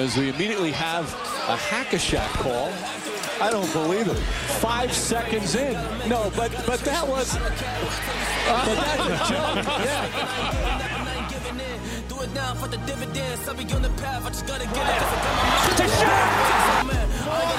as 0.00 0.16
we 0.16 0.30
immediately 0.30 0.72
have 0.72 1.04
a 1.48 1.56
hack-a-shack 1.56 2.30
call. 2.40 2.72
I 3.38 3.50
don't 3.50 3.70
believe 3.72 4.08
it. 4.08 4.16
Five 4.64 4.92
seconds 4.94 5.54
in. 5.56 5.74
No, 6.08 6.32
but 6.36 6.50
but 6.66 6.80
that 6.80 7.06
was. 7.06 7.36
but 7.36 8.76
that's 8.80 9.04
a 9.04 9.18
joke. 9.28 9.64
Yeah. 9.84 10.40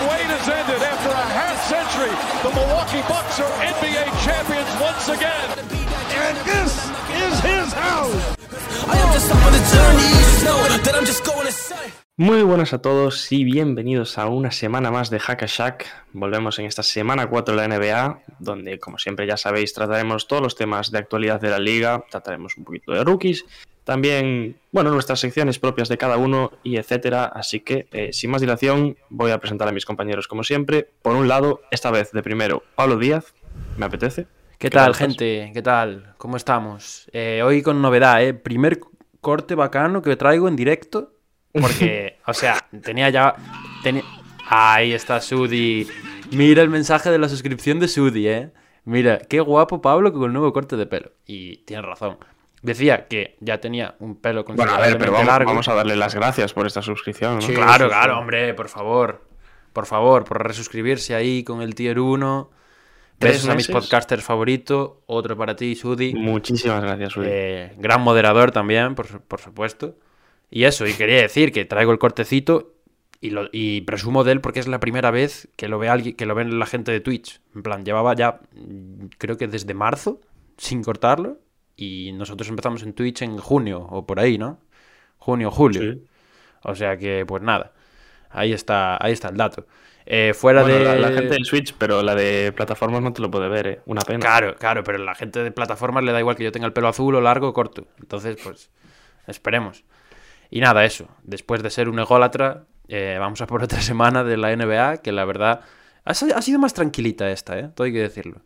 Wait 0.10 0.30
has 0.34 0.50
ended 0.50 0.82
after 0.82 1.10
a 1.10 1.28
half 1.38 1.58
century. 1.70 2.14
The 2.42 2.54
Milwaukee 2.58 3.06
Bucks 3.08 3.40
are 3.40 3.52
NBA 3.62 4.10
champions 4.26 4.70
once 4.82 5.10
again. 5.10 5.50
And 6.18 6.38
this 6.46 6.74
is 7.22 7.40
his 7.42 7.74
house. 7.74 8.41
Muy 12.18 12.44
buenas 12.44 12.74
a 12.74 12.82
todos 12.82 13.32
y 13.32 13.44
bienvenidos 13.44 14.18
a 14.18 14.28
una 14.28 14.52
semana 14.52 14.92
más 14.92 15.10
de 15.10 15.20
Hack 15.20 15.44
a 15.44 15.46
Shack. 15.48 15.88
Volvemos 16.14 16.60
en 16.60 16.66
esta 16.66 16.84
semana 16.84 17.28
4 17.28 17.56
de 17.56 17.68
la 17.68 17.76
NBA, 17.76 18.22
donde 18.40 18.80
como 18.80 18.98
siempre 18.98 19.26
ya 19.26 19.38
sabéis 19.38 19.74
trataremos 19.74 20.28
todos 20.28 20.44
los 20.44 20.56
temas 20.56 20.92
de 20.92 21.00
actualidad 21.00 21.42
de 21.42 21.50
la 21.50 21.60
liga, 21.60 22.04
trataremos 22.12 22.58
un 22.58 22.64
poquito 22.64 22.92
de 22.92 23.04
rookies, 23.04 23.46
también, 23.84 24.58
bueno, 24.72 24.92
nuestras 24.92 25.20
secciones 25.20 25.58
propias 25.58 25.90
de 25.90 25.98
cada 25.98 26.18
uno 26.18 26.52
y 26.64 26.78
etcétera. 26.78 27.26
Así 27.26 27.62
que, 27.62 27.88
eh, 27.92 28.14
sin 28.14 28.30
más 28.30 28.42
dilación, 28.42 28.98
voy 29.10 29.32
a 29.32 29.40
presentar 29.40 29.68
a 29.68 29.72
mis 29.72 29.86
compañeros 29.86 30.28
como 30.28 30.44
siempre. 30.44 30.88
Por 31.02 31.16
un 31.16 31.28
lado, 31.28 31.62
esta 31.72 31.90
vez 31.90 32.12
de 32.12 32.22
primero, 32.22 32.64
Pablo 32.76 32.98
Díaz, 32.98 33.34
me 33.78 33.86
apetece. 33.86 34.28
¿Qué, 34.62 34.70
tal, 34.70 34.94
gente? 34.94 35.50
¿Qué 35.56 35.64
tal? 35.64 36.14
¿Cómo 36.20 36.38
estamos? 36.38 37.10
Eh, 37.14 37.42
hoy 37.44 37.64
con 37.64 37.82
novedad, 37.82 38.24
¿eh? 38.24 38.36
Primer 38.36 38.80
corte 39.20 39.56
bacano 39.56 40.04
que 40.04 40.16
traigo 40.16 40.48
en 40.48 40.56
directo. 40.56 41.14
Porque, 41.52 42.20
o 42.28 42.34
sea, 42.36 42.60
tenía 42.84 43.10
ya. 43.10 43.34
Tenía... 43.82 44.04
Ahí 44.48 44.94
está 44.94 45.20
Sudi. 45.20 45.88
Mira 46.30 46.62
el 46.62 46.70
mensaje 46.70 47.10
de 47.10 47.18
la 47.18 47.28
suscripción 47.28 47.80
de 47.80 47.88
Sudi, 47.88 48.28
¿eh? 48.28 48.52
Mira, 48.86 49.18
qué 49.18 49.40
guapo 49.40 49.82
Pablo 49.82 50.14
con 50.14 50.26
el 50.26 50.34
nuevo 50.34 50.54
corte 50.54 50.78
de 50.78 50.86
pelo. 50.86 51.12
Y 51.26 51.58
tiene 51.64 51.82
razón. 51.82 52.20
Decía 52.62 53.08
que 53.08 53.38
ya 53.40 53.60
tenía 53.60 53.96
un 53.98 54.16
pelo 54.16 54.46
con 54.46 54.58
Bueno, 54.58 54.74
a 54.74 54.80
ver, 54.80 54.96
pero 55.00 55.12
vamos, 55.12 55.70
a 55.70 55.74
darle 55.74 55.96
las 55.96 56.14
gracias 56.14 56.54
por 56.54 56.68
esta 56.68 56.84
suscripción, 56.84 57.40
¿no? 57.40 57.48
claro, 57.48 57.88
claro, 57.88 58.20
hombre, 58.20 58.54
por 58.54 58.70
favor. 58.70 59.26
Por 59.74 59.88
favor, 59.88 60.24
por 60.24 60.46
resuscribirse 60.46 61.16
ahí 61.16 61.44
con 61.44 61.64
el 61.64 61.74
tier 61.74 62.00
1. 62.00 62.61
Besos 63.22 63.50
a 63.50 63.56
mis 63.56 63.68
podcasters 63.68 64.24
favoritos. 64.24 64.94
Otro 65.06 65.38
para 65.38 65.56
ti, 65.56 65.76
Sudi. 65.76 66.14
Muchísimas 66.14 66.82
gracias, 66.82 67.14
Sudi. 67.14 67.28
Eh, 67.30 67.74
gran 67.78 68.02
moderador 68.02 68.52
también, 68.52 68.96
por, 68.96 69.22
por, 69.22 69.40
supuesto. 69.40 69.96
Y 70.50 70.64
eso, 70.64 70.86
y 70.88 70.94
quería 70.94 71.22
decir 71.22 71.52
que 71.52 71.66
traigo 71.66 71.92
el 71.92 72.00
cortecito 72.00 72.74
y, 73.22 73.30
lo, 73.30 73.48
y 73.52 73.82
presumo 73.82 74.24
de 74.24 74.34
él 74.34 74.42
porque 74.42 74.60
es 74.60 74.68
la 74.68 74.80
primera 74.80 75.12
vez 75.12 75.48
que 75.56 75.68
lo 75.68 75.80
ve 75.80 75.90
alguien, 75.90 76.16
que 76.16 76.26
lo 76.26 76.36
ven 76.36 76.60
la 76.60 76.66
gente 76.66 76.92
de 76.92 77.00
Twitch. 77.00 77.40
En 77.56 77.64
plan, 77.64 77.86
llevaba 77.86 78.16
ya, 78.16 78.40
creo 79.18 79.38
que 79.38 79.48
desde 79.48 79.74
marzo, 79.74 80.20
sin 80.58 80.84
cortarlo. 80.84 81.40
Y 81.78 82.12
nosotros 82.14 82.50
empezamos 82.50 82.84
en 82.84 82.94
Twitch 82.94 83.22
en 83.22 83.38
junio 83.38 83.88
o 83.90 84.06
por 84.06 84.20
ahí, 84.20 84.38
¿no? 84.38 84.60
Junio, 85.18 85.52
julio. 85.52 86.00
O 86.64 86.76
sea 86.76 86.98
que, 86.98 87.26
pues 87.26 87.42
nada. 87.42 87.74
Ahí 88.30 88.54
está, 88.54 89.04
ahí 89.04 89.14
está 89.14 89.30
el 89.30 89.38
dato. 89.38 89.66
Eh, 90.06 90.34
fuera 90.34 90.64
de. 90.64 91.00
La, 91.00 91.10
gente 91.10 91.36
de 91.36 91.46
Switch, 91.46 91.74
pero 91.78 92.02
la 92.02 92.16
de 92.16 92.52
plataformas 92.56 93.02
no 93.02 93.14
te 93.14 93.22
lo 93.22 93.30
puede 93.30 93.48
ver, 93.50 93.68
¿eh? 93.68 93.82
Una 93.86 94.02
pena. 94.02 94.20
Claro, 94.20 94.56
claro, 94.56 94.84
pero 94.84 94.98
la 94.98 95.16
gente 95.16 95.44
de 95.44 95.52
plataformas 95.52 96.04
le 96.04 96.12
da 96.12 96.20
igual 96.20 96.36
que 96.36 96.44
yo 96.44 96.52
tenga 96.52 96.66
el 96.66 96.74
pelo 96.74 96.88
azul 96.88 97.16
o 97.16 97.22
largo 97.22 97.50
o 97.50 97.54
corto. 97.54 97.88
Entonces, 98.00 98.38
pues, 98.44 98.72
esperemos. 99.28 99.84
Y 100.50 100.60
nada, 100.60 100.84
eso. 100.86 101.08
Después 101.24 101.64
de 101.64 101.70
ser 101.70 101.88
un 101.88 102.00
ególatra, 102.00 102.66
eh, 102.88 103.18
vamos 103.20 103.42
a 103.42 103.48
por 103.48 103.64
otra 103.64 103.82
semana 103.82 104.24
de 104.24 104.38
la 104.38 104.56
NBA, 104.56 104.98
que 104.98 105.12
la 105.12 105.26
verdad 105.26 105.62
ha, 106.06 106.12
ha 106.12 106.42
sido 106.42 106.60
más 106.60 106.74
tranquilita 106.74 107.30
esta, 107.30 107.58
¿eh? 107.60 107.70
Todo 107.74 107.86
hay 107.86 107.94
que 107.94 108.02
decirlo. 108.02 108.42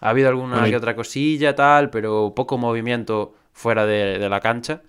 Ha 0.00 0.10
habido 0.10 0.30
alguna 0.30 0.64
que 0.64 0.76
otra 0.76 0.96
cosilla, 0.96 1.54
tal, 1.54 1.90
pero 1.90 2.32
poco 2.34 2.56
movimiento 2.56 3.34
fuera 3.52 3.84
de, 3.84 4.28
la 4.28 4.40
cancha. 4.40 4.82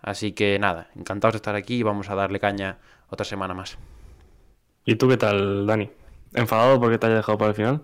Así 0.00 0.32
que 0.32 0.58
nada, 0.58 0.88
encantados 0.96 1.34
de 1.34 1.36
estar 1.38 1.54
aquí 1.54 1.76
y 1.76 1.82
vamos 1.82 2.10
a 2.10 2.14
darle 2.14 2.38
caña 2.38 2.78
otra 3.08 3.24
semana 3.24 3.54
más. 3.54 3.76
¿Y 4.84 4.96
tú 4.96 5.08
qué 5.08 5.16
tal, 5.16 5.66
Dani? 5.66 5.90
¿Enfadado 6.34 6.80
porque 6.80 6.98
te 6.98 7.06
haya 7.06 7.16
dejado 7.16 7.38
para 7.38 7.50
el 7.50 7.54
final? 7.54 7.82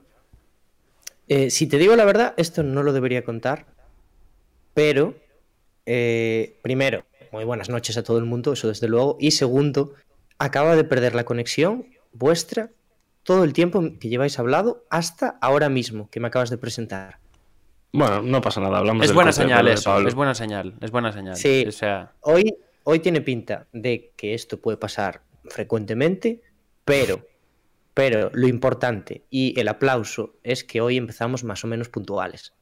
Eh, 1.29 1.51
si 1.51 1.67
te 1.67 1.79
digo 1.79 1.95
la 1.97 2.05
verdad, 2.05 2.35
esto 2.37 2.63
no 2.63 2.83
lo 2.83 2.93
debería 2.93 3.25
contar. 3.25 3.67
Pero, 4.75 5.15
eh, 5.87 6.59
primero, 6.63 7.05
muy 7.33 7.45
buenas 7.45 7.69
noches 7.69 7.97
a 7.99 8.03
todo 8.03 8.19
el 8.19 8.25
mundo, 8.25 8.53
eso 8.53 8.69
desde 8.69 8.89
luego. 8.89 9.17
Y 9.21 9.33
segundo, 9.33 9.95
acaba 10.39 10.77
de 10.77 10.85
perder 10.85 11.15
la 11.15 11.25
conexión 11.25 11.87
vuestra 12.13 12.71
todo 13.23 13.45
el 13.45 13.53
tiempo 13.53 13.83
que 14.01 14.09
lleváis 14.09 14.39
hablado 14.39 14.85
hasta 14.89 15.37
ahora 15.41 15.69
mismo 15.69 16.09
que 16.11 16.21
me 16.21 16.29
acabas 16.29 16.51
de 16.51 16.59
presentar. 16.59 17.19
Bueno, 17.93 18.23
no 18.23 18.41
pasa 18.41 18.61
nada, 18.61 18.79
hablamos 18.79 19.05
Es 19.05 19.13
buena 19.13 19.33
señal 19.33 19.69
eso, 19.69 19.99
es 20.07 20.15
buena 20.15 20.35
señal, 20.35 20.75
es 20.81 20.91
buena 20.91 21.13
señal. 21.13 21.37
Sí, 21.37 21.65
o 21.67 21.73
sea... 21.73 22.13
hoy, 22.21 22.55
hoy 22.85 23.01
tiene 23.01 23.21
pinta 23.21 23.67
de 23.73 24.13
que 24.17 24.35
esto 24.35 24.59
puede 24.59 24.77
pasar 24.77 25.23
frecuentemente, 25.45 26.43
pero, 26.89 27.27
pero 27.95 28.31
lo 28.33 28.49
importante 28.49 29.23
y 29.31 29.59
el 29.61 29.69
aplauso 29.69 30.35
es 30.43 30.65
que 30.65 30.81
hoy 30.81 30.97
empezamos 30.97 31.45
más 31.45 31.65
o 31.65 31.69
menos 31.69 31.89
puntuales. 31.89 32.55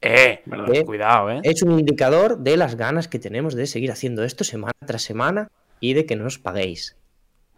Eh, 0.00 0.42
¿Eh? 0.72 0.84
cuidado, 0.84 1.30
eh. 1.30 1.40
Es 1.44 1.62
un 1.62 1.78
indicador 1.78 2.38
de 2.38 2.56
las 2.56 2.74
ganas 2.74 3.06
que 3.08 3.18
tenemos 3.18 3.54
de 3.54 3.66
seguir 3.66 3.92
haciendo 3.92 4.24
esto 4.24 4.42
semana 4.42 4.72
tras 4.84 5.02
semana 5.02 5.50
y 5.80 5.94
de 5.94 6.06
que 6.06 6.16
no 6.16 6.26
os 6.26 6.38
paguéis. 6.38 6.96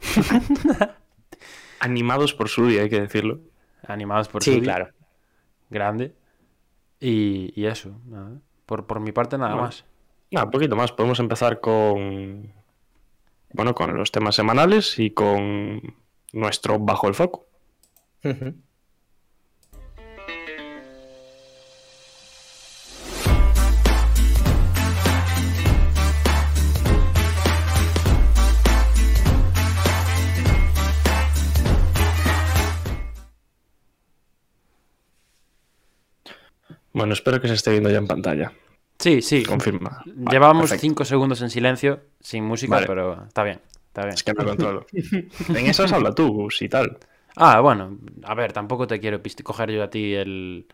Animados 1.81 2.35
por 2.35 2.49
Sudi, 2.49 2.79
hay 2.79 2.91
que 2.91 3.01
decirlo. 3.01 3.41
Animados 3.87 4.29
por 4.29 4.43
sí, 4.43 4.61
claro. 4.61 4.89
Grande. 5.71 6.15
Y, 7.01 7.67
eso, 7.67 7.99
Por, 8.65 8.87
por, 8.87 9.01
mi 9.01 9.13
parte 9.13 9.37
nada 9.37 9.57
más. 9.57 9.85
Nada, 10.31 10.47
un 10.47 10.51
poquito 10.51 10.77
más. 10.77 10.93
Podemos 10.93 11.21
empezar 11.21 11.61
con. 11.61 12.53
Bueno, 13.53 13.75
con 13.75 13.95
los 13.97 14.11
temas 14.11 14.35
semanales 14.35 14.99
y 14.99 15.11
con 15.11 15.83
nuestro 16.35 16.79
Bajo 16.79 17.09
el 17.09 17.15
Foco. 17.15 17.47
Bueno, 36.93 37.13
espero 37.13 37.41
que 37.41 37.49
se 37.49 37.55
esté 37.55 37.73
viendo 37.73 37.91
ya 37.91 37.99
en 37.99 38.07
pantalla. 38.07 38.53
Sí, 38.99 39.21
sí. 39.21 39.43
Confirma. 39.45 40.03
Llevamos 40.31 40.71
cinco 40.79 41.05
segundos 41.05 41.43
en 41.43 41.51
silencio, 41.51 42.01
sin 42.21 42.45
música, 42.45 42.83
pero 42.87 43.25
está 43.27 43.43
bien, 43.43 43.61
está 43.95 44.03
bien. 44.03 44.15
Es 44.15 44.25
que 44.25 44.33
no 44.33 44.45
controlo. 44.45 44.87
en 44.93 45.67
esas 45.67 45.93
habla 45.93 46.13
tú, 46.13 46.49
si 46.51 46.69
tal. 46.69 46.99
Ah, 47.37 47.61
bueno, 47.61 47.99
a 48.25 48.35
ver, 48.35 48.53
tampoco 48.53 48.87
te 48.87 48.99
quiero 49.01 49.21
coger 49.43 49.71
yo 49.71 49.83
a 49.83 49.91
ti 49.91 50.15
el... 50.15 50.67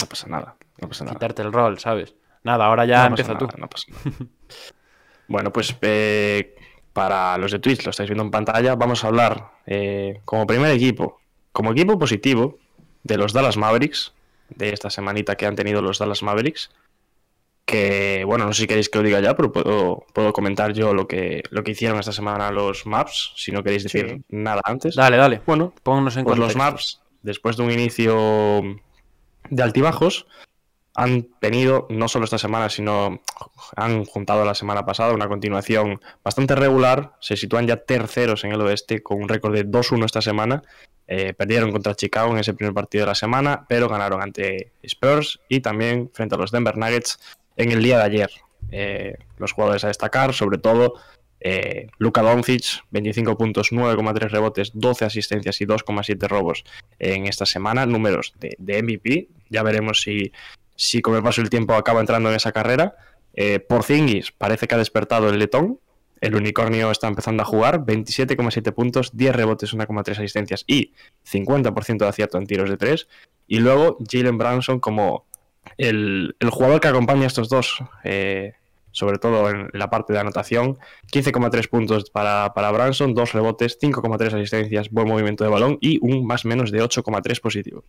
No 0.00 0.06
pasa 0.06 0.28
nada, 0.28 0.56
no 0.80 0.88
pasa 0.88 1.04
nada. 1.04 1.14
Quitarte 1.14 1.42
el 1.42 1.52
rol, 1.52 1.78
¿sabes? 1.78 2.14
Nada, 2.44 2.66
ahora 2.66 2.84
ya 2.84 3.06
empieza 3.06 3.36
tú. 3.38 3.48
No 3.56 3.68
pasa 3.68 3.86
nada. 3.90 4.16
bueno, 5.28 5.52
pues 5.52 5.74
eh, 5.80 6.54
para 6.92 7.38
los 7.38 7.52
de 7.52 7.58
Twitch, 7.58 7.84
lo 7.84 7.90
estáis 7.90 8.10
viendo 8.10 8.24
en 8.24 8.30
pantalla, 8.30 8.74
vamos 8.74 9.04
a 9.04 9.08
hablar 9.08 9.52
eh, 9.66 10.20
como 10.24 10.46
primer 10.46 10.70
equipo, 10.70 11.20
como 11.52 11.72
equipo 11.72 11.98
positivo 11.98 12.58
de 13.02 13.16
los 13.16 13.32
Dallas 13.32 13.56
Mavericks, 13.56 14.12
de 14.50 14.70
esta 14.70 14.90
semanita 14.90 15.36
que 15.36 15.46
han 15.46 15.56
tenido 15.56 15.80
los 15.80 15.98
Dallas 15.98 16.22
Mavericks. 16.22 16.70
Que, 17.66 18.22
bueno, 18.24 18.46
no 18.46 18.52
sé 18.52 18.62
si 18.62 18.66
queréis 18.68 18.88
que 18.88 18.98
lo 18.98 19.04
diga 19.04 19.20
ya, 19.20 19.36
pero 19.36 19.50
puedo, 19.52 20.06
puedo 20.14 20.32
comentar 20.32 20.72
yo 20.72 20.94
lo 20.94 21.08
que, 21.08 21.42
lo 21.50 21.64
que 21.64 21.72
hicieron 21.72 21.98
esta 21.98 22.12
semana 22.12 22.50
los 22.52 22.86
Maps, 22.86 23.32
si 23.36 23.50
no 23.50 23.62
queréis 23.62 23.82
decir 23.82 24.22
nada 24.28 24.62
antes. 24.64 24.94
Dale, 24.94 25.16
dale. 25.16 25.42
Bueno, 25.44 25.74
póngannos 25.82 26.16
en 26.16 26.24
pues 26.24 26.38
los 26.38 26.54
Maps, 26.54 27.00
después 27.22 27.56
de 27.56 27.64
un 27.64 27.72
inicio 27.72 28.62
de 29.50 29.62
altibajos, 29.62 30.26
han 30.94 31.24
tenido, 31.40 31.88
no 31.90 32.06
solo 32.06 32.24
esta 32.24 32.38
semana, 32.38 32.70
sino 32.70 33.20
han 33.74 34.04
juntado 34.04 34.44
la 34.44 34.54
semana 34.54 34.86
pasada 34.86 35.12
una 35.12 35.28
continuación 35.28 36.00
bastante 36.22 36.54
regular. 36.54 37.16
Se 37.20 37.36
sitúan 37.36 37.66
ya 37.66 37.78
terceros 37.78 38.44
en 38.44 38.52
el 38.52 38.60
oeste 38.60 39.02
con 39.02 39.20
un 39.20 39.28
récord 39.28 39.52
de 39.52 39.66
2-1 39.66 40.04
esta 40.04 40.22
semana 40.22 40.62
eh, 41.08 41.34
perdieron 41.34 41.70
contra 41.70 41.94
Chicago 41.94 42.32
en 42.32 42.38
ese 42.38 42.54
primer 42.54 42.74
partido 42.74 43.02
de 43.02 43.08
la 43.08 43.14
semana, 43.14 43.64
pero 43.68 43.88
ganaron 43.88 44.20
ante 44.20 44.72
Spurs 44.82 45.40
y 45.48 45.60
también 45.60 46.10
frente 46.12 46.34
a 46.34 46.38
los 46.38 46.50
Denver 46.50 46.76
Nuggets 46.76 47.20
en 47.56 47.72
el 47.72 47.82
día 47.82 47.98
de 47.98 48.04
ayer. 48.04 48.30
Eh, 48.70 49.16
los 49.38 49.52
jugadores 49.52 49.84
a 49.84 49.88
destacar, 49.88 50.34
sobre 50.34 50.58
todo 50.58 50.94
eh, 51.40 51.88
Luka 51.98 52.22
Doncic, 52.22 52.84
25 52.90 53.36
puntos, 53.36 53.70
9,3 53.72 54.30
rebotes, 54.30 54.70
12 54.74 55.04
asistencias 55.04 55.60
y 55.60 55.66
2,7 55.66 56.28
robos 56.28 56.64
en 56.98 57.26
esta 57.26 57.46
semana, 57.46 57.86
números 57.86 58.34
de, 58.40 58.82
MVP. 58.82 59.28
Ya 59.50 59.62
veremos 59.62 60.00
si, 60.00 60.32
si 60.74 61.02
con 61.02 61.14
el 61.16 61.22
paso 61.22 61.40
del 61.40 61.50
tiempo 61.50 61.74
acaba 61.74 62.00
entrando 62.00 62.30
en 62.30 62.36
esa 62.36 62.52
carrera. 62.52 62.96
Por 63.34 63.66
Porzingis 63.66 64.32
parece 64.32 64.66
que 64.66 64.74
ha 64.76 64.78
despertado 64.78 65.28
el 65.28 65.38
letón, 65.38 65.78
el 66.20 66.34
unicornio 66.34 66.90
está 66.90 67.08
empezando 67.08 67.42
a 67.42 67.46
jugar, 67.46 67.84
27,7 67.84 68.72
puntos, 68.72 69.10
10 69.16 69.36
rebotes, 69.36 69.74
1,3 69.74 70.12
asistencias 70.12 70.64
y 70.66 70.92
50% 71.30 71.98
de 71.98 72.08
acierto 72.08 72.38
en 72.38 72.46
tiros 72.46 72.70
de 72.70 72.76
3. 72.76 73.06
Y 73.46 73.58
luego 73.58 73.98
Jalen 74.10 74.38
Branson 74.38 74.80
como 74.80 75.26
el, 75.78 76.34
jugador 76.50 76.80
que 76.80 76.88
acompaña 76.88 77.24
a 77.24 77.26
estos 77.26 77.48
dos, 77.48 77.78
eh, 78.04 78.54
sobre 78.92 79.18
todo 79.18 79.50
en 79.50 79.68
la 79.72 79.90
parte 79.90 80.12
de 80.12 80.18
anotación, 80.18 80.78
15,3 81.12 81.68
puntos 81.68 82.10
para, 82.10 82.52
para 82.54 82.70
Branson, 82.70 83.14
2 83.14 83.32
rebotes, 83.32 83.78
5,3 83.80 84.34
asistencias, 84.34 84.90
buen 84.90 85.08
movimiento 85.08 85.44
de 85.44 85.50
balón 85.50 85.78
y 85.80 85.98
un 86.00 86.26
más 86.26 86.44
menos 86.44 86.70
de 86.70 86.82
8,3 86.82 87.40
positivo. 87.40 87.84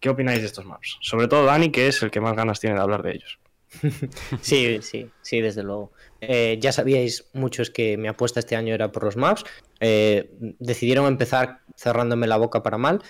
¿Qué 0.00 0.10
opináis 0.10 0.40
de 0.40 0.46
estos 0.46 0.66
maps? 0.66 0.98
Sobre 1.00 1.28
todo 1.28 1.46
Dani, 1.46 1.70
que 1.70 1.88
es 1.88 2.02
el 2.02 2.10
que 2.10 2.20
más 2.20 2.36
ganas 2.36 2.60
tiene 2.60 2.76
de 2.76 2.82
hablar 2.82 3.02
de 3.02 3.12
ellos. 3.12 3.38
Sí, 4.40 4.78
sí, 4.82 5.10
sí, 5.22 5.40
desde 5.40 5.62
luego. 5.62 5.92
Eh, 6.20 6.58
ya 6.60 6.72
sabíais 6.72 7.24
muchos 7.32 7.70
que 7.70 7.96
mi 7.96 8.08
apuesta 8.08 8.40
este 8.40 8.56
año 8.56 8.74
era 8.74 8.92
por 8.92 9.04
los 9.04 9.16
maps. 9.16 9.44
Eh, 9.80 10.30
decidieron 10.58 11.06
empezar 11.06 11.60
cerrándome 11.76 12.26
la 12.26 12.36
boca 12.36 12.62
para 12.62 12.78
mal. 12.78 13.02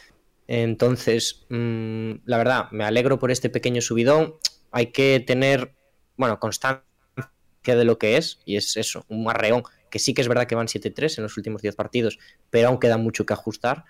Entonces, 0.47 1.47
mmm, 1.49 2.13
la 2.25 2.39
verdad, 2.39 2.71
me 2.71 2.85
alegro 2.85 3.19
por 3.19 3.31
este 3.31 3.49
pequeño 3.51 3.81
subidón. 3.81 4.35
Hay 4.71 4.89
que 4.89 5.21
tener, 5.21 5.75
bueno, 6.17 6.39
constancia 6.39 6.85
de 7.65 7.85
lo 7.85 7.99
que 7.99 8.17
es, 8.17 8.41
y 8.45 8.57
es 8.57 8.77
eso, 8.77 9.05
un 9.09 9.25
marreón, 9.25 9.63
que 9.91 9.99
sí 9.99 10.13
que 10.13 10.23
es 10.23 10.29
verdad 10.29 10.47
que 10.47 10.55
van 10.55 10.67
7-3 10.67 11.19
en 11.19 11.23
los 11.23 11.37
últimos 11.37 11.63
10 11.63 11.77
partidos, 11.77 12.19
pero 12.51 12.69
aún 12.69 12.79
queda 12.79 12.99
mucho 12.99 13.25
que 13.25 13.33
ajustar. 13.33 13.85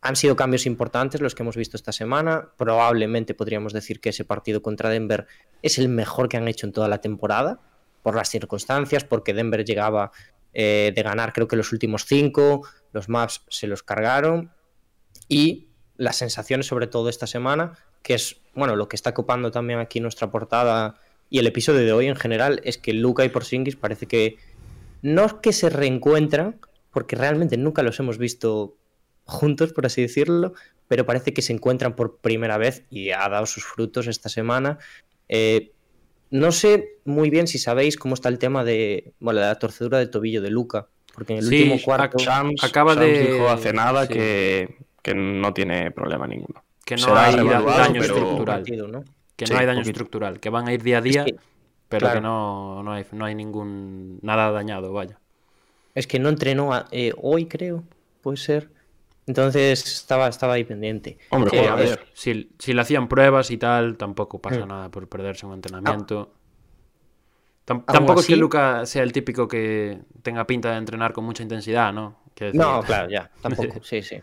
Han 0.00 0.16
sido 0.16 0.36
cambios 0.36 0.66
importantes 0.66 1.20
los 1.20 1.34
que 1.34 1.42
hemos 1.42 1.56
visto 1.56 1.76
esta 1.76 1.92
semana. 1.92 2.50
Probablemente 2.56 3.34
podríamos 3.34 3.72
decir 3.72 4.00
que 4.00 4.10
ese 4.10 4.24
partido 4.24 4.62
contra 4.62 4.90
Denver 4.90 5.26
es 5.62 5.78
el 5.78 5.88
mejor 5.88 6.28
que 6.28 6.36
han 6.36 6.46
hecho 6.46 6.66
en 6.66 6.72
toda 6.72 6.88
la 6.88 7.00
temporada, 7.00 7.60
por 8.02 8.14
las 8.14 8.28
circunstancias, 8.28 9.02
porque 9.02 9.32
Denver 9.32 9.64
llegaba 9.64 10.12
eh, 10.52 10.92
de 10.94 11.02
ganar 11.02 11.32
creo 11.32 11.48
que 11.48 11.56
los 11.56 11.72
últimos 11.72 12.04
cinco, 12.04 12.64
los 12.92 13.08
maps 13.08 13.42
se 13.48 13.66
los 13.66 13.82
cargaron 13.82 14.52
y 15.28 15.63
las 15.96 16.16
sensaciones 16.16 16.66
sobre 16.66 16.86
todo 16.86 17.08
esta 17.08 17.26
semana, 17.26 17.78
que 18.02 18.14
es 18.14 18.36
bueno 18.54 18.76
lo 18.76 18.88
que 18.88 18.96
está 18.96 19.14
copando 19.14 19.50
también 19.50 19.78
aquí 19.78 20.00
nuestra 20.00 20.30
portada 20.30 20.96
y 21.30 21.38
el 21.38 21.46
episodio 21.46 21.80
de 21.80 21.92
hoy 21.92 22.06
en 22.06 22.16
general, 22.16 22.60
es 22.64 22.78
que 22.78 22.92
Luca 22.92 23.24
y 23.24 23.28
Porzingis 23.28 23.76
parece 23.76 24.06
que 24.06 24.36
no 25.02 25.24
es 25.24 25.32
que 25.34 25.52
se 25.52 25.68
reencuentran, 25.70 26.58
porque 26.90 27.16
realmente 27.16 27.56
nunca 27.56 27.82
los 27.82 27.98
hemos 28.00 28.18
visto 28.18 28.76
juntos, 29.24 29.72
por 29.72 29.86
así 29.86 30.02
decirlo, 30.02 30.54
pero 30.88 31.06
parece 31.06 31.32
que 31.32 31.42
se 31.42 31.52
encuentran 31.52 31.96
por 31.96 32.18
primera 32.18 32.58
vez 32.58 32.84
y 32.90 33.10
ha 33.10 33.28
dado 33.28 33.46
sus 33.46 33.64
frutos 33.64 34.06
esta 34.06 34.28
semana. 34.28 34.78
Eh, 35.28 35.72
no 36.30 36.52
sé 36.52 36.98
muy 37.04 37.30
bien 37.30 37.46
si 37.46 37.58
sabéis 37.58 37.96
cómo 37.96 38.14
está 38.14 38.28
el 38.28 38.38
tema 38.38 38.64
de 38.64 39.12
bueno, 39.20 39.40
la 39.40 39.54
torcedura 39.58 39.98
de 39.98 40.06
tobillo 40.08 40.42
de 40.42 40.50
Luca, 40.50 40.88
porque 41.14 41.32
en 41.34 41.38
el 41.40 41.44
Sí, 41.46 41.62
último 41.62 41.80
cuarto... 41.82 42.18
Shams, 42.18 42.62
acaba 42.62 42.94
Shams 42.94 43.06
de- 43.06 43.32
dijo 43.32 43.48
hace 43.48 43.72
nada 43.72 44.06
sí. 44.06 44.12
que, 44.12 44.76
que 45.04 45.14
no 45.14 45.52
tiene 45.52 45.90
problema 45.90 46.26
ninguno. 46.26 46.64
Que 46.84 46.96
no 46.96 47.02
Será 47.02 47.26
hay 47.26 47.36
daño 47.36 48.00
pero- 48.00 48.16
estructural. 48.16 48.56
partido, 48.60 48.88
¿no? 48.88 49.04
Que 49.36 49.46
Sí, 49.46 49.52
no 49.52 49.58
hay 49.58 49.66
daño 49.66 49.78
poquito. 49.80 49.90
estructural. 49.90 50.40
Que 50.40 50.48
van 50.50 50.66
a 50.66 50.72
ir 50.72 50.82
día 50.82 50.98
a 50.98 51.00
día, 51.02 51.24
que- 51.26 51.36
pero 51.90 52.00
claro. 52.06 52.14
que 52.16 52.20
no, 52.22 52.82
no, 52.82 52.92
hay, 52.92 53.04
no 53.12 53.24
hay 53.26 53.34
ningún. 53.34 54.18
Nada 54.22 54.50
dañado, 54.50 54.92
vaya. 54.92 55.18
Es 55.94 56.06
que 56.06 56.18
no 56.18 56.28
entrenó 56.30 56.72
a- 56.72 56.86
eh, 56.90 57.12
hoy, 57.20 57.46
creo, 57.46 57.84
puede 58.22 58.38
ser. 58.38 58.70
Entonces 59.26 59.84
estaba, 59.84 60.28
estaba 60.28 60.54
ahí 60.54 60.64
pendiente. 60.64 61.18
Hombre, 61.30 61.50
Sí, 61.50 61.66
a 61.66 61.74
ver, 61.74 62.06
si, 62.14 62.50
si 62.58 62.72
le 62.72 62.80
hacían 62.80 63.06
pruebas 63.08 63.50
y 63.50 63.58
tal, 63.58 63.96
tampoco 63.98 64.40
pasa 64.40 64.64
Mm. 64.64 64.68
nada 64.68 64.88
por 64.90 65.06
perderse 65.08 65.44
un 65.46 65.52
entrenamiento. 65.54 66.32
Aún 67.68 67.84
tampoco 67.86 68.20
es 68.20 68.26
que 68.26 68.32
así- 68.34 68.40
Luca 68.40 68.84
sea 68.86 69.02
el 69.02 69.12
típico 69.12 69.48
que 69.48 69.98
tenga 70.22 70.46
pinta 70.46 70.70
de 70.72 70.76
entrenar 70.78 71.12
con 71.12 71.24
mucha 71.24 71.42
intensidad, 71.42 71.92
¿no? 71.92 72.16
Decir, 72.36 72.54
No, 72.60 72.82
claro, 72.82 73.08
ya, 73.10 73.30
tampoco, 73.40 73.80
sí, 73.84 74.02
sí. 74.02 74.16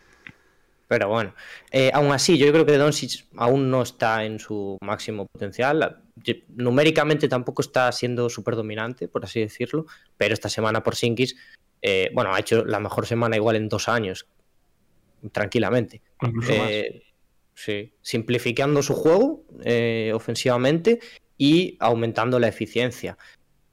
Pero 0.92 1.08
bueno, 1.08 1.34
eh, 1.72 1.90
aún 1.94 2.12
así, 2.12 2.38
yo 2.38 2.52
creo 2.52 2.66
que 2.66 2.76
Doncic 2.78 3.26
aún 3.38 3.72
no 3.72 3.82
está 3.82 4.26
en 4.26 4.40
su 4.40 4.78
máximo 4.82 5.26
potencial. 5.26 6.02
Numéricamente 6.50 7.30
tampoco 7.30 7.62
está 7.62 7.90
siendo 7.94 8.30
súper 8.30 8.58
dominante, 8.58 9.08
por 9.08 9.24
así 9.24 9.40
decirlo, 9.40 9.86
pero 10.18 10.34
esta 10.34 10.50
semana 10.50 10.84
por 10.84 10.98
Sinkis, 10.98 11.38
bueno, 12.14 12.36
ha 12.36 12.40
hecho 12.42 12.66
la 12.66 12.82
mejor 12.82 13.06
semana 13.06 13.38
igual 13.38 13.56
en 13.56 13.70
dos 13.70 13.88
años, 13.88 14.28
tranquilamente. 15.32 16.02
Eh, 16.50 17.04
sí, 17.54 17.94
simplificando 18.02 18.84
su 18.84 18.94
juego 18.94 19.46
eh, 19.64 20.12
ofensivamente 20.14 21.00
y 21.38 21.78
aumentando 21.80 22.38
la 22.38 22.50
eficiencia. 22.50 23.18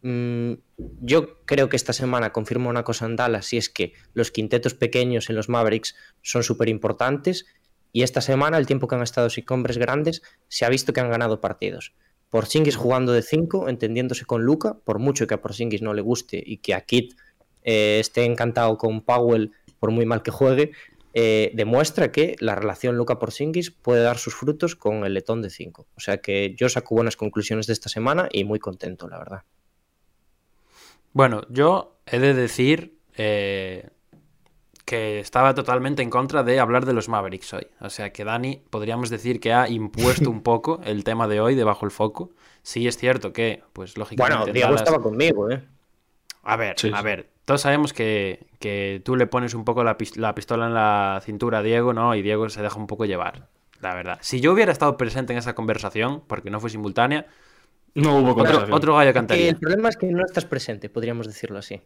Mm, 0.02 0.54
yo 1.00 1.44
creo 1.44 1.68
que 1.68 1.76
esta 1.76 1.92
semana 1.92 2.32
confirma 2.32 2.70
una 2.70 2.84
cosa 2.84 3.06
en 3.06 3.16
Dallas 3.16 3.52
y 3.52 3.56
es 3.56 3.68
que 3.68 3.94
los 4.14 4.30
quintetos 4.30 4.74
pequeños 4.74 5.28
en 5.28 5.36
los 5.36 5.48
Mavericks 5.48 5.96
son 6.22 6.44
súper 6.44 6.68
importantes 6.68 7.46
y 7.92 8.02
esta 8.02 8.20
semana, 8.20 8.58
el 8.58 8.66
tiempo 8.66 8.86
que 8.86 8.94
han 8.94 9.02
estado 9.02 9.30
sin 9.30 9.44
hombres 9.50 9.78
grandes, 9.78 10.22
se 10.48 10.64
ha 10.64 10.68
visto 10.68 10.92
que 10.92 11.00
han 11.00 11.10
ganado 11.10 11.40
partidos. 11.40 11.94
Porzingis 12.28 12.76
jugando 12.76 13.12
de 13.12 13.22
5, 13.22 13.68
entendiéndose 13.68 14.26
con 14.26 14.42
Luca, 14.42 14.78
por 14.84 14.98
mucho 14.98 15.26
que 15.26 15.34
a 15.34 15.40
Porzingis 15.40 15.82
no 15.82 15.94
le 15.94 16.02
guste 16.02 16.42
y 16.44 16.58
que 16.58 16.74
a 16.74 16.82
Kit 16.82 17.14
eh, 17.64 17.98
esté 18.00 18.24
encantado 18.24 18.76
con 18.76 19.00
Powell, 19.00 19.52
por 19.80 19.90
muy 19.90 20.04
mal 20.04 20.22
que 20.22 20.30
juegue, 20.30 20.72
eh, 21.14 21.50
demuestra 21.54 22.12
que 22.12 22.36
la 22.40 22.54
relación 22.54 22.96
Luca-Porzingis 22.96 23.70
puede 23.70 24.02
dar 24.02 24.18
sus 24.18 24.34
frutos 24.34 24.76
con 24.76 25.04
el 25.04 25.14
letón 25.14 25.40
de 25.40 25.48
5. 25.48 25.86
O 25.96 26.00
sea 26.00 26.18
que 26.18 26.54
yo 26.56 26.68
saco 26.68 26.94
buenas 26.94 27.16
conclusiones 27.16 27.66
de 27.66 27.72
esta 27.72 27.88
semana 27.88 28.28
y 28.30 28.44
muy 28.44 28.58
contento, 28.58 29.08
la 29.08 29.18
verdad. 29.18 29.42
Bueno, 31.18 31.42
yo 31.48 31.96
he 32.06 32.20
de 32.20 32.32
decir 32.32 32.96
eh, 33.16 33.88
que 34.84 35.18
estaba 35.18 35.52
totalmente 35.52 36.00
en 36.00 36.10
contra 36.10 36.44
de 36.44 36.60
hablar 36.60 36.86
de 36.86 36.92
los 36.92 37.08
Mavericks 37.08 37.54
hoy. 37.54 37.66
O 37.80 37.90
sea 37.90 38.12
que 38.12 38.22
Dani, 38.22 38.62
podríamos 38.70 39.10
decir 39.10 39.40
que 39.40 39.52
ha 39.52 39.68
impuesto 39.68 40.30
un 40.30 40.42
poco 40.44 40.80
el 40.84 41.02
tema 41.02 41.26
de 41.26 41.40
hoy 41.40 41.56
debajo 41.56 41.84
el 41.86 41.90
foco. 41.90 42.30
Sí 42.62 42.86
es 42.86 42.96
cierto 42.96 43.32
que, 43.32 43.64
pues 43.72 43.98
lógicamente... 43.98 44.36
Bueno, 44.36 44.52
Diego 44.52 44.68
Dallas- 44.68 44.82
estaba 44.82 45.02
conmigo, 45.02 45.50
¿eh? 45.50 45.60
A 46.44 46.54
ver, 46.54 46.78
Sí, 46.78 46.92
a 46.94 47.02
ver, 47.02 47.28
todos 47.44 47.62
sabemos 47.62 47.92
que, 47.92 48.46
que 48.60 49.02
tú 49.04 49.16
le 49.16 49.26
pones 49.26 49.54
un 49.54 49.64
poco 49.64 49.82
la, 49.82 49.96
la 50.14 50.34
pistola 50.36 50.66
en 50.68 50.74
la 50.74 51.20
cintura 51.24 51.58
a 51.58 51.62
Diego, 51.64 51.92
¿no? 51.94 52.14
Y 52.14 52.22
Diego 52.22 52.48
se 52.48 52.62
deja 52.62 52.78
un 52.78 52.86
poco 52.86 53.06
llevar, 53.06 53.48
la 53.80 53.92
verdad. 53.92 54.18
Si 54.20 54.40
yo 54.40 54.52
hubiera 54.52 54.70
estado 54.70 54.96
presente 54.96 55.32
en 55.32 55.40
esa 55.40 55.56
conversación, 55.56 56.22
porque 56.28 56.50
no 56.50 56.60
fue 56.60 56.70
simultánea, 56.70 57.26
No 57.94 58.18
hubo 58.18 58.32
otro, 58.40 58.66
otro 58.74 58.94
gallo 58.96 59.10
Que 59.10 59.14
cantaría. 59.14 59.48
el 59.50 59.56
problema 59.56 59.88
es 59.88 59.96
que 59.96 60.06
no 60.06 60.24
estás 60.24 60.44
presente, 60.44 60.88
podríamos 60.88 61.26
decirlo 61.26 61.58
así. 61.58 61.80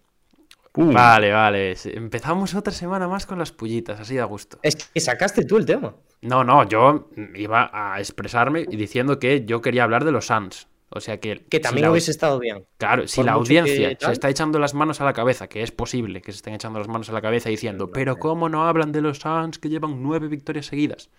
Uh, 0.74 0.90
Vale, 0.92 1.30
vale. 1.32 1.76
Empezamos 1.84 2.54
otra 2.54 2.72
semana 2.72 3.06
más 3.06 3.26
con 3.26 3.38
las 3.38 3.52
pullitas, 3.52 4.00
así 4.00 4.14
de 4.14 4.22
gusto. 4.24 4.58
Es 4.62 4.76
que 4.76 5.00
sacaste 5.00 5.44
tú 5.44 5.58
el 5.58 5.66
tema. 5.66 5.94
No, 6.22 6.44
no, 6.44 6.66
yo 6.66 7.10
iba 7.34 7.70
a 7.72 7.98
expresarme 7.98 8.64
y 8.68 8.76
diciendo 8.76 9.18
que 9.18 9.44
yo 9.44 9.60
quería 9.60 9.84
hablar 9.84 10.04
de 10.04 10.12
los 10.12 10.26
Suns. 10.28 10.68
O 10.94 11.00
sea 11.00 11.20
que... 11.20 11.44
Que 11.48 11.56
si 11.58 11.62
también 11.62 11.84
la- 11.86 11.90
hubiese 11.90 12.10
estado 12.10 12.38
bien. 12.38 12.64
Claro, 12.78 13.06
si 13.06 13.16
por 13.16 13.24
la 13.26 13.32
audiencia 13.32 13.96
se 13.98 14.12
está 14.12 14.28
echando 14.30 14.58
las 14.58 14.72
manos 14.74 15.00
a 15.00 15.04
la 15.04 15.12
cabeza, 15.14 15.46
que 15.48 15.62
es 15.62 15.72
posible 15.72 16.20
que 16.22 16.32
se 16.32 16.36
estén 16.36 16.54
echando 16.54 16.78
las 16.78 16.88
manos 16.88 17.08
a 17.08 17.12
la 17.12 17.20
cabeza 17.22 17.48
diciendo, 17.50 17.90
pero 17.92 18.16
¿cómo 18.18 18.48
no 18.48 18.66
hablan 18.66 18.92
de 18.92 19.00
los 19.02 19.18
Suns 19.18 19.58
que 19.58 19.68
llevan 19.70 20.02
nueve 20.02 20.28
victorias 20.28 20.66
seguidas? 20.66 21.10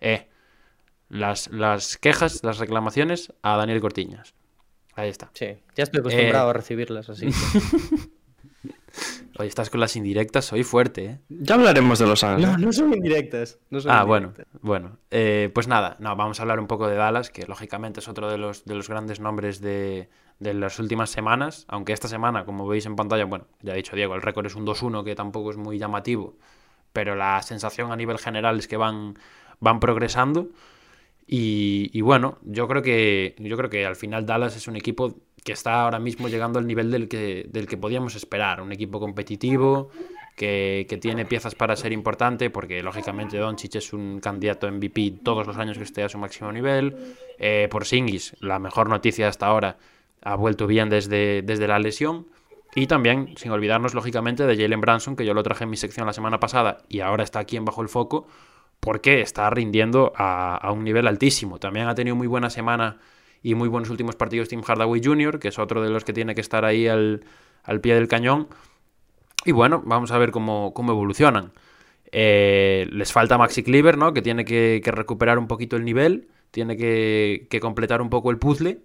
Eh, 0.00 0.28
las, 1.08 1.48
las 1.52 1.96
quejas, 1.98 2.42
las 2.44 2.58
reclamaciones 2.58 3.32
a 3.42 3.56
Daniel 3.56 3.80
Cortiñas. 3.80 4.34
Ahí 4.94 5.08
está. 5.10 5.30
Sí, 5.34 5.46
ya 5.76 5.84
estoy 5.84 6.00
acostumbrado 6.00 6.46
Eh. 6.46 6.50
a 6.50 6.52
recibirlas 6.54 7.08
así. 7.10 7.28
Hoy 9.38 9.46
estás 9.48 9.68
con 9.68 9.80
las 9.80 9.94
indirectas, 9.96 10.46
soy 10.46 10.62
fuerte, 10.64 11.04
¿eh? 11.04 11.20
Ya 11.28 11.56
hablaremos 11.56 11.98
de 11.98 12.06
los 12.06 12.20
Suns. 12.20 12.40
No, 12.40 12.56
no 12.56 12.72
son 12.72 12.94
indirectas. 12.94 13.58
no 13.70 13.80
son 13.80 13.90
Ah, 13.92 14.04
bueno, 14.04 14.28
indirectas. 14.28 14.60
bueno. 14.62 14.98
Eh, 15.10 15.50
pues 15.54 15.68
nada, 15.68 15.96
no, 16.00 16.16
vamos 16.16 16.38
a 16.40 16.42
hablar 16.42 16.58
un 16.60 16.66
poco 16.66 16.88
de 16.88 16.96
Dallas, 16.96 17.30
que 17.30 17.44
lógicamente 17.46 18.00
es 18.00 18.08
otro 18.08 18.30
de 18.30 18.38
los, 18.38 18.64
de 18.64 18.74
los 18.74 18.88
grandes 18.88 19.20
nombres 19.20 19.60
de, 19.60 20.08
de 20.38 20.54
las 20.54 20.78
últimas 20.78 21.10
semanas, 21.10 21.66
aunque 21.68 21.92
esta 21.92 22.08
semana, 22.08 22.46
como 22.46 22.66
veis 22.66 22.86
en 22.86 22.96
pantalla, 22.96 23.26
bueno, 23.26 23.46
ya 23.60 23.74
ha 23.74 23.76
dicho 23.76 23.94
Diego, 23.96 24.14
el 24.14 24.22
récord 24.22 24.46
es 24.46 24.54
un 24.54 24.64
2-1, 24.66 25.04
que 25.04 25.14
tampoco 25.14 25.50
es 25.50 25.58
muy 25.58 25.76
llamativo, 25.78 26.38
pero 26.94 27.14
la 27.16 27.42
sensación 27.42 27.92
a 27.92 27.96
nivel 27.96 28.18
general 28.18 28.58
es 28.58 28.66
que 28.66 28.78
van, 28.78 29.18
van 29.60 29.78
progresando. 29.78 30.48
Y, 31.28 32.00
bueno, 32.02 32.38
yo 32.42 32.68
creo 32.68 32.82
que 32.82 33.34
yo 33.38 33.56
creo 33.56 33.68
que 33.68 33.84
al 33.84 33.96
final 33.96 34.26
Dallas 34.26 34.56
es 34.56 34.68
un 34.68 34.76
equipo 34.76 35.16
que 35.42 35.52
está 35.52 35.82
ahora 35.82 35.98
mismo 35.98 36.28
llegando 36.28 36.58
al 36.58 36.66
nivel 36.66 36.90
del 36.90 37.08
que, 37.08 37.46
del 37.50 37.66
que 37.66 37.76
podíamos 37.76 38.14
esperar. 38.14 38.60
Un 38.60 38.72
equipo 38.72 39.00
competitivo, 39.00 39.90
que, 40.36 40.86
que 40.88 40.98
tiene 40.98 41.24
piezas 41.24 41.54
para 41.54 41.74
ser 41.74 41.92
importante, 41.92 42.50
porque 42.50 42.82
lógicamente 42.82 43.38
Doncic 43.38 43.76
es 43.76 43.92
un 43.92 44.20
candidato 44.20 44.70
MVP 44.70 45.20
todos 45.24 45.46
los 45.46 45.56
años 45.56 45.78
que 45.78 45.84
esté 45.84 46.04
a 46.04 46.08
su 46.08 46.18
máximo 46.18 46.52
nivel. 46.52 46.96
Eh, 47.38 47.68
por 47.70 47.86
Singis, 47.86 48.36
la 48.40 48.58
mejor 48.58 48.88
noticia 48.88 49.28
hasta 49.28 49.46
ahora, 49.46 49.78
ha 50.22 50.36
vuelto 50.36 50.66
bien 50.66 50.90
desde, 50.90 51.42
desde 51.42 51.66
la 51.66 51.78
lesión. 51.78 52.26
Y 52.74 52.86
también, 52.86 53.34
sin 53.36 53.50
olvidarnos, 53.52 53.94
lógicamente, 53.94 54.46
de 54.46 54.56
Jalen 54.56 54.80
Branson, 54.80 55.16
que 55.16 55.24
yo 55.24 55.32
lo 55.32 55.42
traje 55.42 55.64
en 55.64 55.70
mi 55.70 55.76
sección 55.76 56.06
la 56.06 56.12
semana 56.12 56.38
pasada 56.38 56.78
y 56.88 57.00
ahora 57.00 57.24
está 57.24 57.38
aquí 57.38 57.56
en 57.56 57.64
Bajo 57.64 57.80
el 57.80 57.88
Foco, 57.88 58.26
porque 58.80 59.20
está 59.20 59.50
rindiendo 59.50 60.12
a, 60.16 60.70
un 60.72 60.84
nivel 60.84 61.06
altísimo. 61.06 61.58
También 61.58 61.88
ha 61.88 61.94
tenido 61.94 62.16
muy 62.16 62.26
buena 62.26 62.50
semana 62.50 62.98
y 63.42 63.54
muy 63.54 63.68
buenos 63.68 63.90
últimos 63.90 64.16
partidos 64.16 64.48
Tim 64.48 64.62
Hardaway 64.62 65.00
Jr., 65.02 65.38
que 65.38 65.48
es 65.48 65.58
otro 65.58 65.82
de 65.82 65.90
los 65.90 66.04
que 66.04 66.12
tiene 66.12 66.34
que 66.34 66.40
estar 66.40 66.64
ahí 66.64 66.88
al, 66.88 67.24
al 67.62 67.80
pie 67.80 67.94
del 67.94 68.08
cañón. 68.08 68.48
Y 69.44 69.52
bueno, 69.52 69.82
vamos 69.84 70.10
a 70.10 70.18
ver 70.18 70.30
cómo, 70.30 70.72
cómo 70.74 70.92
evolucionan. 70.92 71.52
Eh, 72.12 72.86
les 72.90 73.12
falta 73.12 73.38
Maxi 73.38 73.62
Cleaver, 73.62 73.98
¿no? 73.98 74.12
Que 74.12 74.22
tiene 74.22 74.44
que, 74.44 74.80
recuperar 74.84 75.38
un 75.38 75.46
poquito 75.46 75.76
el 75.76 75.84
nivel, 75.84 76.28
tiene 76.50 76.76
que, 76.76 77.46
que 77.50 77.60
completar 77.60 78.00
un 78.00 78.10
poco 78.10 78.30
el 78.30 78.38
puzzle. 78.38 78.80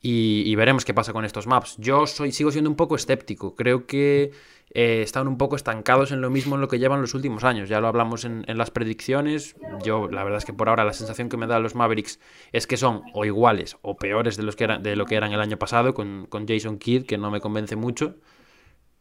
Y, 0.00 0.44
y, 0.46 0.54
veremos 0.54 0.84
qué 0.84 0.94
pasa 0.94 1.12
con 1.12 1.24
estos 1.24 1.48
maps. 1.48 1.76
Yo 1.78 2.06
soy, 2.06 2.30
sigo 2.30 2.52
siendo 2.52 2.70
un 2.70 2.76
poco 2.76 2.94
escéptico. 2.94 3.56
Creo 3.56 3.86
que 3.86 4.30
eh, 4.70 5.00
están 5.02 5.28
un 5.28 5.38
poco 5.38 5.56
estancados 5.56 6.12
en 6.12 6.20
lo 6.20 6.30
mismo 6.30 6.54
en 6.56 6.60
lo 6.60 6.68
que 6.68 6.78
llevan 6.78 7.00
los 7.00 7.14
últimos 7.14 7.44
años. 7.44 7.68
Ya 7.68 7.80
lo 7.80 7.88
hablamos 7.88 8.24
en, 8.24 8.44
las 8.46 8.70
predicciones. 8.70 9.56
Yo, 9.82 10.08
la 10.08 10.24
verdad 10.24 10.38
es 10.38 10.44
que 10.44 10.52
por 10.52 10.68
ahora 10.68 10.84
la 10.84 10.92
sensación 10.92 11.28
que 11.28 11.36
me 11.36 11.46
da 11.46 11.58
los 11.58 11.74
Mavericks 11.74 12.20
es 12.52 12.66
que 12.66 12.76
son 12.76 13.02
o 13.14 13.24
iguales 13.24 13.78
o 13.82 13.96
peores 13.96 14.36
de, 14.36 14.42
los 14.42 14.56
que 14.56 14.66
de 14.66 14.96
lo 14.96 15.06
que 15.06 15.16
eran 15.16 15.32
el 15.32 15.40
año 15.40 15.58
pasado 15.58 15.94
con, 15.94 16.26
con 16.26 16.46
Jason 16.46 16.78
Kidd, 16.78 17.06
que 17.06 17.18
no 17.18 17.30
me 17.30 17.40
convence 17.40 17.76
mucho. 17.76 18.16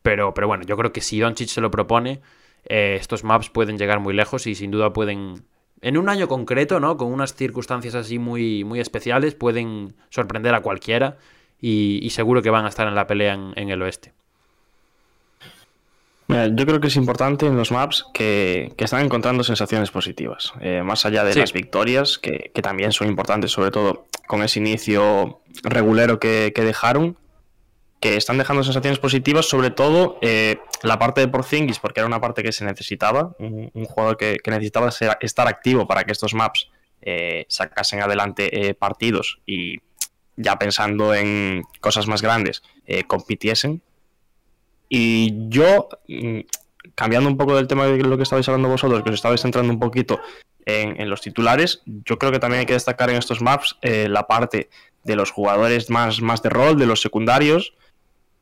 Pero, 0.02 0.34
pero 0.34 0.48
bueno, 0.48 0.64
yo 0.64 0.78
creo 0.78 0.94
que 0.94 1.02
si 1.02 1.20
Doncic 1.20 1.50
se 1.50 1.60
lo 1.60 1.70
propone, 1.70 2.22
eh, 2.66 2.98
estos 3.00 3.24
maps 3.24 3.50
pueden 3.50 3.78
llegar 3.78 4.00
muy 4.00 4.14
lejos 4.14 4.48
y 4.48 4.56
sin 4.56 4.72
duda 4.72 4.94
pueden, 4.94 5.46
en 5.82 5.98
un 5.98 6.08
año 6.08 6.30
concreto, 6.30 6.80
¿no? 6.80 6.96
Con 6.96 7.12
unas 7.12 7.34
circunstancias 7.36 7.94
así 7.96 8.18
muy, 8.20 8.64
muy 8.64 8.80
especiales, 8.80 9.36
pueden 9.36 9.96
sorprender 10.10 10.56
a 10.56 10.62
cualquiera 10.62 11.18
y, 11.60 12.08
seguro 12.12 12.42
que 12.42 12.52
van 12.52 12.66
a 12.66 12.70
estar 12.70 12.88
en 12.88 12.96
la 12.96 13.08
pelea 13.08 13.34
en 13.34 13.70
el 13.70 13.82
oeste. 13.82 14.14
Mira, 16.28 16.48
yo 16.48 16.66
creo 16.66 16.82
que 16.82 16.88
es 16.88 16.96
importante 16.96 17.46
en 17.46 17.56
los 17.56 17.72
maps 17.72 18.06
que, 18.14 18.74
que 18.78 18.84
están 18.84 19.06
encontrando 19.06 19.44
sensaciones 19.44 19.92
positivas, 19.92 20.54
eh, 20.60 20.82
más 20.84 21.06
allá 21.06 21.24
de 21.24 21.34
sí. 21.34 21.40
las 21.40 21.54
victorias, 21.54 22.18
que, 22.18 22.52
que, 22.54 22.62
también 22.62 22.92
son 22.92 23.08
importantes, 23.08 23.52
sobre 23.52 23.72
todo 23.72 24.08
con 24.28 24.44
ese 24.44 24.60
inicio 24.60 25.42
regulero 25.64 26.20
que, 26.20 26.52
que 26.54 26.64
dejaron, 26.64 27.18
que 28.02 28.18
están 28.18 28.38
dejando 28.38 28.64
sensaciones 28.64 29.00
positivas, 29.00 29.46
sobre 29.48 29.72
todo 29.72 30.20
eh, 30.22 30.58
la 30.84 31.00
parte 31.00 31.22
de 31.22 31.30
Porzingis, 31.30 31.80
porque 31.80 32.02
era 32.02 32.08
una 32.08 32.20
parte 32.20 32.44
que 32.44 32.52
se 32.52 32.66
necesitaba, 32.66 33.36
un, 33.40 33.72
un 33.74 33.86
jugador 33.86 34.18
que, 34.18 34.38
que, 34.44 34.52
necesitaba 34.52 34.92
ser, 34.92 35.18
estar 35.22 35.48
activo 35.48 35.88
para 35.88 36.04
que 36.04 36.12
estos 36.12 36.34
maps 36.34 36.70
eh, 37.02 37.46
sacasen 37.48 38.02
adelante 38.02 38.70
eh, 38.70 38.74
partidos 38.74 39.40
y 39.46 39.78
ya 40.36 40.58
pensando 40.58 41.14
en 41.14 41.64
cosas 41.80 42.08
más 42.08 42.22
grandes, 42.22 42.64
eh, 42.86 43.04
compitiesen. 43.04 43.82
Y 44.89 45.50
yo, 45.50 45.89
mm, 46.08 46.39
cambiando 46.96 47.29
un 47.29 47.38
poco 47.38 47.56
del 47.56 47.67
tema 47.67 47.86
de 47.86 47.98
lo 47.98 48.17
que 48.17 48.24
estabais 48.24 48.48
hablando 48.48 48.70
vosotros, 48.70 49.03
que 49.03 49.10
os 49.10 49.15
estabais 49.15 49.41
centrando 49.41 49.72
un 49.72 49.79
poquito 49.79 50.20
en, 50.65 51.10
los 51.10 51.22
titulares, 51.22 51.82
yo 51.86 52.17
creo 52.20 52.32
que 52.32 52.39
también 52.39 52.60
hay 52.62 52.65
que 52.65 52.74
destacar 52.74 53.10
en 53.10 53.15
estos 53.15 53.41
maps 53.41 53.77
eh, 53.82 54.10
la 54.10 54.27
parte 54.27 54.70
de 55.03 55.15
los 55.15 55.32
jugadores 55.32 55.89
más, 55.89 56.22
más 56.22 56.41
de 56.44 56.50
rol, 56.50 56.77
de 56.77 56.86
los 56.86 57.01
secundarios, 57.01 57.74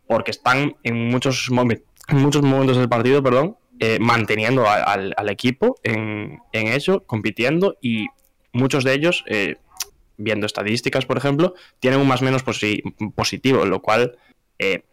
porque 0.08 0.32
están 0.32 0.76
en 0.84 1.08
muchos, 1.08 1.52
momen 1.52 1.84
en 2.08 2.18
muchos 2.18 2.42
momentos 2.42 2.78
del 2.78 2.90
partido, 2.90 3.22
perdón, 3.22 3.58
eh, 3.80 4.00
manteniendo 4.00 4.68
al, 4.70 5.30
equipo 5.30 5.78
en, 5.84 6.40
en, 6.54 6.68
eso, 6.68 7.04
compitiendo 7.06 7.78
y 7.82 8.08
muchos 8.54 8.84
de 8.84 8.94
ellos, 8.94 9.24
eh, 9.28 9.58
viendo 10.18 10.46
estadísticas, 10.46 11.06
por 11.06 11.18
ejemplo, 11.18 11.56
tienen 11.80 12.00
un 12.00 12.08
más 12.08 12.22
menos 12.22 12.44
posi 12.44 12.82
positivo, 13.16 13.66
lo 13.66 13.82
cual 13.82 14.18
eh, 14.60 14.84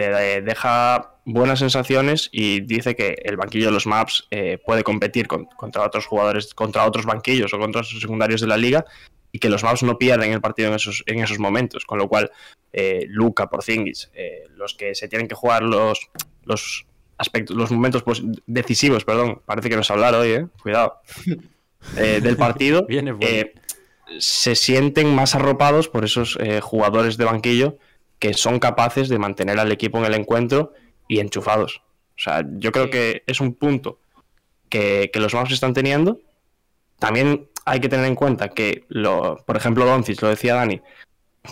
te 0.00 0.40
deja 0.40 1.16
buenas 1.26 1.58
sensaciones 1.58 2.30
y 2.32 2.60
dice 2.60 2.96
que 2.96 3.20
el 3.22 3.36
banquillo 3.36 3.66
de 3.66 3.72
los 3.72 3.86
maps 3.86 4.26
eh, 4.30 4.56
puede 4.64 4.82
competir 4.82 5.26
con, 5.26 5.44
contra 5.44 5.84
otros 5.84 6.06
jugadores, 6.06 6.54
contra 6.54 6.86
otros 6.86 7.04
banquillos 7.04 7.52
o 7.52 7.58
contra 7.58 7.82
otros 7.82 8.00
secundarios 8.00 8.40
de 8.40 8.46
la 8.46 8.56
liga 8.56 8.86
y 9.30 9.38
que 9.38 9.50
los 9.50 9.62
maps 9.62 9.82
no 9.82 9.98
pierden 9.98 10.32
el 10.32 10.40
partido 10.40 10.70
en 10.70 10.76
esos, 10.76 11.02
en 11.04 11.22
esos 11.22 11.38
momentos, 11.38 11.84
con 11.84 11.98
lo 11.98 12.08
cual 12.08 12.30
eh, 12.72 13.04
Luca, 13.08 13.50
Porzingis, 13.50 14.10
eh, 14.14 14.44
los 14.56 14.72
que 14.72 14.94
se 14.94 15.06
tienen 15.06 15.28
que 15.28 15.34
jugar 15.34 15.64
los, 15.64 16.08
los 16.44 16.86
aspectos, 17.18 17.54
los 17.54 17.70
momentos 17.70 18.02
decisivos, 18.46 19.04
perdón, 19.04 19.42
parece 19.44 19.68
que 19.68 19.76
nos 19.76 19.90
hablar 19.90 20.14
hoy, 20.14 20.30
eh, 20.30 20.46
cuidado, 20.62 21.02
eh, 21.98 22.20
del 22.22 22.38
partido, 22.38 22.86
Viene 22.86 23.14
eh, 23.20 23.52
se 24.18 24.54
sienten 24.54 25.14
más 25.14 25.34
arropados 25.34 25.88
por 25.88 26.04
esos 26.04 26.36
eh, 26.40 26.60
jugadores 26.60 27.16
de 27.16 27.24
banquillo 27.24 27.78
que 28.20 28.34
son 28.34 28.60
capaces 28.60 29.08
de 29.08 29.18
mantener 29.18 29.58
al 29.58 29.72
equipo 29.72 29.98
en 29.98 30.04
el 30.04 30.14
encuentro 30.14 30.74
y 31.08 31.18
enchufados. 31.18 31.82
O 32.16 32.22
sea, 32.22 32.44
yo 32.58 32.70
creo 32.70 32.90
que 32.90 33.24
es 33.26 33.40
un 33.40 33.54
punto 33.54 33.98
que, 34.68 35.10
que 35.12 35.18
los 35.18 35.34
maps 35.34 35.52
están 35.52 35.74
teniendo. 35.74 36.20
También 36.98 37.48
hay 37.64 37.80
que 37.80 37.88
tener 37.88 38.06
en 38.06 38.14
cuenta 38.14 38.50
que, 38.50 38.84
lo, 38.88 39.42
por 39.46 39.56
ejemplo, 39.56 39.86
Doncic, 39.86 40.20
lo 40.22 40.28
decía 40.28 40.54
Dani, 40.54 40.80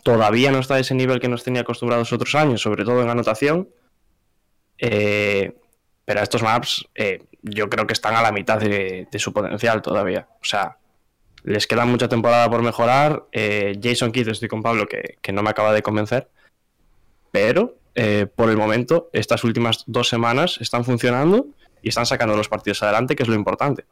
todavía 0.05 0.51
no 0.51 0.59
está 0.59 0.75
a 0.75 0.79
ese 0.79 0.95
nivel 0.95 1.21
que 1.21 1.29
nos 1.29 1.43
tenía 1.43 1.63
acostumbrados 1.63 2.13
otros 2.13 2.35
años, 2.35 2.61
sobre 2.61 2.85
todo 2.85 3.03
en 3.03 3.09
anotación. 3.09 3.69
Eh, 4.79 5.57
pero 6.05 6.21
estos 6.23 6.43
maps 6.43 6.87
eh, 6.95 7.25
yo 7.43 7.69
creo 7.69 7.87
que 7.87 7.93
están 7.93 8.15
a 8.15 8.23
la 8.23 8.33
mitad 8.33 8.59
de, 8.59 9.09
de, 9.11 9.19
su 9.19 9.33
potencial 9.33 9.83
todavía. 9.83 10.29
O 10.41 10.45
sea, 10.45 10.79
les 11.45 11.67
queda 11.67 11.85
mucha 11.85 12.09
temporada 12.09 12.49
por 12.51 12.63
mejorar. 12.63 13.25
Eh, 13.33 13.79
Jason 13.83 14.13
Kidd, 14.13 14.29
estoy 14.29 14.49
con 14.49 14.63
Pablo, 14.63 14.87
que, 14.87 15.19
que, 15.21 15.33
no 15.33 15.43
me 15.43 15.51
acaba 15.51 15.73
de 15.73 15.83
convencer. 15.83 16.29
Pero 17.31 17.79
eh, 17.95 18.27
por 18.27 18.49
el 18.49 18.57
momento, 18.57 19.11
estas 19.13 19.43
últimas 19.43 19.85
dos 19.87 20.09
semanas 20.09 20.59
están 20.61 20.85
funcionando 20.85 21.49
y 21.83 21.89
están 21.89 22.07
sacando 22.07 22.37
los 22.37 22.49
partidos 22.49 22.83
adelante, 22.83 23.17
que 23.17 23.25
es 23.25 23.29
lo 23.29 23.35
importante. 23.35 23.87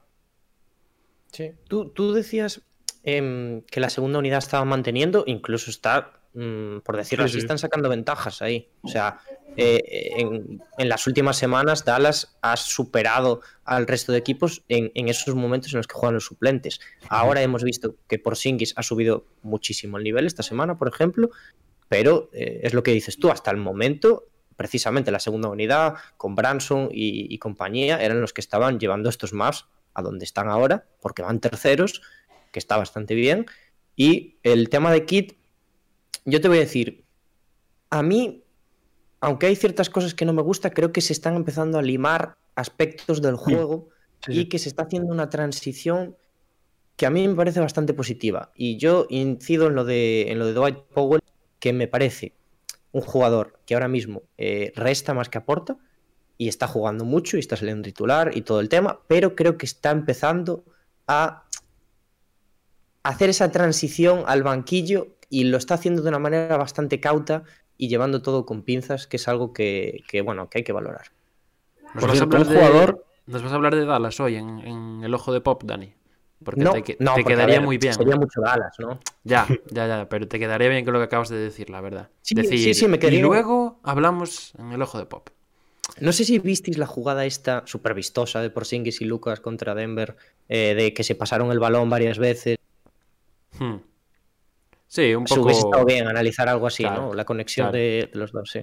Sí. 1.32 1.52
Tú, 1.68 1.90
tú 1.90 2.12
decías 2.12 2.62
eh, 3.02 3.62
que 3.70 3.80
la 3.80 3.90
segunda 3.90 4.18
unidad 4.18 4.38
estaba 4.38 4.64
manteniendo, 4.64 5.24
incluso 5.26 5.70
está, 5.70 6.20
mmm, 6.34 6.78
por 6.84 6.96
decirlo 6.96 7.24
sí, 7.24 7.30
así, 7.30 7.40
sí. 7.40 7.44
están 7.44 7.58
sacando 7.58 7.88
ventajas 7.88 8.42
ahí. 8.42 8.68
O 8.82 8.88
sea, 8.88 9.18
eh, 9.56 9.82
en, 10.18 10.62
en, 10.78 10.88
las 10.88 11.06
últimas 11.06 11.36
semanas 11.36 11.84
Dallas 11.84 12.36
ha 12.42 12.56
superado 12.56 13.40
al 13.64 13.86
resto 13.86 14.12
de 14.12 14.18
equipos 14.18 14.62
en, 14.68 14.92
en, 14.94 15.08
esos 15.08 15.34
momentos 15.34 15.72
en 15.72 15.78
los 15.78 15.86
que 15.86 15.94
juegan 15.94 16.14
los 16.14 16.26
suplentes. 16.26 16.80
Ahora 17.08 17.42
hemos 17.42 17.64
visto 17.64 17.96
que 18.06 18.18
Porzingis 18.18 18.72
ha 18.76 18.82
subido 18.82 19.24
muchísimo 19.42 19.98
el 19.98 20.04
nivel 20.04 20.26
esta 20.26 20.42
semana, 20.42 20.78
por 20.78 20.88
ejemplo, 20.88 21.30
pero 21.88 22.30
eh, 22.32 22.60
es 22.62 22.74
lo 22.74 22.82
que 22.82 22.92
dices 22.92 23.18
tú, 23.18 23.30
hasta 23.30 23.50
el 23.50 23.56
momento, 23.56 24.24
precisamente 24.56 25.10
la 25.10 25.20
segunda 25.20 25.48
unidad, 25.48 25.94
con 26.16 26.34
Branson 26.34 26.88
y, 26.90 27.32
y, 27.32 27.38
compañía, 27.38 28.02
eran 28.02 28.20
los 28.20 28.32
que 28.32 28.40
estaban 28.40 28.80
llevando 28.80 29.08
estos 29.08 29.32
maps 29.32 29.66
a 29.94 30.02
donde 30.02 30.24
están 30.24 30.48
ahora, 30.48 30.86
porque 31.00 31.22
van 31.22 31.40
terceros, 31.40 32.02
que 32.52 32.58
está 32.58 32.76
bastante 32.76 33.14
bien. 33.14 33.46
Y 33.96 34.36
el 34.42 34.68
tema 34.68 34.92
de 34.92 35.04
Kit, 35.06 35.36
yo 36.24 36.40
te 36.40 36.48
voy 36.48 36.58
a 36.58 36.60
decir, 36.60 37.04
a 37.90 38.02
mí, 38.02 38.44
aunque 39.20 39.46
hay 39.46 39.56
ciertas 39.56 39.88
cosas 39.88 40.14
que 40.14 40.24
no 40.24 40.32
me 40.32 40.42
gusta, 40.42 40.70
creo 40.70 40.92
que 40.92 41.00
se 41.00 41.12
están 41.12 41.34
empezando 41.34 41.78
a 41.78 41.82
limar 41.82 42.36
aspectos 42.54 43.22
del 43.22 43.36
juego 43.36 43.88
sí. 44.26 44.40
y 44.40 44.48
que 44.48 44.58
se 44.58 44.68
está 44.68 44.82
haciendo 44.84 45.12
una 45.12 45.30
transición 45.30 46.16
que 46.96 47.06
a 47.06 47.10
mí 47.10 47.26
me 47.28 47.34
parece 47.34 47.60
bastante 47.60 47.94
positiva. 47.94 48.52
Y 48.54 48.78
yo 48.78 49.06
incido 49.10 49.68
en 49.68 49.74
lo 49.74 49.84
de, 49.84 50.30
en 50.30 50.38
lo 50.38 50.46
de 50.46 50.54
Dwight 50.54 50.78
Powell, 50.94 51.20
que 51.66 51.72
me 51.72 51.88
parece 51.88 52.32
un 52.92 53.00
jugador 53.00 53.58
que 53.66 53.74
ahora 53.74 53.88
mismo 53.88 54.22
eh, 54.38 54.72
resta 54.76 55.14
más 55.14 55.28
que 55.28 55.38
aporta 55.38 55.76
y 56.38 56.46
está 56.46 56.68
jugando 56.68 57.04
mucho 57.04 57.36
y 57.36 57.40
está 57.40 57.56
saliendo 57.56 57.82
titular 57.82 58.36
y 58.36 58.42
todo 58.42 58.60
el 58.60 58.68
tema, 58.68 59.00
pero 59.08 59.34
creo 59.34 59.58
que 59.58 59.66
está 59.66 59.90
empezando 59.90 60.62
a 61.08 61.42
hacer 63.02 63.30
esa 63.30 63.50
transición 63.50 64.22
al 64.28 64.44
banquillo 64.44 65.08
y 65.28 65.42
lo 65.42 65.56
está 65.56 65.74
haciendo 65.74 66.02
de 66.02 66.08
una 66.08 66.20
manera 66.20 66.56
bastante 66.56 67.00
cauta 67.00 67.42
y 67.76 67.88
llevando 67.88 68.22
todo 68.22 68.46
con 68.46 68.62
pinzas, 68.62 69.08
que 69.08 69.16
es 69.16 69.26
algo 69.26 69.52
que, 69.52 70.04
que 70.06 70.20
bueno, 70.20 70.48
que 70.48 70.58
hay 70.58 70.64
que 70.64 70.72
valorar. 70.72 71.06
Nos 71.94 72.04
vas, 72.04 72.12
cierto, 72.12 72.38
de, 72.38 72.44
jugador... 72.44 73.04
nos 73.26 73.42
vas, 73.42 73.50
a 73.50 73.56
hablar 73.56 73.74
de 73.74 73.86
Dallas 73.86 74.20
hoy 74.20 74.36
en, 74.36 74.60
en, 74.60 75.02
el 75.02 75.12
ojo 75.12 75.32
de 75.32 75.40
Pop, 75.40 75.64
Dani. 75.64 75.92
Porque 76.44 76.60
no, 76.60 76.72
te, 76.72 76.96
no, 77.00 77.14
te 77.14 77.22
porque, 77.22 77.34
quedaría 77.34 77.56
ver, 77.56 77.64
muy 77.64 77.78
bien. 77.78 77.94
Sería 77.94 78.16
mucho 78.16 78.40
Dallas, 78.40 78.74
¿no? 78.78 79.00
Ya, 79.24 79.46
ya, 79.70 79.86
ya, 79.86 80.08
pero 80.08 80.28
te 80.28 80.38
quedaría 80.38 80.68
bien 80.68 80.84
con 80.84 80.92
lo 80.92 81.00
que 81.00 81.06
acabas 81.06 81.28
de 81.30 81.38
decir, 81.38 81.70
la 81.70 81.80
verdad. 81.80 82.10
Sí, 82.22 82.34
decir, 82.34 82.58
sí, 82.58 82.74
sí, 82.74 82.88
me 82.88 82.98
quedaría... 82.98 83.20
Y 83.20 83.22
luego 83.22 83.80
hablamos 83.82 84.52
en 84.58 84.72
el 84.72 84.82
ojo 84.82 84.98
de 84.98 85.06
Pop. 85.06 85.30
No 86.00 86.12
sé 86.12 86.24
si 86.24 86.38
visteis 86.38 86.76
la 86.78 86.86
jugada 86.86 87.24
esta 87.24 87.62
súper 87.66 87.94
vistosa 87.94 88.42
de 88.42 88.50
Porzingis 88.50 89.00
y 89.00 89.06
Lucas 89.06 89.40
contra 89.40 89.74
Denver, 89.74 90.16
eh, 90.48 90.74
de 90.74 90.92
que 90.92 91.04
se 91.04 91.14
pasaron 91.14 91.50
el 91.52 91.58
balón 91.58 91.88
varias 91.88 92.18
veces. 92.18 92.58
Hmm. 93.58 93.76
Sí, 94.86 95.14
un 95.14 95.24
poco. 95.24 95.34
Se 95.34 95.40
hubiese 95.40 95.60
estado 95.60 95.84
bien 95.84 96.06
analizar 96.06 96.48
algo 96.48 96.66
así, 96.66 96.82
claro, 96.82 97.06
¿no? 97.06 97.14
La 97.14 97.24
conexión 97.24 97.66
claro. 97.66 97.78
de, 97.78 98.10
de, 98.12 98.18
los 98.18 98.32
dos, 98.32 98.50
sí. 98.50 98.60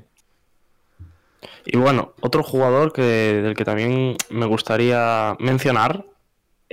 Y 1.66 1.78
bueno, 1.78 2.14
otro 2.22 2.44
jugador 2.44 2.94
que, 2.94 3.02
del 3.02 3.56
que 3.56 3.66
también 3.66 4.16
me 4.30 4.46
gustaría 4.46 5.36
mencionar, 5.40 6.06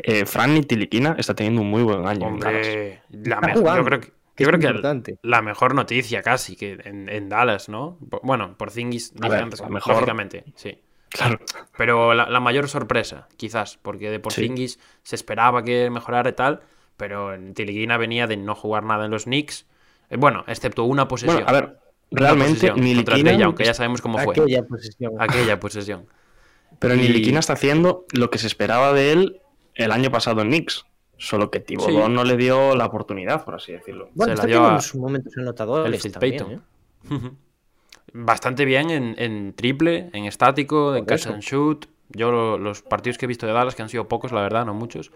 eh, 0.04 0.26
Fran 0.26 0.54
Nitiliquina 0.54 1.16
está 1.18 1.34
teniendo 1.34 1.62
un 1.62 1.70
muy 1.70 1.82
buen 1.82 2.06
año. 2.06 2.26
Hombre, 2.26 3.02
la 3.10 3.40
mejor, 3.40 3.76
yo 3.76 3.84
creo 3.84 4.00
que, 4.00 4.12
yo 4.36 4.46
creo 4.48 4.60
que 4.60 5.18
la 5.22 5.42
mejor 5.42 5.74
noticia 5.74 6.22
casi 6.22 6.56
que 6.56 6.78
en, 6.84 7.08
en 7.08 7.28
Dallas, 7.28 7.68
¿no? 7.68 7.98
Bueno, 8.22 8.56
por 8.56 8.70
Zingis, 8.70 9.14
diferentes, 9.14 9.60
mejor, 9.68 9.94
lógicamente, 9.94 10.44
sí. 10.54 10.78
Claro. 11.10 11.40
Pero 11.76 12.14
la, 12.14 12.30
la, 12.30 12.40
mayor 12.40 12.68
sorpresa, 12.68 13.26
quizás, 13.36 13.78
porque 13.82 14.10
de 14.10 14.20
Porzingis 14.20 14.74
sí. 14.74 14.80
se 15.02 15.16
esperaba 15.16 15.64
que 15.64 15.90
mejorara 15.90 16.30
y 16.30 16.34
tal, 16.34 16.60
pero 16.96 17.36
Tiliquina 17.52 17.96
venía 17.96 18.26
de 18.26 18.36
no 18.36 18.54
jugar 18.54 18.84
nada 18.84 19.06
en 19.06 19.10
los 19.10 19.24
Knicks. 19.24 19.66
Eh, 20.08 20.16
bueno, 20.16 20.44
excepto 20.46 20.84
una 20.84 21.08
posesión. 21.08 21.42
Bueno, 21.42 21.48
a 21.48 21.52
ver, 21.52 21.78
realmente 22.12 22.68
posesión 22.68 22.80
ni 22.80 22.94
contra 22.94 23.14
el 23.14 23.18
Liquina, 23.18 23.32
Bella, 23.32 23.46
aunque 23.46 23.64
ya 23.64 23.74
sabemos 23.74 24.00
cómo 24.00 24.18
fue. 24.18 24.34
Aquella 24.34 24.62
posición. 24.62 25.12
Aquella 25.18 25.58
posesión. 25.58 26.06
pero 26.78 26.94
y- 26.94 27.08
Liquina 27.08 27.40
está 27.40 27.54
haciendo 27.54 28.06
lo 28.12 28.30
que 28.30 28.38
se 28.38 28.46
esperaba 28.46 28.92
de 28.92 29.12
él 29.12 29.40
el 29.74 29.92
año 29.92 30.10
pasado 30.10 30.40
en 30.42 30.48
Knicks. 30.48 30.84
Solo 31.16 31.50
que 31.50 31.62
Sí. 31.66 31.76
no 31.76 32.24
le 32.24 32.36
dio 32.38 32.74
la 32.74 32.86
oportunidad, 32.86 33.44
por 33.44 33.54
así 33.56 33.72
decirlo. 33.72 34.08
Bueno, 34.14 34.30
se 34.30 34.34
está 34.34 34.46
la 34.46 34.70
dio 34.70 34.80
sus 34.80 34.98
momentos 35.00 35.34
el 35.36 35.42
anotadores 35.42 36.12
también. 36.12 36.42
¿eh? 37.10 37.30
Bastante 38.12 38.64
bien 38.64 38.90
en, 38.90 39.14
en 39.18 39.52
triple, 39.54 40.10
en 40.12 40.24
estático, 40.24 40.96
en 40.96 41.04
catch 41.04 41.26
and 41.26 41.42
shoot. 41.42 41.86
Yo 42.08 42.32
lo- 42.32 42.58
los 42.58 42.82
partidos 42.82 43.18
que 43.18 43.26
he 43.26 43.28
visto 43.28 43.46
de 43.46 43.52
Dallas, 43.52 43.74
que 43.76 43.82
han 43.82 43.88
sido 43.88 44.08
pocos, 44.08 44.32
la 44.32 44.40
verdad, 44.40 44.64
no 44.66 44.74
muchos. 44.74 45.12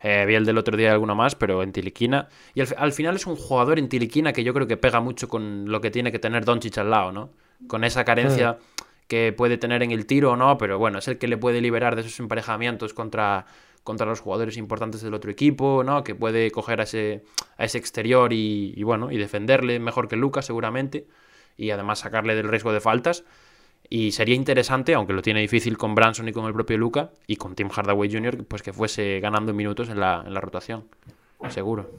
Eh, 0.00 0.24
vi 0.26 0.36
el 0.36 0.44
del 0.44 0.56
otro 0.58 0.76
día 0.76 0.92
alguno 0.92 1.16
más, 1.16 1.34
pero 1.34 1.62
en 1.64 1.72
Tiliquina. 1.72 2.28
Y 2.54 2.60
al, 2.60 2.68
fi- 2.68 2.74
al 2.78 2.92
final 2.92 3.16
es 3.16 3.26
un 3.26 3.34
jugador 3.34 3.80
en 3.80 3.88
Tiliquina 3.88 4.32
que 4.32 4.44
yo 4.44 4.54
creo 4.54 4.68
que 4.68 4.76
pega 4.76 5.00
mucho 5.00 5.28
con 5.28 5.64
lo 5.68 5.80
que 5.80 5.90
tiene 5.90 6.12
que 6.12 6.20
tener 6.20 6.44
Doncic 6.44 6.78
al 6.78 6.90
lado, 6.90 7.10
¿no? 7.10 7.30
Con 7.66 7.82
esa 7.82 8.04
carencia 8.04 8.58
que 9.08 9.32
puede 9.36 9.56
tener 9.58 9.82
en 9.82 9.90
el 9.90 10.06
tiro 10.06 10.32
o 10.32 10.36
no, 10.36 10.58
pero 10.58 10.78
bueno, 10.78 10.98
es 10.98 11.08
el 11.08 11.18
que 11.18 11.26
le 11.26 11.38
puede 11.38 11.60
liberar 11.60 11.96
de 11.96 12.02
esos 12.02 12.20
emparejamientos 12.20 12.94
contra, 12.94 13.46
contra 13.84 14.06
los 14.06 14.20
jugadores 14.20 14.56
importantes 14.56 15.02
del 15.02 15.14
otro 15.14 15.30
equipo, 15.30 15.82
¿no? 15.84 16.04
Que 16.04 16.14
puede 16.14 16.50
coger 16.50 16.80
a 16.80 16.84
ese, 16.84 17.24
a 17.56 17.64
ese 17.64 17.78
exterior 17.78 18.32
y, 18.32 18.74
y, 18.76 18.82
bueno, 18.82 19.10
y 19.10 19.16
defenderle 19.18 19.78
mejor 19.78 20.08
que 20.08 20.16
Lucas 20.16 20.46
seguramente. 20.46 21.06
Y 21.56 21.70
además 21.70 22.00
sacarle 22.00 22.34
del 22.34 22.48
riesgo 22.48 22.72
de 22.72 22.80
faltas. 22.80 23.24
Y 23.90 24.12
sería 24.12 24.34
interesante, 24.34 24.94
aunque 24.94 25.12
lo 25.12 25.22
tiene 25.22 25.40
difícil 25.40 25.78
con 25.78 25.94
Branson 25.94 26.28
y 26.28 26.32
con 26.32 26.44
el 26.46 26.52
propio 26.52 26.76
Luca, 26.76 27.10
y 27.26 27.36
con 27.36 27.54
Tim 27.54 27.70
Hardaway 27.70 28.12
Jr., 28.12 28.44
pues 28.46 28.62
que 28.62 28.72
fuese 28.72 29.18
ganando 29.20 29.54
minutos 29.54 29.88
en 29.88 29.98
la, 29.98 30.22
en 30.26 30.34
la 30.34 30.40
rotación. 30.40 30.84
Seguro. 31.48 31.90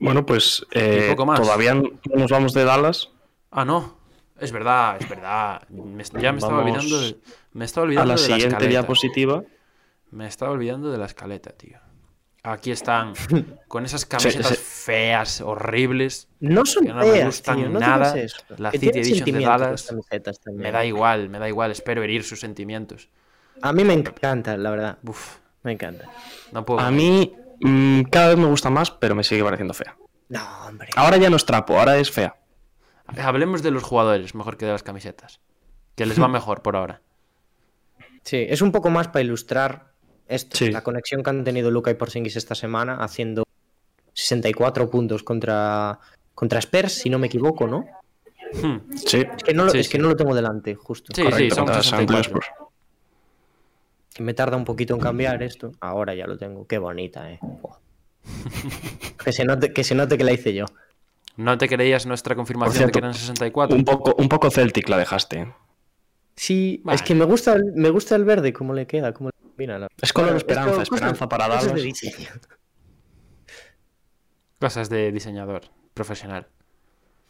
Bueno, 0.00 0.26
pues 0.26 0.66
eh, 0.72 1.08
poco 1.10 1.26
más. 1.26 1.40
todavía 1.40 1.74
no 1.74 1.90
nos 2.16 2.30
vamos 2.30 2.52
de 2.54 2.64
Dallas 2.64 3.10
Ah, 3.52 3.64
no. 3.64 3.99
Es 4.40 4.52
verdad, 4.52 4.96
es 5.00 5.08
verdad. 5.08 5.62
Me- 5.68 6.02
ya 6.20 6.32
me 6.32 6.38
estaba 6.38 6.58
olvidando 6.62 7.00
de, 7.00 7.18
me 7.52 7.64
estaba 7.64 7.84
a 7.84 7.88
olvidando 7.88 8.08
la 8.08 8.14
de 8.14 8.20
la 8.20 8.26
siguiente 8.26 8.46
escaleta. 8.48 8.70
diapositiva. 8.70 9.42
Me 10.10 10.26
estaba 10.26 10.50
olvidando 10.52 10.90
de 10.90 10.98
la 10.98 11.06
escaleta, 11.06 11.50
tío. 11.50 11.78
Aquí 12.42 12.70
están, 12.70 13.12
con 13.68 13.84
esas 13.84 14.06
camisetas 14.06 14.58
feas, 14.58 15.42
horribles. 15.42 16.28
No 16.40 16.64
son 16.64 16.86
Que 16.86 16.92
no 16.92 17.00
me 17.00 17.12
feas, 17.12 17.26
gustan 17.26 17.56
tío, 17.58 17.68
no 17.68 17.78
nada. 17.78 18.18
eso. 18.18 18.38
La 18.56 18.70
City 18.70 18.88
Edition 18.88 19.30
de 19.30 19.44
Dallas. 19.44 19.94
Me 20.54 20.72
da 20.72 20.84
igual, 20.86 21.28
me 21.28 21.38
da 21.38 21.48
igual. 21.48 21.70
Espero 21.70 22.02
herir 22.02 22.24
sus 22.24 22.40
sentimientos. 22.40 23.08
A 23.62 23.72
mí 23.74 23.84
me 23.84 23.92
encanta, 23.92 24.56
la 24.56 24.70
verdad. 24.70 24.98
Uf, 25.06 25.36
Me 25.62 25.72
encanta. 25.72 26.06
no 26.52 26.64
puedo. 26.64 26.80
A 26.80 26.90
mí 26.90 27.34
mm, 27.60 28.04
cada 28.04 28.28
vez 28.28 28.38
me 28.38 28.46
gusta 28.46 28.70
más, 28.70 28.90
pero 28.90 29.14
me 29.14 29.22
sigue 29.22 29.44
pareciendo 29.44 29.74
fea. 29.74 29.96
No, 30.30 30.40
hombre. 30.66 30.88
Ahora 30.96 31.18
ya 31.18 31.28
no 31.28 31.36
es 31.36 31.44
trapo, 31.44 31.78
ahora 31.78 31.98
es 31.98 32.10
fea. 32.10 32.36
Hablemos 33.18 33.62
de 33.62 33.70
los 33.70 33.82
jugadores 33.82 34.34
mejor 34.34 34.56
que 34.56 34.66
de 34.66 34.72
las 34.72 34.82
camisetas. 34.82 35.40
Que 35.96 36.06
les 36.06 36.20
va 36.20 36.28
mejor 36.28 36.62
por 36.62 36.76
ahora. 36.76 37.00
Sí, 38.22 38.46
es 38.48 38.62
un 38.62 38.72
poco 38.72 38.90
más 38.90 39.08
para 39.08 39.22
ilustrar 39.22 39.92
esto, 40.28 40.56
Sí. 40.56 40.70
la 40.70 40.82
conexión 40.82 41.22
que 41.22 41.30
han 41.30 41.42
tenido 41.44 41.70
Luca 41.70 41.90
y 41.90 41.94
Porzingis 41.94 42.36
esta 42.36 42.54
semana 42.54 42.96
haciendo 42.96 43.44
64 44.14 44.90
puntos 44.90 45.22
contra 45.22 45.98
contra 46.34 46.58
Spurs, 46.60 46.92
si 46.92 47.10
no 47.10 47.18
me 47.18 47.26
equivoco, 47.26 47.66
¿no? 47.66 47.84
Hmm. 48.62 48.78
Sí, 48.96 49.26
Es 49.36 49.42
que 49.44 49.54
no 49.54 49.64
lo, 49.64 49.70
Sí, 49.70 49.78
es 49.78 49.88
que 49.88 49.98
no 49.98 50.08
lo 50.08 50.16
tengo 50.16 50.34
delante, 50.34 50.74
justo. 50.74 51.12
Sí, 51.14 51.22
correcto, 51.22 51.44
sí, 51.44 51.50
son 51.50 51.64
contra 51.66 51.82
San 51.82 52.00
Antonio 52.00 52.22
64. 52.22 52.40
Spurs. 52.52 52.70
Que 54.14 54.22
me 54.22 54.34
tarda 54.34 54.56
un 54.56 54.64
poquito 54.64 54.94
en 54.94 55.00
cambiar 55.00 55.42
esto. 55.42 55.72
Ahora 55.80 56.14
ya 56.14 56.26
lo 56.26 56.36
tengo. 56.38 56.66
Qué 56.66 56.78
bonita, 56.78 57.30
eh. 57.30 57.38
Que, 59.24 59.32
se 59.32 59.44
note, 59.44 59.72
que 59.72 59.84
se 59.84 59.94
note 59.94 60.16
que 60.18 60.24
la 60.24 60.32
hice 60.32 60.54
yo. 60.54 60.64
¿No 61.36 61.56
te 61.58 61.68
creías 61.68 62.06
nuestra 62.06 62.34
confirmación 62.34 62.76
cierto, 62.76 62.88
de 62.88 62.92
que 62.92 62.98
eran 62.98 63.14
64? 63.14 63.76
Un 63.76 63.84
poco, 63.84 64.14
un 64.18 64.28
poco 64.28 64.50
Celtic 64.50 64.88
la 64.88 64.98
dejaste. 64.98 65.52
Sí, 66.36 66.80
Vale. 66.84 66.96
es 66.96 67.02
que 67.02 67.14
me 67.14 67.24
gusta, 67.24 67.52
el, 67.54 67.72
me 67.74 67.90
gusta 67.90 68.16
el 68.16 68.24
verde, 68.24 68.52
cómo 68.52 68.72
le 68.74 68.86
queda, 68.86 69.12
cómo 69.12 69.30
le 69.30 69.42
combina. 69.48 69.78
la- 69.78 69.88
Es 70.00 70.12
color 70.12 70.28
Bueno, 70.30 70.38
esperanza, 70.38 70.82
esto- 70.82 70.94
esperanza 70.94 71.28
para 71.28 71.46
cosas 71.46 71.62
de 71.64 71.68
Dallas. 71.70 71.82
diseño. 71.84 72.28
Cosas 74.58 74.90
de 74.90 75.12
diseñador 75.12 75.62
profesional. 75.94 76.46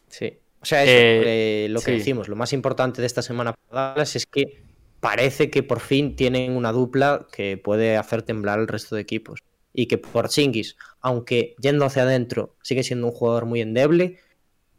Sí. 0.09 0.38
O 0.62 0.64
sea, 0.66 0.83
eso, 0.83 0.92
Eh, 0.92 1.64
eh, 1.64 1.68
lo 1.70 1.81
que 1.81 1.92
sí. 1.92 1.98
decimos, 1.98 2.29
lo 2.29 2.37
más 2.37 2.53
importante 2.53 3.01
de 3.01 3.07
esta 3.07 3.22
semana 3.22 3.55
para 3.55 3.92
Dallas 3.92 4.16
es 4.16 4.27
que 4.27 4.62
parece 5.01 5.51
que 5.51 5.62
por 5.62 5.81
fin 5.81 6.16
tienen 6.16 6.57
una 6.57 6.72
dupla 6.72 7.27
que 7.33 7.57
puede 7.57 7.96
hacer 7.96 8.22
temblar 8.22 8.59
al 8.59 8.68
resto 8.68 8.94
de 8.96 9.03
equipos. 9.03 9.40
Y 9.72 9.87
que 9.87 9.98
Porzingis, 9.98 10.76
aunque 11.00 11.54
yendo 11.61 11.85
hacia 11.85 12.02
adentro, 12.02 12.56
sigue 12.62 12.83
siendo 12.83 13.06
un 13.06 13.12
jugador 13.12 13.46
muy 13.46 13.61
endeble. 13.61 14.18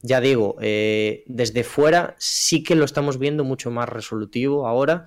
Ya 0.01 0.19
digo, 0.19 0.57
eh, 0.61 1.23
desde 1.27 1.63
fuera 1.63 2.15
sí 2.17 2.63
que 2.63 2.75
lo 2.75 2.85
estamos 2.85 3.17
viendo 3.17 3.43
mucho 3.43 3.71
más 3.71 3.87
resolutivo 3.87 4.67
ahora. 4.67 5.05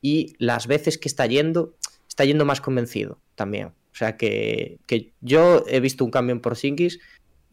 Y 0.00 0.34
las 0.38 0.66
veces 0.66 0.98
que 0.98 1.08
está 1.08 1.26
yendo, 1.26 1.74
está 2.08 2.24
yendo 2.24 2.44
más 2.44 2.60
convencido 2.60 3.18
también. 3.34 3.68
O 3.68 3.96
sea 3.96 4.16
que, 4.16 4.78
que 4.86 5.12
yo 5.20 5.64
he 5.68 5.80
visto 5.80 6.04
un 6.04 6.10
cambio 6.10 6.32
en 6.32 6.40
Porzingis 6.40 6.98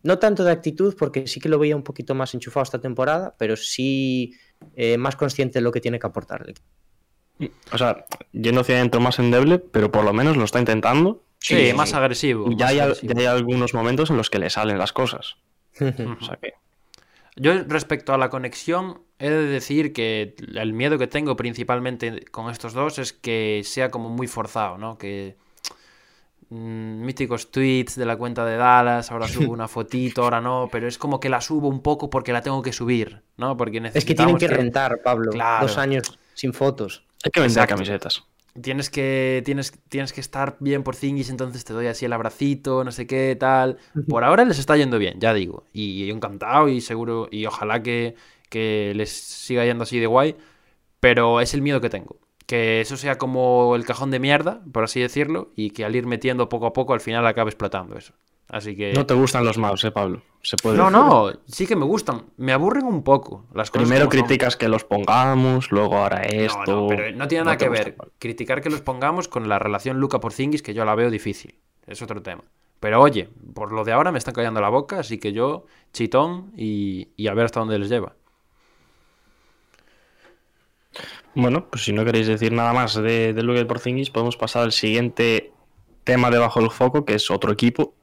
no 0.04 0.19
tanto 0.19 0.43
de 0.43 0.52
actitud, 0.52 0.95
porque 0.97 1.28
sí 1.28 1.39
que 1.39 1.50
lo 1.50 1.60
veía 1.60 1.76
un 1.76 1.84
poquito 1.84 2.15
más 2.15 2.34
enchufado 2.34 2.63
esta 2.63 2.82
temporada, 2.82 3.36
pero 3.38 3.56
sí 3.56 4.34
eh, 4.76 4.97
más 4.97 5.15
consciente 5.15 5.60
de 5.60 5.63
lo 5.63 5.71
que 5.71 5.82
tiene 5.82 6.00
que 6.00 6.08
aportarle. 6.08 6.54
O 7.71 7.78
sea, 7.78 8.06
yendo 8.32 8.62
hacia 8.62 8.76
adentro 8.76 9.00
más 9.00 9.19
endeble, 9.19 9.60
pero 9.60 9.91
por 9.91 10.04
lo 10.04 10.13
menos 10.13 10.38
lo 10.38 10.45
está 10.45 10.60
intentando. 10.60 11.24
Sí, 11.41 11.73
más 11.75 11.93
agresivo. 11.93 12.51
Y 12.51 12.56
ya 12.56 12.65
más 12.65 12.71
hay, 12.71 12.80
agresivo. 12.80 13.13
ya 13.13 13.19
hay 13.19 13.25
algunos 13.25 13.73
momentos 13.73 14.10
en 14.12 14.17
los 14.17 14.30
que 14.30 14.39
le 14.39 14.49
salen 14.49 14.77
las 14.77 14.93
cosas. 14.93 15.36
O 15.80 16.25
sea 16.25 16.38
que. 16.41 16.54
Yo 17.36 17.54
respecto 17.63 18.13
a 18.13 18.17
la 18.17 18.30
conexión, 18.30 19.01
he 19.17 19.30
de 19.30 19.45
decir 19.45 19.93
que 19.93 20.36
el 20.54 20.73
miedo 20.73 20.97
que 20.97 21.08
tengo 21.08 21.36
principalmente 21.36 22.25
con 22.25 22.51
estos 22.51 22.73
dos 22.73 22.99
es 22.99 23.13
que 23.13 23.62
sea 23.63 23.89
como 23.89 24.10
muy 24.10 24.27
forzado, 24.27 24.77
¿no? 24.77 24.97
Que 24.97 25.38
mm, 26.49 27.06
míticos 27.06 27.49
tweets 27.49 27.95
de 27.95 28.06
la 28.06 28.17
cuenta 28.17 28.45
de 28.45 28.58
Dallas, 28.58 29.12
ahora 29.12 29.27
subo 29.27 29.51
una 29.54 29.69
fotito, 29.69 30.23
ahora 30.23 30.41
no, 30.41 30.67
pero 30.71 30.88
es 30.88 30.97
como 30.97 31.19
que 31.19 31.30
la 31.30 31.39
subo 31.39 31.69
un 31.69 31.82
poco 31.82 32.10
porque 32.10 32.34
la 32.34 32.41
tengo 32.41 32.62
que 32.62 32.73
subir, 32.73 33.23
¿no? 33.38 33.56
Porque 33.56 33.77
Es 33.77 34.06
que 34.06 34.13
tienen 34.13 34.36
necesitamos 34.36 34.39
que 34.39 34.47
rentar, 34.47 35.01
Pablo. 35.01 35.32
Claro. 35.32 35.65
Dos 35.65 35.77
años 35.77 36.19
sin 36.34 36.54
fotos. 36.54 37.06
Hay 37.23 37.32
que 37.32 37.39
vender 37.39 37.63
Exacto. 37.63 37.75
camisetas. 37.75 38.23
Tienes 38.60 38.90
que, 38.90 39.42
tienes, 39.46 39.72
tienes 39.88 40.12
que 40.12 40.20
estar 40.20 40.58
bien 40.60 40.84
por 40.84 40.96
Zingis, 40.96 41.30
entonces 41.30 41.64
te 41.64 41.74
doy 41.74 41.88
así 41.88 42.06
el 42.06 42.14
abracito, 42.14 42.84
no 42.84 42.92
sé 42.92 43.08
qué, 43.08 43.36
tal. 43.40 43.78
Por 44.10 44.24
ahora 44.26 44.44
les 44.44 44.60
está 44.60 44.76
yendo 44.76 45.00
bien, 45.00 45.20
ya 45.22 45.34
digo. 45.34 45.66
Y 45.72 46.06
yo 46.06 46.14
encantado 46.14 46.68
y 46.68 46.82
seguro, 46.82 47.30
y 47.32 47.46
ojalá 47.46 47.82
que, 47.82 48.16
que 48.50 48.94
les 48.96 49.10
siga 49.12 49.66
yendo 49.66 49.84
así 49.84 50.00
de 50.00 50.08
guay. 50.08 50.36
Pero 51.00 51.42
es 51.42 51.54
el 51.54 51.62
miedo 51.62 51.82
que 51.82 51.90
tengo. 51.90 52.20
Que 52.46 52.82
eso 52.82 52.98
sea 52.98 53.18
como 53.18 53.76
el 53.76 53.86
cajón 53.86 54.12
de 54.12 54.20
mierda, 54.20 54.62
por 54.74 54.84
así 54.84 55.00
decirlo, 55.00 55.52
y 55.56 55.72
que 55.72 55.86
al 55.86 55.96
ir 55.96 56.06
metiendo 56.06 56.50
poco 56.50 56.68
a 56.68 56.74
poco 56.74 56.94
al 56.94 57.02
final 57.02 57.26
acabe 57.28 57.50
explotando 57.52 57.98
eso. 57.98 58.14
Así 58.49 58.75
que... 58.75 58.93
No 58.93 59.06
te 59.06 59.13
gustan 59.13 59.45
los 59.45 59.58
mouse, 59.58 59.86
eh, 59.86 59.91
Pablo. 59.91 60.21
Se 60.41 60.58
puede 60.58 60.75
no, 60.77 60.86
decir. 60.86 60.99
no, 60.99 61.32
sí 61.47 61.67
que 61.67 61.75
me 61.75 61.86
gustan. 61.86 62.25
Me 62.38 62.51
aburren 62.51 62.86
un 62.86 63.04
poco 63.04 63.45
las 63.54 63.69
cosas. 63.71 63.88
Primero 63.88 64.06
son. 64.06 64.10
criticas 64.12 64.58
que 64.58 64.67
los 64.67 64.84
pongamos, 64.84 65.71
luego 65.71 65.95
ahora 65.97 66.17
No, 66.23 66.27
esto. 66.30 66.82
no, 66.82 66.88
pero 66.88 67.15
no 67.15 67.27
tiene 67.27 67.43
No 67.43 67.45
nada 67.45 67.58
que 67.58 67.69
gusta, 67.69 67.84
ver. 67.86 67.95
Pablo. 67.95 68.12
Criticar 68.19 68.62
que 68.62 68.69
los 68.69 68.82
pongamos 68.82 69.27
con 69.27 69.47
la 69.47 69.60
relación 69.60 69.99
Luca 69.99 70.19
Porzingis, 70.19 70.62
que 70.63 70.73
yo 70.73 70.84
la 70.84 70.95
veo 70.95 71.10
difícil. 71.10 71.56
Es 71.88 72.01
otro 72.01 72.21
tema. 72.21 72.43
Pero 72.80 72.99
oye, 72.99 73.30
por 73.54 73.71
lo 73.71 73.84
de 73.84 73.91
ahora 73.93 74.12
me 74.12 74.17
están 74.17 74.34
callando 74.34 74.60
la 74.60 74.69
boca, 74.69 74.99
así 74.99 75.19
que 75.19 75.32
yo, 75.32 75.65
chitón 75.93 76.51
y, 76.58 77.10
y 77.15 77.27
a 77.27 77.34
ver 77.36 77.45
hasta 77.45 77.60
dónde 77.60 77.77
les 77.77 77.89
lleva. 77.89 78.15
Bueno, 81.34 81.69
pues 81.69 81.84
si 81.86 81.93
no 81.93 82.04
queréis 82.04 82.27
decir 82.27 82.51
nada 82.51 82.73
más 82.73 82.95
de, 82.95 83.34
de 83.34 83.43
Luka 83.43 83.62
y 83.62 83.65
Porzingis, 83.65 84.10
podemos 84.10 84.36
pasar 84.36 84.63
al 84.63 84.71
siguiente 84.73 85.54
tema 86.04 86.30
debajo 86.30 86.60
del 86.60 86.71
foco, 86.71 87.06
que 87.06 87.13
es 87.15 87.32
otro 87.32 87.51
equipo. 87.54 87.93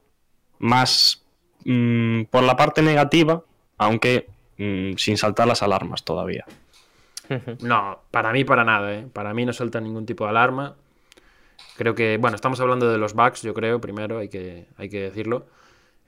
Más 0.59 1.23
mm, 1.65 2.23
por 2.25 2.43
la 2.43 2.55
parte 2.55 2.81
negativa, 2.81 3.43
aunque 3.77 4.29
mm, 4.57 4.93
sin 4.97 5.17
saltar 5.17 5.47
las 5.47 5.63
alarmas 5.63 6.03
todavía. 6.03 6.45
No, 7.61 7.99
para 8.09 8.31
mí 8.31 8.43
para 8.43 8.63
nada, 8.63 8.91
¿eh? 8.91 9.07
Para 9.13 9.35
mí 9.35 9.45
no 9.45 9.53
salta 9.53 9.79
ningún 9.79 10.07
tipo 10.07 10.23
de 10.23 10.31
alarma. 10.31 10.75
Creo 11.77 11.95
que, 11.95 12.17
bueno, 12.17 12.35
estamos 12.35 12.59
hablando 12.59 12.91
de 12.91 12.97
los 12.97 13.13
Bucks, 13.13 13.41
yo 13.41 13.53
creo, 13.53 13.79
primero, 13.79 14.17
hay 14.17 14.29
que, 14.29 14.67
hay 14.77 14.89
que 14.89 15.01
decirlo. 15.01 15.45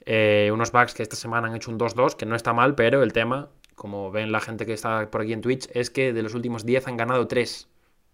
Eh, 0.06 0.50
unos 0.54 0.72
Bucks 0.72 0.94
que 0.94 1.04
esta 1.04 1.16
semana 1.16 1.48
han 1.48 1.56
hecho 1.56 1.72
un 1.72 1.80
2-2, 1.80 2.16
que 2.16 2.26
no 2.26 2.36
está 2.36 2.54
mal, 2.54 2.76
pero 2.76 3.04
el 3.04 3.14
tema, 3.14 3.50
como 3.76 4.12
ven 4.12 4.32
la 4.32 4.40
gente 4.40 4.66
que 4.66 4.74
está 4.74 5.10
por 5.10 5.22
aquí 5.22 5.34
en 5.34 5.42
Twitch, 5.42 5.70
es 5.74 5.90
que 5.90 6.12
de 6.12 6.24
los 6.24 6.34
últimos 6.34 6.66
10 6.66 6.88
han 6.88 6.98
ganado 6.98 7.28
3. 7.28 7.68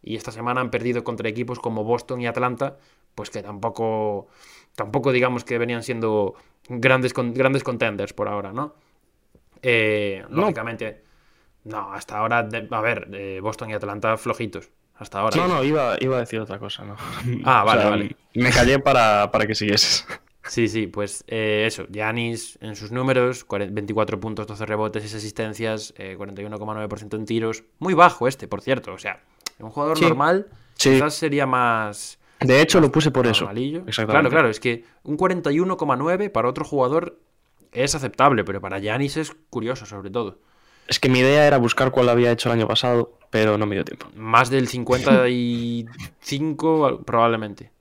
Y 0.04 0.16
esta 0.16 0.32
semana 0.32 0.62
han 0.62 0.70
perdido 0.70 1.04
contra 1.04 1.30
equipos 1.30 1.60
como 1.60 1.84
Boston 1.84 2.22
y 2.22 2.28
Atlanta, 2.28 2.78
pues 3.16 3.30
que 3.30 3.42
tampoco, 3.42 4.28
tampoco 4.78 5.12
digamos 5.12 5.44
que 5.44 5.58
venían 5.58 5.82
siendo 5.84 6.36
grandes, 6.70 7.12
con- 7.14 7.34
grandes 7.34 7.64
contenders 7.64 8.14
por 8.14 8.30
ahora, 8.30 8.54
¿no? 8.54 8.76
Eh, 9.62 10.24
No. 10.30 10.42
lógicamente, 10.42 11.04
no, 11.64 11.92
hasta 11.94 12.18
ahora, 12.20 12.44
de- 12.44 12.68
a 12.70 12.82
ver, 12.82 13.10
eh, 13.12 13.40
Boston 13.42 13.72
y 13.72 13.74
Atlanta 13.74 14.16
flojitos, 14.18 14.70
hasta 14.96 15.20
ahora. 15.20 15.36
No, 15.36 15.48
no, 15.48 15.64
iba, 15.64 15.96
iba 16.00 16.18
a 16.18 16.20
decir 16.20 16.40
otra 16.40 16.60
cosa, 16.60 16.86
¿no? 16.86 16.96
Ah, 17.44 17.64
O 17.64 17.66
vale, 17.66 17.82
sea, 17.82 17.90
vale. 17.90 18.16
Me 18.36 18.52
callé 18.52 18.80
para, 18.80 19.32
para 19.32 19.48
que 19.48 19.56
siguieses. 19.56 20.06
Sí, 20.44 20.68
sí, 20.70 20.88
pues 20.88 21.26
eh, 21.28 21.66
eso, 21.68 21.88
Giannis 21.92 22.58
en 22.62 22.76
sus 22.78 22.92
números, 22.92 23.46
24 23.50 24.20
puntos, 24.20 24.48
12 24.48 24.66
rebotes, 24.66 25.02
6 25.04 25.16
asistencias, 25.16 25.94
eh, 25.98 26.16
41,9% 26.18 27.18
en 27.18 27.26
tiros. 27.26 27.64
Muy 27.80 27.94
bajo 27.96 28.28
este, 28.30 28.48
por 28.48 28.62
cierto. 28.62 28.94
O 28.94 28.98
sea, 28.98 29.22
un 29.60 29.72
jugador 29.72 29.98
Sí. 29.98 30.06
normal 30.06 30.48
Sí. 30.76 30.92
quizás 30.92 31.16
sería 31.16 31.46
más... 31.48 32.20
De 32.40 32.62
hecho, 32.62 32.80
lo 32.80 32.92
puse 32.92 33.10
por 33.12 33.28
eso. 33.28 33.50
Claro, 33.50 34.30
claro, 34.30 34.50
es 34.50 34.60
que 34.60 34.84
un 35.04 35.18
41,9 35.18 36.32
para 36.32 36.50
otro 36.50 36.66
jugador 36.66 37.20
es 37.72 37.96
aceptable, 37.96 38.44
pero 38.44 38.62
para 38.62 38.80
Giannis 38.80 39.18
es 39.18 39.36
curioso 39.50 39.86
sobre 39.86 40.10
todo. 40.10 40.40
Es 40.88 41.00
que 41.00 41.10
mi 41.10 41.20
idea 41.20 41.46
era 41.48 41.58
buscar 41.58 41.92
cuál 41.92 42.10
había 42.10 42.32
hecho 42.32 42.50
el 42.50 42.58
año 42.58 42.68
pasado, 42.68 43.18
pero 43.30 43.58
no 43.58 43.66
me 43.66 43.76
dio 43.76 43.84
tiempo. 43.84 44.08
Más 44.16 44.50
del 44.50 44.70
55 44.70 47.02
probablemente. 47.06 47.72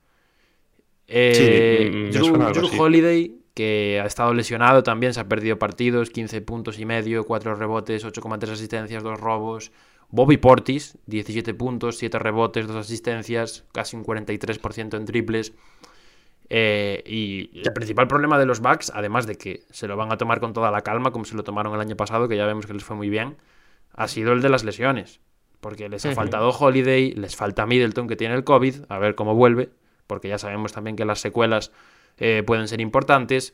Eh, 1.07 1.29
Sí, 1.33 1.97
me 1.97 2.09
Drew, 2.09 2.35
algo 2.35 2.49
Drew. 2.67 2.81
Holiday, 2.81 3.35
que 3.53 4.01
ha 4.03 4.05
estado 4.05 4.33
lesionado 4.33 4.83
también, 4.83 5.13
se 5.13 5.21
ha 5.21 5.29
perdido 5.29 5.57
partidos, 5.57 6.09
15 6.09 6.41
puntos 6.41 6.79
y 6.79 6.85
medio, 6.85 7.25
4 7.25 7.55
rebotes, 7.55 8.05
8,3 8.05 8.51
asistencias, 8.51 9.03
2 9.03 9.17
robos. 9.19 9.71
Bobby 10.09 10.37
Portis, 10.37 10.97
17 11.05 11.53
puntos, 11.53 11.97
7 11.97 12.17
rebotes, 12.19 12.67
2 12.67 12.75
asistencias, 12.75 13.65
casi 13.73 13.95
un 13.95 14.05
43% 14.05 14.97
en 14.97 15.05
triples. 15.05 15.53
Eh, 16.49 17.03
y 17.05 17.59
el 17.59 17.73
principal 17.73 18.07
problema 18.07 18.39
de 18.39 18.45
los 18.45 18.61
Bucks, 18.61 18.91
además 18.95 19.27
de 19.27 19.35
que 19.35 19.63
se 19.69 19.87
lo 19.87 19.97
van 19.97 20.13
a 20.13 20.17
tomar 20.17 20.39
con 20.39 20.53
toda 20.53 20.71
la 20.71 20.81
calma, 20.81 21.11
como 21.11 21.25
se 21.25 21.35
lo 21.35 21.43
tomaron 21.43 21.73
el 21.73 21.81
año 21.81 21.97
pasado, 21.97 22.29
que 22.29 22.37
ya 22.37 22.45
vemos 22.45 22.65
que 22.65 22.73
les 22.73 22.85
fue 22.85 22.95
muy 22.95 23.09
bien, 23.09 23.35
ha 23.93 24.07
sido 24.07 24.31
el 24.31 24.41
de 24.41 24.49
las 24.49 24.63
lesiones. 24.63 25.19
Porque 25.59 25.89
les 25.89 26.05
ha 26.05 26.13
faltado 26.13 26.49
Holiday, 26.51 27.11
les 27.13 27.35
falta 27.35 27.65
Middleton, 27.65 28.07
que 28.07 28.15
tiene 28.15 28.35
el 28.35 28.43
COVID, 28.43 28.75
a 28.89 28.99
ver 28.99 29.15
cómo 29.15 29.35
vuelve, 29.35 29.69
porque 30.05 30.29
ya 30.29 30.37
sabemos 30.37 30.71
también 30.71 30.95
que 30.95 31.03
las 31.03 31.19
secuelas 31.19 31.71
eh, 32.17 32.43
pueden 32.45 32.67
ser 32.67 32.79
importantes. 32.79 33.53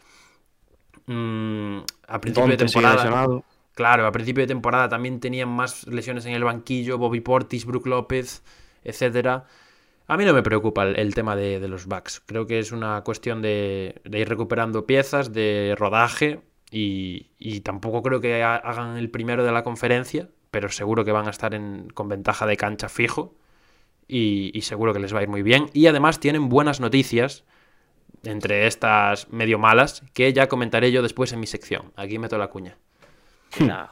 Mm, 1.08 1.80
a 2.08 2.22
principio 2.22 2.48
de 2.48 2.58
Donte 2.58 2.66
temporada. 2.66 3.44
Claro, 3.74 4.06
a 4.06 4.12
principio 4.12 4.44
de 4.44 4.48
temporada 4.48 4.88
también 4.90 5.20
tenían 5.20 5.50
más 5.50 5.88
lesiones 5.88 6.26
en 6.26 6.34
el 6.34 6.44
banquillo, 6.44 6.98
Bobby 7.00 7.22
Portis, 7.22 7.66
Brook 7.66 7.88
López, 7.88 8.44
etcétera. 8.84 9.46
A 10.08 10.18
mí 10.18 10.26
no 10.26 10.34
me 10.34 10.44
preocupa 10.44 10.84
el, 10.86 11.16
tema 11.16 11.36
de, 11.36 11.60
los 11.68 11.88
backs. 11.88 12.22
Creo 12.26 12.46
que 12.46 12.60
es 12.60 12.72
una 12.72 13.02
cuestión 13.04 13.42
de, 13.42 14.02
de 14.06 14.20
ir 14.20 14.30
recuperando 14.30 14.86
piezas, 14.86 15.34
de 15.34 15.76
rodaje, 15.78 16.42
y, 16.72 17.28
y 17.40 17.62
tampoco 17.62 18.04
creo 18.04 18.22
que 18.22 18.44
ha- 18.44 18.56
hagan 18.58 18.98
el 18.98 19.10
primero 19.10 19.44
de 19.46 19.52
la 19.52 19.64
conferencia, 19.64 20.30
pero 20.52 20.70
seguro 20.70 21.06
que 21.06 21.12
van 21.12 21.28
a 21.28 21.32
estar 21.32 21.54
en- 21.56 21.90
con 21.94 22.10
ventaja 22.10 22.46
de 22.46 22.58
cancha 22.58 22.90
fijo, 22.90 23.36
y, 24.08 24.52
y 24.54 24.62
seguro 24.62 24.94
que 24.94 25.00
les 25.00 25.14
va 25.16 25.20
a 25.20 25.24
ir 25.24 25.30
muy 25.30 25.44
bien. 25.44 25.70
Y 25.74 25.88
además 25.88 26.20
tienen 26.20 26.50
buenas 26.50 26.80
noticias, 26.80 27.46
entre 28.24 28.68
estas 28.68 29.30
medio 29.32 29.60
malas, 29.60 30.04
que 30.14 30.32
ya 30.34 30.48
comentaré 30.48 30.92
yo 30.92 31.02
después 31.02 31.34
en 31.34 31.40
mi 31.40 31.48
sección. 31.48 31.92
Aquí 31.96 32.20
meto 32.20 32.38
la 32.38 32.48
cuña. 32.50 32.78
No. 33.60 33.90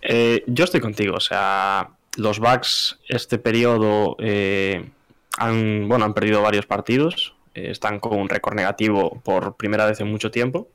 Eh, 0.07 0.43
yo 0.45 0.65
estoy 0.65 0.81
contigo, 0.81 1.15
o 1.15 1.19
sea, 1.19 1.89
los 2.15 2.37
Bucks 2.37 2.99
este 3.09 3.39
periodo 3.39 4.15
eh, 4.19 4.87
han, 5.35 5.87
bueno, 5.87 6.05
han 6.05 6.13
perdido 6.13 6.43
varios 6.43 6.67
partidos, 6.67 7.33
eh, 7.55 7.71
están 7.71 7.99
con 7.99 8.19
un 8.19 8.29
récord 8.29 8.53
negativo 8.53 9.19
por 9.23 9.55
primera 9.55 9.87
vez 9.87 9.99
en 10.01 10.11
mucho 10.11 10.29
tiempo, 10.29 10.69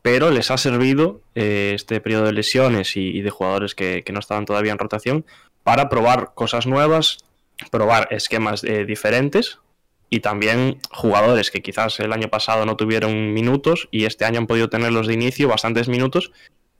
pero 0.00 0.30
les 0.30 0.50
ha 0.50 0.56
servido 0.56 1.20
este 1.34 2.00
periodo 2.00 2.24
de 2.24 2.32
lesiones 2.32 2.96
y, 2.96 3.20
de 3.20 3.28
jugadores 3.28 3.74
que, 3.74 4.02
que 4.04 4.12
no 4.14 4.20
estaban 4.20 4.46
todavía 4.46 4.72
en 4.72 4.78
rotación 4.78 5.26
para 5.62 5.90
probar 5.90 6.32
cosas 6.34 6.66
nuevas, 6.66 7.18
probar 7.70 8.08
esquemas 8.10 8.62
diferentes 8.62 9.58
y 10.10 10.20
también 10.20 10.78
jugadores 10.90 11.50
que 11.50 11.62
quizás 11.62 11.98
el 12.00 12.12
año 12.12 12.28
pasado 12.28 12.64
no 12.64 12.76
tuvieron 12.76 13.32
minutos 13.34 13.88
y 13.90 14.04
este 14.04 14.24
año 14.24 14.38
han 14.40 14.46
podido 14.46 14.68
tenerlos 14.68 15.06
de 15.06 15.14
inicio, 15.14 15.48
bastantes 15.48 15.88
minutos, 15.88 16.32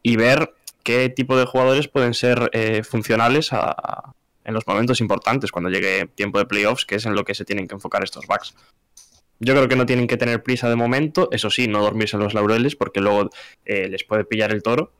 y 0.02 0.16
ver 0.16 0.54
qué 0.84 1.08
tipo 1.08 1.36
de 1.36 1.46
jugadores 1.46 1.88
pueden 1.88 2.14
ser 2.14 2.50
eh, 2.52 2.82
funcionales 2.84 3.52
a- 3.52 4.12
en 4.44 4.54
los 4.54 4.64
momentos 4.68 5.00
importantes, 5.00 5.50
cuando 5.50 5.70
llegue 5.70 6.06
tiempo 6.14 6.38
de 6.38 6.46
playoffs, 6.46 6.84
que 6.86 6.94
es 6.94 7.06
en 7.06 7.16
lo 7.16 7.24
que 7.24 7.34
se 7.34 7.44
tienen 7.44 7.66
que 7.66 7.74
enfocar 7.74 8.04
estos 8.04 8.28
backs. 8.28 8.54
Yo 9.40 9.54
creo 9.54 9.66
que 9.68 9.74
no 9.74 9.86
tienen 9.86 10.06
que 10.06 10.16
tener 10.16 10.42
prisa 10.44 10.68
de 10.68 10.76
momento, 10.76 11.28
eso 11.32 11.50
sí, 11.50 11.66
no 11.66 11.82
dormirse 11.82 12.16
en 12.16 12.22
los 12.22 12.32
laureles, 12.32 12.76
porque 12.76 13.00
luego 13.00 13.28
eh, 13.64 13.88
les 13.88 14.04
puede 14.04 14.24
pillar 14.24 14.52
el 14.52 14.62
toro. 14.62 14.92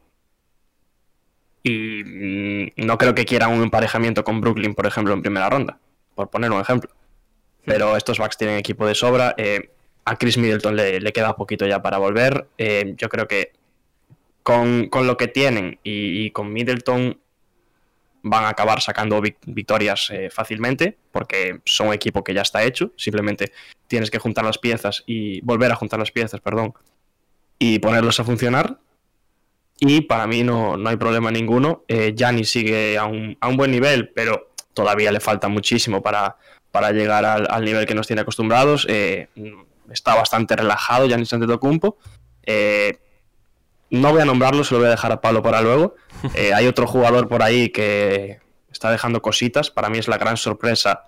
Y 1.63 2.03
mm, 2.05 2.85
no 2.87 2.99
creo 2.99 3.15
que 3.15 3.25
quieran 3.25 3.53
un 3.53 3.63
emparejamiento 3.63 4.25
con 4.25 4.41
Brooklyn, 4.41 4.75
por 4.75 4.87
ejemplo, 4.87 5.15
en 5.15 5.23
primera 5.23 5.49
ronda, 5.49 5.79
por 6.15 6.29
poner 6.29 6.51
un 6.51 6.61
ejemplo. 6.61 6.91
Pero 7.67 7.97
estos 7.97 8.19
backs 8.19 8.39
tienen 8.39 8.57
equipo 8.57 8.87
de 8.87 8.95
sobra. 8.95 9.35
eh, 9.37 9.71
a 10.07 10.17
Chris 10.17 10.39
Middleton 10.39 10.77
le, 10.77 11.01
le 11.01 11.13
queda 11.13 11.37
poquito 11.37 11.67
ya 11.67 11.83
para 11.83 11.99
volver. 11.99 12.47
eh, 12.57 12.95
yo 12.97 13.09
creo 13.09 13.27
que 13.27 13.53
con, 14.43 14.89
con 14.89 15.07
lo 15.07 15.17
que 15.17 15.27
tienen 15.29 15.79
y, 15.83 16.31
con 16.31 16.53
Middleton 16.53 17.19
van 18.23 18.45
a 18.45 18.51
acabar 18.51 18.81
sacando 18.81 19.21
vic- 19.21 19.39
victorias 19.47 20.11
eh, 20.11 20.31
fácilmente 20.31 20.97
porque 21.11 21.61
son 21.65 21.93
equipo 21.93 22.23
que 22.23 22.35
ya 22.35 22.43
está 22.43 22.63
hecho. 22.63 22.93
Simplemente 22.97 23.53
tienes 23.89 24.11
que 24.11 24.21
juntar 24.21 24.45
las 24.45 24.59
piezas 24.59 25.03
y 25.07 25.41
volver 25.41 25.73
a 25.73 25.77
juntar 25.77 25.99
las 25.99 26.13
piezas, 26.13 26.41
perdón, 26.41 26.73
y 27.59 27.81
ponerlos 27.81 28.21
a 28.21 28.25
funcionar. 28.25 28.79
Y 29.81 30.03
para 30.03 30.27
mí 30.29 30.43
no, 30.45 30.77
no 30.77 30.89
hay 30.89 30.97
problema 30.97 31.31
ninguno. 31.33 31.85
Giannis 31.89 32.49
sigue 32.51 32.97
a 32.97 33.05
un, 33.07 33.37
a 33.41 33.49
un 33.49 33.57
buen 33.57 33.73
nivel, 33.73 34.09
pero 34.11 34.53
todavía 34.77 35.11
le 35.11 35.21
falta 35.21 35.49
muchísimo 35.49 36.03
para, 36.03 36.37
para 36.71 36.93
llegar 36.93 37.25
al, 37.25 37.49
al 37.51 37.65
nivel 37.65 37.87
que 37.87 37.95
nos 37.95 38.07
tiene 38.07 38.21
acostumbrados. 38.23 38.87
Eh, 38.91 39.29
está 39.91 40.15
bastante 40.15 40.55
relajado 40.55 41.07
Giannis 41.09 41.33
Antetokounmpo. 41.33 41.97
Eh, 42.43 42.99
no 43.91 44.13
voy 44.13 44.21
a 44.21 44.27
nombrarlo, 44.27 44.63
se 44.65 44.75
lo 44.75 44.81
voy 44.81 44.89
a 44.89 44.91
dejar 44.91 45.13
a 45.13 45.21
Pablo 45.23 45.43
para 45.43 45.63
luego. 45.63 45.95
Eh, 46.35 46.53
hay 46.55 46.67
otro 46.67 46.87
jugador 46.87 47.29
por 47.29 47.43
ahí 47.43 47.69
que 47.71 48.41
está 48.73 48.91
dejando 48.91 49.21
cositas. 49.23 49.71
Para 49.71 49.89
mí 49.91 49.99
es 49.99 50.09
la 50.09 50.17
gran 50.19 50.37
sorpresa 50.37 51.05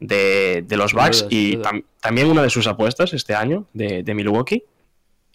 de, 0.00 0.62
de 0.66 0.76
los 0.76 0.92
Bucks 0.94 1.26
y 1.30 1.56
tam- 1.58 1.84
también 2.00 2.28
una 2.30 2.42
de 2.42 2.50
sus 2.50 2.66
apuestas 2.66 3.12
este 3.12 3.34
año 3.34 3.66
de, 3.72 4.02
de 4.02 4.14
Milwaukee. 4.14 4.64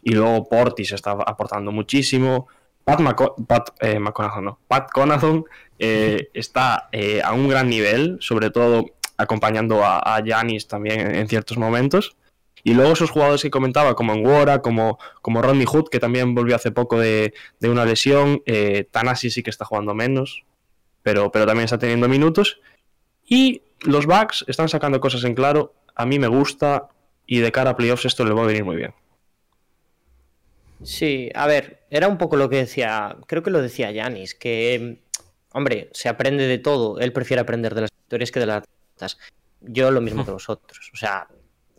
Y 0.02 0.12
luego 0.12 0.48
Portis 0.50 0.92
está 0.94 1.12
aportando 1.12 1.72
muchísimo. 1.72 2.48
Pat, 2.86 3.00
Maco- 3.02 3.36
Pat, 3.46 3.70
eh, 3.82 4.00
no. 4.42 4.60
Pat 4.68 4.90
eh, 5.80 6.30
está 6.34 6.90
eh, 6.92 7.22
a 7.24 7.34
un 7.34 7.48
gran 7.48 7.70
nivel, 7.70 8.18
sobre 8.20 8.50
todo 8.50 8.86
acompañando 9.18 9.84
a, 9.84 10.22
Giannis 10.24 10.68
también 10.68 11.16
en, 11.16 11.28
ciertos 11.28 11.58
momentos. 11.58 12.16
Y 12.64 12.74
luego 12.74 12.94
esos 12.94 13.12
jugadores 13.12 13.42
que 13.42 13.50
comentaba, 13.50 13.96
como 13.96 14.14
Enguora, 14.14 14.62
como, 14.62 15.00
como 15.22 15.42
Rodney 15.42 15.66
Hood, 15.66 15.90
que 15.90 16.00
también 16.00 16.36
volvió 16.36 16.56
hace 16.56 16.72
poco 16.72 17.00
de, 17.00 17.34
de 17.60 17.70
una 17.70 17.86
lesión. 17.86 18.42
Eh, 18.46 18.88
Tanasi 18.92 19.30
sí 19.30 19.42
que 19.42 19.50
está 19.50 19.66
jugando 19.66 19.94
menos, 19.94 20.44
pero, 21.02 21.32
pero 21.32 21.46
también 21.46 21.66
está 21.66 21.78
teniendo 21.78 22.08
minutos. 22.08 22.60
Y 23.26 23.62
los 23.82 24.06
Bucks 24.06 24.46
están 24.48 24.70
sacando 24.70 25.00
cosas 25.00 25.24
en 25.24 25.36
claro. 25.36 25.74
A 25.96 26.06
mí 26.06 26.20
me 26.20 26.28
gusta 26.28 26.90
y 27.26 27.40
de 27.40 27.52
cara 27.52 27.72
a 27.72 27.78
playoffs 27.78 28.06
esto 28.06 28.26
le 28.26 28.34
va 28.34 28.44
a 28.44 28.48
venir 28.48 28.66
muy 28.66 28.76
bien. 28.76 28.94
Sí, 30.84 31.30
a 31.34 31.48
ver, 31.48 31.80
era 31.90 32.08
un 32.08 32.18
poco 32.18 32.38
lo 32.38 32.50
que 32.50 32.58
decía, 32.58 33.18
creo 33.28 33.42
que 33.42 33.50
lo 33.50 33.62
decía 33.62 33.92
Yanis, 33.92 34.36
que, 34.36 35.00
hombre, 35.58 35.90
se 35.94 36.08
aprende 36.08 36.48
de 36.48 36.60
todo. 36.60 37.00
Él 37.00 37.12
prefiere 37.12 37.42
aprender 37.42 37.74
de 37.74 37.82
las 37.82 37.92
victorias 37.92 38.32
que 38.32 38.40
de 38.40 38.46
las 38.46 38.64
derrotas. 38.64 39.18
Yo 39.62 39.92
lo 39.92 40.02
mismo 40.02 40.24
que 40.26 40.32
vosotros. 40.40 40.92
O 40.94 40.98
sea, 40.98 41.28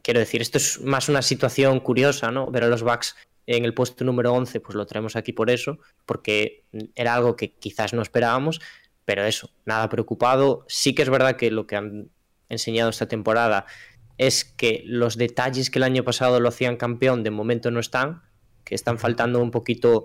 quiero 0.03 0.21
decir, 0.21 0.43
esto 0.43 0.59
es 0.59 0.81
más 0.81 1.09
una 1.09 1.23
situación 1.23 1.81
curiosa, 1.81 2.31
¿no? 2.31 2.51
Ver 2.51 2.65
a 2.65 2.69
los 2.69 2.83
Bucks 2.83 3.17
en 3.47 3.65
el 3.65 3.73
puesto 3.73 4.05
número 4.05 4.35
11, 4.35 4.61
pues 4.61 4.75
lo 4.75 4.85
traemos 4.85 5.17
aquí 5.17 5.33
por 5.33 5.49
eso, 5.49 5.79
porque 6.05 6.65
era 6.95 7.15
algo 7.15 7.35
que 7.35 7.53
quizás 7.53 7.95
no 7.95 8.03
esperábamos, 8.03 8.61
pero 9.07 9.25
eso, 9.25 9.51
nada 9.65 9.89
preocupado. 9.89 10.67
Sí 10.69 10.95
que 10.95 11.03
es 11.03 11.09
verdad 11.09 11.37
que 11.37 11.51
lo 11.51 11.67
que 11.67 11.77
han 11.77 12.11
enseñado 12.51 12.91
esta 12.91 13.09
temporada 13.09 13.65
es 14.19 14.45
que 14.45 14.83
los 14.85 15.17
detalles 15.17 15.71
que 15.71 15.79
el 15.79 15.85
año 15.85 16.05
pasado 16.05 16.41
lo 16.41 16.49
hacían 16.49 16.77
campeón 16.77 17.23
de 17.23 17.31
momento 17.31 17.71
no 17.71 17.81
están, 17.81 18.23
que 18.65 18.75
están 18.75 18.99
faltando 18.99 19.41
un 19.41 19.51
poquito 19.51 20.05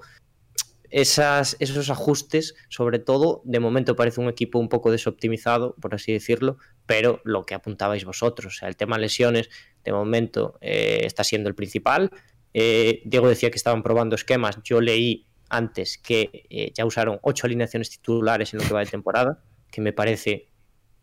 esas, 0.94 1.58
esos 1.60 1.90
ajustes, 1.90 2.54
sobre 2.70 3.00
todo, 3.00 3.42
de 3.46 3.60
momento 3.60 3.96
parece 3.96 4.22
un 4.22 4.30
equipo 4.30 4.60
un 4.60 4.70
poco 4.70 4.92
desoptimizado, 4.92 5.74
por 5.82 5.96
así 5.96 6.14
decirlo, 6.14 6.58
pero 6.86 7.20
lo 7.24 7.48
que 7.48 7.56
apuntabais 7.56 8.06
vosotros, 8.06 8.54
o 8.54 8.58
sea, 8.60 8.70
el 8.70 8.76
tema 8.76 9.00
lesiones, 9.00 9.50
de 9.84 9.92
momento 9.92 10.60
eh, 10.62 11.00
está 11.04 11.24
siendo 11.24 11.50
el 11.50 11.56
principal. 11.56 12.12
Eh, 12.54 13.02
Diego 13.06 13.28
decía 13.28 13.50
que 13.50 13.58
estaban 13.58 13.82
probando 13.82 14.14
esquemas, 14.16 14.60
yo 14.64 14.82
leí 14.82 15.26
antes 15.50 15.98
que 15.98 16.46
eh, 16.52 16.72
ya 16.76 16.86
usaron 16.86 17.18
ocho 17.24 17.48
alineaciones 17.48 17.90
titulares 17.90 18.54
en 18.54 18.60
lo 18.60 18.68
que 18.68 18.74
va 18.76 18.82
de 18.82 18.86
temporada, 18.86 19.42
que 19.72 19.82
me 19.82 19.94
parece 19.94 20.50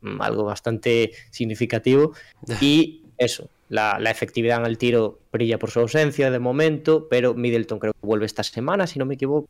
mm, 0.03 0.23
algo 0.23 0.45
bastante 0.45 1.11
significativo, 1.33 2.13
y 2.61 3.07
eso, 3.19 3.51
la, 3.69 3.99
la, 3.99 4.13
efectividad 4.13 4.61
en 4.61 4.67
el 4.67 4.79
tiro 4.79 5.19
brilla 5.33 5.59
por 5.59 5.73
su 5.73 5.81
ausencia 5.81 6.31
de 6.31 6.39
momento, 6.39 7.09
pero 7.11 7.35
Middleton 7.35 7.81
creo 7.81 7.93
que 7.93 8.07
vuelve 8.07 8.27
esta 8.27 8.45
semana, 8.45 8.87
si 8.87 9.01
no 9.01 9.05
me 9.05 9.15
equivoco. 9.15 9.49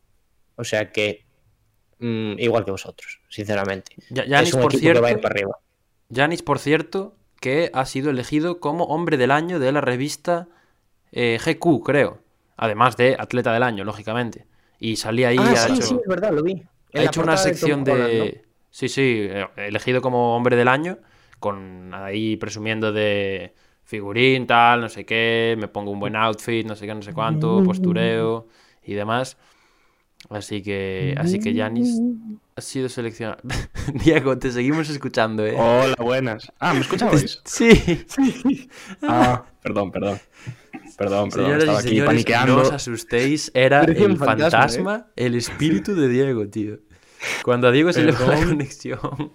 O 0.55 0.63
sea 0.63 0.91
que 0.91 1.25
mmm, 1.99 2.33
igual 2.37 2.65
que 2.65 2.71
vosotros, 2.71 3.19
sinceramente. 3.29 3.95
Ya, 4.09 4.25
Giannis, 4.25 4.49
es 4.49 4.55
un 4.55 4.61
por 4.61 4.75
cierto, 4.75 4.99
que 4.99 5.01
va 5.01 5.07
a 5.07 5.11
ir 5.11 5.21
para 5.21 5.33
arriba. 5.33 5.59
Giannis, 6.09 6.41
por 6.43 6.59
cierto, 6.59 7.15
que 7.39 7.71
ha 7.73 7.85
sido 7.85 8.09
elegido 8.09 8.59
como 8.59 8.85
hombre 8.85 9.17
del 9.17 9.31
año 9.31 9.59
de 9.59 9.71
la 9.71 9.81
revista 9.81 10.47
eh, 11.11 11.39
GQ, 11.43 11.83
creo. 11.83 12.19
Además 12.57 12.95
de 12.97 13.15
atleta 13.17 13.51
del 13.53 13.63
año, 13.63 13.83
lógicamente. 13.83 14.45
Y 14.79 14.97
salía 14.97 15.29
ahí. 15.29 15.37
ah, 15.39 15.51
ha 15.51 15.55
sí, 15.55 15.73
hecho, 15.73 15.81
sí, 15.81 15.95
es 16.01 16.07
verdad, 16.07 16.31
lo 16.31 16.43
vi. 16.43 16.63
En 16.91 17.01
ha 17.01 17.03
hecho 17.05 17.21
una 17.21 17.37
sección 17.37 17.83
de. 17.83 17.91
Holland, 17.91 18.13
¿no? 18.13 18.25
Sí, 18.69 18.87
sí, 18.87 19.27
eh, 19.29 19.47
elegido 19.57 20.01
como 20.01 20.35
hombre 20.35 20.55
del 20.55 20.67
año. 20.67 20.99
Con 21.39 21.91
ahí 21.93 22.37
presumiendo 22.37 22.91
de 22.91 23.55
figurín, 23.83 24.45
tal, 24.45 24.81
no 24.81 24.89
sé 24.89 25.05
qué. 25.05 25.55
Me 25.57 25.67
pongo 25.67 25.91
un 25.91 25.99
buen 25.99 26.15
outfit, 26.15 26.65
no 26.67 26.75
sé 26.75 26.85
qué, 26.85 26.93
no 26.93 27.01
sé 27.01 27.13
cuánto, 27.13 27.63
postureo 27.63 28.47
y 28.83 28.93
demás. 28.93 29.37
Así 30.29 30.61
que, 30.61 31.15
así 31.17 31.39
que 31.39 31.53
Yanis 31.53 31.99
ha 32.55 32.61
sido 32.61 32.89
seleccionado. 32.89 33.41
Diego, 34.03 34.37
te 34.37 34.51
seguimos 34.51 34.89
escuchando, 34.89 35.45
¿eh? 35.45 35.55
Hola, 35.57 35.95
buenas. 35.99 36.51
Ah, 36.59 36.73
¿me 36.73 36.81
escuchabais? 36.81 37.41
Sí. 37.45 38.07
Ah, 39.01 39.45
perdón, 39.61 39.91
perdón. 39.91 40.19
Perdón, 40.97 41.29
perdón. 41.29 41.45
Señoras 41.45 41.59
Estaba 41.63 41.77
y 41.77 41.79
aquí 41.79 41.89
señores, 41.89 42.07
paniqueando. 42.09 42.55
no 42.55 42.61
os 42.61 42.71
asustéis, 42.71 43.51
era 43.53 43.81
Parecía 43.81 44.05
el 44.05 44.17
fantasma, 44.17 44.49
fantasma, 44.51 45.07
el 45.15 45.35
espíritu 45.35 45.95
de 45.95 46.07
Diego, 46.07 46.47
tío. 46.47 46.79
Cuando 47.43 47.67
a 47.67 47.71
Diego 47.71 47.91
se 47.93 48.03
le 48.03 48.11
va 48.11 48.27
la 48.27 48.45
conexión. 48.45 49.31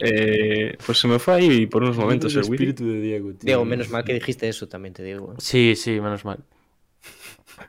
Eh, 0.00 0.76
pues 0.84 0.98
se 0.98 1.08
me 1.08 1.18
fue 1.18 1.34
ahí 1.34 1.66
por 1.66 1.82
unos 1.82 1.96
momentos 1.96 2.34
el 2.34 2.42
espíritu 2.42 2.86
de 2.86 3.00
Diego, 3.00 3.30
tío. 3.30 3.46
Diego, 3.46 3.64
menos 3.64 3.90
mal 3.90 4.04
que 4.04 4.14
dijiste 4.14 4.48
eso, 4.48 4.68
también 4.68 4.94
te 4.94 5.02
digo. 5.02 5.34
Sí, 5.38 5.74
sí, 5.76 5.92
menos 6.00 6.24
mal. 6.24 6.38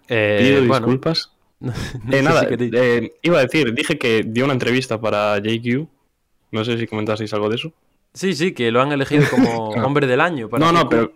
Eh, 0.07 0.39
Pido 0.41 0.67
bueno, 0.67 0.87
disculpas. 0.87 1.31
no 2.03 2.17
Eh, 2.17 2.21
sé 2.21 2.23
nada, 2.23 2.47
si 2.47 2.55
eh, 2.73 3.11
iba 3.21 3.39
a 3.39 3.43
decir, 3.43 3.73
dije 3.73 3.97
que 3.97 4.23
dio 4.25 4.45
una 4.45 4.53
entrevista 4.53 4.99
para 4.99 5.37
JQ. 5.39 5.87
No 6.51 6.65
sé 6.65 6.77
si 6.77 6.87
comentasteis 6.87 7.33
algo 7.33 7.49
de 7.49 7.55
eso. 7.55 7.73
Sí, 8.13 8.33
sí, 8.35 8.53
que 8.53 8.71
lo 8.71 8.81
han 8.81 8.91
elegido 8.91 9.27
como 9.29 9.69
hombre 9.83 10.07
del 10.07 10.21
año. 10.21 10.49
para 10.49 10.65
no, 10.65 10.71
no, 10.71 10.89
pero 10.89 11.13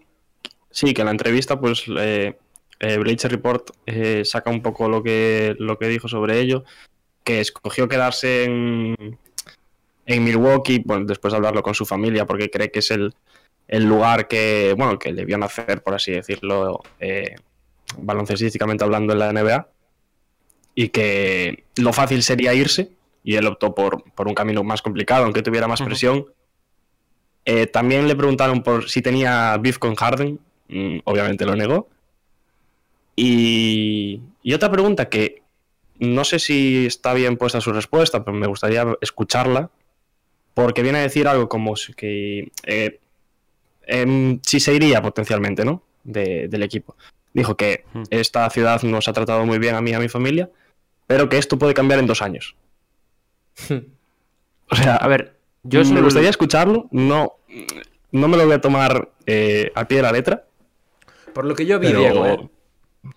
sí, 0.71 0.93
que 0.93 1.01
en 1.01 1.05
la 1.07 1.11
entrevista, 1.11 1.59
pues 1.59 1.85
eh, 1.97 2.37
eh, 2.79 2.97
Bleacher 2.97 3.31
Report 3.31 3.71
eh, 3.85 4.23
saca 4.25 4.49
un 4.51 4.61
poco 4.61 4.89
lo 4.89 5.03
que, 5.03 5.55
lo 5.59 5.77
que 5.79 5.87
dijo 5.89 6.07
sobre 6.07 6.39
ello, 6.39 6.63
que 7.23 7.41
escogió 7.41 7.87
quedarse 7.89 8.45
en, 8.45 9.19
en 10.05 10.23
Milwaukee, 10.23 10.81
bueno, 10.85 11.05
después 11.05 11.31
de 11.33 11.37
hablarlo 11.37 11.63
con 11.63 11.75
su 11.75 11.85
familia, 11.85 12.25
porque 12.25 12.49
cree 12.49 12.71
que 12.71 12.79
es 12.79 12.91
el, 12.91 13.13
el 13.67 13.85
lugar 13.85 14.27
que, 14.27 14.75
bueno, 14.77 14.99
que 14.99 15.13
le 15.13 15.25
vio 15.25 15.37
nacer, 15.37 15.83
por 15.83 15.95
así 15.95 16.11
decirlo, 16.11 16.81
eh, 16.99 17.35
baloncestísticamente 17.97 18.83
hablando 18.83 19.13
en 19.13 19.19
la 19.19 19.33
NBA, 19.33 19.69
y 20.75 20.89
que 20.89 21.63
lo 21.77 21.93
fácil 21.93 22.23
sería 22.23 22.53
irse, 22.53 22.91
y 23.23 23.35
él 23.35 23.45
optó 23.47 23.73
por, 23.75 24.03
por 24.13 24.27
un 24.27 24.33
camino 24.33 24.63
más 24.63 24.81
complicado, 24.81 25.23
aunque 25.25 25.41
tuviera 25.41 25.67
más 25.67 25.81
presión. 25.81 26.25
Eh, 27.45 27.67
también 27.67 28.07
le 28.07 28.15
preguntaron 28.15 28.63
por 28.63 28.89
si 28.89 29.01
tenía 29.01 29.57
beef 29.57 29.77
con 29.77 29.95
Harden, 29.95 30.39
mm, 30.69 30.99
obviamente 31.05 31.45
lo 31.45 31.55
negó. 31.55 31.89
Y, 33.15 34.21
y 34.41 34.53
otra 34.53 34.71
pregunta 34.71 35.09
que 35.09 35.41
no 35.99 36.23
sé 36.23 36.39
si 36.39 36.85
está 36.87 37.13
bien 37.13 37.37
puesta 37.37 37.61
su 37.61 37.71
respuesta, 37.71 38.23
pero 38.25 38.35
me 38.35 38.47
gustaría 38.47 38.85
escucharla, 39.01 39.69
porque 40.53 40.81
viene 40.81 40.99
a 40.99 41.03
decir 41.03 41.27
algo 41.27 41.47
como 41.47 41.75
si 41.75 41.93
que 41.93 42.51
eh, 42.65 42.99
em, 43.85 44.39
si 44.43 44.59
se 44.59 44.73
iría 44.73 45.01
potencialmente, 45.01 45.63
¿no? 45.63 45.83
De- 46.03 46.47
del 46.47 46.63
equipo. 46.63 46.95
Dijo 47.33 47.55
que 47.55 47.85
esta 48.09 48.49
ciudad 48.49 48.81
nos 48.83 49.07
ha 49.07 49.13
tratado 49.13 49.45
muy 49.45 49.57
bien 49.59 49.75
a 49.75 49.81
mí 49.81 49.91
y 49.91 49.93
a 49.93 49.99
mi 49.99 50.09
familia, 50.09 50.49
pero 51.07 51.29
que 51.29 51.37
esto 51.37 51.57
puede 51.57 51.73
cambiar 51.73 51.99
en 51.99 52.07
dos 52.07 52.21
años. 52.21 52.55
O 54.69 54.75
sea, 54.75 54.95
A 54.95 55.07
ver, 55.07 55.37
yo 55.63 55.83
me 55.85 56.01
gustaría 56.01 56.29
escucharlo, 56.29 56.87
no, 56.91 57.33
no 58.11 58.27
me 58.27 58.37
lo 58.37 58.45
voy 58.45 58.53
a 58.53 58.61
tomar 58.61 59.11
eh, 59.27 59.71
al 59.75 59.85
pie 59.87 59.97
de 59.97 60.03
la 60.03 60.11
letra, 60.11 60.45
Por 61.33 61.45
lo 61.45 61.53
que 61.53 61.65
yo 61.67 61.77
vi, 61.79 61.87
pero 61.87 61.99
Diego, 61.99 62.25
¿eh? 62.25 62.49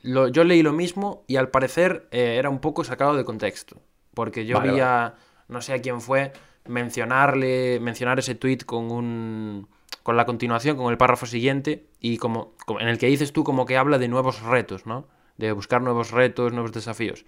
Lo- 0.03 0.29
yo 0.29 0.45
leí 0.45 0.63
lo 0.63 0.73
mismo 0.73 1.25
y 1.29 1.37
al 1.37 1.49
parecer 1.49 2.09
eh, 2.11 2.37
era 2.39 2.51
un 2.51 2.59
poco 2.61 2.85
sacado 2.85 3.17
de 3.17 3.25
contexto. 3.25 3.81
Porque 4.13 4.45
yo 4.45 4.59
Vale, 4.59 4.73
vi 4.73 4.81
a, 4.81 5.15
no 5.49 5.63
sé 5.63 5.73
a 5.75 5.81
quién 5.81 6.01
fue, 6.01 6.33
mencionarle, 6.67 7.79
mencionar 7.81 8.19
ese 8.19 8.35
tweet 8.35 8.59
con 8.67 8.91
un 8.91 9.69
con 10.03 10.17
la 10.17 10.27
continuación, 10.27 10.77
con 10.77 10.91
el 10.93 10.99
párrafo 10.99 11.27
siguiente, 11.27 11.87
y 12.01 12.19
como, 12.19 12.53
como- 12.67 12.81
en 12.81 12.89
el 12.89 12.99
que 12.99 13.07
dices 13.07 13.33
tú 13.33 13.45
como 13.45 13.65
que 13.67 13.77
habla 13.77 13.99
de 13.99 14.09
nuevos 14.09 14.43
retos, 14.43 14.87
¿no? 14.87 15.07
De 15.37 15.53
buscar 15.53 15.83
nuevos 15.83 16.11
retos, 16.11 16.53
nuevos 16.53 16.73
desafíos. 16.73 17.25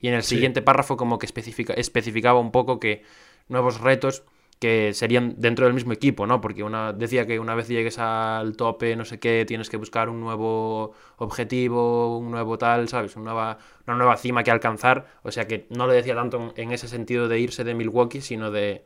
Y 0.00 0.08
en 0.08 0.14
el 0.14 0.22
siguiente 0.22 0.62
párrafo 0.62 0.96
como 0.96 1.18
que 1.18 1.26
especifica, 1.26 1.72
especificaba 1.74 2.38
un 2.38 2.52
poco 2.52 2.78
que 2.80 3.02
nuevos 3.48 3.80
retos 3.80 4.24
que 4.58 4.94
serían 4.94 5.34
dentro 5.36 5.66
del 5.66 5.74
mismo 5.74 5.92
equipo, 5.92 6.26
¿no? 6.26 6.40
Porque 6.40 6.62
una, 6.62 6.92
decía 6.92 7.26
que 7.26 7.38
una 7.38 7.54
vez 7.54 7.68
llegues 7.68 7.98
al 7.98 8.56
tope, 8.56 8.96
no 8.96 9.04
sé 9.04 9.18
qué, 9.18 9.44
tienes 9.46 9.68
que 9.68 9.76
buscar 9.76 10.08
un 10.08 10.20
nuevo 10.20 10.94
objetivo, 11.18 12.18
un 12.18 12.30
nuevo 12.30 12.56
tal, 12.56 12.88
¿sabes? 12.88 13.16
Una 13.16 13.32
nueva, 13.32 13.58
una 13.86 13.96
nueva 13.96 14.16
cima 14.16 14.42
que 14.42 14.50
alcanzar. 14.50 15.06
O 15.22 15.30
sea 15.30 15.46
que 15.46 15.66
no 15.70 15.86
lo 15.86 15.92
decía 15.92 16.14
tanto 16.14 16.54
en, 16.56 16.64
en 16.68 16.72
ese 16.72 16.88
sentido 16.88 17.28
de 17.28 17.38
irse 17.38 17.64
de 17.64 17.74
Milwaukee, 17.74 18.22
sino 18.22 18.50
de 18.50 18.82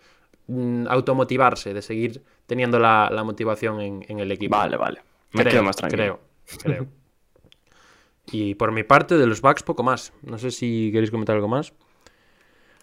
mm, 0.48 0.86
automotivarse, 0.88 1.72
de 1.72 1.82
seguir 1.82 2.24
teniendo 2.46 2.80
la, 2.80 3.08
la 3.12 3.22
motivación 3.22 3.80
en, 3.80 4.04
en 4.08 4.18
el 4.18 4.32
equipo. 4.32 4.56
vale, 4.56 4.76
vale. 4.76 5.02
Me 5.32 5.42
creo, 5.42 5.52
quedo 5.52 5.62
más 5.62 5.76
tranquilo. 5.76 6.20
Creo, 6.46 6.58
creo. 6.62 6.86
y 8.32 8.54
por 8.54 8.72
mi 8.72 8.82
parte, 8.82 9.16
de 9.16 9.26
los 9.26 9.40
Bucks, 9.40 9.62
poco 9.62 9.82
más. 9.82 10.12
No 10.22 10.38
sé 10.38 10.50
si 10.50 10.90
queréis 10.92 11.10
comentar 11.10 11.34
algo 11.36 11.48
más. 11.48 11.72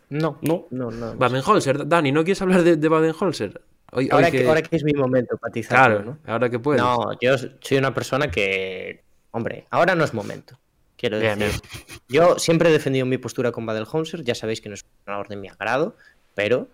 No, 0.10 0.38
No. 0.42 0.68
no, 0.72 0.90
no. 0.92 1.16
Baden-Holzer, 1.16 1.88
Dani, 1.88 2.12
¿no 2.12 2.24
quieres 2.24 2.42
hablar 2.42 2.64
de, 2.64 2.78
de 2.78 2.88
Baden-Holzer? 2.90 3.62
Hoy- 3.92 4.06
hoy 4.06 4.10
Ahora, 4.12 4.32
que... 4.32 4.48
ahora 4.48 4.62
que 4.62 4.76
es 4.76 4.84
mi 4.84 4.94
momento 4.94 5.38
para 5.38 5.50
atizarlo, 5.50 5.98
Claro, 6.04 6.20
¿no? 6.26 6.32
ahora 6.34 6.50
que 6.50 6.60
puedes. 6.60 6.82
No, 6.82 7.12
yo 7.22 7.38
soy 7.38 7.78
una 7.78 7.94
persona 7.94 8.30
que. 8.32 9.04
Hombre, 9.32 9.66
ahora 9.70 9.96
no 9.96 10.04
es 10.04 10.14
momento. 10.14 10.58
Quiero 10.98 11.20
Bien, 11.20 11.38
decir. 11.40 11.62
Yo 12.10 12.40
siempre 12.40 12.70
he 12.70 12.72
defendido 12.72 13.06
mi 13.06 13.18
postura 13.18 13.52
con 13.52 13.66
Baden-Holzer. 13.66 14.24
Ya 14.24 14.34
sabéis 14.36 14.62
que 14.62 14.70
no 14.70 14.76
es 14.76 14.84
un 14.84 14.90
entrenador 15.00 15.28
de 15.28 15.36
mi 15.38 15.48
agrado, 15.48 15.96
pero. 16.36 16.68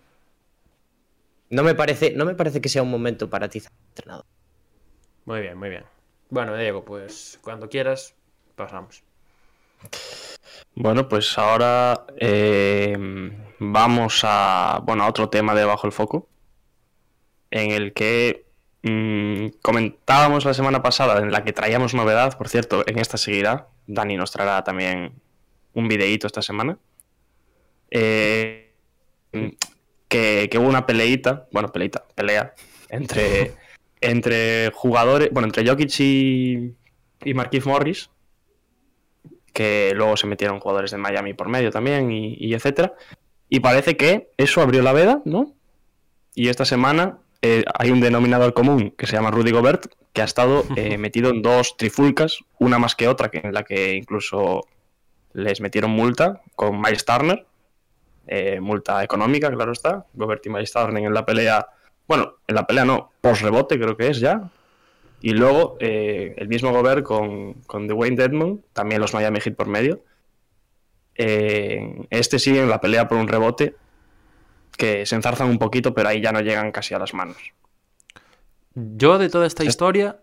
No 1.50 1.64
me 1.64 1.76
parece, 1.76 2.14
no 2.16 2.26
me 2.26 2.34
parece 2.36 2.62
que 2.62 2.70
sea 2.70 2.82
un 2.82 2.90
momento 2.90 3.30
para 3.30 3.46
al 3.46 3.52
entrenador. 3.90 4.26
Muy 5.26 5.42
bien, 5.42 5.58
muy 5.58 5.70
bien. 5.70 5.84
Bueno, 6.30 6.56
Diego, 6.58 6.84
pues 6.84 7.40
cuando 7.44 7.70
quieras, 7.70 8.16
pasamos. 8.56 9.04
Bueno, 10.76 11.08
pues 11.08 11.38
ahora 11.38 12.06
eh, 12.20 12.98
vamos 13.60 14.22
a, 14.24 14.82
bueno, 14.84 15.04
a 15.04 15.10
otro 15.10 15.30
tema 15.30 15.54
de 15.54 15.66
Bajo 15.66 15.88
el 15.88 15.94
Foco, 15.94 16.28
en 17.52 17.72
el 17.72 17.94
que 17.94 18.46
mm, 18.82 19.60
comentábamos 19.62 20.46
la 20.46 20.54
semana 20.54 20.82
pasada, 20.82 21.20
en 21.20 21.32
la 21.32 21.44
que 21.44 21.54
traíamos 21.54 21.94
novedad, 21.94 22.38
por 22.38 22.50
cierto, 22.50 22.84
en 22.88 22.98
esta 23.00 23.18
seguirá. 23.18 23.68
Dani 23.86 24.16
nos 24.18 24.32
traerá 24.32 24.64
también 24.64 25.14
un 25.74 25.88
videíto 25.88 26.28
esta 26.28 26.42
semana. 26.42 26.78
Eh, 27.92 28.72
que, 30.08 30.48
que 30.50 30.58
hubo 30.58 30.68
una 30.68 30.86
peleita, 30.86 31.48
bueno, 31.52 31.72
peleita, 31.72 32.04
pelea, 32.16 32.54
entre, 32.90 33.54
entre 34.02 34.72
jugadores, 34.74 35.30
bueno, 35.32 35.48
entre 35.48 35.68
Jokic 35.68 36.00
y, 36.00 36.74
y 37.24 37.34
Marquise 37.34 37.68
Morris, 37.68 38.10
que 39.54 39.94
luego 39.96 40.18
se 40.18 40.28
metieron 40.28 40.60
jugadores 40.60 40.92
de 40.92 40.98
Miami 40.98 41.34
por 41.34 41.48
medio 41.48 41.72
también 41.72 42.12
y, 42.12 42.36
y 42.40 42.54
etcétera. 42.54 42.94
Y 43.50 43.60
parece 43.60 43.96
que 43.96 44.32
eso 44.38 44.62
abrió 44.62 44.82
la 44.82 44.94
veda, 44.94 45.22
¿no? 45.26 45.54
Y 46.36 46.50
esta 46.50 46.66
semana 46.66 47.20
eh, 47.46 47.66
hay 47.78 47.92
un 47.92 48.00
denominador 48.00 48.54
común 48.54 48.92
que 48.98 49.06
se 49.06 49.18
llama 49.18 49.30
Rudy 49.30 49.52
Gobert, 49.52 49.88
que 50.14 50.22
ha 50.22 50.26
estado 50.26 50.64
eh, 50.78 50.98
metido 50.98 51.30
en 51.30 51.42
dos 51.42 51.76
trifulcas, 51.76 52.40
una 52.58 52.80
más 52.80 52.96
que 52.96 53.10
otra, 53.10 53.30
que 53.30 53.40
en 53.40 53.54
la 53.54 53.64
que 53.64 53.96
incluso 53.96 54.66
les 55.34 55.60
metieron 55.60 55.92
multa 55.92 56.42
con 56.56 56.80
Miles 56.80 57.04
Turner, 57.04 57.46
eh, 58.28 58.62
multa 58.62 59.04
económica, 59.04 59.52
claro 59.52 59.74
está. 59.74 60.06
Gobert 60.14 60.46
y 60.46 60.50
Miles 60.50 60.72
Turner 60.72 61.04
en 61.04 61.14
la 61.14 61.26
pelea, 61.26 61.68
bueno, 62.08 62.36
en 62.48 62.56
la 62.56 62.66
pelea 62.66 62.86
no, 62.86 63.12
post 63.20 63.42
rebote 63.42 63.78
creo 63.78 63.98
que 63.98 64.08
es 64.08 64.22
ya, 64.22 64.50
y 65.24 65.32
luego 65.32 65.78
eh, 65.80 66.36
el 66.38 66.48
mismo 66.50 66.72
Gobert 66.72 67.04
con, 67.04 67.54
con 67.66 67.88
Dwayne 67.88 68.16
Dedmon, 68.18 68.62
también 68.74 69.02
los 69.02 69.14
Miami 69.16 69.40
Heat 69.40 69.56
por 69.56 69.68
medio. 69.68 70.04
Eh, 71.16 72.06
este 72.10 72.40
sigue 72.40 72.62
en 72.62 72.70
la 72.70 72.82
pelea 72.82 73.08
por 73.08 73.18
un 73.18 73.28
rebote 73.28 73.76
que 74.78 75.06
se 75.06 75.16
enzarzan 75.16 75.50
un 75.50 75.60
poquito, 75.60 75.94
pero 75.94 76.10
ahí 76.10 76.22
ya 76.22 76.32
no 76.32 76.42
llegan 76.42 76.72
casi 76.72 76.94
a 76.94 77.00
las 77.00 77.14
manos. 77.14 77.38
Yo 78.76 79.18
de 79.18 79.30
toda 79.30 79.46
esta 79.48 79.64
Se- 79.64 79.70
historia... 79.70 80.20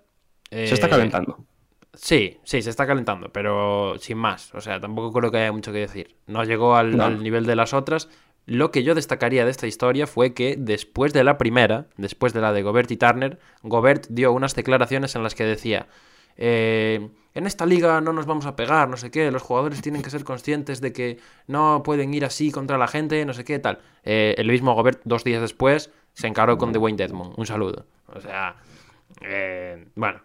Se 0.51 0.65
está 0.75 0.89
eh, 0.89 0.91
calentando. 0.91 1.45
Sí, 1.95 2.39
sí, 2.45 2.61
se 2.63 2.71
está 2.71 2.87
calentando, 2.87 3.31
pero 3.33 3.95
sin 3.99 4.19
más. 4.19 4.53
O 4.55 4.61
sea, 4.61 4.81
tampoco 4.81 5.13
creo 5.19 5.31
que 5.31 5.39
haya 5.39 5.53
mucho 5.53 5.73
que 5.73 5.79
decir. 5.79 6.17
No 6.27 6.45
llegó 6.45 6.75
al, 6.77 6.97
No. 6.97 7.05
al 7.05 7.23
nivel 7.23 7.47
de 7.47 7.57
las 7.57 7.73
otras. 7.73 8.09
Lo 8.51 8.73
que 8.73 8.83
yo 8.83 8.97
destacaría 8.97 9.45
de 9.45 9.53
esta 9.53 9.69
historia 9.69 10.09
fue 10.09 10.35
que 10.35 10.57
después 10.59 11.13
de 11.13 11.23
la 11.23 11.39
primera, 11.39 11.87
después 11.97 12.33
de 12.33 12.41
la 12.41 12.53
de 12.53 12.63
Gobert 12.63 12.91
y 12.91 12.97
Turner, 12.97 13.39
Gobert 13.63 14.09
dio 14.09 14.33
unas 14.33 14.57
declaraciones 14.57 15.15
en 15.15 15.23
las 15.23 15.37
que 15.37 15.45
decía, 15.45 15.87
eh, 16.37 17.11
en 17.33 17.47
esta 17.47 17.65
liga 17.65 18.01
no 18.01 18.13
nos 18.13 18.27
vamos 18.27 18.47
a 18.47 18.57
pegar, 18.57 18.89
no 18.89 18.97
sé 18.97 19.13
qué, 19.13 19.31
los 19.31 19.43
jugadores 19.43 19.81
tienen 19.83 20.03
que 20.03 20.11
ser 20.11 20.25
conscientes 20.25 20.81
de 20.81 20.93
que 20.93 21.19
no 21.47 21.85
pueden 21.85 22.13
ir 22.13 22.25
así 22.25 22.51
contra 22.51 22.77
la 22.77 22.89
gente, 22.89 23.25
no 23.25 23.35
sé 23.35 23.45
qué, 23.45 23.61
tal. 23.61 23.79
Eh, 24.03 24.35
el 24.37 24.49
mismo 24.51 24.75
Gobert, 24.75 25.01
dos 25.05 25.23
días 25.23 25.41
después, 25.41 25.93
se 26.15 26.27
encaró 26.27 26.59
con 26.59 26.73
Dwayne 26.73 26.97
Dedmon. 26.99 27.35
Un 27.37 27.47
saludo. 27.47 27.87
O 28.09 28.21
sea, 28.21 28.57
eh, 29.23 29.87
bueno, 29.95 30.23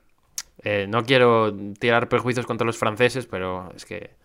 Eh, 0.64 0.88
no 0.90 1.04
quiero 1.04 1.54
tirar 1.80 2.10
prejuicios 2.10 2.48
contra 2.48 2.66
los 2.66 2.78
franceses, 2.78 3.28
pero 3.28 3.72
es 3.76 3.86
que. 3.86 4.16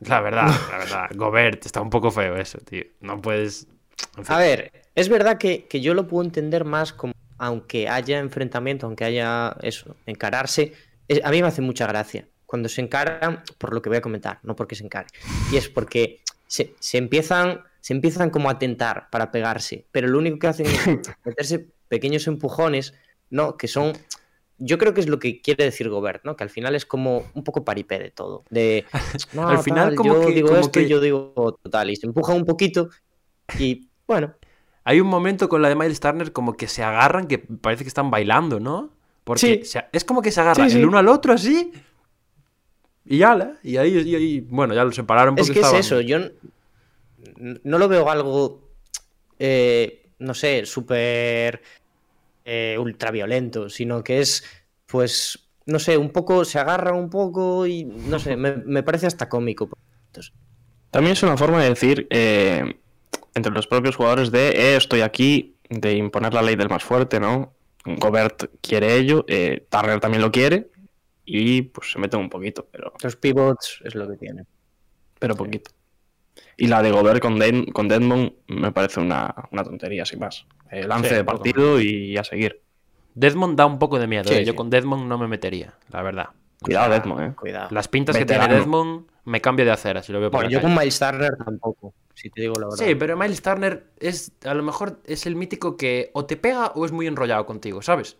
La 0.00 0.20
verdad, 0.20 0.48
la 0.70 0.78
verdad. 0.78 1.06
Gobert, 1.14 1.64
está 1.66 1.80
un 1.80 1.90
poco 1.90 2.10
feo 2.10 2.36
eso, 2.36 2.58
tío. 2.58 2.84
No 3.00 3.20
puedes. 3.20 3.66
en 4.16 4.24
fin. 4.24 4.34
A 4.34 4.38
ver, 4.38 4.72
es 4.94 5.08
verdad 5.08 5.38
que, 5.38 5.66
que 5.66 5.80
yo 5.80 5.94
lo 5.94 6.06
puedo 6.06 6.24
entender 6.24 6.64
más 6.64 6.92
como, 6.92 7.12
aunque 7.38 7.88
haya 7.88 8.18
enfrentamiento, 8.18 8.86
aunque 8.86 9.04
haya 9.04 9.56
eso, 9.62 9.96
encararse, 10.06 10.72
es- 11.08 11.20
a 11.24 11.30
mí 11.30 11.40
me 11.42 11.48
hace 11.48 11.62
mucha 11.62 11.86
gracia. 11.86 12.26
Cuando 12.46 12.68
se 12.68 12.80
encaran, 12.80 13.42
por 13.58 13.74
lo 13.74 13.82
que 13.82 13.88
voy 13.88 13.98
a 13.98 14.02
comentar, 14.02 14.38
no 14.42 14.54
porque 14.54 14.74
se 14.76 14.84
encaren. 14.84 15.08
Y 15.50 15.56
es 15.56 15.68
porque 15.68 16.20
se, 16.46 16.74
se 16.78 16.98
empiezan, 16.98 17.62
se 17.80 17.92
empiezan 17.94 18.30
como 18.30 18.48
a 18.50 18.58
tentar 18.58 19.08
para 19.10 19.30
pegarse, 19.32 19.86
pero 19.90 20.06
lo 20.08 20.18
único 20.18 20.38
que 20.38 20.46
hacen 20.46 20.66
es 20.66 20.86
meterse 21.24 21.66
pequeños 21.88 22.26
empujones, 22.28 22.94
¿no? 23.30 23.56
Que 23.56 23.66
son. 23.68 23.92
Yo 24.64 24.78
creo 24.78 24.94
que 24.94 25.00
es 25.00 25.08
lo 25.08 25.18
que 25.18 25.40
quiere 25.42 25.64
decir 25.64 25.88
Gobert, 25.88 26.24
¿no? 26.24 26.36
Que 26.36 26.44
al 26.44 26.50
final 26.50 26.74
es 26.74 26.86
como 26.86 27.24
un 27.34 27.44
poco 27.44 27.64
paripé 27.64 27.98
de 27.98 28.10
todo. 28.10 28.44
De, 28.50 28.84
no, 29.34 29.48
Al 29.48 29.58
final 29.58 29.88
tal, 29.88 29.96
como 29.96 30.14
yo 30.14 30.26
que- 30.28 30.32
digo 30.34 30.48
como 30.48 30.60
esto 30.60 30.80
y 30.80 30.88
yo 30.88 31.00
digo 31.00 31.58
total. 31.62 31.90
Y 31.90 31.96
se 31.96 32.06
empujan 32.06 32.36
un 32.36 32.44
poquito 32.44 32.88
y, 33.58 33.88
bueno, 34.06 34.34
Hay 34.86 35.00
un 35.00 35.06
momento 35.08 35.48
con 35.48 35.62
la 35.62 35.70
de 35.70 35.76
Miles 35.76 35.98
Turner 35.98 36.30
como 36.32 36.52
que 36.58 36.68
se 36.68 36.82
agarran, 36.82 37.26
que 37.26 37.38
parece 37.38 37.84
que 37.84 37.88
están 37.88 38.10
bailando, 38.10 38.60
¿no? 38.60 38.90
Porque 39.24 39.40
Sí. 39.40 39.64
se- 39.64 39.86
es 39.92 40.04
como 40.04 40.20
que 40.20 40.30
se 40.30 40.42
agarran 40.42 40.68
Sí, 40.68 40.74
sí. 40.76 40.80
el 40.82 40.86
uno 40.86 40.98
al 40.98 41.08
otro 41.08 41.32
así. 41.32 41.72
Y 43.06 43.16
ya, 43.18 43.58
y 43.62 43.76
ahí, 43.78 43.96
y 43.98 44.14
ahí- 44.14 44.40
bueno, 44.40 44.74
ya 44.74 44.84
lo 44.84 44.92
separaron 44.92 45.34
porque 45.36 45.50
Es 45.52 45.54
que 45.54 45.60
estaban- 45.60 45.80
es 45.80 45.86
eso, 45.86 46.00
yo 46.02 46.18
no 47.64 47.78
lo 47.78 47.88
veo 47.88 48.10
algo, 48.10 48.68
eh, 49.38 50.06
no 50.18 50.34
sé, 50.34 50.66
súper 50.66 51.62
eh, 52.44 52.76
ultraviolento, 52.78 53.68
sino 53.68 54.02
que 54.04 54.20
es, 54.20 54.44
pues, 54.86 55.48
no 55.66 55.78
sé, 55.78 55.96
un 55.96 56.10
poco, 56.10 56.44
se 56.44 56.58
agarran 56.58 56.96
un 56.96 57.10
poco 57.10 57.66
y, 57.66 57.84
no 57.84 58.18
sé, 58.18 58.36
me, 58.36 58.56
me 58.56 58.82
parece 58.82 59.06
hasta 59.06 59.28
cómico. 59.28 59.68
momentos. 59.68 60.32
También 60.90 61.14
es 61.14 61.22
una 61.24 61.36
forma 61.36 61.60
de 61.60 61.70
decir 61.70 62.06
eh, 62.10 62.62
entre 63.34 63.52
los 63.52 63.66
propios 63.66 63.96
jugadores 63.96 64.30
de 64.30 64.50
eh, 64.50 64.76
estoy 64.76 65.00
aquí, 65.00 65.56
de 65.68 65.94
imponer 65.94 66.32
la 66.32 66.42
ley 66.42 66.54
del 66.54 66.68
más 66.68 66.84
fuerte, 66.84 67.18
¿no? 67.18 67.52
Gobert 67.84 68.44
quiere 68.60 68.96
ello, 68.96 69.24
eh, 69.26 69.66
Turner 69.68 70.00
también 70.00 70.22
lo 70.22 70.30
quiere 70.30 70.70
y 71.24 71.62
pues 71.62 71.90
se 71.90 71.98
meten 71.98 72.20
un 72.20 72.30
poquito, 72.30 72.68
pero, 72.70 72.92
Los 73.02 73.16
pivots 73.16 73.80
es 73.84 73.94
lo 73.94 74.08
que 74.08 74.16
tienen. 74.16 74.46
pero 75.18 75.34
poquito. 75.34 75.70
Y 76.56 76.66
la 76.68 76.82
de 76.82 76.90
Gobert 76.90 77.20
con, 77.20 77.38
Den- 77.38 77.66
con 77.72 77.88
Deadmond 77.88 78.32
me 78.48 78.72
parece 78.72 79.00
una, 79.00 79.34
una 79.50 79.64
tontería, 79.64 80.04
sin 80.04 80.20
más. 80.20 80.46
Eh, 80.70 80.86
lance 80.86 81.08
Sí, 81.08 81.14
de 81.14 81.20
un 81.20 81.26
partido 81.26 81.80
y 81.80 82.16
a 82.16 82.24
seguir. 82.24 82.60
Desmond 83.14 83.56
da 83.56 83.66
un 83.66 83.78
poco 83.78 83.98
de 83.98 84.06
miedo. 84.06 84.24
Sí, 84.24 84.34
¿eh? 84.34 84.44
Yo 84.44 84.52
sí. 84.52 84.56
con 84.56 84.70
Desmond 84.70 85.06
no 85.06 85.18
me 85.18 85.28
metería, 85.28 85.74
la 85.90 86.02
verdad. 86.02 86.28
Cuidado, 86.60 86.86
O 86.86 86.88
sea, 86.88 86.98
Deadmond, 86.98 87.20
¿eh? 87.32 87.34
Cuidado. 87.36 87.68
Las 87.70 87.88
pintas 87.88 88.16
que 88.16 88.24
tiene. 88.24 88.48
Desmond 88.48 89.06
me 89.24 89.40
cambia 89.40 89.64
de 89.64 89.70
acera 89.72 90.02
si 90.02 90.12
lo 90.12 90.20
veo 90.20 90.30
por 90.30 90.38
Bueno, 90.38 90.48
la 90.48 90.52
yo 90.52 90.58
calle. 90.60 90.74
con 90.74 90.82
Miles 90.82 90.98
Turner 90.98 91.36
tampoco, 91.44 91.94
si 92.14 92.30
te 92.30 92.42
digo 92.42 92.54
la 92.58 92.66
verdad. 92.68 92.84
Sí, 92.86 92.94
pero 92.94 93.16
Miles 93.16 93.42
Turner 93.42 93.86
es 93.98 94.32
a 94.44 94.54
lo 94.54 94.62
mejor 94.62 95.00
es 95.04 95.26
el 95.26 95.36
mítico 95.36 95.76
que 95.76 96.10
o 96.14 96.24
te 96.26 96.36
pega 96.36 96.68
o 96.74 96.84
es 96.84 96.92
muy 96.92 97.06
enrollado 97.06 97.46
contigo, 97.46 97.82
¿sabes? 97.82 98.16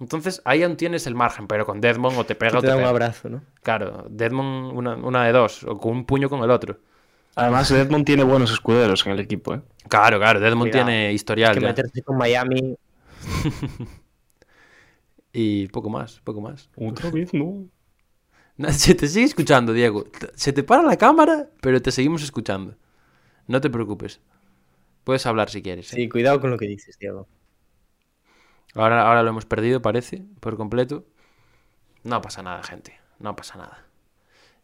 Entonces 0.00 0.40
ahí 0.44 0.62
aún 0.62 0.76
tienes 0.76 1.06
el 1.06 1.14
margen, 1.14 1.46
pero 1.48 1.66
con 1.66 1.80
Deadmond 1.80 2.18
o 2.18 2.24
te 2.26 2.34
pega 2.36 2.52
Que 2.52 2.58
o 2.58 2.62
te 2.62 2.66
te 2.66 2.70
da 2.70 2.76
un 2.76 2.82
pega. 2.82 2.90
abrazo, 2.90 3.28
¿no? 3.28 3.42
Claro, 3.62 4.06
Deadmond 4.08 4.76
una, 4.76 4.96
una 4.96 5.24
de 5.26 5.32
dos, 5.32 5.64
o 5.64 5.78
con 5.78 5.92
un 5.92 6.04
puño 6.06 6.28
con 6.30 6.42
el 6.42 6.50
otro. 6.50 6.78
Además, 7.38 7.68
Deadmond 7.68 8.04
tiene 8.04 8.24
buenos 8.24 8.50
escuderos 8.50 9.06
en 9.06 9.12
el 9.12 9.20
equipo, 9.20 9.54
¿eh? 9.54 9.62
Claro, 9.88 10.18
claro, 10.18 10.40
Deadmond 10.40 10.70
Cuidado. 10.70 10.86
tiene 10.86 11.08
Es 11.10 11.14
historial 11.14 11.54
que 11.54 11.60
ya. 11.60 11.68
meterse 11.68 12.02
con 12.02 12.16
Miami, 12.18 12.76
Y 15.32 15.68
poco 15.68 15.88
más, 15.90 16.20
poco 16.24 16.40
más. 16.40 16.68
Otra 16.76 17.10
vez, 17.10 17.32
no. 17.34 17.68
No, 18.56 18.72
Se 18.72 18.92
te 18.96 19.06
sigue 19.06 19.24
escuchando, 19.26 19.72
Diego. 19.72 20.06
Se 20.34 20.52
te 20.52 20.64
para 20.64 20.82
la 20.82 20.96
cámara, 20.96 21.48
pero 21.60 21.80
te 21.80 21.92
seguimos 21.92 22.24
escuchando. 22.24 22.74
No 23.46 23.60
te 23.60 23.70
preocupes. 23.70 24.20
Puedes 25.04 25.24
hablar 25.26 25.48
si 25.48 25.62
quieres. 25.62 25.92
¿eh? 25.92 25.96
sí, 25.96 26.08
cuidado 26.08 26.40
con 26.40 26.50
lo 26.50 26.58
que 26.58 26.66
dices, 26.66 26.98
Diego. 26.98 27.28
Ahora, 28.74 29.06
ahora 29.06 29.22
lo 29.22 29.28
hemos 29.30 29.46
perdido, 29.46 29.80
parece, 29.80 30.24
por 30.40 30.56
completo. 30.56 31.04
No 32.02 32.20
pasa 32.20 32.42
nada, 32.42 32.64
gente. 32.64 32.98
No 33.20 33.36
pasa 33.36 33.58
nada. 33.58 33.87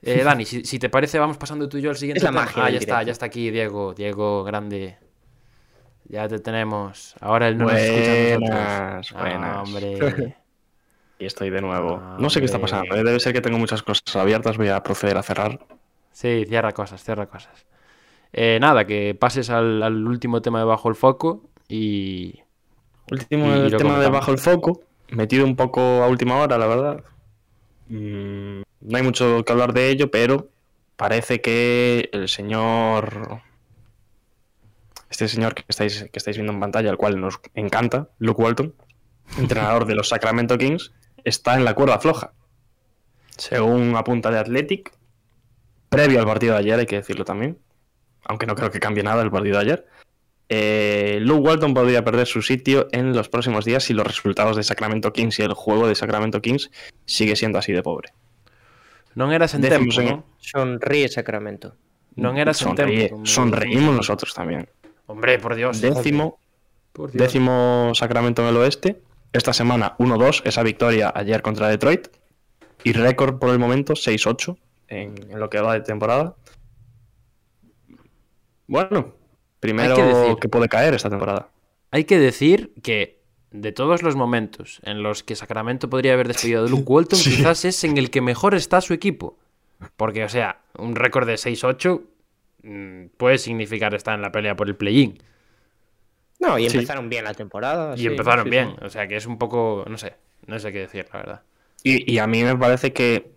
Eh, 0.06 0.22
Dani, 0.22 0.44
si, 0.44 0.64
si 0.64 0.78
te 0.78 0.88
parece, 0.90 1.18
vamos 1.18 1.36
pasando 1.38 1.68
tú 1.68 1.78
y 1.78 1.82
yo 1.82 1.90
al 1.90 1.96
siguiente 1.96 2.18
Es 2.18 2.24
la 2.24 2.30
tema. 2.30 2.42
magia 2.44 2.64
Ah, 2.64 2.70
ya 2.70 2.78
está, 2.78 3.02
ya 3.02 3.12
está 3.12 3.26
aquí, 3.26 3.50
Diego. 3.50 3.94
Diego, 3.94 4.44
grande. 4.44 4.98
Ya 6.08 6.28
te 6.28 6.38
tenemos. 6.38 7.14
Ahora 7.20 7.48
él 7.48 7.56
no 7.56 7.64
nos 7.64 7.74
escucha 7.74 8.10
a 8.12 8.38
Buenas, 8.38 9.10
nosotros. 9.10 9.20
buenas. 9.22 9.56
Ah, 9.56 9.62
hombre. 9.62 10.36
Y 11.16 11.26
estoy 11.26 11.48
de 11.48 11.60
nuevo. 11.60 12.00
Ah, 12.02 12.16
no 12.18 12.28
sé 12.28 12.40
qué 12.40 12.46
está 12.46 12.58
pasando. 12.60 12.94
¿eh? 12.96 13.04
Debe 13.04 13.20
ser 13.20 13.32
que 13.32 13.40
tengo 13.40 13.56
muchas 13.56 13.84
cosas 13.84 14.14
abiertas. 14.16 14.56
Voy 14.58 14.68
a 14.68 14.82
proceder 14.82 15.16
a 15.16 15.22
cerrar. 15.22 15.60
Sí, 16.10 16.44
cierra 16.48 16.72
cosas, 16.72 17.02
cierra 17.04 17.26
cosas. 17.26 17.66
Eh, 18.32 18.58
nada, 18.60 18.84
que 18.84 19.16
pases 19.18 19.48
al, 19.48 19.80
al 19.84 20.06
último 20.08 20.42
tema 20.42 20.58
de 20.58 20.64
Bajo 20.64 20.88
el 20.88 20.96
Foco 20.96 21.48
y... 21.68 22.40
Último 23.12 23.46
Y 23.46 23.50
el 23.50 23.70
lo 23.70 23.76
tema 23.78 23.98
de 24.00 24.06
comentamos. 24.06 24.10
bajo 24.12 24.32
el 24.32 24.38
foco. 24.38 24.80
Metido 25.10 25.44
un 25.44 25.54
poco 25.54 25.80
a 26.02 26.08
última 26.08 26.36
hora, 26.36 26.58
la 26.58 26.66
verdad. 26.66 27.04
Mm, 27.88 28.62
no 28.84 28.98
hay 28.98 29.02
mucho 29.02 29.44
que 29.44 29.52
hablar 29.52 29.72
de 29.72 29.88
ello, 29.88 30.10
pero 30.10 30.50
parece 30.96 31.40
que 31.40 32.10
el 32.12 32.28
señor. 32.28 33.40
Este 35.10 35.28
señor 35.28 35.54
que 35.54 35.64
estáis, 35.68 36.06
que 36.12 36.18
estáis 36.18 36.36
viendo 36.36 36.52
en 36.52 36.60
pantalla, 36.60 36.90
el 36.90 36.96
cual 36.96 37.20
nos 37.20 37.40
encanta, 37.54 38.10
Luke 38.18 38.42
Walton, 38.42 38.74
entrenador 39.38 39.86
de 39.86 39.94
los 39.94 40.08
Sacramento 40.08 40.58
Kings, 40.58 40.92
está 41.24 41.54
en 41.54 41.64
la 41.64 41.74
cuerda 41.74 41.98
floja. 41.98 42.32
Según 43.36 43.96
apunta 43.96 44.30
de 44.30 44.38
Athletic, 44.38 44.92
previo 45.88 46.20
al 46.20 46.26
partido 46.26 46.54
de 46.54 46.60
ayer, 46.60 46.78
hay 46.80 46.86
que 46.86 46.96
decirlo 46.96 47.24
también, 47.24 47.58
aunque 48.24 48.46
no 48.46 48.54
creo 48.54 48.70
que 48.70 48.80
cambie 48.80 49.02
nada 49.02 49.22
el 49.22 49.30
partido 49.30 49.56
de 49.56 49.62
ayer, 49.62 49.86
eh, 50.48 51.18
Luke 51.20 51.48
Walton 51.48 51.74
podría 51.74 52.04
perder 52.04 52.26
su 52.26 52.42
sitio 52.42 52.88
en 52.92 53.14
los 53.14 53.28
próximos 53.28 53.64
días 53.64 53.84
si 53.84 53.94
los 53.94 54.06
resultados 54.06 54.56
de 54.56 54.62
Sacramento 54.62 55.12
Kings 55.12 55.38
y 55.38 55.42
el 55.42 55.54
juego 55.54 55.88
de 55.88 55.94
Sacramento 55.94 56.42
Kings 56.42 56.70
sigue 57.06 57.34
siendo 57.34 57.58
así 57.58 57.72
de 57.72 57.82
pobre. 57.82 58.12
Non 59.14 59.30
eras 59.30 59.54
en 59.54 59.62
Décimos 59.62 59.94
tempo, 59.96 60.10
en- 60.10 60.16
¿no? 60.18 60.24
Sonríe 60.38 61.08
Sacramento. 61.08 61.76
Non 62.18 62.34
eras 62.38 62.58
en 62.62 62.74
Sonríe- 62.74 63.08
tempo. 63.10 63.26
sonreímos 63.26 63.94
nosotros 63.94 64.34
también. 64.34 64.68
Hombre, 65.06 65.38
por 65.38 65.54
Dios. 65.54 65.80
Décimo, 65.80 66.38
Por 66.92 67.10
Dios. 67.12 67.22
décimo 67.22 67.92
Sacramento 67.94 68.42
en 68.42 68.48
el 68.48 68.56
oeste. 68.56 69.02
Esta 69.32 69.52
semana 69.52 69.94
1-2, 69.98 70.42
esa 70.46 70.62
victoria 70.62 71.12
ayer 71.14 71.42
contra 71.42 71.68
Detroit. 71.68 72.08
Y 72.84 72.92
récord 72.92 73.38
por 73.38 73.50
el 73.50 73.58
momento 73.58 73.94
6-8 73.94 74.56
en, 74.88 75.14
en 75.30 75.38
lo 75.40 75.48
que 75.50 75.60
va 75.60 75.74
de 75.74 75.80
temporada. 75.80 76.36
Bueno, 78.66 79.14
primero 79.60 79.94
Hay 79.96 80.36
que 80.36 80.48
puede 80.48 80.68
caer 80.68 80.94
esta 80.94 81.10
temporada. 81.10 81.48
Hay 81.90 82.04
que 82.04 82.18
decir 82.18 82.72
que 82.82 83.13
de 83.56 83.70
todos 83.70 84.02
los 84.02 84.16
momentos 84.16 84.80
en 84.82 85.02
los 85.04 85.22
que 85.22 85.36
Sacramento 85.36 85.88
podría 85.88 86.14
haber 86.14 86.26
despedido 86.26 86.64
a 86.64 86.68
Luke 86.68 86.82
Walton, 86.86 87.18
Sí. 87.18 87.36
quizás 87.36 87.64
es 87.64 87.84
en 87.84 87.96
el 87.98 88.10
que 88.10 88.20
mejor 88.20 88.54
está 88.56 88.80
su 88.80 88.92
equipo. 88.94 89.38
Porque, 89.96 90.24
o 90.24 90.28
sea, 90.28 90.58
un 90.76 90.96
récord 90.96 91.26
de 91.26 91.34
6-8 91.34 92.02
mm, 92.64 93.04
puede 93.16 93.38
significar 93.38 93.94
estar 93.94 94.14
en 94.14 94.22
la 94.22 94.32
pelea 94.32 94.56
por 94.56 94.66
el 94.68 94.74
play-in. 94.74 95.22
No, 96.40 96.58
y 96.58 96.68
Sí. 96.68 96.76
empezaron 96.78 97.08
bien 97.08 97.24
la 97.24 97.34
temporada. 97.34 97.94
Y 97.94 98.00
sí, 98.00 98.06
empezaron 98.08 98.44
sí, 98.44 98.50
bien. 98.50 98.70
sí. 98.78 98.84
O 98.86 98.90
sea, 98.90 99.06
que 99.06 99.16
es 99.16 99.26
un 99.26 99.38
poco, 99.38 99.84
no 99.88 99.98
sé, 99.98 100.14
no 100.46 100.58
sé 100.58 100.72
qué 100.72 100.80
decir, 100.80 101.06
la 101.12 101.18
verdad. 101.20 101.42
Y, 101.84 102.12
y 102.12 102.18
a 102.18 102.26
mí 102.26 102.42
me 102.42 102.56
parece 102.56 102.92
que 102.92 103.30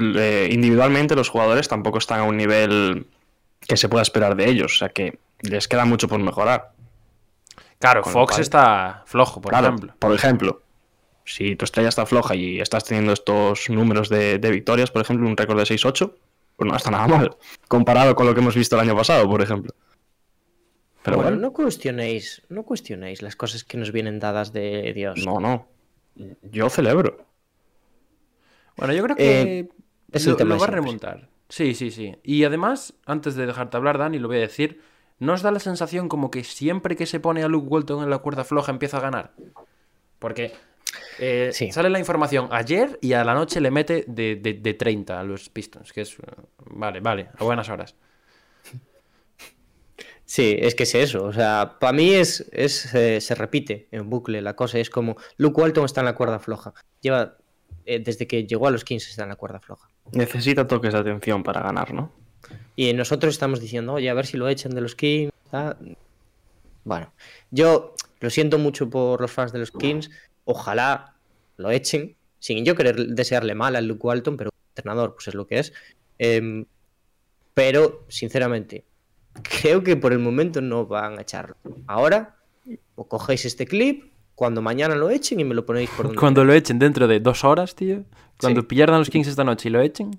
eh, 0.00 0.48
individualmente 0.50 1.14
los 1.14 1.28
jugadores 1.28 1.68
tampoco 1.68 1.98
están 1.98 2.20
a 2.20 2.24
un 2.24 2.36
nivel 2.36 3.06
que 3.68 3.76
se 3.76 3.88
pueda 3.88 4.02
esperar 4.02 4.34
de 4.34 4.48
ellos. 4.48 4.74
O 4.74 4.78
sea 4.78 4.88
que 4.88 5.18
les 5.40 5.68
queda 5.68 5.84
mucho 5.84 6.08
por 6.08 6.18
mejorar. 6.18 6.72
Claro, 7.78 8.02
Con 8.02 8.12
Fox 8.12 8.32
cual- 8.34 8.42
está 8.42 9.02
flojo, 9.06 9.40
por 9.40 9.50
Claro, 9.50 9.68
ejemplo. 9.68 9.94
Por 9.98 10.12
ejemplo, 10.14 10.62
si 11.24 11.56
tu 11.56 11.64
estrella 11.64 11.88
está 11.88 12.06
floja 12.06 12.34
y 12.34 12.60
estás 12.60 12.84
teniendo 12.84 13.12
estos 13.12 13.68
números 13.70 14.08
de, 14.08 14.38
de 14.38 14.50
victorias, 14.50 14.90
por 14.90 15.02
ejemplo, 15.02 15.26
un 15.28 15.36
récord 15.36 15.58
de 15.58 15.64
6-8, 15.64 16.14
pues 16.56 16.70
no 16.70 16.76
está 16.76 16.90
nada 16.90 17.06
mal. 17.08 17.36
Comparado 17.68 18.14
con 18.14 18.26
lo 18.26 18.34
que 18.34 18.40
hemos 18.40 18.54
visto 18.54 18.76
el 18.76 18.82
año 18.82 18.96
pasado, 18.96 19.28
por 19.28 19.42
ejemplo. 19.42 19.74
Pero 21.02 21.16
bueno, 21.18 21.30
bueno, 21.32 21.42
no 21.42 21.52
cuestionéis, 21.52 22.42
no 22.48 22.62
cuestionéis 22.62 23.20
las 23.20 23.36
cosas 23.36 23.64
que 23.64 23.76
nos 23.76 23.92
vienen 23.92 24.18
dadas 24.20 24.52
de 24.52 24.92
Dios. 24.94 25.24
no, 25.26 25.38
no. 25.40 25.68
Yo 26.42 26.70
celebro. 26.70 27.26
Bueno, 28.76 28.94
yo 28.94 29.02
creo 29.02 29.16
que 29.16 29.42
Eh, 29.60 29.68
es 30.12 30.24
el 30.26 30.32
lo, 30.32 30.36
tema 30.36 30.54
lo 30.54 30.60
va 30.60 30.66
a 30.66 30.70
remontar. 30.70 31.28
Sí, 31.48 31.74
sí, 31.74 31.90
sí. 31.90 32.14
Y 32.22 32.44
además, 32.44 32.94
antes 33.04 33.34
de 33.34 33.46
dejarte 33.46 33.76
hablar, 33.76 33.98
Dani, 33.98 34.18
lo 34.18 34.28
voy 34.28 34.38
a 34.38 34.40
decir, 34.40 34.80
¿no 35.18 35.32
os 35.34 35.42
da 35.42 35.50
la 35.50 35.60
sensación 35.60 36.08
como 36.08 36.30
que 36.30 36.44
siempre 36.44 36.96
que 36.96 37.06
se 37.06 37.20
pone 37.20 37.42
a 37.42 37.48
Luke 37.48 37.68
Walton 37.68 38.02
en 38.02 38.10
la 38.10 38.18
cuerda 38.18 38.44
floja 38.44 38.72
empieza 38.72 38.98
a 38.98 39.00
ganar? 39.00 39.32
Porque 40.18 40.52
eh, 41.18 41.50
Sí. 41.52 41.72
sale 41.72 41.90
la 41.90 41.98
información 41.98 42.48
ayer 42.50 42.98
y 43.02 43.12
a 43.14 43.24
la 43.24 43.34
noche 43.34 43.60
le 43.60 43.70
mete 43.70 44.04
de, 44.06 44.36
de- 44.36 44.54
de 44.54 44.74
30 44.74 45.18
a 45.20 45.24
los 45.24 45.48
Pistons, 45.48 45.92
que 45.92 46.02
es... 46.02 46.16
Vale, 46.66 47.00
vale, 47.00 47.28
a 47.38 47.44
buenas 47.44 47.68
horas. 47.68 47.94
Sí, 50.26 50.56
es 50.58 50.74
que 50.74 50.84
es 50.84 50.94
eso. 50.94 51.24
O 51.24 51.32
sea, 51.32 51.76
para 51.78 51.92
mí 51.92 52.14
es, 52.14 52.48
es 52.52 52.94
eh, 52.94 53.20
se 53.20 53.34
repite 53.34 53.88
en 53.90 54.08
bucle 54.08 54.40
la 54.40 54.56
cosa. 54.56 54.78
Es 54.78 54.88
como 54.90 55.16
Luke 55.36 55.60
Walton 55.60 55.84
está 55.84 56.00
en 56.00 56.06
la 56.06 56.14
cuerda 56.14 56.38
floja. 56.38 56.72
Lleva 57.00 57.36
eh, 57.84 57.98
desde 58.00 58.26
que 58.26 58.46
llegó 58.46 58.66
a 58.66 58.70
los 58.70 58.84
Kings 58.84 59.08
está 59.10 59.24
en 59.24 59.28
la 59.28 59.36
cuerda 59.36 59.60
floja. 59.60 59.88
Necesita 60.12 60.66
toques 60.66 60.92
de 60.94 60.98
atención 61.00 61.42
para 61.42 61.60
ganar, 61.60 61.92
¿no? 61.92 62.10
Y 62.76 62.92
nosotros 62.92 63.34
estamos 63.34 63.60
diciendo, 63.60 63.94
oye, 63.94 64.10
a 64.10 64.14
ver 64.14 64.26
si 64.26 64.36
lo 64.36 64.48
echan 64.48 64.74
de 64.74 64.80
los 64.80 64.94
Kings. 64.94 65.32
Bueno, 66.84 67.12
yo 67.50 67.94
lo 68.20 68.30
siento 68.30 68.58
mucho 68.58 68.90
por 68.90 69.20
los 69.20 69.30
fans 69.30 69.52
de 69.52 69.58
los 69.60 69.70
Kings. 69.70 70.10
Ojalá 70.44 71.14
lo 71.56 71.70
echen, 71.70 72.16
sin 72.38 72.64
yo 72.64 72.74
querer 72.74 72.96
desearle 73.08 73.54
mal 73.54 73.76
al 73.76 73.86
Luke 73.86 74.06
Walton, 74.06 74.36
pero 74.36 74.50
el 74.50 74.68
entrenador, 74.76 75.14
pues 75.14 75.28
es 75.28 75.34
lo 75.34 75.46
que 75.46 75.60
es. 75.60 75.72
Em, 76.18 76.66
pero, 77.54 78.04
sinceramente, 78.08 78.84
creo 79.62 79.82
que 79.82 79.96
por 79.96 80.12
el 80.12 80.18
momento 80.18 80.60
no 80.60 80.86
van 80.86 81.18
a 81.18 81.22
echarlo. 81.22 81.56
Ahora, 81.86 82.36
o 82.96 83.06
cogéis 83.08 83.44
este 83.44 83.66
clip, 83.66 84.12
cuando 84.34 84.60
mañana 84.60 84.96
lo 84.96 85.10
echen 85.10 85.38
y 85.40 85.44
me 85.44 85.54
lo 85.54 85.64
ponéis 85.64 85.88
por 85.90 86.06
donde 86.06 86.18
Cuando 86.18 86.44
lo 86.44 86.52
echen 86.52 86.78
dentro 86.78 87.06
de 87.06 87.20
dos 87.20 87.44
horas, 87.44 87.74
tío. 87.74 88.04
Cuando 88.40 88.62
Sí. 88.62 88.66
pierdan 88.66 88.98
los 88.98 89.08
Kings 89.10 89.28
esta 89.28 89.44
noche 89.44 89.68
y 89.68 89.72
lo 89.72 89.80
echen. 89.80 90.18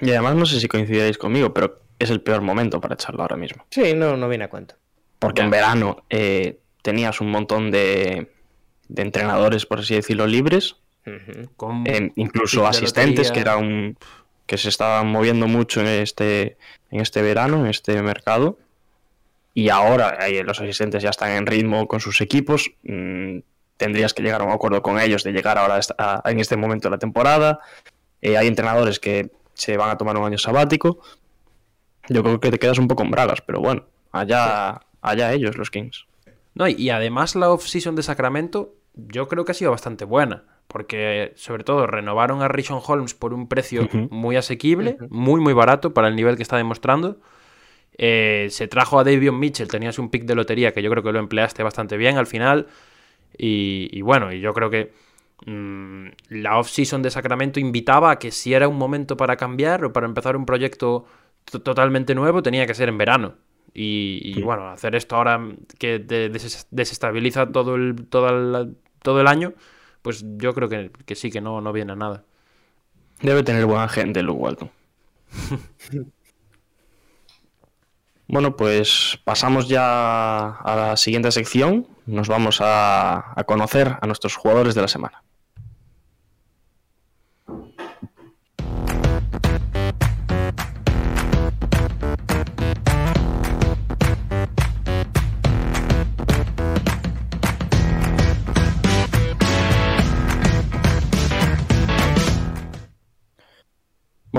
Y 0.00 0.10
además 0.10 0.34
no 0.36 0.46
sé 0.46 0.60
si 0.60 0.68
coincidiréis 0.68 1.18
conmigo, 1.18 1.52
pero 1.54 1.80
es 1.98 2.10
el 2.10 2.20
peor 2.20 2.40
momento 2.42 2.80
para 2.80 2.94
echarlo 2.94 3.22
ahora 3.22 3.36
mismo. 3.36 3.64
Sí, 3.70 3.94
no, 3.94 4.16
no 4.16 4.28
viene 4.28 4.44
a 4.44 4.48
cuento. 4.50 4.74
Porque 5.18 5.42
en 5.42 5.50
verano 5.50 6.04
eh, 6.10 6.58
tenías 6.82 7.20
un 7.20 7.30
montón 7.30 7.70
de, 7.70 8.30
de 8.88 9.02
entrenadores, 9.02 9.66
por 9.66 9.80
así 9.80 9.94
decirlo, 9.94 10.26
libres. 10.26 10.76
Con 11.56 11.84
eh, 11.86 12.12
incluso 12.16 12.66
asistentes 12.66 13.30
que 13.32 13.40
era 13.40 13.56
un 13.56 13.96
que 14.46 14.56
se 14.58 14.68
estaban 14.68 15.06
moviendo 15.08 15.46
mucho 15.48 15.80
en 15.80 15.86
este 15.86 16.56
en 16.90 17.00
este 17.00 17.22
verano, 17.22 17.58
en 17.60 17.66
este 17.66 18.00
mercado. 18.02 18.58
Y 19.54 19.68
ahora 19.68 20.16
eh, 20.26 20.42
los 20.44 20.60
asistentes 20.60 21.02
ya 21.02 21.10
están 21.10 21.30
en 21.32 21.46
ritmo 21.46 21.86
con 21.86 22.00
sus 22.00 22.20
equipos. 22.20 22.70
mm, 22.84 23.38
tendrías 23.76 24.14
que 24.14 24.22
llegar 24.22 24.40
a 24.42 24.44
un 24.44 24.52
acuerdo 24.52 24.80
con 24.80 25.00
ellos 25.00 25.24
de 25.24 25.32
llegar 25.32 25.58
ahora 25.58 25.74
a 25.74 25.78
esta- 25.80 25.94
a- 25.98 26.30
en 26.30 26.38
este 26.38 26.56
momento 26.56 26.88
de 26.88 26.92
la 26.92 26.98
temporada. 26.98 27.58
Eh, 28.20 28.36
hay 28.36 28.46
entrenadores 28.46 29.00
que 29.00 29.30
se 29.54 29.76
van 29.76 29.90
a 29.90 29.98
tomar 29.98 30.16
un 30.16 30.24
año 30.24 30.38
sabático. 30.38 31.00
Yo 32.08 32.22
creo 32.22 32.40
que 32.40 32.50
te 32.50 32.58
quedas 32.58 32.78
un 32.78 32.88
poco 32.88 33.02
en 33.02 33.10
bragas, 33.10 33.40
pero 33.42 33.60
bueno, 33.60 33.84
allá, 34.10 34.80
allá 35.00 35.32
ellos, 35.32 35.56
los 35.56 35.70
Kings. 35.70 36.06
No, 36.54 36.68
y 36.68 36.90
además 36.90 37.34
la 37.36 37.50
off-season 37.50 37.96
de 37.96 38.02
Sacramento 38.02 38.74
yo 38.94 39.28
creo 39.28 39.44
que 39.44 39.52
ha 39.52 39.54
sido 39.54 39.70
bastante 39.70 40.04
buena. 40.04 40.44
Porque, 40.68 41.32
sobre 41.36 41.64
todo, 41.64 41.86
renovaron 41.86 42.40
a 42.40 42.48
Rishon 42.48 42.80
Holmes 42.86 43.12
por 43.12 43.34
un 43.34 43.46
precio 43.46 43.88
muy 44.10 44.36
asequible, 44.36 44.96
muy, 45.10 45.38
muy 45.38 45.52
barato 45.52 45.92
para 45.92 46.08
el 46.08 46.16
nivel 46.16 46.36
que 46.36 46.42
está 46.42 46.56
demostrando. 46.56 47.20
Eh, 47.98 48.46
se 48.50 48.68
trajo 48.68 48.98
a 48.98 49.04
Davion 49.04 49.38
Mitchell, 49.38 49.68
tenías 49.68 49.98
un 49.98 50.08
pick 50.08 50.24
de 50.24 50.34
lotería 50.34 50.72
que 50.72 50.82
yo 50.82 50.88
creo 50.90 51.02
que 51.02 51.12
lo 51.12 51.18
empleaste 51.18 51.62
bastante 51.62 51.98
bien 51.98 52.16
al 52.16 52.26
final. 52.26 52.68
Y, 53.36 53.90
y 53.92 54.00
bueno, 54.00 54.32
y 54.32 54.40
yo 54.40 54.54
creo 54.54 54.70
que 54.70 54.92
mm, 55.46 56.06
la 56.30 56.58
off-season 56.58 57.02
de 57.02 57.10
Sacramento 57.10 57.60
invitaba 57.60 58.10
a 58.12 58.18
que 58.18 58.30
si 58.30 58.54
era 58.54 58.68
un 58.68 58.76
momento 58.78 59.16
para 59.16 59.36
cambiar 59.36 59.84
o 59.84 59.92
para 59.92 60.06
empezar 60.06 60.36
un 60.36 60.46
proyecto 60.46 61.04
to- 61.44 61.60
totalmente 61.62 62.14
nuevo, 62.14 62.42
tenía 62.42 62.66
que 62.66 62.74
ser 62.74 62.88
en 62.88 62.98
verano. 62.98 63.34
Y, 63.74 64.20
y, 64.22 64.34
Sí. 64.34 64.42
bueno, 64.42 64.68
hacer 64.68 64.94
esto 64.94 65.16
ahora 65.16 65.40
que 65.78 65.98
te 65.98 66.28
des- 66.28 66.66
desestabiliza 66.70 67.50
todo 67.50 67.74
el, 67.76 68.06
todo 68.08 68.28
el, 68.28 68.76
todo 69.02 69.20
el 69.20 69.26
año, 69.26 69.54
pues 70.02 70.24
yo 70.36 70.52
creo 70.54 70.68
que, 70.68 70.90
que 71.06 71.14
sí, 71.14 71.30
que 71.30 71.40
no, 71.40 71.60
no 71.60 71.72
viene 71.72 71.92
a 71.92 71.96
nada. 71.96 72.24
Debe 73.22 73.42
tener 73.42 73.64
buena 73.66 73.88
gente 73.88 74.22
Luke 74.22 74.40
Walton. 74.42 74.70
bueno, 78.28 78.56
pues 78.56 79.18
pasamos 79.24 79.68
ya 79.68 80.48
a 80.50 80.76
la 80.76 80.96
siguiente 80.96 81.30
sección. 81.32 81.86
Nos 82.06 82.28
vamos 82.28 82.60
a, 82.60 83.38
a 83.38 83.44
conocer 83.44 83.96
a 84.00 84.06
nuestros 84.06 84.36
jugadores 84.36 84.74
de 84.74 84.82
la 84.82 84.88
semana. 84.88 85.22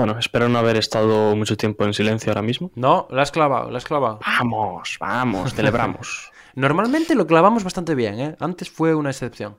Bueno, 0.04 0.20
espero 0.20 0.50
no 0.50 0.58
haber 0.58 0.76
estado 0.76 1.34
mucho 1.34 1.56
tiempo 1.56 1.82
en 1.86 1.94
silencio 1.94 2.30
ahora 2.30 2.42
mismo. 2.42 2.70
No, 2.74 3.08
la 3.10 3.22
has 3.22 3.32
clavado, 3.32 3.70
la 3.70 3.78
has 3.78 3.86
clavado. 3.86 4.20
Vamos, 4.20 4.98
vamos, 5.00 5.54
celebramos. 5.54 6.30
Normalmente 6.54 7.14
lo 7.14 7.26
clavamos 7.26 7.64
bastante 7.64 7.94
bien, 7.94 8.20
¿eh? 8.20 8.36
Antes 8.38 8.68
fue 8.68 8.94
una 8.94 9.08
excepción. 9.08 9.56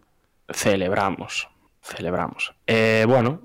Celebramos, 0.53 1.49
celebramos. 1.81 2.53
Eh, 2.67 3.05
bueno, 3.07 3.41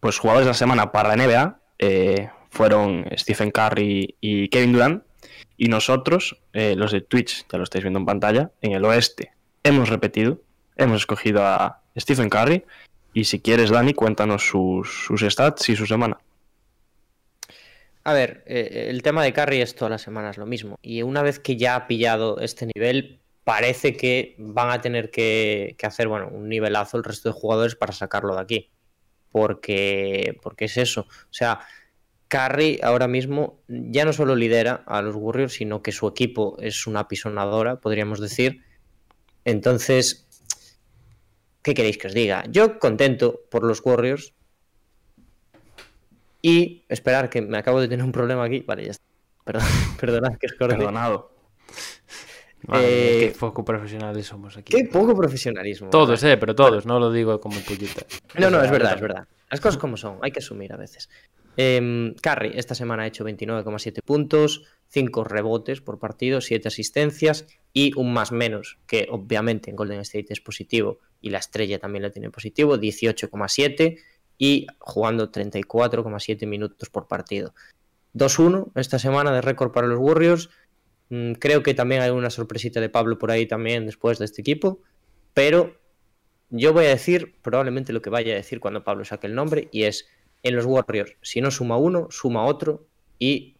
pues 0.00 0.18
jugadores 0.18 0.46
de 0.46 0.50
la 0.50 0.54
semana 0.54 0.90
para 0.90 1.14
la 1.14 1.24
NBA 1.24 1.60
eh, 1.78 2.28
fueron 2.50 3.04
Stephen 3.16 3.52
Curry 3.52 4.16
y 4.20 4.48
Kevin 4.48 4.72
Durant. 4.72 5.04
Y 5.56 5.68
nosotros, 5.68 6.42
eh, 6.54 6.74
los 6.76 6.90
de 6.90 7.02
Twitch, 7.02 7.46
ya 7.48 7.56
lo 7.56 7.62
estáis 7.62 7.84
viendo 7.84 8.00
en 8.00 8.06
pantalla, 8.06 8.50
en 8.62 8.72
el 8.72 8.84
oeste 8.84 9.30
hemos 9.62 9.90
repetido, 9.90 10.40
hemos 10.74 11.02
escogido 11.02 11.46
a 11.46 11.82
Stephen 11.96 12.30
Curry. 12.30 12.64
Y 13.14 13.24
si 13.24 13.40
quieres, 13.40 13.70
Dani, 13.70 13.94
cuéntanos 13.94 14.42
sus, 14.46 15.08
stats 15.16 15.68
y 15.68 15.76
su 15.76 15.86
semana. 15.86 16.18
A 18.02 18.12
ver, 18.12 18.42
eh, 18.46 18.88
el 18.90 19.02
tema 19.02 19.22
de 19.22 19.32
Curry 19.32 19.60
es 19.60 19.76
todas 19.76 19.90
las 19.90 20.02
semanas 20.02 20.36
lo 20.36 20.46
mismo. 20.46 20.78
Y 20.82 21.02
una 21.02 21.22
vez 21.22 21.38
que 21.38 21.56
ya 21.56 21.76
ha 21.76 21.86
pillado 21.86 22.40
este 22.40 22.66
nivel, 22.74 23.20
parece 23.44 23.96
que 23.96 24.34
van 24.36 24.70
a 24.70 24.80
tener 24.80 25.12
que, 25.12 25.76
hacer 25.84 26.08
bueno, 26.08 26.28
un 26.28 26.48
nivelazo 26.48 26.96
el 26.96 27.04
resto 27.04 27.28
de 27.28 27.34
jugadores 27.34 27.76
para 27.76 27.92
sacarlo 27.92 28.34
de 28.34 28.42
aquí. 28.42 28.70
Porque, 29.30 30.36
porque 30.42 30.64
es 30.64 30.76
eso. 30.76 31.02
O 31.02 31.32
sea, 31.32 31.60
Curry 32.26 32.80
ahora 32.82 33.06
mismo 33.06 33.60
ya 33.68 34.04
no 34.04 34.12
solo 34.12 34.34
lidera 34.34 34.82
a 34.86 35.02
los 35.02 35.14
Warriors, 35.14 35.52
sino 35.52 35.82
que 35.82 35.92
su 35.92 36.08
equipo 36.08 36.56
es 36.60 36.88
una 36.88 37.06
pisonadora, 37.06 37.76
podríamos 37.76 38.18
decir. 38.18 38.64
Entonces, 39.44 40.23
¿qué 41.64 41.74
queréis 41.74 41.98
que 41.98 42.06
os 42.06 42.14
diga? 42.14 42.44
Yo 42.48 42.78
contento 42.78 43.40
por 43.50 43.64
los 43.64 43.84
Warriors, 43.84 44.32
y 46.44 46.84
esperar 46.90 47.30
que 47.30 47.40
me 47.40 47.56
acabo 47.56 47.80
de 47.80 47.88
tener 47.88 48.04
un 48.04 48.12
problema 48.12 48.44
aquí. 48.44 48.60
Vale, 48.60 48.84
ya 48.84 48.90
está. 48.90 49.04
Perdón, 49.44 49.62
perdonad 49.98 50.36
que 50.36 50.46
os 50.46 50.52
corte. 50.52 50.76
Perdonado. 50.76 51.32
Eh, 52.74 53.30
qué 53.32 53.38
poco 53.38 53.64
profesionales 53.64 54.26
somos 54.26 54.54
aquí. 54.58 54.76
Qué 54.76 54.84
poco 54.84 55.16
profesionalismo. 55.16 55.88
Todos, 55.88 56.20
¿verdad? 56.20 56.32
eh, 56.32 56.36
pero 56.36 56.54
todos, 56.54 56.84
no 56.84 57.00
lo 57.00 57.10
digo 57.10 57.40
como 57.40 57.58
pullita. 57.60 58.02
No, 58.38 58.50
no, 58.50 58.62
es 58.62 58.70
verdad, 58.70 58.94
es 58.94 59.00
verdad. 59.00 59.26
Las 59.50 59.60
cosas 59.60 59.78
como 59.78 59.96
son, 59.96 60.18
hay 60.20 60.32
que 60.32 60.40
asumir 60.40 60.70
a 60.74 60.76
veces. 60.76 61.08
Eh, 61.56 62.14
Curry 62.20 62.52
esta 62.56 62.74
semana 62.74 63.04
ha 63.04 63.06
hecho 63.06 63.24
29,7 63.24 64.02
puntos, 64.04 64.64
5 64.94 65.24
rebotes 65.24 65.80
por 65.80 65.98
partido, 65.98 66.40
7 66.40 66.68
asistencias 66.68 67.46
y 67.72 67.92
un 67.98 68.12
más 68.12 68.30
menos, 68.30 68.78
que 68.86 69.08
obviamente 69.10 69.68
en 69.68 69.76
Golden 69.76 69.98
State 70.00 70.26
es 70.30 70.40
positivo 70.40 71.00
y 71.20 71.30
la 71.30 71.38
estrella 71.38 71.80
también 71.80 72.04
lo 72.04 72.12
tiene 72.12 72.30
positivo, 72.30 72.76
18,7 72.76 73.98
y 74.38 74.68
jugando 74.78 75.32
34,7 75.32 76.46
minutos 76.46 76.90
por 76.90 77.08
partido. 77.08 77.54
2-1 78.14 78.70
esta 78.76 79.00
semana 79.00 79.32
de 79.32 79.40
récord 79.40 79.72
para 79.72 79.88
los 79.88 79.98
Warriors. 79.98 80.48
Mm, 81.08 81.32
Creo 81.32 81.64
que 81.64 81.74
también 81.74 82.00
hay 82.00 82.10
una 82.10 82.30
sorpresita 82.30 82.80
de 82.80 82.88
Pablo 82.88 83.18
por 83.18 83.32
ahí 83.32 83.46
también 83.46 83.86
después 83.86 84.20
de 84.20 84.26
este 84.26 84.42
equipo, 84.42 84.80
pero 85.32 85.76
yo 86.50 86.72
voy 86.72 86.84
a 86.84 86.90
decir 86.90 87.34
probablemente 87.42 87.92
lo 87.92 88.00
que 88.00 88.10
vaya 88.10 88.32
a 88.32 88.36
decir 88.36 88.60
cuando 88.60 88.84
Pablo 88.84 89.04
saque 89.04 89.26
el 89.26 89.34
nombre 89.34 89.68
y 89.72 89.82
es 89.82 90.06
en 90.44 90.54
los 90.54 90.66
Warriors, 90.66 91.16
si 91.20 91.40
no 91.40 91.50
suma 91.50 91.78
uno, 91.78 92.06
suma 92.10 92.44
otro 92.44 92.86
y 93.18 93.53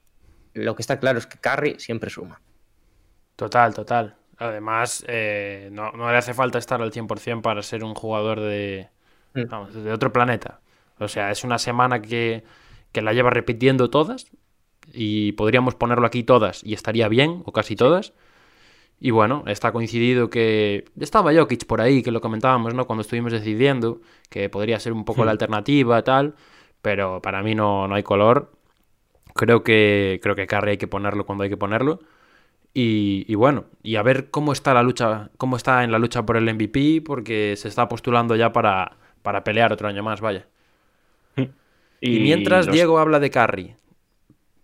lo 0.54 0.74
que 0.74 0.82
está 0.82 0.98
claro 0.98 1.18
es 1.18 1.26
que 1.26 1.38
Curry 1.38 1.76
siempre 1.78 2.10
suma. 2.10 2.40
Total, 3.36 3.74
total. 3.74 4.16
Además, 4.38 5.04
eh, 5.08 5.68
no, 5.72 5.92
no 5.92 6.10
le 6.10 6.16
hace 6.16 6.34
falta 6.34 6.58
estar 6.58 6.80
al 6.82 6.92
100% 6.92 7.42
para 7.42 7.62
ser 7.62 7.84
un 7.84 7.94
jugador 7.94 8.40
de, 8.40 8.88
Mm. 9.34 9.48
vamos, 9.48 9.74
de 9.74 9.92
otro 9.92 10.12
planeta. 10.12 10.60
O 10.98 11.08
sea, 11.08 11.30
es 11.30 11.44
una 11.44 11.58
semana 11.58 12.00
que, 12.00 12.44
que 12.92 13.02
la 13.02 13.12
lleva 13.12 13.30
repitiendo 13.30 13.90
todas 13.90 14.26
y 14.92 15.32
podríamos 15.32 15.74
ponerlo 15.74 16.06
aquí 16.06 16.22
todas 16.24 16.62
y 16.64 16.74
estaría 16.74 17.08
bien, 17.08 17.42
o 17.44 17.52
casi 17.52 17.74
todas. 17.76 18.12
Y 19.00 19.10
bueno, 19.10 19.44
está 19.46 19.72
coincidido 19.72 20.30
que 20.30 20.84
estaba 21.00 21.34
Jokic 21.34 21.66
por 21.66 21.80
ahí, 21.80 22.02
que 22.02 22.12
lo 22.12 22.20
comentábamos, 22.20 22.74
¿no? 22.74 22.86
Cuando 22.86 23.02
estuvimos 23.02 23.32
decidiendo 23.32 24.00
que 24.30 24.48
podría 24.48 24.78
ser 24.80 24.92
un 24.92 25.04
poco 25.04 25.24
la 25.24 25.32
alternativa, 25.32 26.02
tal, 26.04 26.36
pero 26.80 27.20
para 27.20 27.42
mí 27.42 27.54
no, 27.54 27.88
no 27.88 27.94
hay 27.96 28.02
color. 28.04 28.52
Creo 29.34 29.62
que, 29.64 30.20
creo 30.22 30.34
que 30.36 30.46
Curry 30.46 30.70
hay 30.72 30.76
que 30.78 30.86
ponerlo 30.88 31.26
cuando 31.26 31.44
hay 31.44 31.50
que 31.50 31.56
ponerlo. 31.56 32.00
Y, 32.72 33.24
y 33.28 33.34
bueno, 33.36 33.66
y 33.82 33.96
a 33.96 34.02
ver 34.02 34.30
cómo 34.30 34.52
está 34.52 34.74
la 34.74 34.82
lucha, 34.82 35.30
cómo 35.36 35.56
está 35.56 35.84
en 35.84 35.92
la 35.92 35.98
lucha 35.98 36.24
por 36.24 36.36
el 36.36 36.44
MVP, 36.52 37.02
porque 37.04 37.54
se 37.56 37.68
está 37.68 37.88
postulando 37.88 38.34
ya 38.36 38.52
para, 38.52 38.96
para 39.22 39.44
pelear 39.44 39.72
otro 39.72 39.88
año 39.88 40.02
más, 40.02 40.20
vaya. 40.20 40.46
Y, 42.00 42.20
mientras 42.20 42.66
los- 42.66 42.74
Diego 42.74 42.98
habla 42.98 43.18
de 43.18 43.30
Curry, 43.30 43.74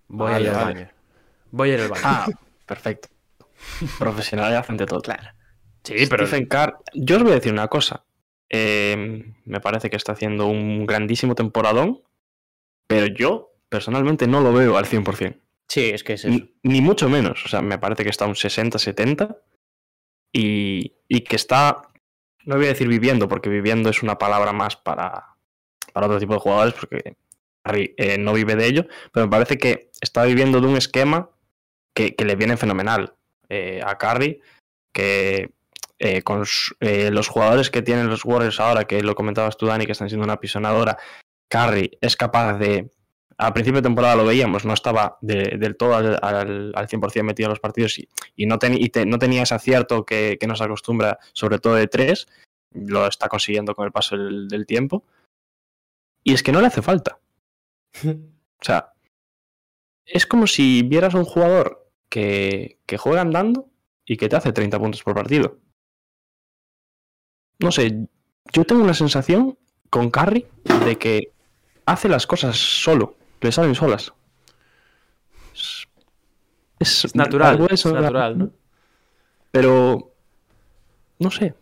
voy 0.09 0.33
a 0.33 0.41
ir 0.41 0.49
al 0.51 0.55
vale. 0.57 0.75
baño. 0.75 0.91
Voy 1.53 1.71
a 1.71 1.75
ir 1.75 1.81
al 1.81 1.89
baño. 1.89 2.03
Ah, 2.05 2.27
perfecto. 2.67 3.09
Profesionalidad 3.99 4.67
ante 4.69 4.85
todo. 4.87 5.01
Claro. 5.01 5.23
sí, 5.83 5.95
pero 6.11 6.27
Stephen 6.27 6.47
Curry. 6.47 6.73
Yo 6.95 7.17
os 7.17 7.23
voy 7.23 7.33
a 7.33 7.37
decir 7.37 7.53
una 7.53 7.69
cosa. 7.69 8.05
eh, 8.51 9.33
me 9.45 9.61
parece 9.61 9.89
que 9.89 9.97
está 9.97 10.13
haciendo 10.13 10.47
un 10.49 10.85
grandísimo 10.85 11.35
temporadón, 11.35 12.03
pero 12.87 13.07
yo 13.07 13.50
personalmente 13.71 14.27
no 14.27 14.41
lo 14.41 14.53
veo 14.53 14.77
al 14.77 14.85
100%. 14.85 15.39
Sí, 15.69 15.91
es 15.91 16.05
que 16.05 16.15
es 16.15 16.25
eso. 16.25 16.35
Ni, 16.35 16.55
ni 16.63 16.81
mucho 16.81 17.09
menos. 17.09 17.45
O 17.45 17.49
sea, 17.49 17.63
me 17.63 17.79
parece 17.79 18.03
que 18.03 18.11
está 18.11 18.27
un 18.27 18.35
60-70 18.35 19.39
y, 20.33 20.97
y 21.09 21.21
que 21.21 21.37
está, 21.37 21.89
no 22.45 22.57
voy 22.57 22.67
a 22.67 22.71
decir 22.71 22.89
viviendo, 22.89 23.29
porque 23.29 23.49
viviendo 23.49 23.89
es 23.89 24.03
una 24.03 24.19
palabra 24.19 24.53
más 24.53 24.77
para, 24.77 25.37
para 25.93 26.07
otro 26.07 26.19
tipo 26.19 26.35
de 26.35 26.41
jugadores, 26.41 26.75
porque 26.75 27.17
eh, 27.97 28.19
no 28.19 28.33
vive 28.33 28.57
de 28.57 28.67
ello, 28.67 28.87
pero 29.13 29.27
me 29.27 29.31
parece 29.31 29.59
que 29.59 29.91
está 30.01 30.25
viviendo 30.25 30.61
de 30.61 30.67
un 30.67 30.77
esquema 30.77 31.31
que, 31.95 32.17
que 32.17 32.25
le 32.25 32.37
viene 32.37 32.57
fenomenal 32.57 33.15
eh, 33.49 33.81
a 33.85 33.97
Curry, 33.97 34.41
que 34.93 35.53
eh, 36.03 36.23
con 36.23 36.45
eh, 36.81 37.11
los 37.11 37.29
jugadores 37.29 37.71
que 37.71 37.83
tienen 37.83 38.09
los 38.09 38.25
Warriors 38.25 38.59
ahora, 38.59 38.85
que 38.85 39.03
lo 39.03 39.15
comentabas 39.15 39.59
tú, 39.59 39.67
Dani, 39.67 39.85
que 39.85 39.93
están 39.93 40.09
siendo 40.09 40.25
una 40.25 40.41
pisonadora, 40.41 40.97
Curry 41.51 41.99
es 42.01 42.17
capaz 42.17 42.55
de... 42.55 42.91
A 43.43 43.55
principio 43.55 43.79
de 43.79 43.89
temporada 43.89 44.17
lo 44.17 44.27
veíamos, 44.27 44.67
no 44.67 44.75
estaba 44.75 45.17
de- 45.23 45.57
del 45.59 45.75
todo 45.77 45.95
al, 45.95 46.19
al, 46.21 46.73
al 46.75 46.89
100% 46.89 47.23
metido 47.23 47.47
en 47.47 47.51
los 47.51 47.61
partidos 47.61 47.99
y, 47.99 48.47
no, 48.47 48.59
tenía 48.59 49.43
ese 49.43 49.55
acierto 49.55 50.05
que, 50.05 50.39
nos 50.47 50.61
acostumbra, 50.61 51.19
sobre 51.33 51.59
todo 51.59 51.75
de 51.75 51.89
tres, 51.89 52.29
lo 52.73 53.07
está 53.07 53.29
consiguiendo 53.29 53.75
con 53.75 53.87
el 53.87 53.93
paso 53.93 54.17
del, 54.17 54.67
tiempo. 54.67 55.05
Y 56.23 56.35
es 56.35 56.43
que 56.43 56.53
no 56.53 56.61
le 56.61 56.67
hace 56.67 56.83
falta. 56.83 57.19
O 58.05 58.63
sea, 58.65 58.93
es 60.05 60.27
como 60.27 60.47
si 60.47 60.83
vieras 60.83 61.15
a 61.15 61.19
un 61.19 61.25
jugador 61.25 61.91
que, 62.11 62.79
que 62.85 62.99
juega 62.99 63.23
andando 63.23 63.71
y 64.05 64.19
que 64.19 64.29
te 64.29 64.37
hace 64.37 64.53
30 64.53 64.79
puntos 64.79 65.03
por 65.03 65.15
partido. 65.15 65.57
No 67.59 67.73
sé, 67.73 68.07
yo 68.53 68.65
tengo 68.65 68.83
una 68.83 68.93
sensación 68.93 69.59
con 69.89 70.11
Curry 70.11 70.47
de 70.85 70.99
que 70.99 71.33
hace 71.87 72.09
las 72.09 72.27
cosas 72.27 72.57
solo, 72.57 73.17
le 73.41 73.53
salen 73.53 73.75
solas. 73.75 74.13
Es, 75.55 75.89
es 76.79 77.05
Es 77.05 77.15
natural, 77.15 77.67
es 77.71 77.85
natural, 77.87 78.39
¿no? 78.39 78.51
Pero 79.51 80.13
no 81.19 81.31
sé. 81.31 81.55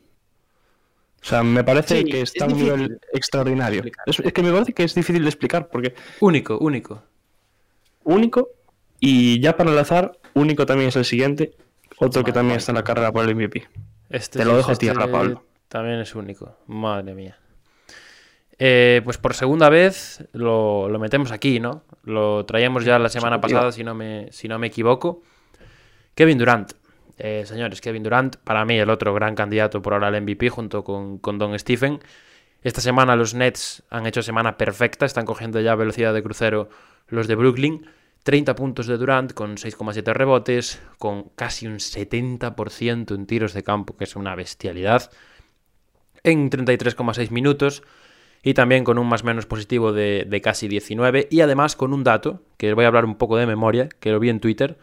O 1.20 1.24
sea, 1.24 1.42
me 1.42 1.64
parece 1.64 1.98
Sí, 1.98 2.04
que 2.04 2.20
es 2.22 2.32
está 2.32 2.44
a 2.44 2.48
un 2.48 2.56
nivel 2.56 3.00
extraordinario. 3.12 3.82
Es, 4.06 4.20
es 4.20 4.32
que 4.32 4.42
me 4.42 4.52
parece 4.52 4.72
que 4.72 4.84
es 4.84 4.94
difícil 4.94 5.22
de 5.22 5.28
explicar 5.28 5.68
porque 5.68 5.94
Único, 6.20 6.58
único. 6.58 7.02
único 8.04 8.50
y 9.00 9.40
ya 9.40 9.56
para 9.56 9.70
enlazar, 9.70 10.18
único 10.34 10.66
también 10.66 10.88
es 10.88 10.96
el 10.96 11.04
siguiente, 11.04 11.56
otro 11.98 12.24
que 12.24 12.32
también 12.32 12.58
está 12.58 12.72
en 12.72 12.76
la 12.76 12.84
carrera 12.84 13.12
por 13.12 13.24
el 13.28 13.34
MVP. 13.34 13.68
Este 14.10 14.38
Te 14.38 14.44
lo 14.44 14.56
dejo 14.56 14.70
a 14.70 14.72
este 14.72 14.86
tierra, 14.86 15.10
Pablo. 15.10 15.44
También 15.68 16.00
es 16.00 16.14
único. 16.14 16.56
Madre 16.66 17.14
mía. 17.14 17.38
Eh, 18.58 19.02
pues 19.04 19.18
por 19.18 19.34
segunda 19.34 19.68
vez 19.68 20.26
lo, 20.32 20.88
lo 20.88 20.98
metemos 20.98 21.30
aquí, 21.30 21.60
¿no? 21.60 21.84
Lo 22.02 22.44
traíamos 22.44 22.84
ya 22.84 22.98
la 22.98 23.08
semana 23.08 23.40
pasada, 23.40 23.70
si 23.70 23.84
no 23.84 23.94
me, 23.94 24.28
si 24.32 24.48
no 24.48 24.58
me 24.58 24.66
equivoco. 24.66 25.22
Kevin 26.14 26.38
Durant. 26.38 26.72
Eh, 27.18 27.44
señores, 27.46 27.80
Kevin 27.80 28.02
Durant, 28.02 28.36
para 28.36 28.64
mí 28.64 28.78
el 28.78 28.90
otro 28.90 29.14
gran 29.14 29.34
candidato 29.34 29.82
por 29.82 29.92
ahora 29.92 30.08
al 30.08 30.20
MVP 30.22 30.50
junto 30.50 30.84
con, 30.84 31.18
con 31.18 31.38
Don 31.38 31.56
Stephen. 31.58 32.00
Esta 32.62 32.80
semana 32.80 33.14
los 33.14 33.34
Nets 33.34 33.84
han 33.90 34.06
hecho 34.06 34.22
semana 34.22 34.56
perfecta, 34.56 35.06
están 35.06 35.24
cogiendo 35.26 35.60
ya 35.60 35.74
velocidad 35.76 36.12
de 36.12 36.22
crucero 36.22 36.68
los 37.08 37.28
de 37.28 37.36
Brooklyn. 37.36 37.86
30 38.24 38.54
puntos 38.56 38.86
de 38.86 38.98
Durant 38.98 39.32
con 39.32 39.56
6,7 39.56 40.12
rebotes, 40.12 40.82
con 40.98 41.30
casi 41.30 41.66
un 41.66 41.76
70% 41.76 43.14
en 43.14 43.26
tiros 43.26 43.52
de 43.54 43.62
campo, 43.62 43.96
que 43.96 44.04
es 44.04 44.16
una 44.16 44.34
bestialidad, 44.34 45.10
en 46.24 46.50
33,6 46.50 47.30
minutos 47.30 47.84
y 48.42 48.54
también 48.54 48.84
con 48.84 48.98
un 48.98 49.08
más 49.08 49.24
menos 49.24 49.46
positivo 49.46 49.92
de, 49.92 50.26
de 50.28 50.40
casi 50.40 50.68
19 50.68 51.28
y 51.30 51.40
además 51.40 51.76
con 51.76 51.92
un 51.92 52.04
dato, 52.04 52.42
que 52.56 52.72
voy 52.74 52.84
a 52.84 52.88
hablar 52.88 53.04
un 53.04 53.16
poco 53.16 53.36
de 53.36 53.46
memoria, 53.46 53.88
que 54.00 54.10
lo 54.10 54.20
vi 54.20 54.28
en 54.30 54.40
Twitter, 54.40 54.78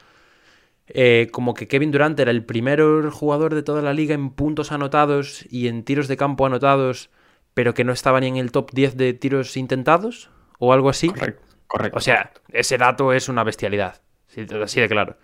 eh, 0.87 1.29
como 1.31 1.53
que 1.53 1.67
Kevin 1.67 1.91
Durant 1.91 2.19
era 2.19 2.31
el 2.31 2.43
primer 2.43 2.81
jugador 3.09 3.55
de 3.55 3.63
toda 3.63 3.81
la 3.81 3.93
liga 3.93 4.13
en 4.13 4.29
puntos 4.29 4.71
anotados 4.71 5.45
y 5.49 5.67
en 5.67 5.83
tiros 5.83 6.07
de 6.07 6.17
campo 6.17 6.45
anotados, 6.45 7.09
pero 7.53 7.73
que 7.73 7.83
no 7.83 7.91
estaba 7.91 8.19
ni 8.19 8.27
en 8.27 8.37
el 8.37 8.51
top 8.51 8.71
10 8.71 8.97
de 8.97 9.13
tiros 9.13 9.57
intentados 9.57 10.29
o 10.59 10.73
algo 10.73 10.89
así. 10.89 11.09
Correcto, 11.09 11.43
correcto. 11.67 11.97
O 11.97 12.01
sea, 12.01 12.31
ese 12.51 12.77
dato 12.77 13.13
es 13.13 13.29
una 13.29 13.43
bestialidad. 13.43 14.01
sí, 14.27 14.45
Así 14.61 14.79
de 14.79 14.87
claro. 14.87 15.17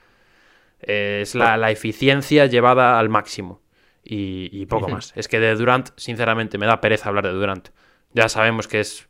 Es 0.79 1.35
la, 1.35 1.57
la 1.57 1.69
eficiencia 1.69 2.47
llevada 2.47 2.97
al 2.97 3.09
máximo. 3.09 3.61
Y, 4.03 4.49
y 4.51 4.65
poco 4.65 4.87
más. 4.89 5.13
Es 5.15 5.27
que 5.27 5.39
de 5.39 5.53
Durant, 5.53 5.89
sinceramente, 5.95 6.57
me 6.57 6.65
da 6.65 6.81
pereza 6.81 7.09
hablar 7.09 7.27
de 7.27 7.33
Durant. 7.33 7.69
Ya 8.13 8.29
sabemos 8.29 8.67
que 8.67 8.79
es, 8.81 9.07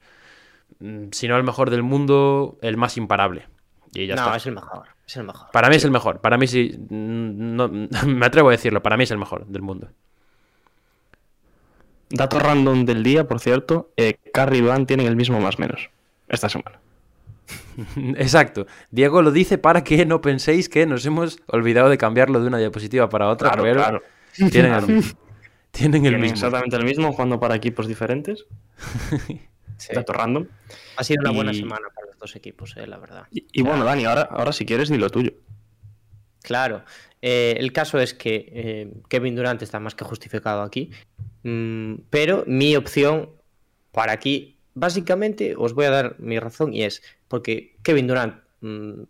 mm, 0.80 1.06
si 1.12 1.28
no 1.28 1.38
el 1.38 1.44
mejor 1.44 1.70
del 1.70 1.84
mundo, 1.84 2.58
el 2.62 2.78
más 2.78 2.98
imparable. 2.98 3.48
Y 3.94 4.08
ya 4.08 4.16
no, 4.16 4.22
está. 4.24 4.38
es 4.38 4.46
el 4.46 4.54
mejor. 4.56 4.88
Es 5.08 5.18
el 5.18 5.24
mejor. 5.26 5.52
Para 5.52 5.70
mí 5.70 5.76
es 5.76 5.84
el 5.84 5.92
mejor. 5.92 6.22
Para 6.22 6.38
mí 6.38 6.48
sí. 6.48 6.78
mm, 6.78 7.56
no- 7.56 7.70
me 8.08 8.26
atrevo 8.26 8.50
a 8.50 8.52
decirlo. 8.52 8.82
Para 8.82 8.98
mí 8.98 9.04
es 9.04 9.12
el 9.12 9.18
mejor 9.18 9.46
del 9.48 9.62
mundo. 9.62 9.90
Dato 12.10 12.40
random 12.40 12.86
del 12.86 13.04
día, 13.04 13.28
por 13.28 13.40
cierto, 13.40 13.92
eh, 13.96 14.16
Curry 14.34 14.58
y 14.58 14.62
Durant 14.62 14.88
tienen 14.88 15.08
el 15.08 15.16
mismo 15.16 15.40
más 15.40 15.60
menos 15.60 15.90
esta 16.28 16.50
semana. 16.50 16.80
Exacto. 18.18 18.68
Diego 18.92 19.22
lo 19.22 19.32
dice 19.32 19.58
para 19.58 19.84
que 19.84 20.06
no 20.06 20.20
penséis 20.22 20.68
que 20.68 20.86
nos 20.86 21.06
hemos 21.06 21.40
olvidado 21.48 21.90
de 21.90 21.98
cambiarlo 21.98 22.42
de 22.42 22.48
una 22.48 22.58
diapositiva 22.58 23.08
para 23.10 23.30
otra. 23.30 23.50
Claro, 23.50 23.64
pero 23.64 23.80
claro. 23.80 24.02
Tienen 24.52 24.74
el, 24.74 25.04
tienen 25.72 26.06
el 26.06 26.12
Tienen 26.12 26.22
mismo. 26.22 26.36
exactamente 26.36 26.76
el 26.76 26.86
mismo, 26.86 27.12
jugando 27.12 27.40
para 27.40 27.56
equipos 27.56 27.88
diferentes. 27.88 28.46
Sí. 29.78 29.96
Dato 29.96 30.14
random. 30.14 30.46
Ha 30.98 31.04
sido 31.04 31.22
una 31.22 31.32
buena 31.32 31.54
semana 31.56 31.88
para 31.96 32.06
los 32.06 32.20
dos 32.20 32.36
equipos, 32.36 32.78
eh, 32.78 32.86
la 32.86 33.00
verdad. 33.00 33.26
Y, 33.32 33.48
y 33.52 33.64
bueno, 33.64 33.84
Dani, 33.84 34.06
ahora, 34.06 34.22
ahora 34.30 34.54
si 34.54 34.64
quieres, 34.64 34.90
di 34.90 35.00
lo 35.00 35.10
tuyo. 35.10 35.32
Claro. 36.44 36.84
Eh, 37.24 37.56
el 37.58 37.74
caso 37.74 38.00
es 38.00 38.14
que 38.14 38.48
eh, 38.54 38.94
Kevin 39.10 39.36
Durant 39.36 39.60
está 39.64 39.80
más 39.80 39.96
que 39.96 40.04
justificado 40.06 40.62
aquí. 40.62 40.92
Mm, 41.42 41.96
pero 42.12 42.44
mi 42.46 42.76
opción 42.76 43.32
para 43.92 44.12
aquí, 44.12 44.60
básicamente, 44.76 45.56
os 45.58 45.74
voy 45.74 45.86
a 45.86 45.90
dar 45.90 46.16
mi 46.20 46.38
razón 46.38 46.76
y 46.76 46.84
es 46.84 47.02
porque 47.28 47.76
Kevin 47.82 48.06
Durant, 48.06 48.36
mm, 48.60 49.02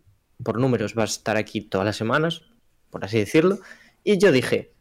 por 0.42 0.58
números, 0.58 0.96
va 0.96 1.02
a 1.02 1.04
estar 1.04 1.36
aquí 1.36 1.60
todas 1.60 1.84
las 1.84 1.96
semanas, 1.96 2.44
por 2.88 3.04
así 3.04 3.18
decirlo. 3.18 3.58
Y 4.04 4.16
yo 4.16 4.32
dije, 4.32 4.71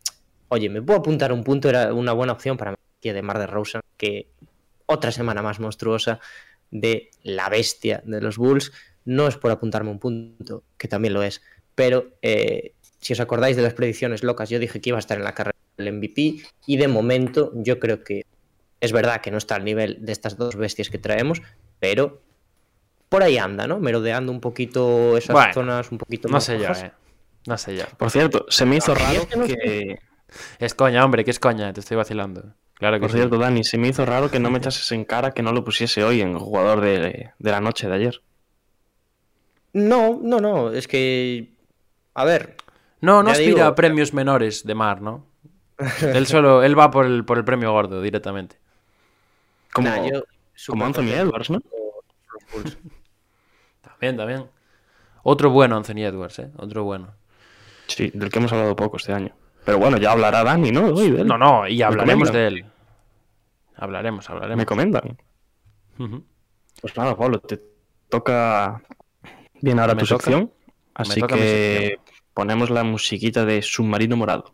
oye, 0.52 0.70
me 0.70 0.82
puedo 0.82 1.00
apuntar 1.00 1.32
un 1.32 1.44
punto, 1.44 1.70
era 1.70 1.94
una 1.94 2.12
buena 2.12 2.34
opción 2.34 2.58
para 2.58 2.72
mí, 2.72 2.78
de 3.02 3.22
Mar 3.22 3.40
de 3.40 3.48
Rosa, 3.48 3.80
que 3.98 4.28
otra 4.86 5.12
semana 5.12 5.42
más 5.42 5.60
monstruosa 5.60 6.20
de 6.70 7.10
la 7.24 7.48
bestia 7.50 8.02
de 8.06 8.20
los 8.22 8.38
Bulls. 8.38 8.72
No 9.06 9.28
es 9.28 9.38
por 9.38 9.50
apuntarme 9.50 9.90
un 9.90 9.98
punto, 10.00 10.64
que 10.78 10.88
también 10.88 11.14
lo 11.14 11.24
es, 11.24 11.42
pero 11.74 12.10
eh, 12.22 12.74
si 13.00 13.14
os 13.14 13.20
acordáis 13.22 13.56
de 13.56 13.64
las 13.64 13.74
predicciones 13.74 14.24
locas, 14.24 14.50
yo 14.50 14.60
dije 14.60 14.82
que 14.82 14.90
iba 14.90 14.98
a 14.98 15.00
estar 15.00 15.18
en 15.18 15.24
la 15.24 15.34
carrera 15.34 15.58
del 15.78 15.94
MVP 15.94 16.42
y 16.68 16.78
de 16.78 16.88
momento 16.88 17.52
yo 17.56 17.80
creo 17.80 18.04
que 18.04 18.26
es 18.82 18.92
verdad 18.92 19.22
que 19.22 19.32
no 19.32 19.38
está 19.38 19.56
al 19.56 19.64
nivel 19.64 19.98
de 20.06 20.12
estas 20.12 20.38
dos 20.38 20.56
bestias 20.58 20.90
que 20.90 20.98
traemos, 20.98 21.42
pero 21.80 22.22
por 23.10 23.24
ahí 23.24 23.38
anda, 23.38 23.68
¿no? 23.68 23.80
Merodeando 23.80 24.32
un 24.32 24.42
poquito 24.42 25.18
esas 25.18 25.34
Bueno, 25.34 25.54
zonas 25.54 25.92
un 25.92 25.98
poquito 25.98 26.28
No 26.28 26.34
más 26.34 26.44
sé 26.44 26.58
yo, 26.58 26.64
bajas. 26.64 26.84
eh. 26.84 26.92
No 27.48 27.58
sé 27.58 27.76
yo. 27.78 27.86
Por 27.98 28.12
cierto, 28.12 28.46
se 28.50 28.66
me 28.66 28.76
hizo 28.76 28.94
raro 28.94 29.22
no 29.36 29.48
sé. 29.48 29.56
que. 29.56 30.00
Es 30.60 30.74
coña, 30.74 31.04
hombre, 31.04 31.26
que 31.26 31.32
es 31.32 31.40
coña, 31.40 31.74
te 31.74 31.82
estoy 31.82 31.98
vacilando. 31.98 32.54
Claro 32.76 32.98
que 32.98 33.02
Por 33.02 33.12
sí. 33.12 33.18
cierto, 33.18 33.38
Dani, 33.38 33.64
se 33.64 33.78
me 33.78 33.90
hizo 33.90 34.06
raro 34.06 34.32
que 34.32 34.40
no 34.40 34.50
me 34.50 34.58
echases 34.58 34.92
en 34.92 35.06
cara 35.06 35.32
que 35.32 35.44
no 35.44 35.52
lo 35.52 35.64
pusiese 35.64 36.04
hoy 36.04 36.22
en 36.22 36.38
jugador 36.40 36.82
de, 36.82 37.32
de 37.38 37.52
la 37.52 37.62
noche 37.62 37.88
de 37.88 37.94
ayer. 37.96 38.22
No, 39.74 40.20
no, 40.22 40.40
no, 40.40 40.72
es 40.72 40.88
que 40.88 41.54
a 42.14 42.26
ver, 42.26 42.56
No, 43.00 43.24
no 43.24 43.32
aspira 43.32 43.56
digo- 43.56 43.64
a 43.66 43.76
premios 43.76 44.14
menores 44.14 44.66
de 44.66 44.76
Mar, 44.76 45.02
¿no? 45.02 45.26
él 46.02 46.28
solo, 46.28 46.64
él 46.64 46.78
va 46.78 46.92
por 46.92 47.06
el, 47.06 47.24
por 47.26 47.38
el 47.38 47.46
premio 47.46 47.72
gordo 47.72 48.02
directamente. 48.02 48.58
Como, 49.74 49.88
nah, 49.90 50.08
yo 50.10 50.24
como 50.68 50.86
Anthony 50.86 51.12
Edwards, 51.14 51.50
¿no? 51.50 51.62
También, 53.82 54.18
también. 54.18 54.50
Otro 55.24 55.50
bueno 55.52 55.78
Anthony 55.78 56.00
Edwards, 56.04 56.40
¿eh? 56.40 56.50
Otro 56.58 56.84
bueno. 56.84 57.14
Sí, 57.88 58.12
del 58.14 58.30
que 58.30 58.40
hemos 58.40 58.52
hablado 58.52 58.76
poco 58.76 58.98
este 58.98 59.14
año. 59.14 59.34
Pero 59.66 59.78
bueno, 59.78 59.98
ya 59.98 60.12
hablará 60.12 60.44
Dani, 60.44 60.72
¿no? 60.72 60.88
Hoy 60.88 61.12
de 61.12 61.22
él. 61.22 61.28
No, 61.28 61.38
no, 61.38 61.68
y 61.68 61.82
hablaremos 61.82 62.30
comentan. 62.30 62.34
de 62.34 62.48
él. 62.48 62.66
Hablaremos, 63.78 64.30
Me 64.30 64.36
hablaremos. 64.36 64.66
comentan. 64.66 65.18
Ujú. 66.00 66.24
Pues 66.82 66.98
nada, 66.98 67.16
Pablo, 67.16 67.40
te 67.40 67.60
toca 68.10 68.82
bien 69.62 69.80
ahora 69.80 69.94
Me 69.96 70.02
tu 70.02 70.08
toca. 70.08 70.24
sección. 70.24 70.52
Así 70.94 71.22
que 71.22 72.00
ponemos 72.34 72.70
la 72.70 72.84
musiquita 72.84 73.46
de 73.46 73.62
Submarino 73.62 74.18
Morado. 74.18 74.54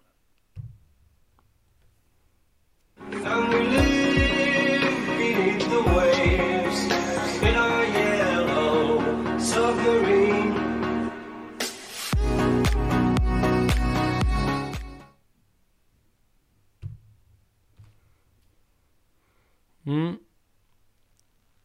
Mm. 19.88 20.20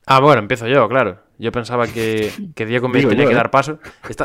Ah, 0.07 0.21
bueno, 0.21 0.41
empiezo 0.41 0.69
yo, 0.69 0.89
claro. 0.89 1.19
Yo 1.39 1.51
pensaba 1.51 1.89
que, 1.89 2.33
que 2.55 2.67
Diego 2.67 2.89
me 2.89 2.99
Digo 2.99 3.11
tenía 3.11 3.25
yo, 3.25 3.31
que 3.31 3.35
¿eh? 3.35 3.37
dar 3.37 3.51
paso. 3.51 3.81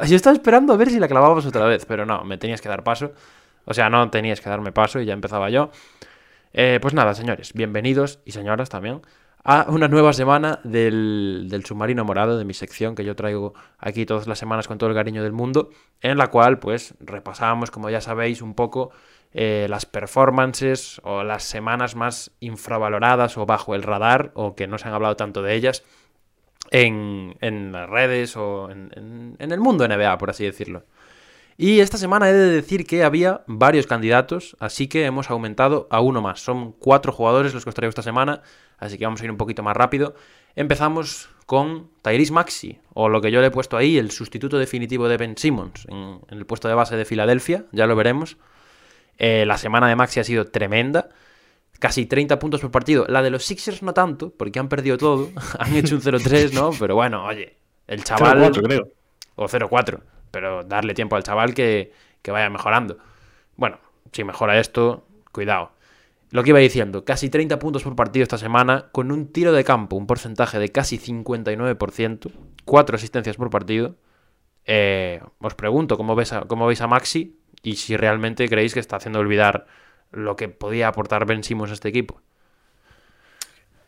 Yo 0.08 0.16
estaba 0.16 0.36
esperando 0.36 0.74
a 0.74 0.78
ver 0.78 0.91
si 0.91 1.00
la 1.00 1.08
clavabas 1.08 1.45
otra 1.48 1.66
vez, 1.66 1.86
pero 1.86 2.06
no, 2.06 2.24
me 2.24 2.38
tenías 2.38 2.62
que 2.62 2.70
dar 2.70 2.84
paso. 2.84 3.14
O 3.66 3.74
sea, 3.74 3.89
no 3.89 4.10
tenías 4.12 4.39
que 4.39 4.50
darme 4.50 4.72
paso 4.72 5.00
y 5.02 5.06
ya 5.06 5.14
empezaba 5.14 5.50
yo. 5.50 5.72
Eh, 6.54 6.78
pues 6.80 6.93
nada, 6.93 7.16
señores, 7.16 7.54
bienvenidos 7.54 8.20
y 8.24 8.32
señoras 8.32 8.70
también 8.70 9.02
a 9.43 9.66
una 9.70 9.88
nueva 9.88 10.12
semana 10.14 10.60
del, 10.64 11.48
del 11.50 11.66
submarino 11.66 12.04
morado, 12.04 12.38
de 12.38 12.45
mi 12.45 12.54
sección 12.54 12.95
que 12.95 13.06
yo 13.06 13.16
traigo 13.16 13.54
aquí 13.78 14.06
todas 14.06 14.28
las 14.28 14.38
semanas 14.38 14.68
con 14.68 14.78
todo 14.78 14.89
el 14.89 14.95
cariño 14.95 15.24
del 15.24 15.32
mundo, 15.32 15.70
en 16.02 16.18
la 16.18 16.28
cual 16.28 16.60
pues 16.60 16.95
repasamos, 17.00 17.72
como 17.72 17.89
ya 17.89 18.02
sabéis, 18.02 18.41
un 18.41 18.56
poco 18.56 18.91
eh, 19.39 19.67
las 19.69 19.85
performances 19.85 20.99
o 21.03 21.23
las 21.23 21.43
semanas 21.43 21.95
más 21.95 22.31
infravaloradas 22.39 23.38
o 23.38 23.45
bajo 23.45 23.75
el 23.75 23.83
radar 23.83 24.31
o 24.33 24.55
que 24.55 24.65
no 24.65 24.79
se 24.79 24.88
han 24.88 24.95
hablado 24.95 25.15
tanto 25.15 25.43
de 25.43 25.53
ellas 25.53 25.83
en, 26.71 27.38
en 27.41 27.71
las 27.71 27.88
redes 27.88 28.35
o 28.35 28.69
en, 28.71 29.35
en- 29.39 29.51
el 29.51 29.59
mundo 29.59 29.88
NBA, 29.88 30.17
por 30.17 30.31
así 30.31 30.43
decirlo. 30.43 30.83
Y 31.55 31.79
esta 31.81 31.97
semana 31.97 32.29
he 32.29 32.33
de 32.33 32.49
decir 32.49 32.85
que 32.88 33.03
había 33.03 33.41
varios 33.47 33.88
candidatos, 33.88 34.57
así 34.59 34.88
que 34.88 35.05
hemos 35.05 35.29
aumentado 35.29 35.88
a 35.91 36.01
uno 36.01 36.21
más. 36.21 36.39
Son 36.39 36.71
cuatro 36.71 37.11
jugadores 37.11 37.53
los 37.53 37.63
que 37.63 37.69
os 37.69 37.75
traigo 37.75 37.89
esta 37.89 38.03
semana, 38.03 38.41
así 38.77 38.97
que 38.97 39.05
vamos 39.05 39.21
a 39.21 39.25
ir 39.25 39.31
un 39.31 39.38
poquito 39.38 39.63
más 39.63 39.77
rápido. 39.77 40.15
Empezamos 40.55 41.29
con 41.45 41.89
Tyrese 42.01 42.33
Maxi, 42.33 42.79
o 42.93 43.07
lo 43.09 43.21
que 43.21 43.31
yo 43.31 43.41
le 43.41 43.47
he 43.47 43.51
puesto 43.51 43.77
ahí, 43.77 43.97
el 43.97 44.09
sustituto 44.11 44.57
definitivo 44.57 45.07
de 45.07 45.17
Ben 45.17 45.38
Simmons, 45.38 45.85
en 45.89 46.19
el 46.38 46.45
puesto 46.45 46.67
de 46.67 46.73
base 46.73 46.95
de 46.95 47.05
Filadelfia, 47.05 47.65
ya 47.71 47.85
lo 47.88 47.95
veremos. 47.95 48.38
Eh, 49.18 49.45
la 49.45 49.57
semana 49.57 49.88
de 49.88 49.95
Maxi 49.95 50.20
ha 50.20 50.24
sido 50.24 50.45
tremenda. 50.45 51.09
Casi 51.80 52.05
30 52.07 52.39
puntos 52.39 52.61
por 52.61 52.72
partido. 52.72 53.05
La 53.07 53.22
de 53.22 53.30
los 53.30 53.45
Sixers 53.45 53.84
no 53.84 53.93
tanto, 53.93 54.32
porque 54.36 54.59
han 54.59 54.68
perdido 54.70 54.97
todo. 54.97 55.30
han 55.59 55.76
hecho 55.76 55.95
un 55.95 56.01
0-3, 56.01 56.53
¿no? 56.53 56.72
Pero 56.80 56.95
bueno, 56.95 57.24
oye, 57.26 57.55
el 57.88 58.03
chaval... 58.03 58.39
0-4, 58.51 58.63
creo. 58.63 58.88
O 59.36 59.45
0-4. 59.47 59.99
Pero 60.32 60.63
darle 60.63 60.93
tiempo 60.93 61.15
al 61.15 61.24
chaval 61.24 61.53
que, 61.53 61.91
que 62.22 62.32
vaya 62.32 62.49
mejorando. 62.49 62.97
Bueno, 63.55 63.78
si 64.11 64.24
mejora 64.24 64.59
esto, 64.59 65.05
cuidado. 65.32 65.72
Lo 66.32 66.43
que 66.43 66.49
iba 66.49 66.59
diciendo, 66.59 67.05
casi 67.05 67.30
30 67.30 67.57
puntos 67.57 67.84
por 67.84 67.95
partido 67.95 68.24
esta 68.24 68.38
semana, 68.38 68.88
con 68.91 69.11
un 69.11 69.32
tiro 69.32 69.53
de 69.53 69.63
campo, 69.63 69.95
un 69.95 70.07
porcentaje 70.07 70.59
de 70.59 70.70
casi 70.70 70.97
59%, 70.99 72.32
4 72.65 72.95
asistencias 72.95 73.38
por 73.38 73.49
partido. 73.49 73.95
Eh, 74.65 75.22
os 75.39 75.55
pregunto, 75.55 75.95
¿cómo, 75.95 76.15
ves 76.15 76.34
a- 76.34 76.41
¿cómo 76.41 76.68
veis 76.68 76.82
a 76.82 76.88
Maxi? 76.88 77.39
Y 77.68 77.76
si 77.76 77.97
realmente 77.97 78.47
creéis 78.47 78.74
que 78.74 78.80
está 78.80 78.95
haciendo 78.95 79.20
olvidar 79.20 79.68
lo 80.11 80.38
que 80.38 80.47
podía 80.47 80.88
aportar 80.88 81.26
Ben 81.26 81.43
Simmons 81.43 81.72
a 81.72 81.74
este 81.74 81.89
equipo. 81.89 82.22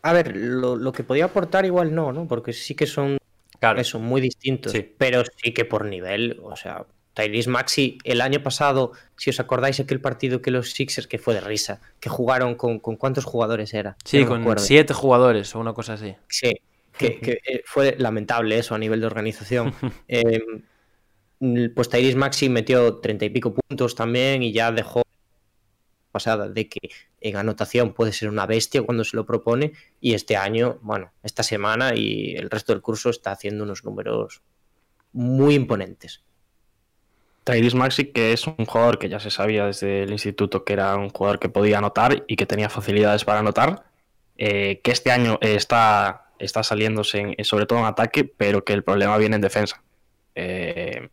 A 0.02 0.12
ver, 0.12 0.36
lo, 0.36 0.76
lo 0.76 0.92
que 0.92 1.02
podía 1.02 1.24
aportar 1.24 1.64
igual 1.64 1.94
no, 1.94 2.12
¿no? 2.12 2.28
Porque 2.28 2.52
sí 2.52 2.74
que 2.74 2.86
son 2.86 3.16
Claro, 3.58 3.80
eso, 3.80 3.98
muy 3.98 4.20
distintos. 4.20 4.72
Sí. 4.72 4.94
Pero 4.98 5.22
sí 5.24 5.54
que 5.54 5.64
por 5.64 5.86
nivel, 5.86 6.40
o 6.42 6.56
sea, 6.56 6.84
Tyrese 7.14 7.48
Maxi, 7.48 7.96
el 8.04 8.20
año 8.20 8.42
pasado, 8.42 8.92
si 9.16 9.30
os 9.30 9.40
acordáis 9.40 9.80
aquel 9.80 10.02
partido 10.02 10.42
que 10.42 10.50
los 10.50 10.72
Sixers, 10.72 11.06
que 11.06 11.16
fue 11.16 11.32
de 11.32 11.40
risa, 11.40 11.80
que 12.00 12.10
jugaron 12.10 12.56
con, 12.56 12.80
con 12.80 12.96
cuántos 12.96 13.24
jugadores 13.24 13.72
era. 13.72 13.96
sí, 14.04 14.20
No 14.20 14.28
con 14.28 14.42
acuerdo. 14.42 14.62
7 14.62 14.92
jugadores 14.92 15.54
o 15.54 15.58
una 15.58 15.72
cosa 15.72 15.94
así. 15.94 16.16
Sí, 16.28 16.52
que, 16.98 17.18
que, 17.18 17.40
eh, 17.46 17.62
fue 17.64 17.96
lamentable 17.98 18.58
eso 18.58 18.74
a 18.74 18.78
nivel 18.78 19.00
de 19.00 19.06
organización. 19.06 19.72
Eh, 20.06 20.42
pues 21.74 21.88
Tyrese 21.88 22.16
Maxi 22.16 22.48
metió 22.48 22.96
treinta 22.96 23.24
y 23.24 23.30
pico 23.30 23.54
puntos 23.54 23.94
también 23.94 24.42
y 24.42 24.52
ya 24.52 24.70
dejó 24.70 25.02
pasada 26.12 26.48
de 26.48 26.68
que 26.68 26.90
en 27.20 27.36
anotación 27.36 27.94
puede 27.94 28.12
ser 28.12 28.28
una 28.28 28.46
bestia 28.46 28.82
cuando 28.82 29.04
se 29.04 29.16
lo 29.16 29.24
propone 29.24 29.72
y 30.00 30.14
este 30.14 30.36
año, 30.36 30.78
bueno, 30.82 31.12
esta 31.22 31.42
semana 31.42 31.94
y 31.94 32.34
el 32.34 32.50
resto 32.50 32.72
del 32.72 32.82
curso 32.82 33.10
está 33.10 33.32
haciendo 33.32 33.64
unos 33.64 33.84
números 33.84 34.42
muy 35.12 35.54
imponentes. 35.54 36.22
Tyrese 37.44 37.76
Maxi, 37.76 38.06
que 38.06 38.32
es 38.32 38.46
un 38.46 38.66
jugador 38.66 38.98
que 38.98 39.08
ya 39.08 39.18
se 39.18 39.30
sabía 39.30 39.66
desde 39.66 40.02
el 40.02 40.10
instituto 40.10 40.64
que 40.64 40.74
era 40.74 40.94
un 40.96 41.08
jugador 41.08 41.38
que 41.38 41.48
podía 41.48 41.78
anotar 41.78 42.24
y 42.26 42.36
que 42.36 42.46
tenía 42.46 42.68
facilidades 42.68 43.24
para 43.24 43.40
anotar, 43.40 43.84
eh, 44.36 44.80
que 44.82 44.90
este 44.90 45.10
año 45.10 45.38
está, 45.40 46.32
está 46.38 46.62
saliéndose 46.62 47.34
sobre 47.44 47.66
todo 47.66 47.78
en 47.78 47.86
ataque, 47.86 48.24
pero 48.24 48.64
que 48.64 48.74
el 48.74 48.84
problema 48.84 49.16
viene 49.16 49.36
en 49.36 49.42
defensa. 49.42 49.82
Eh, 50.34 51.08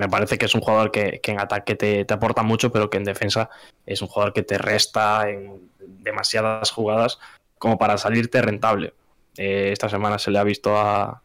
me 0.00 0.08
parece 0.08 0.38
que 0.38 0.46
es 0.46 0.54
un 0.54 0.62
jugador 0.62 0.90
que, 0.90 1.20
que 1.22 1.32
en 1.32 1.40
ataque 1.40 1.74
te, 1.74 2.06
te 2.06 2.14
aporta 2.14 2.42
mucho, 2.42 2.72
pero 2.72 2.88
que 2.88 2.96
en 2.96 3.04
defensa 3.04 3.50
es 3.84 4.00
un 4.00 4.08
jugador 4.08 4.32
que 4.32 4.42
te 4.42 4.56
resta 4.56 5.28
en 5.28 5.70
demasiadas 5.78 6.70
jugadas 6.70 7.18
como 7.58 7.76
para 7.76 7.98
salirte 7.98 8.40
rentable. 8.40 8.94
Eh, 9.36 9.68
esta 9.72 9.90
semana 9.90 10.18
se 10.18 10.30
le 10.30 10.38
ha 10.38 10.44
visto 10.44 10.76
a, 10.78 11.22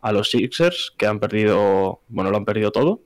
a 0.00 0.12
los 0.12 0.28
Sixers, 0.30 0.92
que 0.98 1.06
han 1.06 1.20
perdido, 1.20 2.00
bueno, 2.08 2.30
lo 2.32 2.36
han 2.36 2.44
perdido 2.44 2.72
todo. 2.72 3.00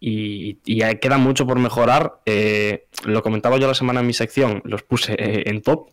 Y, 0.00 0.56
queda 1.00 1.16
mucho 1.18 1.46
por 1.46 1.58
mejorar. 1.58 2.20
Eh, 2.26 2.86
lo 3.04 3.22
comentaba 3.22 3.56
yo 3.56 3.66
la 3.66 3.74
semana 3.74 4.00
en 4.00 4.06
mi 4.06 4.12
sección, 4.12 4.60
los 4.64 4.82
puse 4.82 5.14
eh, 5.14 5.44
en 5.46 5.62
top. 5.62 5.88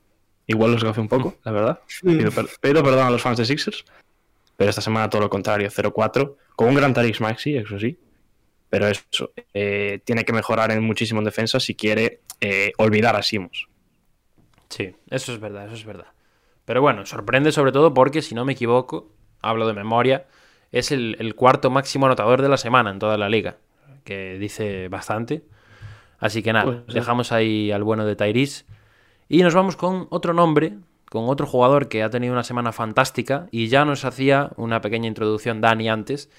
Igual 0.45 0.73
los 0.73 0.83
gafé 0.83 0.99
un 1.01 1.07
poco, 1.07 1.35
la 1.43 1.51
verdad. 1.51 1.79
Pido, 2.01 2.31
per- 2.31 2.49
pido 2.61 2.83
perdón 2.83 3.07
a 3.07 3.09
los 3.09 3.21
fans 3.21 3.37
de 3.37 3.45
Sixers. 3.45 3.85
Pero 4.57 4.69
esta 4.69 4.81
semana 4.81 5.09
todo 5.09 5.21
lo 5.21 5.29
contrario, 5.29 5.69
0-4. 5.69 6.35
Con 6.55 6.69
un 6.69 6.75
gran 6.75 6.93
Tariq 6.93 7.19
Maxi, 7.19 7.57
eso 7.57 7.79
sí. 7.79 7.97
Pero 8.69 8.87
eso, 8.87 9.31
eh, 9.53 9.99
tiene 10.03 10.25
que 10.25 10.33
mejorar 10.33 10.71
en 10.71 10.83
muchísimo 10.83 11.19
en 11.21 11.25
defensa 11.25 11.59
si 11.59 11.75
quiere 11.75 12.21
eh, 12.41 12.73
olvidar 12.77 13.15
a 13.15 13.21
Simons. 13.21 13.67
Sí, 14.69 14.95
eso 15.09 15.33
es 15.33 15.39
verdad, 15.39 15.65
eso 15.65 15.75
es 15.75 15.85
verdad. 15.85 16.07
Pero 16.65 16.81
bueno, 16.81 17.05
sorprende 17.05 17.51
sobre 17.51 17.71
todo 17.71 17.93
porque, 17.93 18.21
si 18.21 18.35
no 18.35 18.43
me 18.43 18.53
equivoco, 18.53 19.11
hablo 19.41 19.67
de 19.67 19.73
memoria, 19.73 20.25
es 20.71 20.91
el, 20.91 21.15
el 21.19 21.35
cuarto 21.35 21.69
máximo 21.69 22.07
anotador 22.07 22.41
de 22.41 22.49
la 22.49 22.57
semana 22.57 22.89
en 22.89 22.99
toda 22.99 23.17
la 23.17 23.29
liga, 23.29 23.57
que 24.03 24.37
dice 24.39 24.89
bastante. 24.89 25.43
Así 26.19 26.41
que 26.41 26.53
nada, 26.53 26.83
Pues 26.83 26.95
dejamos 26.95 27.31
ahí 27.31 27.71
al 27.71 27.83
bueno 27.83 28.05
de 28.05 28.15
Tyrese. 28.15 28.65
Y 29.29 29.43
nos 29.43 29.53
vamos 29.53 29.75
con 29.75 30.07
otro 30.09 30.33
nombre, 30.33 30.73
con 31.15 31.29
otro 31.29 31.47
jugador 31.47 31.87
que 31.87 32.03
ha 32.03 32.09
tenido 32.09 32.33
una 32.33 32.43
semana 32.43 32.73
fantástica 32.73 33.47
y 33.49 33.69
ya 33.69 33.85
nos 33.85 34.03
hacía 34.03 34.51
una 34.57 34.81
pequeña 34.81 35.07
introducción 35.07 35.61
Dani 35.61 35.87
antes 35.87 36.29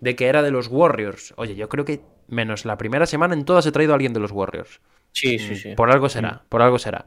de 0.00 0.14
que 0.14 0.26
era 0.26 0.42
de 0.42 0.50
los 0.50 0.68
Warriors. 0.68 1.32
Oye, 1.38 1.54
yo 1.54 1.70
creo 1.70 1.86
que 1.86 2.02
menos 2.28 2.66
la 2.66 2.76
primera 2.76 3.06
semana 3.06 3.32
en 3.32 3.46
todas 3.46 3.64
he 3.64 3.72
traído 3.72 3.92
a 3.92 3.94
alguien 3.94 4.12
de 4.12 4.20
los 4.20 4.32
Warriors. 4.32 4.82
Sí, 5.12 5.38
sí, 5.38 5.56
sí. 5.56 5.74
Por 5.74 5.90
algo 5.90 6.10
será, 6.10 6.42
por 6.50 6.60
algo 6.60 6.78
será. 6.78 7.06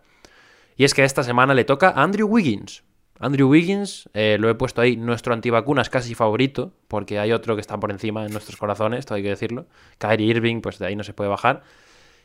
Y 0.76 0.86
es 0.86 0.96
que 0.96 1.04
esta 1.04 1.22
semana 1.22 1.54
le 1.54 1.66
toca 1.66 1.90
a 1.90 2.02
Andrew 2.02 2.28
Wiggins. 2.28 2.84
Andrew 3.20 3.48
Wiggins, 3.48 4.10
eh, 4.16 4.38
lo 4.40 4.50
he 4.50 4.56
puesto 4.56 4.82
ahí, 4.82 4.98
nuestro 4.98 5.32
antivacunas 5.36 5.92
casi 5.92 6.16
favorito, 6.16 6.74
porque 6.88 7.20
hay 7.20 7.32
otro 7.32 7.54
que 7.54 7.62
está 7.62 7.80
por 7.80 7.92
encima 7.92 8.26
en 8.26 8.32
nuestros 8.32 8.58
corazones, 8.58 9.06
todo 9.06 9.18
hay 9.18 9.24
que 9.24 9.30
decirlo. 9.30 9.68
Kyrie 10.00 10.26
Irving, 10.26 10.62
pues 10.62 10.80
de 10.80 10.88
ahí 10.88 10.96
no 10.96 11.04
se 11.04 11.14
puede 11.14 11.30
bajar. 11.30 11.62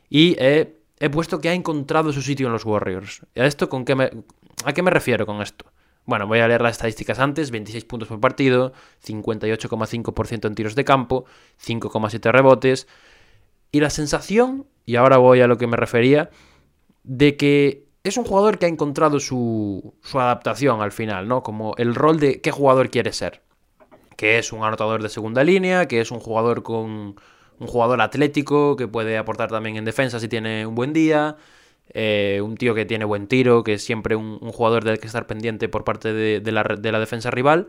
Y 0.08 0.34
eh, 0.38 0.78
he 0.98 1.10
puesto 1.10 1.42
que 1.42 1.50
ha 1.50 1.52
encontrado 1.52 2.10
su 2.10 2.22
sitio 2.22 2.46
en 2.46 2.54
los 2.54 2.64
Warriors. 2.64 3.26
¿A 3.36 3.44
esto 3.44 3.68
con 3.68 3.84
qué 3.84 3.96
me, 3.96 4.10
¿A 4.64 4.72
qué 4.72 4.82
me 4.82 4.90
refiero 4.90 5.26
con 5.26 5.42
esto? 5.42 5.66
Bueno, 6.06 6.26
voy 6.26 6.40
a 6.40 6.48
leer 6.48 6.60
las 6.60 6.72
estadísticas 6.72 7.18
antes, 7.18 7.50
26 7.50 7.84
puntos 7.84 8.08
por 8.08 8.20
partido, 8.20 8.72
58,5% 9.06 10.46
en 10.46 10.54
tiros 10.54 10.74
de 10.74 10.84
campo, 10.84 11.24
5,7 11.64 12.30
rebotes. 12.30 12.86
Y 13.72 13.80
la 13.80 13.90
sensación, 13.90 14.66
y 14.84 14.96
ahora 14.96 15.16
voy 15.16 15.40
a 15.40 15.46
lo 15.46 15.56
que 15.56 15.66
me 15.66 15.76
refería, 15.76 16.30
de 17.04 17.36
que 17.36 17.86
es 18.04 18.18
un 18.18 18.24
jugador 18.24 18.58
que 18.58 18.66
ha 18.66 18.68
encontrado 18.68 19.18
su, 19.18 19.94
su 20.02 20.20
adaptación 20.20 20.82
al 20.82 20.92
final, 20.92 21.26
¿no? 21.26 21.42
Como 21.42 21.74
el 21.78 21.94
rol 21.94 22.20
de 22.20 22.42
qué 22.42 22.50
jugador 22.50 22.90
quiere 22.90 23.12
ser. 23.12 23.42
Que 24.16 24.38
es 24.38 24.52
un 24.52 24.62
anotador 24.62 25.02
de 25.02 25.08
segunda 25.08 25.42
línea, 25.42 25.88
que 25.88 26.00
es 26.00 26.10
un 26.10 26.20
jugador 26.20 26.62
con 26.62 27.16
un 27.58 27.66
jugador 27.66 28.02
atlético, 28.02 28.76
que 28.76 28.86
puede 28.88 29.16
aportar 29.16 29.50
también 29.50 29.76
en 29.76 29.84
defensa 29.86 30.20
si 30.20 30.28
tiene 30.28 30.66
un 30.66 30.74
buen 30.74 30.92
día. 30.92 31.36
Eh, 31.88 32.40
un 32.42 32.56
tío 32.56 32.74
que 32.74 32.84
tiene 32.84 33.04
buen 33.04 33.26
tiro, 33.26 33.62
que 33.62 33.74
es 33.74 33.84
siempre 33.84 34.16
un, 34.16 34.38
jugador 34.38 34.84
del 34.84 34.98
que 34.98 35.06
estar 35.06 35.26
pendiente 35.26 35.68
por 35.68 35.84
parte 35.84 36.12
de, 36.12 36.52
la, 36.52 36.62
de 36.62 36.92
la 36.92 36.98
defensa 36.98 37.30
rival. 37.30 37.68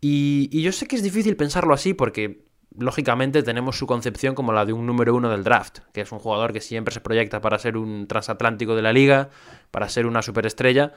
Y, 0.00 0.48
y 0.52 0.62
yo 0.62 0.72
sé 0.72 0.86
que 0.86 0.96
es 0.96 1.02
difícil 1.02 1.36
pensarlo 1.36 1.74
así 1.74 1.94
porque, 1.94 2.44
lógicamente, 2.76 3.42
tenemos 3.42 3.78
su 3.78 3.86
concepción 3.86 4.34
como 4.34 4.52
la 4.52 4.64
de 4.64 4.72
un 4.72 4.86
número 4.86 5.14
uno 5.14 5.30
del 5.30 5.44
draft, 5.44 5.80
que 5.92 6.02
es 6.02 6.12
un 6.12 6.18
jugador 6.18 6.52
que 6.52 6.60
siempre 6.60 6.94
se 6.94 7.00
proyecta 7.00 7.40
para 7.40 7.58
ser 7.58 7.76
un 7.76 8.06
transatlántico 8.06 8.76
de 8.76 8.82
la 8.82 8.92
liga, 8.92 9.30
para 9.70 9.88
ser 9.88 10.06
una 10.06 10.22
superestrella. 10.22 10.92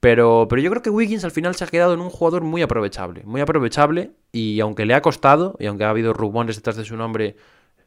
Pero, 0.00 0.46
pero 0.48 0.62
yo 0.62 0.70
creo 0.70 0.82
que 0.82 0.90
Wiggins 0.90 1.24
al 1.24 1.32
final 1.32 1.56
se 1.56 1.64
ha 1.64 1.66
quedado 1.66 1.92
en 1.92 2.00
un 2.00 2.10
jugador 2.10 2.42
muy 2.42 2.62
aprovechable, 2.62 3.22
muy 3.24 3.40
aprovechable, 3.40 4.12
y 4.30 4.60
aunque 4.60 4.86
le 4.86 4.94
ha 4.94 5.02
costado, 5.02 5.56
y 5.58 5.66
aunque 5.66 5.84
ha 5.84 5.90
habido 5.90 6.12
rumores 6.12 6.56
detrás 6.56 6.76
de 6.76 6.84
su 6.84 6.96
nombre 6.96 7.36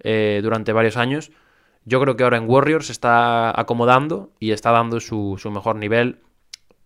eh, 0.01 0.41
durante 0.43 0.73
varios 0.73 0.97
años, 0.97 1.31
yo 1.85 1.99
creo 2.01 2.15
que 2.15 2.23
ahora 2.23 2.37
en 2.37 2.49
Warriors 2.49 2.87
se 2.87 2.91
está 2.91 3.59
acomodando 3.59 4.31
y 4.39 4.51
está 4.51 4.71
dando 4.71 4.99
su, 4.99 5.37
su 5.39 5.51
mejor 5.51 5.75
nivel. 5.75 6.19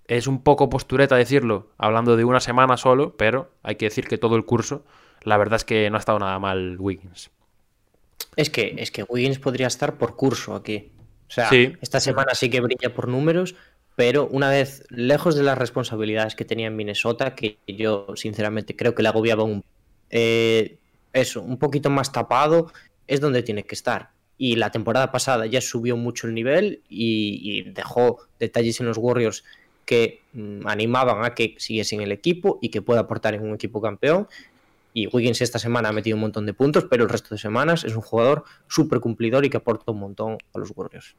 Es 0.08 0.28
un 0.28 0.42
poco 0.44 0.70
postureta 0.70 1.16
decirlo, 1.16 1.68
hablando 1.78 2.16
de 2.16 2.26
una 2.26 2.40
semana 2.40 2.78
solo, 2.78 3.16
pero 3.18 3.52
hay 3.64 3.76
que 3.76 3.86
decir 3.86 4.08
que 4.08 4.18
todo 4.18 4.36
el 4.36 4.46
curso, 4.46 4.84
la 5.24 5.38
verdad 5.38 5.56
es 5.58 5.66
que 5.66 5.90
no 5.90 5.98
ha 5.98 6.00
estado 6.00 6.20
nada 6.20 6.38
mal 6.40 6.78
Wiggins. 6.80 7.32
Es 8.36 8.50
que, 8.50 8.76
es 8.78 8.92
que 8.92 9.04
Wiggins 9.04 9.40
podría 9.40 9.68
estar 9.68 9.98
por 9.98 10.16
curso 10.16 10.56
aquí. 10.56 10.92
O 11.28 11.32
sea, 11.32 11.50
Sí. 11.50 11.74
esta 11.82 12.00
semana 12.00 12.36
sí 12.36 12.50
que 12.50 12.62
brilla 12.62 12.94
por 12.94 13.08
números, 13.08 13.56
pero 13.96 14.28
una 14.28 14.50
vez 14.50 14.86
lejos 14.90 15.36
de 15.36 15.44
las 15.44 15.58
responsabilidades 15.58 16.36
que 16.36 16.46
tenía 16.46 16.68
en 16.68 16.76
Minnesota, 16.76 17.34
que 17.34 17.58
yo 17.68 18.08
sinceramente 18.16 18.76
creo 18.76 18.94
que 18.94 19.02
le 19.04 19.10
agobiaba 19.10 19.44
un... 19.44 19.64
eh, 20.10 20.78
eso, 21.14 21.42
un 21.42 21.58
poquito 21.58 21.90
más 21.90 22.12
tapado, 22.12 22.72
es 23.08 23.22
donde 23.22 23.42
tiene 23.42 23.64
que 23.64 23.74
estar. 23.74 24.10
Y 24.38 24.56
la 24.56 24.72
temporada 24.72 25.12
pasada 25.12 25.46
ya 25.46 25.62
subió 25.62 25.96
mucho 25.96 26.28
el 26.28 26.34
nivel 26.34 26.82
y, 26.90 27.64
dejó 27.72 28.20
detalles 28.40 28.80
en 28.80 28.88
los 28.88 28.98
Warriors 28.98 29.44
que 29.86 30.22
mm, 30.34 30.68
animaban 30.68 31.24
a 31.24 31.34
que 31.34 31.56
siguiese 31.58 31.96
en 31.96 32.02
el 32.02 32.12
equipo 32.12 32.60
y 32.62 32.70
que 32.70 32.82
pueda 32.82 33.02
aportar 33.02 33.34
en 33.34 33.44
un 33.44 33.54
equipo 33.54 33.82
campeón. 33.82 34.28
Y 34.94 35.08
Wiggins 35.08 35.42
esta 35.42 35.60
semana 35.60 35.90
ha 35.90 35.92
metido 35.92 36.16
un 36.16 36.22
montón 36.22 36.46
de 36.46 36.54
puntos, 36.54 36.86
pero 36.90 37.04
el 37.04 37.10
resto 37.10 37.36
de 37.36 37.40
semanas 37.40 37.84
es 37.84 37.96
un 37.96 38.02
jugador 38.02 38.44
súper 38.68 39.00
cumplidor 39.00 39.46
y 39.46 39.50
que 39.50 39.58
aporta 39.58 39.92
un 39.92 40.00
montón 40.00 40.38
a 40.54 40.60
los 40.60 40.72
Warriors. 40.76 41.16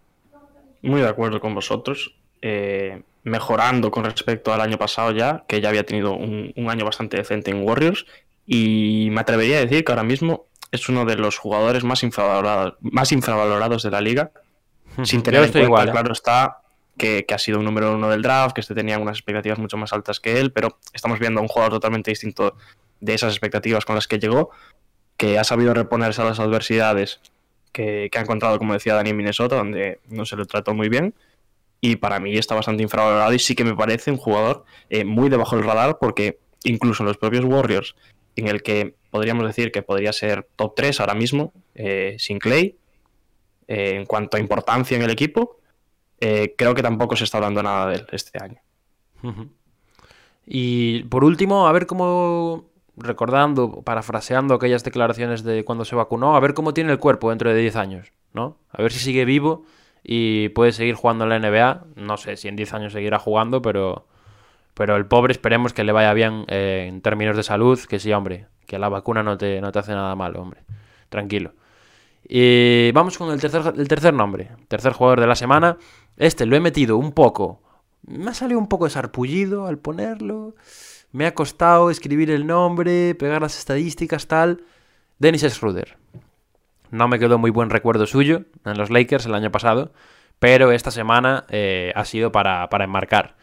Muy 0.83 1.01
de 1.01 1.09
acuerdo 1.09 1.41
con 1.41 1.55
vosotros. 1.55 2.15
eh, 2.43 3.03
mejorando 3.25 3.91
con 3.91 4.05
respecto 4.05 4.53
al 4.53 4.61
año 4.61 4.79
pasado 4.79 5.11
ya, 5.11 5.45
que 5.49 5.61
ya 5.61 5.71
había 5.71 5.85
tenido 5.85 6.13
un 6.15 6.71
año 6.71 6.85
bastante 6.85 7.17
decente 7.17 7.51
en 7.51 7.63
Warriors. 7.63 8.07
Y 8.47 9.09
me 9.11 9.21
atrevería 9.21 9.59
a 9.59 9.61
decir 9.61 9.85
que 9.85 9.91
ahora 9.91 10.05
mismo 10.05 10.47
es 10.71 10.89
uno 10.89 11.05
de 11.05 11.17
los 11.17 11.39
jugadores 11.39 11.85
más 11.85 12.03
infravalorados, 12.03 12.75
más 12.81 13.13
infravalorados 13.13 13.83
de 13.83 13.91
la 13.91 14.01
liga. 14.01 14.31
Sin 15.05 15.23
tener 15.23 15.43
en 15.43 15.51
cuenta, 15.51 15.67
igual, 15.67 15.89
¿eh? 15.89 15.93
claro 15.93 16.13
está, 16.13 16.59
que, 16.97 17.25
que 17.27 17.35
ha 17.35 17.39
sido 17.39 17.59
un 17.59 17.65
número 17.65 17.95
uno 17.95 18.09
del 18.09 18.23
draft, 18.23 18.55
que 18.55 18.61
este 18.61 18.75
tenía 18.75 18.99
unas 18.99 19.19
expectativas 19.19 19.59
mucho 19.59 19.77
más 19.77 19.93
altas 19.93 20.21
que 20.21 20.41
él, 20.41 20.53
pero 20.53 20.79
estamos 20.93 21.19
viendo 21.19 21.41
a 21.41 21.43
un 21.43 21.49
jugador 21.49 21.73
totalmente 21.73 22.11
distinto 22.11 22.57
de 23.01 23.15
esas 23.15 23.33
expectativas 23.33 23.85
con 23.85 23.95
las 23.95 24.09
que 24.09 24.19
llegó, 24.19 24.51
que 25.17 25.39
ha 25.39 25.45
sabido 25.45 25.75
reponerse 25.75 26.23
a 26.23 26.25
las 26.25 26.41
adversidades 26.41 27.21
que, 27.73 28.09
que 28.11 28.19
ha 28.19 28.23
encontrado, 28.23 28.59
como 28.59 28.73
decía 28.73 28.95
Dani, 28.95 29.11
en 29.11 29.17
Minnesota, 29.17 29.57
donde 29.57 30.01
no 30.09 30.25
se 30.25 30.37
lo 30.37 30.47
trató 30.47 30.75
muy 30.75 30.89
bien. 30.89 31.15
Y 31.81 31.97
para 31.97 32.19
mí 32.21 32.37
está 32.37 32.55
bastante 32.55 32.83
infravalorado 32.83 33.33
y 33.35 33.39
sí 33.39 33.55
que 33.55 33.65
me 33.65 33.75
parece 33.75 34.11
un 34.11 34.17
jugador 34.17 34.65
eh, 34.89 35.05
muy 35.05 35.29
debajo 35.29 35.57
del 35.57 35.67
radar 35.67 35.99
porque 36.01 36.39
incluso 36.65 37.05
los 37.05 37.19
propios 37.19 37.45
Warriors, 37.45 37.95
en 38.37 38.49
el 38.49 38.63
que 38.63 38.95
podríamos 39.11 39.47
decir 39.47 39.73
que 39.73 39.83
podría 39.83 40.13
ser 40.13 40.49
top 40.57 40.75
3 40.77 41.01
ahora 41.01 41.15
mismo, 41.15 41.53
eh, 41.75 42.17
sin 42.19 42.39
Clay, 42.39 42.77
eh, 43.69 43.95
en 43.97 44.07
cuanto 44.07 44.37
a 44.37 44.41
importancia 44.41 44.97
en 44.97 45.03
el 45.03 45.11
equipo, 45.11 45.59
eh, 46.21 46.55
creo 46.57 46.75
que 46.75 46.83
tampoco 46.83 47.17
se 47.17 47.25
está 47.25 47.39
hablando 47.39 47.63
nada 47.63 47.89
de 47.89 47.97
él 47.97 48.07
este 48.13 48.43
año. 48.43 48.61
Y 50.47 51.03
por 51.05 51.25
último, 51.25 51.67
a 51.67 51.73
ver 51.73 51.87
cómo, 51.87 52.67
recordando, 52.97 53.83
parafraseando 53.83 54.55
aquellas 54.55 54.85
declaraciones 54.85 55.43
de 55.43 55.65
cuando 55.65 55.85
se 55.85 55.97
vacunó, 55.97 56.37
a 56.37 56.41
ver 56.41 56.55
cómo 56.55 56.73
tiene 56.75 56.93
el 56.93 56.99
cuerpo 56.99 57.31
dentro 57.31 57.53
de 57.53 57.61
10 57.61 57.77
años, 57.77 58.13
¿no? 58.33 58.59
A 58.71 58.83
ver 58.83 58.93
si 58.93 59.01
sigue 59.01 59.25
vivo 59.25 59.65
y 60.05 60.51
puede 60.51 60.73
seguir 60.73 60.95
jugando 60.95 61.25
en 61.25 61.31
la 61.31 61.39
NBA. 61.39 61.87
No 61.97 62.17
sé 62.17 62.37
si 62.37 62.49
en 62.49 62.57
10 62.57 62.75
años 62.75 62.93
seguirá 62.93 63.19
jugando, 63.19 63.61
pero, 63.63 64.07
pero 64.77 64.97
el 64.97 65.07
pobre 65.07 65.33
esperemos 65.33 65.73
que 65.73 65.85
le 65.85 65.93
vaya 65.93 66.13
bien 66.13 66.45
eh, 66.49 66.85
en 66.87 67.01
términos 67.01 67.35
de 67.35 67.43
salud, 67.43 67.81
que 67.89 67.99
sí, 67.99 68.13
hombre, 68.13 68.47
que 68.67 68.79
la 68.79 68.91
vacuna 68.91 69.23
no 69.23 69.39
te, 69.39 69.59
no 69.63 69.73
te 69.73 69.79
hace 69.79 69.93
nada 69.93 70.15
malo, 70.15 70.43
hombre. 70.43 70.65
Tranquilo. 71.09 71.55
Y 72.29 72.93
vamos 72.93 73.17
con 73.17 73.31
el 73.33 73.41
tercer, 73.41 73.73
el 73.75 73.89
tercer 73.89 74.13
nombre, 74.13 74.51
tercer 74.69 74.93
jugador 74.93 75.21
de 75.21 75.29
la 75.29 75.35
semana. 75.35 75.79
Este 76.19 76.45
lo 76.45 76.57
he 76.57 76.61
metido 76.61 76.99
un 76.99 77.13
poco. 77.13 77.63
Me 78.07 78.31
ha 78.31 78.35
salido 78.35 78.59
un 78.59 78.69
poco 78.69 78.87
sarpullido 78.91 79.67
al 79.67 79.79
ponerlo. 79.79 80.55
Me 81.11 81.25
ha 81.25 81.33
costado 81.33 81.89
escribir 81.89 82.31
el 82.31 82.47
nombre, 82.47 83.15
pegar 83.15 83.41
las 83.41 83.59
estadísticas, 83.59 84.27
tal. 84.27 84.63
Dennis 85.19 85.41
Schroeder. 85.41 85.97
No 86.91 87.09
me 87.09 87.19
quedó 87.19 87.39
muy 87.39 87.51
buen 87.51 87.71
recuerdo 87.71 88.05
suyo 88.07 88.43
en 88.67 88.77
los 88.77 88.91
Lakers 88.91 89.25
el 89.25 89.35
año 89.35 89.51
pasado, 89.51 89.93
pero 90.39 90.71
esta 90.71 90.91
semana 90.91 91.47
eh, 91.49 91.95
ha 91.97 92.05
sido 92.05 92.31
para, 92.31 92.69
para 92.69 92.85
enmarcar. 92.85 93.36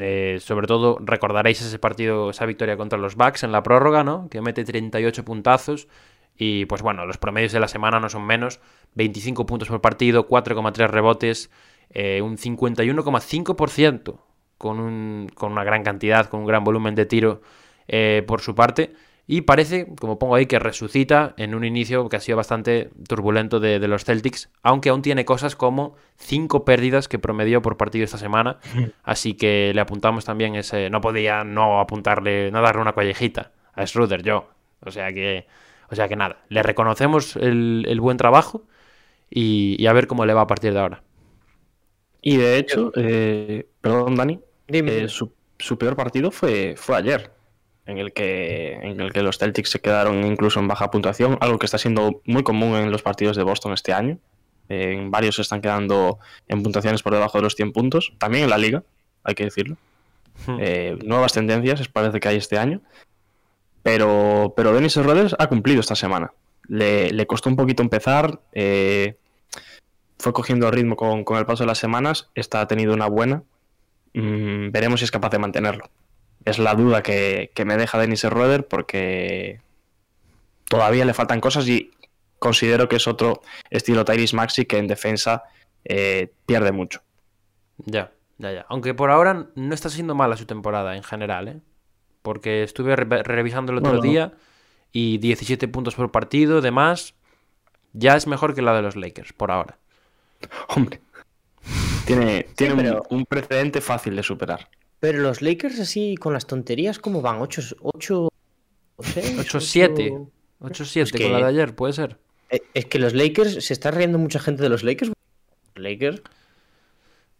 Eh, 0.00 0.38
sobre 0.40 0.66
todo 0.66 0.98
recordaréis 1.00 1.60
ese 1.60 1.78
partido, 1.78 2.30
esa 2.30 2.46
victoria 2.46 2.76
contra 2.76 2.98
los 2.98 3.14
Bucks 3.14 3.44
en 3.44 3.52
la 3.52 3.62
prórroga, 3.62 4.02
¿no? 4.02 4.28
Que 4.28 4.40
mete 4.40 4.64
38 4.64 5.24
puntazos. 5.24 5.88
Y 6.36 6.66
pues 6.66 6.82
bueno, 6.82 7.06
los 7.06 7.18
promedios 7.18 7.52
de 7.52 7.60
la 7.60 7.68
semana 7.68 8.00
no 8.00 8.08
son 8.08 8.26
menos. 8.26 8.60
25 8.94 9.46
puntos 9.46 9.68
por 9.68 9.80
partido, 9.80 10.28
4,3 10.28 10.88
rebotes, 10.88 11.50
eh, 11.90 12.22
un 12.22 12.36
51,5% 12.36 14.18
con, 14.58 14.80
un, 14.80 15.30
con 15.34 15.52
una 15.52 15.64
gran 15.64 15.84
cantidad, 15.84 16.26
con 16.26 16.40
un 16.40 16.46
gran 16.46 16.64
volumen 16.64 16.94
de 16.94 17.06
tiro 17.06 17.42
eh, 17.86 18.24
por 18.26 18.40
su 18.40 18.54
parte. 18.54 18.94
Y 19.26 19.42
parece, 19.42 19.86
como 19.98 20.18
pongo 20.18 20.34
ahí, 20.34 20.46
que 20.46 20.58
resucita 20.58 21.34
en 21.38 21.54
un 21.54 21.64
inicio 21.64 22.08
que 22.10 22.16
ha 22.16 22.20
sido 22.20 22.36
bastante 22.36 22.90
turbulento 23.08 23.58
de, 23.58 23.78
de 23.78 23.88
los 23.88 24.04
Celtics, 24.04 24.50
aunque 24.62 24.90
aún 24.90 25.00
tiene 25.00 25.24
cosas 25.24 25.56
como 25.56 25.96
5 26.16 26.64
pérdidas 26.66 27.08
que 27.08 27.18
promedió 27.18 27.62
por 27.62 27.76
partido 27.78 28.04
esta 28.04 28.18
semana. 28.18 28.58
Así 29.02 29.34
que 29.34 29.72
le 29.74 29.80
apuntamos 29.80 30.24
también 30.26 30.56
ese. 30.56 30.90
No 30.90 31.00
podía 31.00 31.42
no 31.44 31.80
apuntarle, 31.80 32.50
no 32.50 32.60
darle 32.60 32.82
una 32.82 32.92
collejita 32.92 33.52
a 33.72 33.86
Schroeder 33.86 34.22
yo. 34.22 34.50
O 34.80 34.90
sea 34.90 35.12
que, 35.12 35.46
o 35.90 35.94
sea 35.94 36.08
que 36.08 36.16
nada, 36.16 36.44
le 36.50 36.62
reconocemos 36.62 37.36
el, 37.36 37.86
el 37.88 38.00
buen 38.00 38.18
trabajo 38.18 38.64
y, 39.30 39.76
y 39.82 39.86
a 39.86 39.92
ver 39.94 40.06
cómo 40.08 40.26
le 40.26 40.34
va 40.34 40.42
a 40.42 40.46
partir 40.46 40.72
de 40.74 40.80
ahora. 40.80 41.02
Y 42.22 42.36
de 42.38 42.58
hecho, 42.58 42.92
eh, 42.96 43.68
perdón, 43.80 44.16
Dani, 44.16 44.40
Dime. 44.68 45.04
eh, 45.04 45.08
su, 45.08 45.34
su 45.58 45.78
peor 45.78 45.96
partido 45.96 46.30
fue, 46.30 46.74
fue 46.76 46.96
ayer, 46.96 47.33
en 47.86 47.98
el, 47.98 48.12
que, 48.12 48.72
en 48.74 49.00
el 49.00 49.12
que 49.12 49.22
los 49.22 49.38
Celtics 49.38 49.70
se 49.70 49.80
quedaron 49.80 50.24
incluso 50.24 50.60
en 50.60 50.68
baja 50.68 50.90
puntuación, 50.90 51.36
algo 51.40 51.58
que 51.58 51.66
está 51.66 51.78
siendo 51.78 52.22
muy 52.24 52.42
común 52.42 52.76
en 52.76 52.90
los 52.90 53.02
partidos 53.02 53.36
de 53.36 53.42
Boston 53.42 53.72
este 53.72 53.92
año. 53.92 54.18
En 54.68 55.10
varios 55.10 55.36
se 55.36 55.42
están 55.42 55.60
quedando 55.60 56.18
en 56.48 56.62
puntuaciones 56.62 57.02
por 57.02 57.12
debajo 57.12 57.38
de 57.38 57.42
los 57.42 57.54
100 57.54 57.72
puntos, 57.72 58.14
también 58.18 58.44
en 58.44 58.50
la 58.50 58.58
liga, 58.58 58.82
hay 59.22 59.34
que 59.34 59.44
decirlo. 59.44 59.76
Eh, 60.58 60.98
nuevas 61.04 61.32
tendencias 61.32 61.86
parece 61.88 62.20
que 62.20 62.28
hay 62.28 62.36
este 62.36 62.58
año. 62.58 62.80
Pero, 63.82 64.54
pero 64.56 64.72
Dennis 64.72 64.94
Schroeder 64.94 65.36
ha 65.38 65.46
cumplido 65.46 65.80
esta 65.80 65.94
semana. 65.94 66.32
Le, 66.66 67.10
le 67.10 67.26
costó 67.26 67.50
un 67.50 67.56
poquito 67.56 67.82
empezar. 67.82 68.40
eh, 68.52 69.16
fue 70.18 70.32
cogiendo 70.32 70.70
ritmo 70.70 70.96
con, 70.96 71.22
con 71.22 71.36
el 71.36 71.44
paso 71.44 71.64
de 71.64 71.66
las 71.66 71.78
semanas. 71.78 72.30
Está 72.34 72.62
ha 72.62 72.66
tenido 72.66 72.94
una 72.94 73.08
buena. 73.08 73.42
Mm, 74.14 74.70
veremos 74.70 75.00
si 75.00 75.04
es 75.04 75.10
capaz 75.10 75.28
de 75.30 75.38
mantenerlo. 75.38 75.90
Es 76.44 76.58
la 76.58 76.74
duda 76.74 77.02
que, 77.02 77.50
que 77.54 77.64
me 77.64 77.76
deja 77.76 77.98
Dennis 77.98 78.20
Schroeder 78.20 78.66
porque 78.66 79.60
todavía 80.68 81.04
le 81.04 81.14
faltan 81.14 81.40
cosas 81.40 81.66
y 81.68 81.90
considero 82.38 82.88
que 82.88 82.96
es 82.96 83.06
otro 83.08 83.40
estilo 83.70 84.04
Tyrese 84.04 84.36
Maxi 84.36 84.64
que 84.66 84.78
en 84.78 84.86
defensa 84.86 85.44
eh, 85.84 86.32
pierde 86.46 86.72
mucho. 86.72 87.00
Ya, 87.78 88.12
ya, 88.38 88.52
ya. 88.52 88.66
Aunque 88.68 88.94
por 88.94 89.10
ahora 89.10 89.46
no 89.54 89.74
está 89.74 89.88
siendo 89.88 90.14
mala 90.14 90.36
su 90.36 90.44
temporada 90.46 90.96
en 90.96 91.02
general, 91.02 91.48
¿eh? 91.48 91.60
Porque 92.22 92.62
estuve 92.62 92.96
re- 92.96 93.22
revisando 93.22 93.72
el 93.72 93.78
otro 93.78 93.92
Bueno. 93.98 94.02
día 94.02 94.32
y 94.92 95.18
17 95.18 95.66
puntos 95.68 95.94
por 95.94 96.10
partido, 96.10 96.60
demás, 96.60 97.14
ya 97.92 98.16
es 98.16 98.26
mejor 98.26 98.54
que 98.54 98.62
la 98.62 98.74
de 98.74 98.82
los 98.82 98.96
Lakers, 98.96 99.32
por 99.32 99.50
ahora. 99.50 99.76
Hombre. 100.68 101.00
Tiene, 102.06 102.46
tiene 102.54 102.74
pero- 102.82 103.02
un, 103.10 103.24
precedente 103.24 103.80
fácil 103.80 104.14
de 104.16 104.22
superar. 104.22 104.68
Pero 105.00 105.20
los 105.20 105.42
Lakers 105.42 105.78
así 105.80 106.16
con 106.16 106.32
las 106.32 106.46
tonterías, 106.46 106.98
¿cómo 106.98 107.20
van? 107.20 107.40
8, 107.40 107.62
8, 107.82 108.28
8-7. 108.98 110.26
8-7 110.60 111.02
Es 111.02 111.12
que- 111.12 111.22
con 111.24 111.32
la 111.32 111.38
de 111.38 111.44
ayer, 111.44 111.74
puede 111.74 111.92
ser. 111.92 112.18
Eh, 112.50 112.60
Es 112.74 112.86
que 112.86 112.98
los 112.98 113.14
Lakers, 113.14 113.64
se 113.64 113.72
está 113.72 113.90
riendo 113.90 114.18
mucha 114.18 114.38
gente 114.38 114.62
de 114.62 114.68
los 114.68 114.82
Lakers. 114.82 115.12
Lakers. 115.74 116.22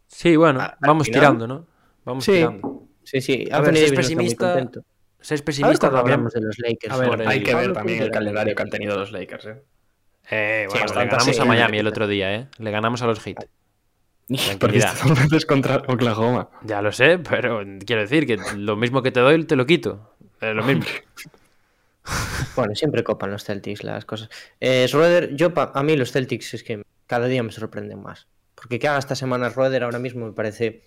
Sí, 0.09 0.37
bueno, 0.37 0.61
A- 0.61 0.77
vamos 0.81 1.07
final- 1.07 1.21
tirando, 1.21 1.47
¿no? 1.47 1.67
Vamos 2.05 2.25
Sí. 2.25 2.33
tirando. 2.33 2.83
Sí, 3.05 3.21
sí. 3.21 3.49
A 3.51 3.61
ver, 3.61 3.69
Anthony 3.71 3.77
si 3.79 3.85
es 3.85 3.93
pesimista, 3.93 4.53
A 4.53 4.55
ver 4.57 5.45
pesimista 5.45 5.87
hablamos 5.89 6.33
de 6.33 6.41
los 6.41 6.59
Lakers. 6.59 6.93
A 6.93 6.97
ver, 6.99 7.29
hay 7.29 7.43
que 7.43 7.55
ver 7.55 7.73
también 7.73 8.03
el 8.03 8.11
calendario 8.11 8.55
que 8.55 8.63
han 8.63 8.71
tenido 8.71 8.97
los 8.99 9.13
Lakers. 9.13 9.47
¿eh? 9.47 9.63
Eh, 10.31 10.65
bueno, 10.69 10.75
le 10.75 10.81
bastante, 10.87 11.11
ganamos 11.17 11.37
sí. 11.37 11.43
a 11.43 11.45
Miami 11.45 11.79
el 11.79 11.87
otro 11.87 12.07
día, 12.07 12.35
¿eh? 12.35 12.49
Le 12.59 12.71
ganamos 12.71 13.03
a 13.03 13.07
los 13.07 13.21
Heat. 13.21 13.47
Perdiste 14.59 14.91
dos 15.09 15.18
veces 15.20 15.47
contra 15.47 15.77
Oklahoma. 15.89 16.49
Ya 16.62 16.81
lo 16.83 16.93
sé, 16.93 17.18
pero 17.18 17.62
quiero 17.85 18.03
decir 18.03 18.27
que 18.27 18.39
lo 18.57 18.77
mismo 18.77 19.03
que 19.03 19.11
te 19.11 19.20
doy, 19.20 19.45
te 19.45 19.57
lo 19.57 19.66
quito. 19.66 20.14
Es 20.41 20.55
lo 20.55 20.62
mismo. 20.64 20.85
Bueno, 22.57 22.75
siempre 22.75 23.03
copan 23.03 23.31
los 23.31 23.45
Celtics 23.45 23.83
las 23.83 24.05
cosas. 24.05 24.29
Eh, 24.61 24.87
Schroeder, 24.89 25.35
yo 25.35 25.53
pa- 25.55 25.72
a 25.75 25.83
mí 25.83 25.97
los 25.97 26.12
Celtics 26.12 26.55
es 26.55 26.62
que 26.62 26.83
cada 27.07 27.27
día 27.27 27.43
me 27.43 27.51
sorprenden 27.53 28.03
más. 28.03 28.27
Porque 28.55 28.79
que 28.79 28.89
haga 28.89 28.99
esta 28.99 29.14
semana 29.14 29.51
Schroeder 29.51 29.83
ahora 29.85 29.99
mismo 29.99 30.27
me 30.27 30.33
parece 30.33 30.83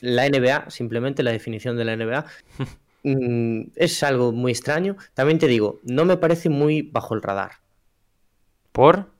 la 0.00 0.26
NBA, 0.26 0.70
simplemente 0.70 1.22
la 1.22 1.32
definición 1.32 1.76
de 1.76 1.84
la 1.84 1.92
NBA. 1.96 2.24
mm, 3.04 3.60
es 3.76 4.02
algo 4.02 4.32
muy 4.32 4.52
extraño. 4.52 4.96
También 5.14 5.38
te 5.38 5.46
digo, 5.46 5.80
no 5.84 6.04
me 6.04 6.16
parece 6.16 6.48
muy 6.48 6.82
bajo 6.82 7.14
el 7.14 7.22
radar. 7.22 7.52
¿Por? 8.72 9.10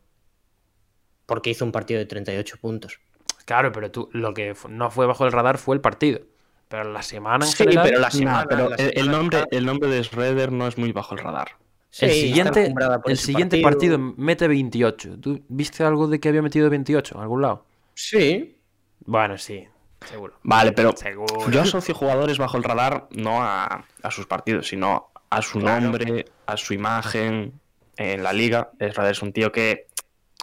Porque 1.26 1.50
hizo 1.50 1.64
un 1.64 1.72
partido 1.72 1.98
de 1.98 2.07
38 2.07 2.57
puntos. 2.61 3.00
Claro, 3.47 3.72
pero 3.72 3.90
tú, 3.90 4.11
lo 4.12 4.34
que 4.34 4.55
no 4.68 4.90
fue 4.90 5.07
bajo 5.07 5.24
el 5.24 5.32
radar 5.32 5.57
fue 5.57 5.74
el 5.76 5.80
partido. 5.80 6.20
Pero 6.68 6.92
la 6.92 7.01
semana 7.03 7.47
en 7.47 7.51
Sí, 7.53 7.57
general. 7.59 7.84
pero 7.86 7.99
la 8.01 8.09
Nah, 8.09 8.11
semana. 8.11 8.47
pero 8.49 8.68
la 8.70 8.76
el, 8.76 8.86
el 8.88 8.92
semana 8.94 9.12
nombre, 9.18 9.44
el 9.53 9.66
nombre 9.66 9.88
de 9.88 10.05
Schroeder 10.05 10.53
no 10.53 10.66
es 10.66 10.76
muy 10.76 10.92
bajo 10.92 11.14
el 11.14 11.20
radar. 11.22 11.53
Sí, 11.90 12.05
el 12.07 12.11
siguiente, 12.12 12.74
el 13.07 13.16
siguiente 13.16 13.62
partido. 13.62 13.99
mete 13.99 14.47
28. 14.49 15.18
¿Tú 15.20 15.40
viste 15.49 15.82
algo 15.84 16.09
de 16.09 16.20
que 16.20 16.28
había 16.28 16.42
metido 16.42 16.68
28 16.68 17.14
en 17.14 17.20
algún 17.22 17.40
lado? 17.40 17.64
Sí. 17.94 18.59
Bueno, 19.07 19.38
sí. 19.38 19.66
Seguro. 20.05 20.34
Vale, 20.42 20.72
pero 20.72 20.94
Seguro. 20.97 21.49
yo 21.51 21.62
asocio 21.62 21.94
jugadores 21.94 22.36
bajo 22.38 22.57
el 22.59 22.64
radar 22.64 23.07
no 23.12 23.42
a, 23.42 23.86
a 24.03 24.11
sus 24.11 24.26
partidos, 24.26 24.68
sino 24.68 25.09
a 25.30 25.40
su 25.40 25.59
nombre, 25.61 26.26
a 26.47 26.57
su 26.57 26.74
imagen 26.74 27.53
en 27.97 28.22
la 28.22 28.32
liga. 28.32 28.70
Israel 28.80 29.12
es 29.12 29.22
un 29.22 29.32
tío 29.32 29.51
que, 29.53 29.86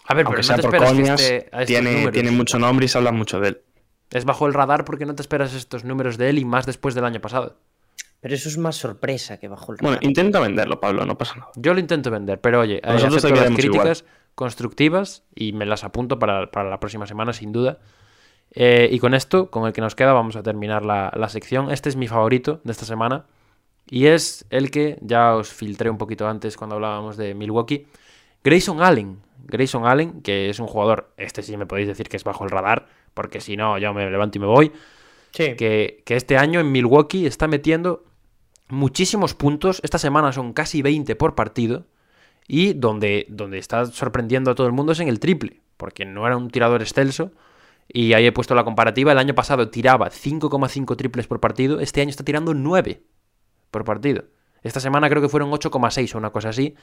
A 0.06 0.14
ver, 0.14 0.26
pero 0.26 0.30
aunque 0.30 0.42
no 0.42 0.44
sea 0.44 0.56
te 0.58 0.62
por 0.64 0.74
esperas 0.76 0.92
que 0.94 1.02
coñas, 1.02 1.22
esté 1.22 1.50
a 1.52 1.66
tiene, 1.66 1.92
números. 1.94 2.14
tiene 2.14 2.32
mucho 2.32 2.60
nombre 2.60 2.86
y 2.86 2.90
se 2.90 2.98
habla 2.98 3.12
mucho 3.12 3.40
de 3.40 3.50
él. 3.50 3.62
Es 4.12 4.26
bajo 4.26 4.46
el 4.48 4.54
radar 4.54 4.86
porque 4.86 5.06
no 5.06 5.16
te 5.16 5.22
esperas 5.22 5.54
estos 5.54 5.84
números 5.84 6.18
de 6.18 6.30
él 6.30 6.40
y 6.40 6.46
más 6.46 6.66
después 6.66 6.94
del 6.96 7.06
año 7.06 7.22
pasado. 7.22 7.58
Pero 8.20 8.36
eso 8.36 8.48
es 8.48 8.58
más 8.58 8.76
sorpresa 8.76 9.38
que 9.38 9.48
bajo 9.48 9.72
el 9.72 9.78
Bueno, 9.80 9.96
radar. 9.96 10.06
intenta 10.06 10.40
venderlo, 10.40 10.80
Pablo, 10.80 11.06
no 11.06 11.18
pasa 11.18 11.36
nada. 11.36 11.52
Yo 11.56 11.74
lo 11.74 11.80
intento 11.80 12.10
vender, 12.12 12.40
pero 12.40 12.60
oye, 12.62 12.78
eh, 12.78 12.82
Nosotros 12.86 13.24
acepto 13.26 13.42
te 13.44 13.50
las 13.50 13.58
críticas 13.60 14.06
constructivas 14.36 15.24
y 15.36 15.54
me 15.54 15.66
las 15.66 15.84
apunto 15.84 16.20
para, 16.20 16.50
para 16.52 16.70
la 16.70 16.80
próxima 16.80 17.06
semana, 17.08 17.34
sin 17.34 17.52
duda. 17.52 17.80
Eh, 18.52 18.88
y 18.92 19.00
con 19.00 19.14
esto, 19.14 19.50
con 19.50 19.66
el 19.66 19.74
que 19.74 19.82
nos 19.82 19.96
queda, 19.96 20.14
vamos 20.14 20.36
a 20.36 20.44
terminar 20.44 20.86
la, 20.86 21.12
la 21.16 21.28
sección. 21.30 21.72
Este 21.72 21.90
es 21.90 21.96
mi 21.96 22.08
favorito 22.08 22.62
de 22.64 22.72
esta 22.72 22.86
semana. 22.86 23.26
Y 23.90 24.06
es 24.08 24.46
el 24.50 24.72
que 24.72 24.98
ya 25.02 25.36
os 25.36 25.52
filtré 25.52 25.90
un 25.90 25.98
poquito 25.98 26.28
antes 26.28 26.56
cuando 26.56 26.76
hablábamos 26.76 27.18
de 27.18 27.34
Milwaukee. 27.34 27.88
Grayson 28.44 28.82
Allen. 28.82 29.22
Grayson 29.46 29.86
Allen, 29.86 30.22
que 30.22 30.50
es 30.50 30.60
un 30.60 30.68
jugador, 30.68 31.14
este 31.18 31.44
sí 31.44 31.58
me 31.58 31.66
podéis 31.66 31.88
decir 31.88 32.10
que 32.10 32.18
es 32.18 32.24
bajo 32.24 32.44
el 32.44 32.50
radar, 32.50 32.88
porque 33.14 33.42
si 33.42 33.58
no, 33.58 33.78
yo 33.78 33.94
me 33.94 34.10
levanto 34.10 34.38
y 34.38 34.42
me 34.42 34.48
voy 34.48 34.72
Sí. 35.32 35.56
que, 35.56 36.04
que 36.06 36.16
este 36.16 36.38
año 36.38 36.60
en 36.60 36.72
Milwaukee 36.72 37.26
está 37.26 37.48
metiendo 37.48 38.04
muchísimos 38.70 39.34
puntos. 39.34 39.80
Esta 39.84 39.98
semana 39.98 40.32
son 40.32 40.54
casi 40.54 40.82
20 40.82 41.16
por 41.16 41.36
partido. 41.36 41.86
Y 42.48 42.74
donde, 42.74 43.26
donde 43.30 43.58
está 43.58 43.86
sorprendiendo 43.86 44.52
a 44.52 44.56
todo 44.56 44.68
el 44.68 44.74
mundo 44.74 44.92
es 44.92 45.00
en 45.00 45.08
el 45.08 45.20
triple, 45.22 45.62
porque 45.78 46.04
no 46.06 46.28
era 46.28 46.36
un 46.36 46.50
tirador 46.50 46.82
excelso. 46.82 47.32
Y 47.88 48.14
ahí 48.14 48.26
he 48.26 48.32
puesto 48.32 48.54
la 48.54 48.64
comparativa. 48.64 49.12
El 49.12 49.18
año 49.18 49.34
pasado 49.34 49.70
tiraba 49.70 50.10
5,5 50.10 50.96
triples 50.98 51.28
por 51.28 51.40
partido. 51.40 51.80
Este 51.80 52.02
año 52.02 52.10
está 52.10 52.24
tirando 52.24 52.54
9 52.54 53.02
por 53.72 53.86
partido. 53.86 54.26
Esta 54.62 54.80
semana 54.80 55.10
creo 55.10 55.22
que 55.22 55.30
fueron 55.30 55.52
8,6 55.52 56.16
o 56.16 56.18
una 56.18 56.32
cosa 56.32 56.50
así. 56.50 56.76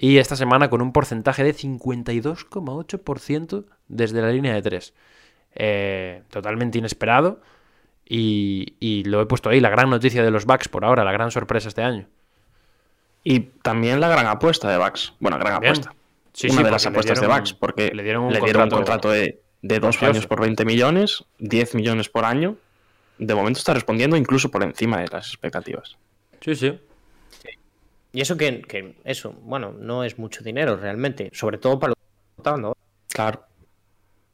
Y 0.00 0.18
esta 0.18 0.36
semana 0.36 0.70
con 0.70 0.80
un 0.80 0.92
porcentaje 0.92 1.42
de 1.42 1.52
52,8% 1.54 3.64
desde 3.88 4.22
la 4.22 4.30
línea 4.30 4.54
de 4.54 4.62
3. 4.62 4.94
totalmente 6.30 6.78
inesperado. 6.78 7.40
Y, 8.10 8.74
y 8.80 9.04
lo 9.04 9.20
he 9.20 9.26
puesto 9.26 9.50
ahí, 9.50 9.60
la 9.60 9.68
gran 9.68 9.90
noticia 9.90 10.22
de 10.22 10.30
los 10.30 10.46
Bucks 10.46 10.68
por 10.68 10.82
ahora, 10.84 11.04
la 11.04 11.12
gran 11.12 11.30
sorpresa 11.30 11.68
este 11.68 11.82
año. 11.82 12.06
Y 13.22 13.40
también 13.40 14.00
la 14.00 14.08
gran 14.08 14.26
apuesta 14.26 14.70
de 14.70 14.78
Bucks. 14.78 15.12
Bueno, 15.20 15.38
gran 15.38 15.56
apuesta. 15.56 15.94
Sí, 16.32 16.46
Una 16.48 16.56
sí, 16.58 16.62
de 16.64 16.70
las 16.70 16.86
apuestas 16.86 17.20
dieron- 17.20 17.32
de 17.34 17.38
Bucks, 17.40 17.52
porque 17.52 17.90
le 17.92 18.02
dieron 18.02 18.24
un 18.24 18.34
contrato 18.38 18.76
contrato 18.76 19.10
de, 19.10 19.42
de 19.60 19.80
dos 19.80 20.02
años 20.02 20.26
por 20.26 20.40
20 20.40 20.64
millones, 20.64 21.24
10 21.38 21.74
millones 21.74 22.08
por 22.08 22.24
año. 22.24 22.56
De 23.18 23.34
momento 23.34 23.58
está 23.58 23.74
respondiendo 23.74 24.16
incluso 24.16 24.50
por 24.50 24.62
encima 24.62 25.00
de 25.00 25.08
las 25.08 25.28
expectativas. 25.28 25.98
Sí, 26.40 26.54
sí. 26.54 26.78
Y 28.12 28.20
eso 28.20 28.36
que, 28.36 28.62
que 28.62 28.96
eso, 29.04 29.32
bueno, 29.42 29.72
no 29.72 30.04
es 30.04 30.18
mucho 30.18 30.42
dinero 30.42 30.76
realmente, 30.76 31.30
sobre 31.32 31.58
todo 31.58 31.78
para 31.78 31.90
lo 31.90 31.94
que 31.94 32.00
está 32.38 32.50
votando. 32.50 32.76
Claro. 33.12 33.44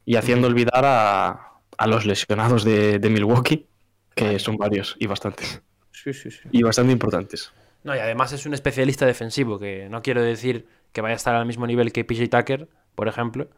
Y 0.05 0.17
haciendo 0.17 0.47
olvidar 0.47 0.85
a, 0.85 1.55
a 1.77 1.87
los 1.87 2.07
lesionados 2.07 2.65
de, 2.65 2.99
de 2.99 3.11
Milwaukee, 3.11 3.67
que 4.15 4.39
son 4.39 4.57
varios 4.57 4.97
y 4.99 5.07
bastantes. 5.07 5.63
Sí, 5.93 6.13
sí, 6.13 6.31
sí. 6.31 6.41
Y 6.53 6.63
bastante 6.63 6.93
importantes. 6.93 7.53
No, 7.83 7.95
y 7.95 7.99
además 7.99 8.33
es 8.33 8.47
un 8.47 8.55
especialista 8.55 9.07
defensivo, 9.07 9.59
que 9.59 9.89
no 9.91 10.03
quiero 10.03 10.23
decir 10.23 10.67
que 10.93 11.01
vaya 11.01 11.15
a 11.15 11.17
estar 11.17 11.35
al 11.35 11.47
mismo 11.47 11.67
nivel 11.67 11.93
que 11.93 12.05
PJ 12.05 12.29
Tucker, 12.29 12.69
por 12.95 13.09
ejemplo, 13.09 13.49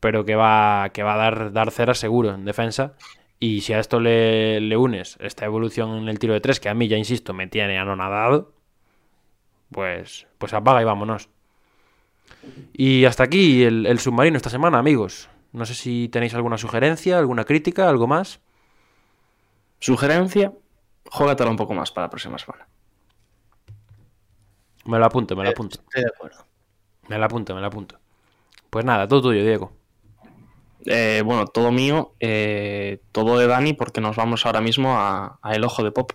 pero 0.00 0.24
que 0.24 0.36
va, 0.36 0.90
que 0.92 1.02
va 1.02 1.14
a 1.14 1.16
dar, 1.16 1.52
dar 1.52 1.70
cera 1.70 1.94
seguro 1.94 2.34
en 2.34 2.44
defensa. 2.44 2.94
Y 3.40 3.60
si 3.60 3.72
a 3.74 3.80
esto 3.80 4.00
le, 4.00 4.60
le 4.60 4.76
unes 4.76 5.18
esta 5.20 5.44
evolución 5.44 5.98
en 5.98 6.08
el 6.08 6.18
tiro 6.18 6.32
de 6.32 6.40
tres, 6.40 6.60
que 6.60 6.68
a 6.68 6.74
mí, 6.74 6.88
ya 6.88 6.96
insisto, 6.96 7.34
me 7.34 7.46
tiene 7.46 7.78
anonadado, 7.78 8.53
pues, 9.74 10.28
pues 10.38 10.54
apaga 10.54 10.80
y 10.80 10.84
vámonos. 10.84 11.28
Y 12.72 13.04
hasta 13.06 13.24
aquí 13.24 13.64
el, 13.64 13.86
el 13.86 13.98
submarino 13.98 14.36
esta 14.36 14.48
semana, 14.48 14.78
amigos. 14.78 15.28
No 15.50 15.66
sé 15.66 15.74
si 15.74 16.08
tenéis 16.08 16.32
alguna 16.34 16.56
sugerencia, 16.58 17.18
alguna 17.18 17.44
crítica, 17.44 17.88
algo 17.88 18.06
más. 18.06 18.40
Sugerencia, 19.80 20.52
juégatela 21.10 21.50
un 21.50 21.56
poco 21.56 21.74
más 21.74 21.90
para 21.90 22.06
la 22.06 22.10
próxima 22.10 22.38
semana. 22.38 22.68
Me 24.84 24.98
lo 24.98 25.06
apunto, 25.06 25.34
me 25.34 25.42
lo 25.42 25.50
apunto. 25.50 25.80
Estoy 25.80 26.02
de 26.02 26.10
acuerdo. 26.14 26.46
Me 27.08 27.18
la 27.18 27.26
apunto, 27.26 27.54
me 27.54 27.60
la 27.60 27.66
apunto. 27.66 27.98
Pues 28.70 28.84
nada, 28.84 29.08
todo 29.08 29.22
tuyo, 29.22 29.42
Diego. 29.42 29.72
Eh, 30.86 31.22
bueno, 31.24 31.46
todo 31.46 31.72
mío, 31.72 32.14
eh, 32.20 33.00
todo 33.10 33.38
de 33.38 33.48
Dani, 33.48 33.72
porque 33.72 34.00
nos 34.00 34.14
vamos 34.14 34.46
ahora 34.46 34.60
mismo 34.60 34.96
a, 34.98 35.40
a 35.42 35.54
El 35.54 35.64
Ojo 35.64 35.82
de 35.82 35.90
Pop. 35.90 36.12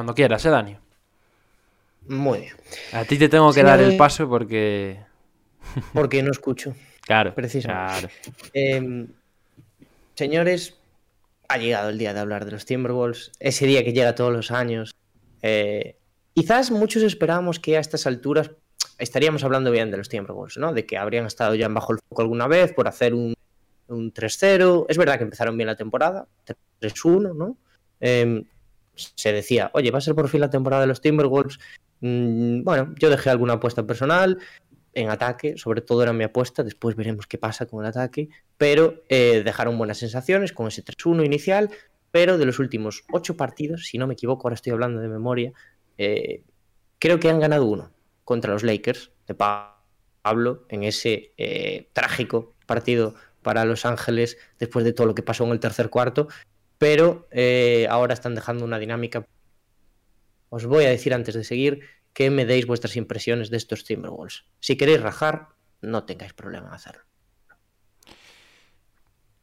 Cuando 0.00 0.14
quieras, 0.14 0.42
¿eh, 0.46 0.48
Dani? 0.48 0.78
Muy 2.08 2.38
bien. 2.38 2.54
A 2.94 3.04
ti 3.04 3.18
te 3.18 3.28
tengo 3.28 3.52
que 3.52 3.62
dar 3.62 3.82
el 3.82 3.98
paso 3.98 4.26
porque... 4.26 4.98
Porque 5.92 6.22
no 6.22 6.30
escucho. 6.30 6.74
Claro, 7.02 7.34
Precisamente. 7.34 8.08
claro. 8.08 8.08
Eh, 8.54 9.06
señores, 10.14 10.78
ha 11.48 11.58
llegado 11.58 11.90
el 11.90 11.98
día 11.98 12.14
de 12.14 12.20
hablar 12.20 12.46
de 12.46 12.52
los 12.52 12.64
Timberwolves. 12.64 13.30
Ese 13.40 13.66
día 13.66 13.84
que 13.84 13.92
llega 13.92 14.14
todos 14.14 14.32
los 14.32 14.50
años. 14.50 14.94
Eh, 15.42 15.96
quizás 16.32 16.70
muchos 16.70 17.02
esperábamos 17.02 17.60
que 17.60 17.76
a 17.76 17.80
estas 17.80 18.06
alturas 18.06 18.52
estaríamos 18.96 19.44
hablando 19.44 19.70
bien 19.70 19.90
de 19.90 19.98
los 19.98 20.08
Timberwolves, 20.08 20.56
¿no? 20.56 20.72
De 20.72 20.86
que 20.86 20.96
habrían 20.96 21.26
estado 21.26 21.54
ya 21.56 21.68
bajo 21.68 21.92
el 21.92 21.98
foco 22.08 22.22
alguna 22.22 22.46
vez 22.48 22.72
por 22.72 22.88
hacer 22.88 23.12
un, 23.12 23.34
un 23.88 24.14
3-0. 24.14 24.86
Es 24.88 24.96
verdad 24.96 25.18
que 25.18 25.24
empezaron 25.24 25.58
bien 25.58 25.66
la 25.66 25.76
temporada, 25.76 26.26
3-1, 26.80 27.36
¿no? 27.36 27.58
Eh, 28.00 28.44
se 29.14 29.32
decía, 29.32 29.70
oye, 29.74 29.90
va 29.90 29.98
a 29.98 30.02
ser 30.02 30.14
por 30.14 30.28
fin 30.28 30.40
la 30.40 30.50
temporada 30.50 30.82
de 30.82 30.88
los 30.88 31.00
Timberwolves. 31.00 31.58
Mm, 32.00 32.62
bueno, 32.62 32.94
yo 32.98 33.10
dejé 33.10 33.30
alguna 33.30 33.54
apuesta 33.54 33.86
personal 33.86 34.38
en 34.92 35.08
ataque, 35.08 35.56
sobre 35.56 35.82
todo 35.82 36.02
era 36.02 36.12
mi 36.12 36.24
apuesta, 36.24 36.62
después 36.62 36.96
veremos 36.96 37.26
qué 37.26 37.38
pasa 37.38 37.66
con 37.66 37.84
el 37.84 37.90
ataque, 37.90 38.28
pero 38.56 39.02
eh, 39.08 39.42
dejaron 39.44 39.78
buenas 39.78 39.98
sensaciones 39.98 40.52
con 40.52 40.66
ese 40.66 40.82
3-1 40.84 41.24
inicial, 41.24 41.70
pero 42.10 42.38
de 42.38 42.44
los 42.46 42.58
últimos 42.58 43.04
ocho 43.12 43.36
partidos, 43.36 43.86
si 43.86 43.98
no 43.98 44.06
me 44.06 44.14
equivoco, 44.14 44.46
ahora 44.48 44.56
estoy 44.56 44.72
hablando 44.72 45.00
de 45.00 45.08
memoria, 45.08 45.52
eh, 45.96 46.42
creo 46.98 47.20
que 47.20 47.30
han 47.30 47.38
ganado 47.38 47.66
uno 47.66 47.92
contra 48.24 48.52
los 48.52 48.62
Lakers 48.64 49.12
de 49.26 49.34
Pa- 49.34 49.80
Pablo 50.22 50.64
en 50.68 50.82
ese 50.82 51.32
eh, 51.38 51.88
trágico 51.92 52.54
partido 52.66 53.14
para 53.42 53.64
Los 53.64 53.86
Ángeles 53.86 54.36
después 54.58 54.84
de 54.84 54.92
todo 54.92 55.06
lo 55.06 55.14
que 55.14 55.22
pasó 55.22 55.44
en 55.44 55.52
el 55.52 55.60
tercer 55.60 55.88
cuarto, 55.88 56.28
pero 56.80 57.28
eh, 57.30 57.86
ahora 57.90 58.14
están 58.14 58.34
dejando 58.34 58.64
una 58.64 58.78
dinámica. 58.78 59.26
Os 60.48 60.64
voy 60.64 60.86
a 60.86 60.88
decir 60.88 61.12
antes 61.12 61.34
de 61.34 61.44
seguir 61.44 61.80
que 62.14 62.30
me 62.30 62.46
deis 62.46 62.66
vuestras 62.66 62.96
impresiones 62.96 63.50
de 63.50 63.58
estos 63.58 63.84
Timberwolves. 63.84 64.46
Si 64.60 64.78
queréis 64.78 65.02
rajar, 65.02 65.48
no 65.82 66.04
tengáis 66.04 66.32
problema 66.32 66.68
en 66.68 66.72
hacerlo. 66.72 67.02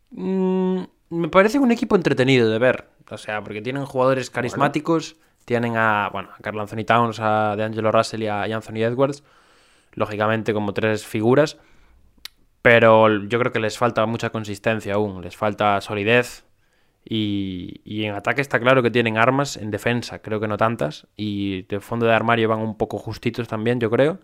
Mm, 0.09 0.81
me 1.09 1.29
parece 1.29 1.59
un 1.59 1.71
equipo 1.71 1.95
entretenido 1.95 2.49
de 2.49 2.57
ver. 2.57 2.89
O 3.07 3.19
sea, 3.19 3.43
porque 3.43 3.61
tienen 3.61 3.85
jugadores 3.85 4.31
carismáticos. 4.31 5.17
Tienen 5.45 5.77
a, 5.77 6.09
bueno, 6.11 6.29
a 6.35 6.41
Carl 6.41 6.59
Anthony 6.59 6.85
Towns, 6.88 7.19
a 7.19 7.55
DeAngelo 7.55 7.91
Russell 7.91 8.23
y 8.23 8.27
a 8.27 8.45
Anthony 8.45 8.81
Edwards. 8.81 9.23
Lógicamente 9.93 10.55
como 10.55 10.73
tres 10.73 11.05
figuras. 11.05 11.59
Pero 12.63 13.25
yo 13.25 13.38
creo 13.38 13.51
que 13.51 13.59
les 13.59 13.77
falta 13.77 14.03
mucha 14.07 14.31
consistencia 14.31 14.95
aún. 14.95 15.21
Les 15.21 15.38
falta 15.38 15.79
solidez. 15.81 16.46
Y, 17.09 17.81
y 17.85 18.03
en 18.03 18.15
ataque 18.15 18.41
está 18.41 18.59
claro 18.59 18.83
que 18.83 18.91
tienen 18.91 19.17
armas. 19.17 19.55
En 19.57 19.71
defensa 19.71 20.19
creo 20.19 20.39
que 20.39 20.47
no 20.47 20.57
tantas. 20.57 21.07
Y 21.15 21.63
de 21.63 21.79
fondo 21.79 22.05
de 22.05 22.13
armario 22.13 22.49
van 22.49 22.59
un 22.59 22.77
poco 22.77 22.97
justitos 22.97 23.47
también, 23.47 23.79
yo 23.79 23.89
creo. 23.89 24.19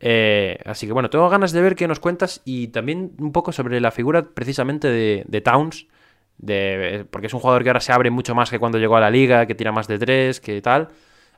Eh, 0.00 0.58
así 0.66 0.86
que 0.86 0.92
bueno, 0.92 1.08
tengo 1.08 1.28
ganas 1.28 1.52
de 1.52 1.62
ver 1.62 1.76
qué 1.76 1.86
nos 1.88 2.00
cuentas 2.00 2.42
y 2.44 2.68
también 2.68 3.12
un 3.18 3.32
poco 3.32 3.52
sobre 3.52 3.80
la 3.80 3.90
figura 3.90 4.22
precisamente 4.22 4.88
de, 4.88 5.24
de 5.26 5.40
Towns, 5.40 5.86
de, 6.36 7.06
porque 7.10 7.28
es 7.28 7.34
un 7.34 7.40
jugador 7.40 7.62
que 7.62 7.70
ahora 7.70 7.80
se 7.80 7.92
abre 7.92 8.10
mucho 8.10 8.34
más 8.34 8.50
que 8.50 8.58
cuando 8.58 8.78
llegó 8.78 8.96
a 8.96 9.00
la 9.00 9.10
liga, 9.10 9.46
que 9.46 9.54
tira 9.54 9.72
más 9.72 9.86
de 9.88 9.98
tres, 9.98 10.40
que 10.40 10.60
tal. 10.60 10.88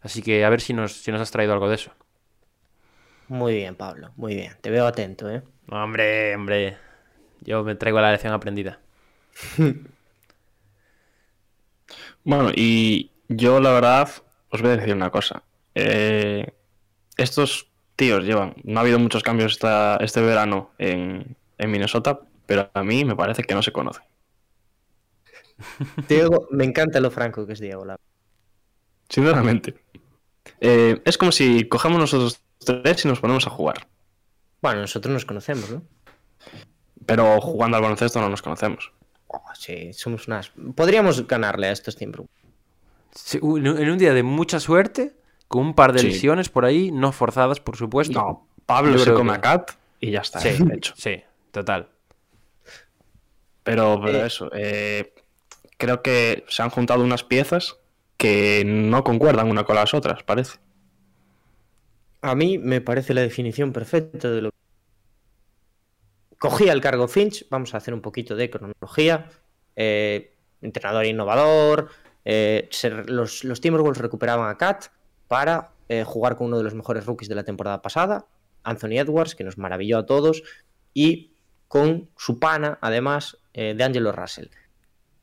Así 0.02 0.22
que 0.22 0.44
a 0.44 0.50
ver 0.50 0.60
si 0.60 0.72
nos, 0.72 0.92
si 0.92 1.12
nos 1.12 1.20
has 1.20 1.30
traído 1.30 1.52
algo 1.52 1.68
de 1.68 1.76
eso. 1.76 1.92
Muy 3.28 3.54
bien, 3.54 3.74
Pablo, 3.74 4.10
muy 4.16 4.34
bien. 4.34 4.52
Te 4.60 4.70
veo 4.70 4.86
atento, 4.86 5.30
¿eh? 5.30 5.42
Hombre, 5.68 6.34
hombre, 6.34 6.76
yo 7.40 7.64
me 7.64 7.74
traigo 7.74 8.00
la 8.00 8.12
lección 8.12 8.32
aprendida. 8.32 8.80
Bueno, 12.26 12.50
y 12.54 13.12
yo 13.28 13.60
la 13.60 13.70
verdad 13.70 14.10
os 14.50 14.60
voy 14.60 14.72
a 14.72 14.76
decir 14.76 14.92
una 14.94 15.10
cosa. 15.10 15.44
Eh, 15.76 16.52
estos 17.16 17.70
tíos 17.94 18.24
llevan. 18.24 18.54
No 18.64 18.80
ha 18.80 18.82
habido 18.82 18.98
muchos 18.98 19.22
cambios 19.22 19.52
esta, 19.52 19.96
este 20.00 20.20
verano 20.20 20.72
en, 20.78 21.36
en 21.56 21.70
Minnesota, 21.70 22.20
pero 22.46 22.68
a 22.74 22.82
mí 22.82 23.04
me 23.04 23.14
parece 23.14 23.44
que 23.44 23.54
no 23.54 23.62
se 23.62 23.70
conocen. 23.72 24.02
Diego, 26.08 26.48
me 26.50 26.64
encanta 26.64 27.00
lo 27.00 27.10
franco 27.10 27.46
que 27.46 27.52
es 27.54 27.60
Diego. 27.60 27.84
la- 27.84 27.96
Sinceramente. 29.08 29.76
Eh, 30.60 31.00
es 31.04 31.16
como 31.18 31.30
si 31.32 31.68
cogemos 31.68 31.98
nosotros 32.00 32.40
tres 32.58 33.04
y 33.04 33.08
nos 33.08 33.20
ponemos 33.20 33.46
a 33.46 33.50
jugar. 33.50 33.86
Bueno, 34.60 34.80
nosotros 34.80 35.12
nos 35.12 35.24
conocemos, 35.24 35.70
¿no? 35.70 35.82
Pero 37.06 37.40
jugando 37.40 37.76
al 37.76 37.82
baloncesto 37.84 38.20
no 38.20 38.28
nos 38.28 38.42
conocemos. 38.42 38.92
Oh, 39.28 39.42
sí, 39.58 39.92
somos 39.92 40.26
unas. 40.28 40.50
Podríamos 40.74 41.26
ganarle 41.26 41.66
a 41.68 41.72
estos 41.72 41.96
Timberwolves. 41.96 42.34
Sí, 43.12 43.38
un- 43.42 43.66
en 43.66 43.90
un 43.90 43.98
día 43.98 44.12
de 44.14 44.22
mucha 44.22 44.60
suerte, 44.60 45.14
con 45.48 45.62
un 45.66 45.74
par 45.74 45.92
de 45.92 46.00
Sí. 46.00 46.08
lesiones 46.08 46.48
por 46.48 46.64
ahí, 46.64 46.90
no 46.90 47.12
forzadas, 47.12 47.60
por 47.60 47.76
supuesto. 47.76 48.18
No, 48.20 48.46
Pablo 48.66 48.98
se 48.98 49.12
come 49.12 49.32
que- 49.32 49.38
a 49.38 49.40
Cat 49.40 49.70
y 50.00 50.10
ya 50.10 50.20
está, 50.20 50.40
Sí, 50.40 50.48
eh, 50.48 50.58
hecho. 50.74 50.94
sí, 50.96 51.22
total. 51.50 51.88
Pero, 53.62 54.00
pero 54.04 54.18
Eh. 54.22 54.26
eso, 54.26 54.50
eh, 54.54 55.12
creo 55.76 56.02
que 56.02 56.44
se 56.48 56.62
han 56.62 56.70
juntado 56.70 57.02
unas 57.02 57.24
piezas 57.24 57.76
que 58.16 58.62
no 58.64 59.02
concuerdan 59.04 59.50
una 59.50 59.64
con 59.64 59.76
las 59.76 59.92
otras, 59.94 60.22
parece. 60.22 60.58
A 62.22 62.34
mí 62.34 62.58
me 62.58 62.80
parece 62.80 63.12
la 63.14 63.20
definición 63.22 63.72
perfecta 63.72 64.30
de 64.30 64.42
lo 64.42 64.50
Cogía 66.38 66.72
el 66.72 66.80
cargo 66.80 67.08
Finch, 67.08 67.46
vamos 67.48 67.74
a 67.74 67.78
hacer 67.78 67.94
un 67.94 68.02
poquito 68.02 68.36
de 68.36 68.50
cronología. 68.50 69.30
eh, 69.74 70.36
entrenador 70.62 71.06
innovador. 71.06 71.90
eh, 72.24 72.68
los, 73.06 73.60
Timberwolves 73.60 73.98
recuperaban 73.98 74.50
a 74.50 74.58
Kat 74.58 74.86
para 75.28 75.70
eh, 75.88 76.02
jugar 76.04 76.36
con 76.36 76.48
uno 76.48 76.58
de 76.58 76.64
los 76.64 76.74
mejores 76.74 77.06
rookies 77.06 77.28
de 77.28 77.36
la 77.36 77.44
temporada 77.44 77.82
pasada, 77.82 78.26
Anthony 78.64 78.98
Edwards, 78.98 79.34
que 79.34 79.44
nos 79.44 79.58
maravilló 79.58 79.98
a 79.98 80.06
todos, 80.06 80.42
y 80.92 81.32
con 81.68 82.08
su 82.16 82.40
pana, 82.40 82.78
además, 82.80 83.38
eh, 83.54 83.74
de 83.76 83.84
Angelo 83.84 84.12
Russell. 84.12 84.48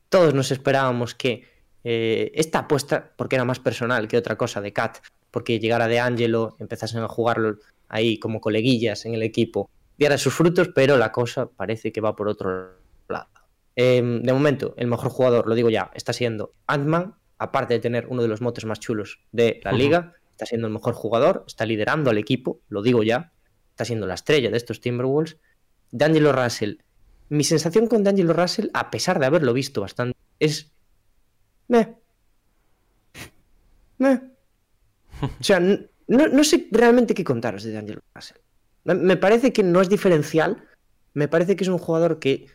Todos 0.08 0.32
nos 0.34 0.50
esperábamos 0.50 1.14
que 1.14 1.52
esta 1.86 2.60
apuesta, 2.60 3.12
porque 3.14 3.36
era 3.36 3.44
más 3.44 3.60
personal 3.60 4.08
que 4.08 4.16
otra 4.16 4.38
cosa 4.38 4.62
de 4.62 4.72
Kat, 4.72 5.00
porque 5.30 5.60
llegara 5.60 5.86
de 5.86 6.00
Angelo, 6.00 6.56
empezasen 6.58 7.02
a 7.02 7.08
jugarlo 7.08 7.58
ahí 7.90 8.18
como 8.18 8.40
coleguillas 8.40 9.04
en 9.04 9.12
el 9.12 9.22
equipo, 9.22 9.68
diera 9.98 10.18
sus 10.18 10.34
frutos, 10.34 10.68
pero 10.74 10.96
la 10.96 11.12
cosa 11.12 11.46
parece 11.46 11.92
que 11.92 12.00
va 12.00 12.16
por 12.16 12.28
otro 12.28 12.78
lado. 13.08 13.28
Eh, 13.76 14.02
de 14.22 14.32
momento, 14.32 14.74
el 14.76 14.86
mejor 14.86 15.10
jugador, 15.10 15.46
lo 15.46 15.54
digo 15.54 15.70
ya, 15.70 15.90
está 15.94 16.12
siendo 16.12 16.54
Ant-Man, 16.66 17.14
aparte 17.38 17.74
de 17.74 17.80
tener 17.80 18.06
uno 18.08 18.22
de 18.22 18.28
los 18.28 18.40
motes 18.40 18.64
más 18.64 18.80
chulos 18.80 19.20
de 19.32 19.60
la 19.64 19.72
liga, 19.72 20.14
está 20.30 20.46
siendo 20.46 20.66
el 20.66 20.72
mejor 20.72 20.94
jugador, 20.94 21.44
está 21.46 21.66
liderando 21.66 22.10
al 22.10 22.18
equipo, 22.18 22.60
lo 22.68 22.82
digo 22.82 23.02
ya, 23.02 23.32
está 23.70 23.84
siendo 23.84 24.06
la 24.06 24.14
estrella 24.14 24.50
de 24.50 24.56
estos 24.56 24.80
Timberwolves. 24.80 25.38
D'Angelo 25.90 26.32
Russell, 26.32 26.78
mi 27.28 27.44
sensación 27.44 27.86
con 27.86 28.02
D'Angelo 28.02 28.32
Russell, 28.32 28.68
a 28.74 28.90
pesar 28.90 29.20
de 29.20 29.26
haberlo 29.26 29.52
visto 29.52 29.80
bastante, 29.80 30.18
es... 30.40 30.72
Meh. 31.68 31.94
Meh. 33.98 34.20
O 35.40 35.44
sea, 35.44 35.60
no, 35.60 36.26
no 36.26 36.44
sé 36.44 36.66
realmente 36.70 37.14
qué 37.14 37.22
contaros 37.22 37.62
de 37.62 37.72
D'Angelo 37.72 38.00
Russell. 38.12 38.43
Me- 38.84 39.16
parece 39.16 39.52
que 39.52 39.62
no 39.62 39.80
es 39.80 39.88
diferencial. 39.88 40.62
Me 41.14 41.28
parece 41.28 41.56
que 41.56 41.64
es 41.64 41.68
un 41.68 41.78
jugador 41.78 42.18
que 42.18 42.46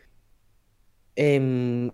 em, 1.16 1.90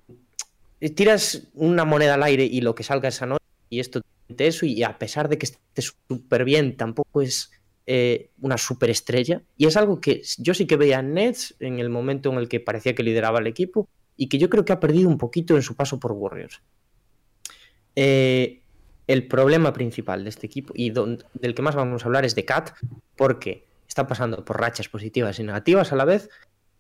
tiras 0.95 1.49
una 1.55 1.85
moneda 1.85 2.15
al 2.15 2.23
aire 2.23 2.45
y 2.45 2.61
lo 2.61 2.75
que 2.75 2.83
salga 2.83 3.09
esa 3.09 3.27
noche 3.27 3.45
y 3.71 3.81
esto 3.81 4.01
de 4.29 4.47
eso 4.47 4.67
y 4.67 4.83
a 4.83 4.99
pesar 4.99 5.29
de 5.29 5.39
que 5.39 5.47
esté 5.47 5.83
súper 5.83 6.45
bien 6.45 6.77
tampoco 6.77 7.23
es 7.23 7.51
eh, 7.87 8.31
una 8.41 8.59
superestrella 8.59 9.43
y 9.57 9.67
es 9.67 9.77
algo 9.77 10.01
que 10.01 10.23
yo 10.39 10.53
sí 10.55 10.67
que 10.67 10.77
veía 10.77 10.99
en 10.99 11.15
Nets 11.15 11.55
en 11.61 11.79
el 11.79 11.89
momento 11.89 12.33
en 12.33 12.39
el 12.39 12.49
que 12.49 12.59
parecía 12.61 12.95
que 12.95 13.03
lideraba 13.05 13.39
el 13.39 13.47
equipo 13.47 13.89
y 14.17 14.29
que 14.29 14.39
yo 14.39 14.51
creo 14.51 14.65
que 14.65 14.73
ha 14.73 14.81
perdido 14.81 15.09
un 15.09 15.19
poquito 15.19 15.55
en 15.57 15.63
su 15.63 15.77
paso 15.77 16.01
por 16.01 16.13
Warriors. 16.13 16.61
Eh, 17.95 18.61
el 19.07 19.29
problema 19.29 19.73
principal 19.73 20.25
de 20.25 20.31
este 20.31 20.47
equipo 20.47 20.73
y 20.77 20.91
del 20.91 21.55
que 21.55 21.63
más 21.63 21.77
vamos 21.77 22.03
a 22.03 22.07
hablar 22.07 22.25
es 22.25 22.35
de 22.35 22.45
Kat, 22.45 22.71
porque 23.17 23.65
está 23.97 24.07
pasando 24.07 24.45
por 24.45 24.61
rachas 24.61 24.91
positivas 24.91 25.39
y 25.39 25.43
negativas 25.43 25.91
a 25.91 25.97
la 25.97 26.05
vez. 26.05 26.29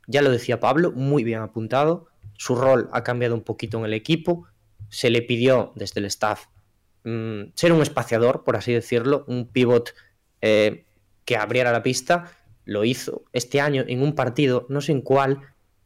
Ya 0.06 0.20
lo 0.20 0.30
decía 0.30 0.60
Pablo, 0.60 0.92
muy 0.92 1.24
bien 1.24 1.40
apuntado. 1.40 2.08
Su 2.36 2.54
rol 2.56 2.90
ha 2.92 3.02
cambiado 3.02 3.34
un 3.34 3.40
poquito 3.40 3.78
en 3.78 3.86
el 3.86 3.94
equipo. 3.94 4.46
Se 4.90 5.08
le 5.08 5.22
pidió 5.22 5.72
desde 5.76 6.00
el 6.00 6.04
staff 6.06 6.44
mm, 7.04 7.52
ser 7.54 7.72
un 7.72 7.80
espaciador, 7.80 8.44
por 8.44 8.56
así 8.56 8.70
decirlo, 8.74 9.24
un 9.28 9.48
pivot 9.48 9.94
eh, 10.42 10.84
que 11.24 11.36
abriera 11.38 11.72
la 11.72 11.82
pista. 11.82 12.30
Lo 12.66 12.84
hizo 12.84 13.24
este 13.32 13.62
año 13.62 13.82
en 13.88 14.02
un 14.02 14.14
partido, 14.14 14.66
no 14.68 14.82
sé 14.82 14.92
en 14.92 15.00
cuál, 15.00 15.40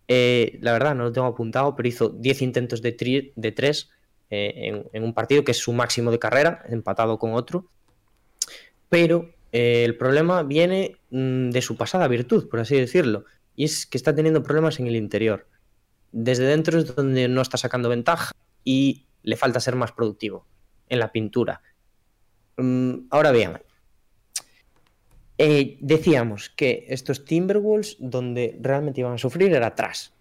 eh, 0.08 0.58
la 0.62 0.72
verdad 0.72 0.96
no 0.96 1.04
lo 1.04 1.12
tengo 1.12 1.28
apuntado, 1.28 1.76
pero 1.76 1.88
hizo 1.88 2.08
10 2.08 2.42
intentos 2.42 2.82
de, 2.82 2.96
tri- 2.96 3.32
de 3.36 3.52
3 3.52 3.88
en, 4.30 4.84
en 4.92 5.04
un 5.04 5.14
partido 5.14 5.44
que 5.44 5.52
es 5.52 5.58
su 5.58 5.72
máximo 5.72 6.10
de 6.10 6.18
carrera, 6.18 6.64
empatado 6.68 7.20
con 7.20 7.34
otro. 7.34 7.66
Pero 8.88 9.30
eh, 9.52 9.84
el 9.84 9.96
problema 9.96 10.42
viene 10.42 10.96
mm, 11.10 11.50
de 11.50 11.62
su 11.62 11.76
pasada 11.76 12.08
virtud, 12.08 12.48
por 12.48 12.60
así 12.60 12.76
decirlo, 12.76 13.24
y 13.56 13.64
es 13.64 13.86
que 13.86 13.98
está 13.98 14.14
teniendo 14.14 14.42
problemas 14.42 14.80
en 14.80 14.86
el 14.86 14.96
interior. 14.96 15.46
Desde 16.12 16.44
dentro 16.44 16.78
es 16.78 16.94
donde 16.94 17.28
no 17.28 17.42
está 17.42 17.56
sacando 17.56 17.88
ventaja 17.88 18.32
y 18.64 19.06
le 19.22 19.36
falta 19.36 19.60
ser 19.60 19.76
más 19.76 19.92
productivo 19.92 20.46
en 20.88 20.98
la 20.98 21.12
pintura. 21.12 21.62
Mm, 22.56 23.06
ahora 23.10 23.32
bien, 23.32 23.58
eh, 25.38 25.78
decíamos 25.80 26.50
que 26.50 26.86
estos 26.88 27.24
Timberwolves 27.24 27.96
donde 27.98 28.58
realmente 28.60 29.00
iban 29.00 29.14
a 29.14 29.18
sufrir 29.18 29.52
era 29.52 29.68
atrás. 29.68 30.12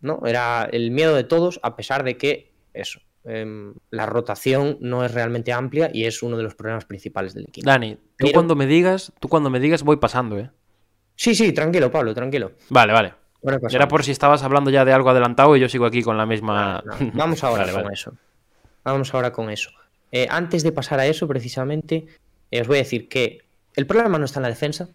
¿no? 0.00 0.22
Era 0.26 0.68
el 0.72 0.90
miedo 0.90 1.14
de 1.14 1.24
todos, 1.24 1.60
a 1.62 1.76
pesar 1.76 2.04
de 2.04 2.16
que 2.16 2.52
eso, 2.72 3.00
em, 3.24 3.74
la 3.90 4.06
rotación 4.06 4.78
no 4.80 5.04
es 5.04 5.12
realmente 5.12 5.52
amplia 5.52 5.90
y 5.92 6.04
es 6.04 6.22
uno 6.22 6.36
de 6.36 6.42
los 6.42 6.54
problemas 6.54 6.84
principales 6.84 7.34
del 7.34 7.44
equipo. 7.48 7.66
Dani, 7.68 7.94
tú 7.94 8.00
Pero- 8.18 8.32
cuando 8.32 8.54
me 8.56 8.66
digas, 8.66 9.12
tú 9.20 9.28
cuando 9.28 9.50
me 9.50 9.60
digas 9.60 9.82
voy 9.82 9.96
pasando, 9.96 10.38
¿eh? 10.38 10.50
Sí, 11.16 11.34
sí, 11.34 11.52
tranquilo, 11.52 11.90
Pablo, 11.90 12.14
tranquilo. 12.14 12.52
Vale, 12.70 12.92
vale. 12.92 13.14
Era 13.70 13.86
por 13.88 14.02
si 14.04 14.10
estabas 14.10 14.42
hablando 14.42 14.70
ya 14.70 14.84
de 14.84 14.92
algo 14.92 15.10
adelantado 15.10 15.56
y 15.56 15.60
yo 15.60 15.68
sigo 15.68 15.86
aquí 15.86 16.02
con 16.02 16.16
la 16.16 16.26
misma. 16.26 16.82
No, 16.84 16.98
no, 16.98 17.10
Vamos 17.14 17.42
ahora 17.44 17.62
Vale, 17.62 17.72
con 17.72 17.82
vale. 17.84 17.94
eso. 17.94 18.12
Vamos 18.84 19.14
ahora 19.14 19.32
con 19.32 19.50
eso. 19.50 19.70
Eh, 20.10 20.26
antes 20.30 20.62
de 20.62 20.72
pasar 20.72 20.98
a 21.00 21.06
eso, 21.06 21.28
precisamente, 21.28 22.06
eh, 22.50 22.60
os 22.60 22.66
voy 22.66 22.76
a 22.78 22.80
decir 22.82 23.08
que 23.08 23.42
el 23.76 23.86
problema 23.86 24.18
no 24.18 24.24
está 24.24 24.38
en 24.40 24.42
la 24.44 24.48
defensa. 24.48 24.88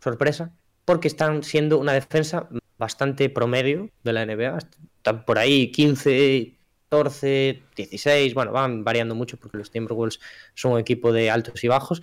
Sorpresa. 0.00 0.52
Porque 0.84 1.08
están 1.08 1.42
siendo 1.44 1.78
una 1.78 1.92
defensa 1.92 2.48
bastante 2.78 3.30
promedio 3.30 3.88
de 4.02 4.12
la 4.12 4.26
NBA. 4.26 4.58
Están 4.98 5.24
por 5.24 5.38
ahí 5.38 5.70
15, 5.70 6.54
14, 6.92 7.62
16. 7.74 8.34
Bueno, 8.34 8.52
van 8.52 8.84
variando 8.84 9.14
mucho 9.14 9.38
porque 9.38 9.56
los 9.56 9.70
Timberwolves 9.70 10.20
son 10.54 10.72
un 10.72 10.78
equipo 10.78 11.10
de 11.10 11.30
altos 11.30 11.64
y 11.64 11.68
bajos. 11.68 12.02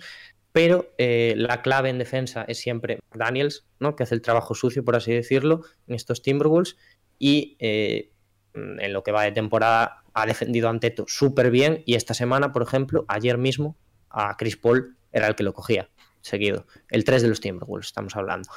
Pero 0.50 0.90
eh, 0.98 1.34
la 1.36 1.62
clave 1.62 1.90
en 1.90 1.98
defensa 1.98 2.44
es 2.48 2.58
siempre 2.58 2.98
Daniels, 3.14 3.68
¿no? 3.78 3.94
que 3.94 4.02
hace 4.02 4.16
el 4.16 4.20
trabajo 4.20 4.56
sucio, 4.56 4.84
por 4.84 4.96
así 4.96 5.12
decirlo, 5.12 5.62
en 5.86 5.94
estos 5.94 6.22
Timberwolves. 6.22 6.76
Y 7.20 7.56
eh, 7.60 8.10
en 8.54 8.92
lo 8.92 9.04
que 9.04 9.12
va 9.12 9.22
de 9.22 9.30
temporada 9.30 10.02
ha 10.12 10.26
defendido 10.26 10.66
a 10.66 10.70
Anteto 10.70 11.04
súper 11.06 11.52
bien. 11.52 11.84
Y 11.86 11.94
esta 11.94 12.12
semana, 12.12 12.52
por 12.52 12.62
ejemplo, 12.62 13.04
ayer 13.06 13.38
mismo, 13.38 13.76
a 14.08 14.36
Chris 14.36 14.56
Paul 14.56 14.96
era 15.12 15.28
el 15.28 15.36
que 15.36 15.44
lo 15.44 15.54
cogía 15.54 15.88
seguido. 16.20 16.66
El 16.88 17.04
3 17.04 17.22
de 17.22 17.28
los 17.28 17.40
Timberwolves, 17.40 17.86
estamos 17.86 18.16
hablando. 18.16 18.48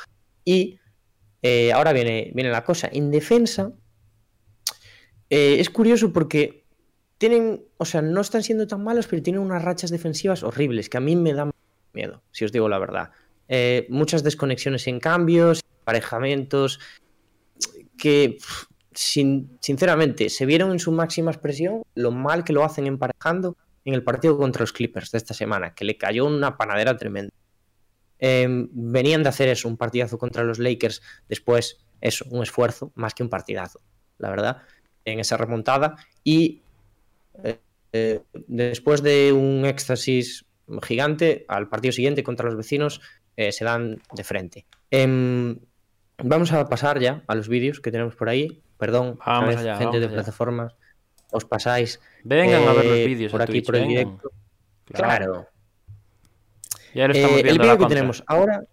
Y 0.43 0.79
eh, 1.43 1.71
ahora 1.73 1.93
viene, 1.93 2.31
viene 2.33 2.49
la 2.49 2.63
cosa. 2.63 2.89
En 2.91 3.11
defensa, 3.11 3.71
eh, 5.35 5.59
es 5.59 5.71
curioso 5.71 6.13
porque 6.13 6.63
tienen, 7.17 7.65
o 7.77 7.85
sea, 7.85 8.03
no 8.03 8.21
están 8.21 8.43
siendo 8.43 8.67
tan 8.67 8.83
malos, 8.83 9.07
pero 9.07 9.23
tienen 9.23 9.41
unas 9.41 9.63
rachas 9.63 9.89
defensivas 9.89 10.43
horribles 10.43 10.89
que 10.89 10.97
a 10.97 10.99
mí 10.99 11.15
me 11.15 11.33
dan 11.33 11.49
miedo, 11.91 12.21
si 12.29 12.45
os 12.45 12.51
digo 12.51 12.69
la 12.69 12.77
verdad. 12.77 13.09
Eh, 13.47 13.87
muchas 13.89 14.21
desconexiones 14.23 14.85
en 14.85 14.99
cambios, 14.99 15.61
emparejamientos, 15.79 16.79
que 17.97 18.37
sinceramente 18.93 20.29
se 20.29 20.45
vieron 20.45 20.71
en 20.71 20.77
su 20.77 20.91
máxima 20.91 21.31
expresión 21.31 21.81
lo 21.95 22.11
mal 22.11 22.43
que 22.43 22.53
lo 22.53 22.63
hacen 22.63 22.85
emparejando 22.85 23.57
en 23.85 23.95
el 23.95 24.03
partido 24.03 24.37
contra 24.37 24.61
los 24.61 24.71
Clippers 24.71 25.09
de 25.09 25.17
esta 25.17 25.33
semana, 25.33 25.73
que 25.73 25.83
le 25.83 25.97
cayó 25.97 26.25
una 26.25 26.57
panadera 26.57 26.95
tremenda. 26.95 27.33
Eh, 28.19 28.67
venían 28.71 29.23
de 29.23 29.29
hacer 29.29 29.49
eso, 29.49 29.67
un 29.67 29.77
partidazo 29.77 30.19
contra 30.19 30.43
los 30.43 30.59
Lakers, 30.59 31.01
después 31.27 31.83
eso, 32.01 32.23
un 32.29 32.43
esfuerzo 32.43 32.91
más 32.93 33.15
que 33.15 33.23
un 33.23 33.29
partidazo, 33.29 33.81
la 34.19 34.29
verdad, 34.29 34.61
en 35.05 35.19
esa 35.19 35.37
remontada. 35.37 35.95
Y 36.23 36.61
eh, 37.43 37.59
eh, 37.91 38.21
después 38.47 39.03
de 39.03 39.33
un 39.33 39.65
éxtasis 39.65 40.45
gigante, 40.81 41.45
al 41.47 41.67
partido 41.69 41.91
siguiente 41.91 42.23
contra 42.23 42.45
los 42.45 42.55
vecinos 42.57 43.01
eh, 43.37 43.51
se 43.51 43.65
dan 43.65 44.01
de 44.13 44.23
frente. 44.23 44.65
Em, 44.91 45.59
vamos 46.17 46.51
a 46.51 46.67
pasar 46.69 46.99
ya 46.99 47.23
a 47.27 47.35
los 47.35 47.47
vídeos 47.47 47.79
que 47.79 47.91
tenemos 47.91 48.15
por 48.15 48.29
ahí. 48.29 48.61
Perdón, 48.77 49.17
Vamos 49.25 49.55
allá, 49.55 49.77
gente 49.77 49.85
vamos 49.85 49.99
de 49.99 50.05
allá. 50.05 50.13
plataformas, 50.15 50.75
os 51.31 51.45
pasáis 51.45 52.01
Vengan 52.23 52.67
a 52.67 52.73
ver 52.73 52.85
los 52.85 53.05
vídeos 53.05 53.31
por 53.31 53.41
aquí 53.41 53.53
Twitch, 53.53 53.65
por 53.65 53.75
el 53.75 53.87
vengan. 53.87 54.05
directo. 54.05 54.31
Claro. 54.85 55.47
Ya 56.93 57.07
lo 57.07 57.13
estamos 57.13 57.39
el 57.39 57.59
vídeo 57.59 57.77
que 57.77 57.85
tenemos 57.85 58.23
ahora. 58.27 58.63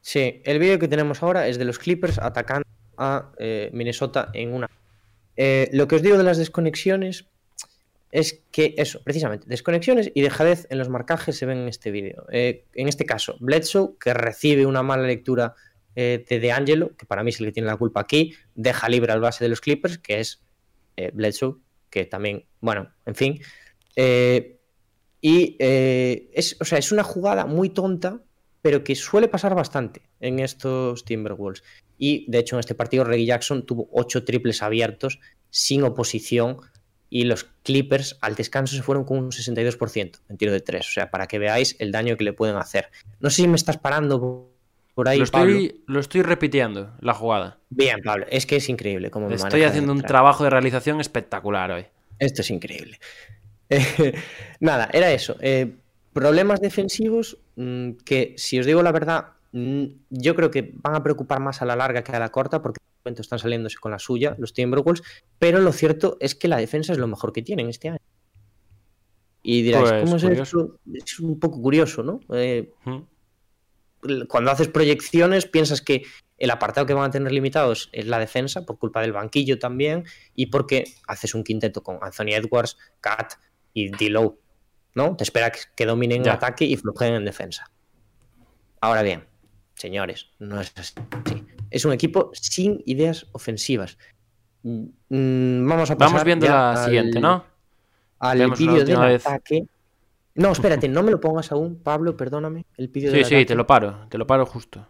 Sí, 0.00 0.40
el 0.44 0.58
vídeo 0.58 0.78
que 0.78 0.88
tenemos 0.88 1.22
ahora 1.22 1.48
es 1.48 1.58
de 1.58 1.64
los 1.64 1.78
Clippers 1.78 2.18
atacando 2.18 2.66
a 2.96 3.32
Minnesota 3.72 4.30
en 4.32 4.52
una. 4.54 4.70
Eh, 5.36 5.68
lo 5.72 5.86
que 5.86 5.96
os 5.96 6.02
digo 6.02 6.16
de 6.16 6.24
las 6.24 6.38
desconexiones 6.38 7.26
es 8.10 8.42
que 8.50 8.74
eso, 8.78 9.02
precisamente, 9.04 9.46
desconexiones 9.48 10.10
y 10.14 10.22
dejadez 10.22 10.66
en 10.70 10.78
los 10.78 10.88
marcajes 10.88 11.36
se 11.36 11.46
ven 11.46 11.58
en 11.58 11.68
este 11.68 11.90
vídeo. 11.90 12.26
Eh, 12.32 12.64
en 12.74 12.88
este 12.88 13.04
caso, 13.04 13.36
Bledsoe, 13.40 13.96
que 14.00 14.14
recibe 14.14 14.64
una 14.64 14.82
mala 14.82 15.06
lectura 15.06 15.54
eh, 15.94 16.24
de 16.28 16.40
De 16.40 16.52
Angelo, 16.52 16.96
que 16.96 17.04
para 17.06 17.22
mí 17.22 17.30
es 17.30 17.40
el 17.40 17.46
que 17.46 17.52
tiene 17.52 17.66
la 17.68 17.76
culpa 17.76 18.00
aquí, 18.00 18.34
deja 18.54 18.88
libre 18.88 19.12
al 19.12 19.20
base 19.20 19.44
de 19.44 19.50
los 19.50 19.60
Clippers, 19.60 19.98
que 19.98 20.20
es 20.20 20.42
Bledsoe, 21.12 21.56
que 21.90 22.06
también, 22.06 22.46
bueno, 22.60 22.90
en 23.04 23.14
fin. 23.14 23.40
Y 25.20 25.56
es, 25.58 26.56
o 26.58 26.64
sea, 26.64 26.78
es 26.78 26.90
una 26.92 27.02
jugada 27.02 27.44
muy 27.44 27.68
tonta, 27.68 28.22
pero 28.62 28.82
que 28.82 28.94
suele 28.94 29.28
pasar 29.28 29.54
bastante 29.54 30.02
en 30.20 30.38
estos 30.38 31.04
Timberwolves. 31.04 31.62
Y 31.98 32.30
de 32.30 32.38
hecho, 32.38 32.56
en 32.56 32.60
este 32.60 32.74
partido, 32.74 33.04
Reggie 33.04 33.26
Jackson 33.26 33.64
tuvo 33.64 33.88
ocho 33.92 34.24
triples 34.24 34.62
abiertos 34.62 35.20
sin 35.50 35.82
oposición. 35.84 36.58
Y 37.08 37.24
los 37.24 37.44
Clippers 37.62 38.18
al 38.20 38.34
descanso 38.34 38.74
se 38.74 38.82
fueron 38.82 39.04
con 39.04 39.18
un 39.18 39.30
62% 39.30 40.20
en 40.28 40.36
tiro 40.36 40.52
de 40.52 40.60
tres. 40.60 40.88
O 40.88 40.92
sea, 40.92 41.10
para 41.10 41.28
que 41.28 41.38
veáis 41.38 41.76
el 41.78 41.92
daño 41.92 42.16
que 42.16 42.24
le 42.24 42.32
pueden 42.32 42.56
hacer. 42.56 42.90
No 43.20 43.30
sé 43.30 43.42
si 43.42 43.48
me 43.48 43.56
estás 43.56 43.78
parando 43.78 44.50
por 44.96 45.08
ahí, 45.08 45.18
Lo 45.18 45.26
Pablo. 45.26 45.52
estoy, 45.52 45.84
lo 45.86 46.00
estoy 46.00 46.22
repitiendo, 46.22 46.92
la 47.00 47.14
jugada. 47.14 47.58
Bien, 47.68 48.00
Pablo. 48.02 48.26
Es 48.30 48.46
que 48.46 48.56
es 48.56 48.68
increíble 48.68 49.10
cómo 49.10 49.28
me 49.28 49.34
Estoy 49.34 49.62
haciendo 49.62 49.92
un 49.92 50.02
trabajo 50.02 50.42
de 50.42 50.50
realización 50.50 51.00
espectacular 51.00 51.70
hoy. 51.70 51.86
Esto 52.18 52.40
es 52.40 52.50
increíble. 52.50 52.98
Eh, 53.68 54.14
nada, 54.60 54.88
era 54.92 55.12
eso. 55.12 55.36
Eh, 55.40 55.76
problemas 56.12 56.60
defensivos 56.60 57.36
mm, 57.56 57.90
que, 58.04 58.34
si 58.38 58.58
os 58.58 58.66
digo 58.66 58.82
la 58.82 58.90
verdad, 58.90 59.26
yo 60.10 60.34
creo 60.34 60.50
que 60.50 60.72
van 60.74 60.94
a 60.94 61.02
preocupar 61.02 61.40
más 61.40 61.62
a 61.62 61.64
la 61.64 61.76
larga 61.76 62.02
que 62.02 62.12
a 62.12 62.18
la 62.18 62.30
corta, 62.30 62.62
porque 62.62 62.80
de 62.80 63.00
momento 63.04 63.22
están 63.22 63.38
saliéndose 63.38 63.76
con 63.78 63.92
la 63.92 63.98
suya 63.98 64.34
los 64.38 64.52
Timberwolves, 64.52 65.02
pero 65.38 65.60
lo 65.60 65.72
cierto 65.72 66.16
es 66.20 66.34
que 66.34 66.48
la 66.48 66.56
defensa 66.56 66.92
es 66.92 66.98
lo 66.98 67.06
mejor 67.06 67.32
que 67.32 67.42
tienen 67.42 67.68
este 67.68 67.90
año. 67.90 68.00
Y 69.42 69.62
diráis, 69.62 69.88
Pues, 69.88 70.04
¿cómo 70.04 70.16
es 70.16 70.22
curioso. 70.24 70.42
esto? 70.42 70.80
Es 70.92 71.20
un 71.20 71.38
poco 71.38 71.62
curioso, 71.62 72.02
¿no? 72.02 72.20
Eh, 72.32 72.72
¿Mm? 72.84 73.02
cuando 74.28 74.50
haces 74.50 74.68
proyecciones 74.68 75.46
piensas 75.46 75.80
que 75.80 76.04
el 76.38 76.50
apartado 76.50 76.86
que 76.86 76.94
van 76.94 77.06
a 77.06 77.10
tener 77.10 77.32
limitados 77.32 77.88
es 77.92 78.06
la 78.06 78.18
defensa 78.18 78.64
por 78.66 78.78
culpa 78.78 79.00
del 79.00 79.12
banquillo 79.12 79.58
también 79.58 80.04
y 80.34 80.46
porque 80.46 80.84
haces 81.08 81.34
un 81.34 81.42
quinteto 81.42 81.82
con 81.82 81.98
Anthony 82.02 82.34
Edwards, 82.34 82.76
Kat 83.00 83.34
y 83.72 83.88
D-Low, 83.88 84.38
¿no? 84.94 85.16
Te 85.16 85.24
espera 85.24 85.50
que, 85.50 85.86
dominen 85.86 86.22
en 86.22 86.28
ataque 86.28 86.64
y 86.64 86.76
flojeen 86.76 87.14
en 87.14 87.24
defensa. 87.24 87.70
Ahora 88.80 89.02
bien, 89.02 89.24
señores, 89.76 90.30
no 90.38 90.60
es 90.60 90.72
así. 90.76 90.94
Es 91.70 91.84
un 91.84 91.92
equipo 91.92 92.30
sin 92.34 92.82
ideas 92.86 93.26
ofensivas. 93.32 93.98
Mm, 94.62 95.68
Vamos 95.68 95.90
a 95.90 95.96
pasar 95.96 96.12
Vamos 96.12 96.24
viendo 96.24 96.46
la 96.46 96.72
al- 96.72 96.84
siguiente, 96.84 97.20
¿no? 97.20 97.44
Al 98.18 98.50
vídeo 98.52 98.84
del 98.84 98.96
vez. 98.98 99.26
ataque. 99.26 99.66
No, 100.34 100.52
espérate, 100.52 100.88
no 100.88 101.02
me 101.02 101.10
lo 101.10 101.20
pongas 101.20 101.52
aún, 101.52 101.76
Pablo, 101.82 102.16
perdóname. 102.16 102.66
El 102.76 102.88
vídeo 102.88 103.10
Sí, 103.10 103.16
del 103.18 103.24
sí, 103.26 103.34
ataque 103.34 103.46
te 103.46 103.54
lo 103.54 103.66
paro, 103.66 104.06
te 104.10 104.18
lo 104.18 104.26
paro 104.26 104.44
justo. 104.46 104.86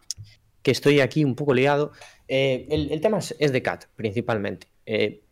que 0.63 0.73
estoy 0.73 0.99
aquí 1.01 1.25
un 1.25 1.37
poco 1.37 1.55
liado. 1.55 1.93
Eh, 2.27 2.67
el, 2.71 2.91
el 2.91 3.01
tema 3.01 3.19
es, 3.19 3.37
es 3.39 3.53
de 3.53 3.63
Cat, 3.63 3.85
principalmente. 3.95 4.67
Eh, 4.85 5.23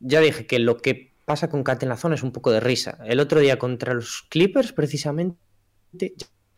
ya 0.00 0.20
dije 0.20 0.46
que 0.46 0.58
lo 0.58 0.78
que 0.78 1.14
pasa 1.24 1.48
con 1.48 1.62
Cat 1.62 1.82
en 1.84 1.88
la 1.90 1.96
zona 1.96 2.16
es 2.16 2.24
un 2.24 2.32
poco 2.32 2.50
de 2.50 2.58
risa. 2.58 2.98
El 3.06 3.20
otro 3.20 3.38
día 3.38 3.58
contra 3.60 3.94
los 3.94 4.22
Clippers, 4.28 4.72
precisamente, 4.72 5.36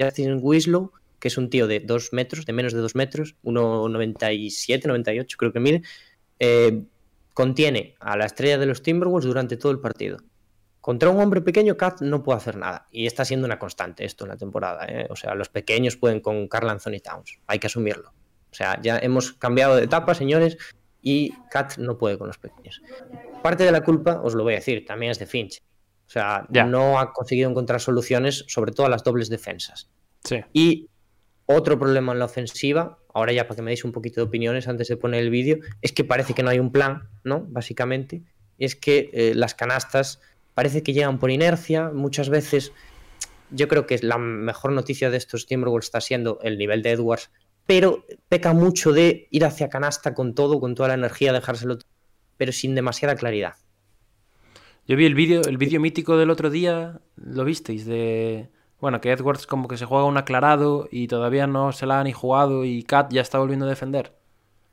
Justin 0.01 0.39
Winslow, 0.41 0.93
que 1.19 1.29
es 1.29 1.39
un 1.39 1.51
tío 1.51 1.67
de 1.67 1.81
2 1.81 2.13
metros, 2.13 2.47
de 2.47 2.53
menos 2.53 2.73
de 2.73 2.81
2 2.81 2.95
metros, 2.95 3.37
1,97, 3.43 4.87
98 4.87 5.37
creo 5.39 5.53
que 5.53 5.61
mide, 5.61 5.83
eh, 6.39 6.85
contiene 7.35 7.95
a 8.01 8.17
la 8.17 8.27
estrella 8.27 8.59
de 8.59 8.67
los 8.67 8.83
Timberwolves 8.83 9.25
durante 9.27 9.57
todo 9.57 9.73
el 9.73 9.81
partido. 9.81 10.19
Contra 10.81 11.11
un 11.11 11.21
hombre 11.21 11.41
pequeño, 11.41 11.77
Cat 11.77 12.01
no 12.01 12.23
puede 12.23 12.39
hacer 12.39 12.57
nada. 12.57 12.87
Y 12.91 13.07
está 13.07 13.25
siendo 13.25 13.47
una 13.47 13.59
constante 13.59 14.05
esto 14.05 14.25
en 14.25 14.31
la 14.31 14.37
temporada. 14.37 14.87
¿eh? 14.87 15.07
O 15.11 15.17
sea, 15.17 15.35
los 15.35 15.49
pequeños 15.49 15.97
pueden 15.97 16.21
con 16.21 16.49
Carl 16.49 16.69
Anthony 16.71 17.01
Towns. 17.03 17.39
Hay 17.47 17.59
que 17.59 17.67
asumirlo. 17.67 18.11
O 18.51 18.55
sea, 18.55 18.81
ya 18.81 18.99
hemos 18.99 19.33
cambiado 19.35 19.77
de 19.77 19.85
etapa, 19.85 20.15
señores, 20.15 20.57
y 21.03 21.33
Cat 21.51 21.77
no 21.79 21.99
puede 21.99 22.17
con 22.17 22.29
los 22.29 22.39
pequeños. 22.39 22.81
Parte 23.43 23.65
de 23.65 23.73
la 23.73 23.83
culpa, 23.83 24.21
os 24.23 24.35
lo 24.35 24.45
voy 24.45 24.55
a 24.55 24.57
decir, 24.57 24.87
también 24.87 25.13
es 25.13 25.19
de 25.19 25.27
Finch. 25.27 25.61
O 26.07 26.11
sea, 26.11 26.47
Ya. 26.51 26.65
no 26.65 26.99
ha 26.99 27.13
conseguido 27.13 27.51
encontrar 27.51 27.81
soluciones, 27.81 28.45
sobre 28.49 28.73
todo 28.73 28.87
a 28.87 28.91
las 28.91 29.05
dobles 29.05 29.29
defensas. 29.29 29.91
Sí. 30.25 30.41
Y 30.55 30.89
otro 31.51 31.79
problema 31.79 32.13
en 32.13 32.19
la 32.19 32.27
ofensiva, 32.27 32.99
ahora 33.15 33.33
ya 33.33 33.49
para 33.49 33.57
que 33.57 33.63
me 33.63 33.71
deis 33.71 33.83
un 33.83 33.93
poquito 33.93 34.21
de 34.21 34.27
opiniones 34.27 34.69
antes 34.69 34.89
de 34.89 34.99
poner 34.99 35.23
el 35.23 35.31
vídeo, 35.31 35.59
es 35.81 35.93
que 35.93 36.05
parece 36.05 36.35
que 36.35 36.43
no 36.43 36.51
hay 36.51 36.59
un 36.59 36.71
plan, 36.71 37.09
¿no? 37.25 37.47
Básicamente. 37.49 38.23
Es 38.59 38.77
que 38.77 39.09
eh, 39.15 39.33
las 39.35 39.55
canastas 39.55 40.21
parece 40.53 40.83
que 40.83 40.93
llegan 40.93 41.19
por 41.19 41.31
inercia. 41.31 41.89
Muchas 41.89 42.29
veces, 42.29 42.73
yo 43.51 43.67
creo 43.67 43.87
que 43.87 43.99
la 44.03 44.19
mejor 44.19 44.73
noticia 44.73 45.09
de 45.09 45.17
estos 45.17 45.47
Timberwolves 45.47 45.87
está 45.87 46.03
siendo 46.03 46.39
el 46.43 46.59
nivel 46.59 46.83
de 46.83 46.91
Edwards, 46.91 47.31
pero 47.65 48.05
peca 48.29 48.53
mucho 48.53 48.93
de 48.93 49.27
ir 49.31 49.47
hacia 49.47 49.71
canasta 49.71 50.13
con 50.13 50.35
todo, 50.35 50.61
con 50.61 50.75
toda 50.75 50.89
la 50.89 50.95
energía, 50.95 51.33
dejárselo, 51.33 51.79
pero 52.37 52.53
sin 52.53 52.75
demasiada 52.75 53.17
claridad. 53.17 53.55
Yo 54.87 54.97
vi 54.97 55.07
el 55.07 55.15
vídeo, 55.15 55.41
el 55.49 55.57
vídeo 55.57 55.81
mítico 55.81 56.19
del 56.19 56.29
otro 56.29 56.51
día, 56.51 57.01
¿lo 57.17 57.45
visteis? 57.45 57.87
De. 57.87 58.51
Bueno, 58.81 59.01
que 59.01 59.11
Edwards 59.11 59.47
como 59.47 59.67
que 59.69 59.77
se 59.77 59.85
juega 59.87 60.05
un 60.05 60.17
aclarado 60.19 60.89
y 60.91 61.09
todavía 61.09 61.47
no 61.47 61.73
se 61.73 61.87
la 61.87 62.01
ha 62.01 62.05
ni 62.05 62.13
jugado 62.13 62.65
y 62.65 62.83
Kat 62.85 63.13
ya 63.13 63.21
está 63.23 63.39
volviendo 63.39 63.67
a 63.67 63.69
defender. 63.69 64.13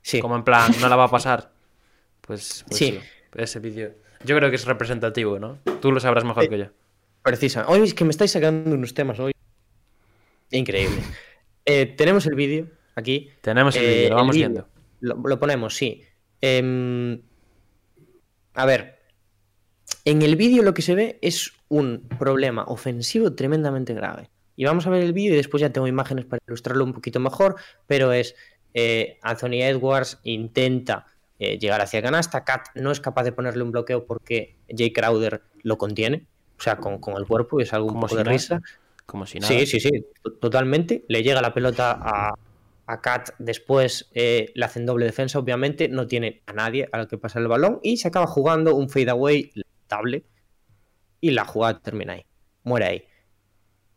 Sí, 0.02 0.20
Como 0.20 0.36
en 0.36 0.44
plan, 0.44 0.70
no 0.80 0.88
la 0.88 0.94
va 0.96 1.04
a 1.04 1.10
pasar. 1.10 1.50
Pues, 2.20 2.64
pues 2.68 2.78
Sí. 2.78 2.92
sí. 2.92 3.00
Ese 3.34 3.58
vídeo. 3.58 3.92
Yo 4.24 4.36
creo 4.36 4.48
que 4.50 4.56
es 4.56 4.64
representativo, 4.64 5.38
¿no? 5.40 5.58
Tú 5.80 5.90
lo 5.92 5.98
sabrás 6.00 6.24
mejor 6.24 6.44
Eh, 6.44 6.48
que 6.48 6.58
yo. 6.58 6.66
Precisa. 7.22 7.66
Hoy 7.68 7.80
es 7.80 7.94
que 7.94 8.04
me 8.04 8.10
estáis 8.10 8.30
sacando 8.30 8.74
unos 8.76 8.94
temas 8.94 9.18
hoy. 9.18 9.32
Increíble. 10.50 11.02
Eh, 11.64 11.86
tenemos 11.86 12.24
el 12.26 12.36
vídeo 12.36 12.68
aquí. 12.94 13.30
Tenemos 13.40 13.74
el 13.76 13.84
Eh, 13.84 13.88
vídeo, 13.96 14.10
lo 14.10 14.16
vamos 14.16 14.36
vídeo. 14.36 14.48
viendo. 14.48 14.68
Lo, 15.00 15.16
lo 15.28 15.38
ponemos, 15.40 15.74
sí. 15.76 16.04
Em, 16.40 17.20
a 18.54 18.64
ver. 18.64 18.95
En 20.06 20.22
el 20.22 20.36
vídeo 20.36 20.62
lo 20.62 20.72
que 20.72 20.82
se 20.82 20.94
ve 20.94 21.18
es 21.20 21.52
un 21.68 22.08
problema 22.16 22.62
ofensivo 22.62 23.32
tremendamente 23.34 23.92
grave. 23.92 24.30
Y 24.54 24.64
vamos 24.64 24.86
a 24.86 24.90
ver 24.90 25.02
el 25.02 25.12
vídeo 25.12 25.34
y 25.34 25.36
después 25.36 25.60
ya 25.60 25.70
tengo 25.70 25.88
imágenes 25.88 26.24
para 26.24 26.40
ilustrarlo 26.46 26.84
un 26.84 26.92
poquito 26.92 27.18
mejor, 27.18 27.56
pero 27.88 28.12
es 28.12 28.36
eh, 28.72 29.18
Anthony 29.22 29.62
Edwards 29.62 30.20
intenta 30.22 31.06
eh, 31.40 31.58
llegar 31.58 31.80
hacia 31.80 32.00
canasta, 32.02 32.44
Kat 32.44 32.68
no 32.76 32.92
es 32.92 33.00
capaz 33.00 33.24
de 33.24 33.32
ponerle 33.32 33.64
un 33.64 33.72
bloqueo 33.72 34.06
porque 34.06 34.54
Jay 34.68 34.92
Crowder 34.92 35.42
lo 35.64 35.76
contiene, 35.76 36.24
o 36.56 36.62
sea, 36.62 36.76
con, 36.76 36.98
con 37.00 37.16
el 37.16 37.26
cuerpo, 37.26 37.58
y 37.58 37.64
es 37.64 37.72
algo 37.72 37.88
un 37.88 37.94
poco 37.94 38.10
si 38.10 38.16
de 38.16 38.22
nada. 38.24 38.32
risa. 38.32 38.62
Como 39.06 39.26
si 39.26 39.40
nada. 39.40 39.52
Sí, 39.52 39.66
sí, 39.66 39.80
sí, 39.80 39.90
to- 40.22 40.34
totalmente. 40.34 41.04
Le 41.08 41.24
llega 41.24 41.42
la 41.42 41.52
pelota 41.52 41.98
a, 42.00 42.34
a 42.86 43.00
Kat, 43.00 43.30
después 43.40 44.08
eh, 44.14 44.52
le 44.54 44.64
hacen 44.64 44.86
doble 44.86 45.04
defensa, 45.04 45.40
obviamente, 45.40 45.88
no 45.88 46.06
tiene 46.06 46.42
a 46.46 46.52
nadie 46.52 46.88
al 46.92 47.08
que 47.08 47.18
pasar 47.18 47.42
el 47.42 47.48
balón 47.48 47.80
y 47.82 47.96
se 47.96 48.06
acaba 48.06 48.28
jugando 48.28 48.76
un 48.76 48.88
fadeaway 48.88 49.50
y 51.20 51.30
la 51.30 51.44
jugada 51.44 51.80
termina 51.80 52.14
ahí, 52.14 52.26
muere 52.62 52.86
ahí. 52.86 53.04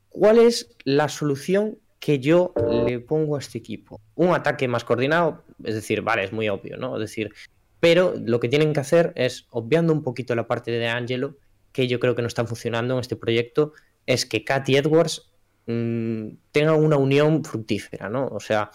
¿Cuál 0.10 0.40
es 0.40 0.76
la 0.84 1.10
solución 1.10 1.78
que 2.00 2.20
yo 2.20 2.54
le 2.86 3.00
pongo 3.00 3.36
a 3.36 3.40
este 3.40 3.58
equipo? 3.58 4.02
Un 4.16 4.34
ataque 4.34 4.68
más 4.68 4.84
coordinado, 4.84 5.44
es 5.64 5.76
decir, 5.76 6.02
vale, 6.02 6.24
es 6.24 6.34
muy 6.34 6.50
obvio, 6.50 6.78
¿no? 6.78 6.96
Es 6.96 7.02
decir, 7.02 7.32
pero 7.80 8.14
lo 8.18 8.40
que 8.40 8.50
tienen 8.50 8.74
que 8.74 8.80
hacer 8.80 9.14
es, 9.16 9.48
obviando 9.52 9.94
un 9.94 10.04
poquito 10.04 10.36
la 10.36 10.48
parte 10.48 10.72
de 10.72 10.88
Angelo, 10.88 11.38
que 11.72 11.88
yo 11.88 12.00
creo 12.00 12.16
que 12.16 12.22
no 12.22 12.28
están 12.28 12.48
funcionando 12.48 12.96
en 12.96 13.00
este 13.02 13.16
proyecto, 13.16 13.74
es 14.06 14.26
que 14.26 14.44
Kat 14.44 14.68
y 14.70 14.78
Edwards 14.78 15.32
mm, 15.68 16.30
tengan 16.52 16.84
una 16.84 16.98
unión 16.98 17.44
fructífera, 17.44 18.10
¿no? 18.10 18.28
O 18.28 18.40
sea, 18.40 18.72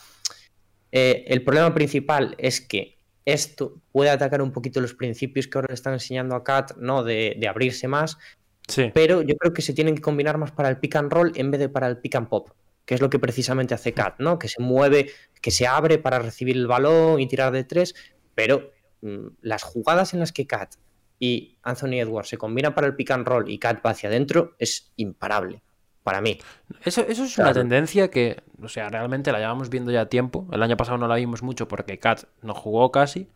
eh, 0.92 1.24
el 1.26 1.42
problema 1.42 1.74
principal 1.74 2.36
es 2.38 2.60
que 2.60 2.93
esto 3.24 3.80
puede 3.92 4.10
atacar 4.10 4.42
un 4.42 4.52
poquito 4.52 4.80
los 4.80 4.94
principios 4.94 5.46
que 5.48 5.58
ahora 5.58 5.68
le 5.68 5.74
están 5.74 5.94
enseñando 5.94 6.34
a 6.34 6.44
Kat, 6.44 6.76
¿no? 6.76 7.02
De, 7.02 7.36
de 7.38 7.48
abrirse 7.48 7.88
más, 7.88 8.18
Sí. 8.66 8.90
pero 8.94 9.20
yo 9.20 9.36
creo 9.36 9.52
que 9.52 9.60
se 9.60 9.74
tienen 9.74 9.94
que 9.94 10.00
combinar 10.00 10.38
más 10.38 10.50
para 10.50 10.70
el 10.70 10.78
pick 10.78 10.96
and 10.96 11.12
roll 11.12 11.32
en 11.34 11.50
vez 11.50 11.60
de 11.60 11.68
para 11.68 11.86
el 11.86 11.98
pick 11.98 12.14
and 12.14 12.28
pop, 12.28 12.50
que 12.86 12.94
es 12.94 13.00
lo 13.00 13.10
que 13.10 13.18
precisamente 13.18 13.74
hace 13.74 13.92
Kat, 13.92 14.14
¿no? 14.20 14.38
Que 14.38 14.48
se 14.48 14.62
mueve, 14.62 15.10
que 15.42 15.50
se 15.50 15.66
abre 15.66 15.98
para 15.98 16.18
recibir 16.18 16.56
el 16.56 16.66
balón 16.66 17.20
y 17.20 17.26
tirar 17.26 17.52
de 17.52 17.64
tres, 17.64 17.94
pero 18.34 18.70
mm, 19.02 19.26
las 19.42 19.62
jugadas 19.62 20.14
en 20.14 20.20
las 20.20 20.32
que 20.32 20.46
Kat 20.46 20.74
y 21.18 21.58
Anthony 21.62 22.00
Edwards 22.00 22.28
se 22.28 22.38
combinan 22.38 22.74
para 22.74 22.86
el 22.86 22.94
pick 22.96 23.10
and 23.10 23.26
roll 23.26 23.50
y 23.50 23.58
Kat 23.58 23.84
va 23.84 23.90
hacia 23.90 24.08
adentro 24.08 24.54
es 24.58 24.92
imparable 24.96 25.62
para 26.04 26.20
mí. 26.20 26.38
Eso, 26.84 27.02
eso 27.08 27.24
es 27.24 27.38
una 27.38 27.52
tendencia 27.52 28.10
que, 28.10 28.42
o 28.62 28.68
sea, 28.68 28.90
realmente 28.90 29.32
la 29.32 29.40
llevamos 29.40 29.70
viendo 29.70 29.90
ya 29.90 30.06
tiempo. 30.06 30.46
El 30.52 30.62
año 30.62 30.76
pasado 30.76 30.98
no 30.98 31.08
la 31.08 31.16
vimos 31.16 31.42
mucho 31.42 31.66
porque 31.66 31.98
Kat 31.98 32.24
no 32.42 32.54
jugó 32.54 32.92
casi. 32.92 33.28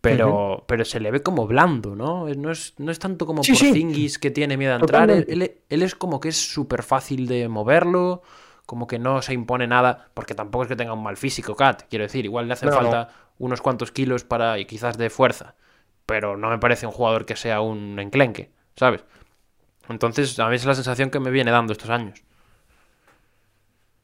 Pero, 0.00 0.64
pero 0.66 0.84
se 0.86 0.98
le 0.98 1.10
ve 1.10 1.22
como 1.22 1.46
blando, 1.46 1.94
¿no? 1.94 2.26
No 2.34 2.50
es, 2.50 2.74
no 2.78 2.90
es 2.90 2.98
tanto 2.98 3.26
como 3.26 3.42
Sí, 3.42 3.54
sí. 3.54 3.66
Porzingis 3.68 4.18
que 4.18 4.30
tiene 4.30 4.56
miedo 4.56 4.72
a 4.72 4.76
entrar. 4.76 5.10
Él, 5.10 5.26
él- 5.28 5.52
él 5.68 5.82
es 5.82 5.94
como 5.94 6.20
que 6.20 6.30
es 6.30 6.36
súper 6.52 6.82
fácil 6.82 7.26
de 7.26 7.48
moverlo, 7.48 8.22
como 8.64 8.86
que 8.86 8.98
no 8.98 9.20
se 9.20 9.34
impone 9.34 9.66
nada, 9.66 10.08
porque 10.14 10.34
tampoco 10.34 10.62
es 10.64 10.68
que 10.68 10.76
tenga 10.76 10.94
un 10.94 11.02
mal 11.02 11.18
físico, 11.18 11.54
Kat. 11.54 11.82
Quiero 11.90 12.04
decir, 12.04 12.24
igual 12.24 12.46
le 12.46 12.54
hacen 12.54 12.70
No, 12.70 12.76
falta 12.76 13.10
unos 13.38 13.60
cuantos 13.60 13.92
kilos 13.92 14.24
para 14.24 14.58
y 14.58 14.64
quizás 14.64 14.96
de 14.96 15.10
fuerza. 15.10 15.54
Pero 16.06 16.36
no 16.36 16.48
me 16.48 16.58
parece 16.58 16.86
un 16.86 16.92
jugador 16.92 17.26
que 17.26 17.36
sea 17.36 17.60
un 17.60 17.98
enclenque, 17.98 18.50
¿sabes? 18.76 19.04
Entonces, 19.90 20.38
a 20.38 20.48
mí 20.48 20.56
es 20.56 20.64
la 20.64 20.74
sensación 20.74 21.10
que 21.10 21.20
me 21.20 21.30
viene 21.30 21.50
dando 21.50 21.72
estos 21.72 21.90
años. 21.90 22.22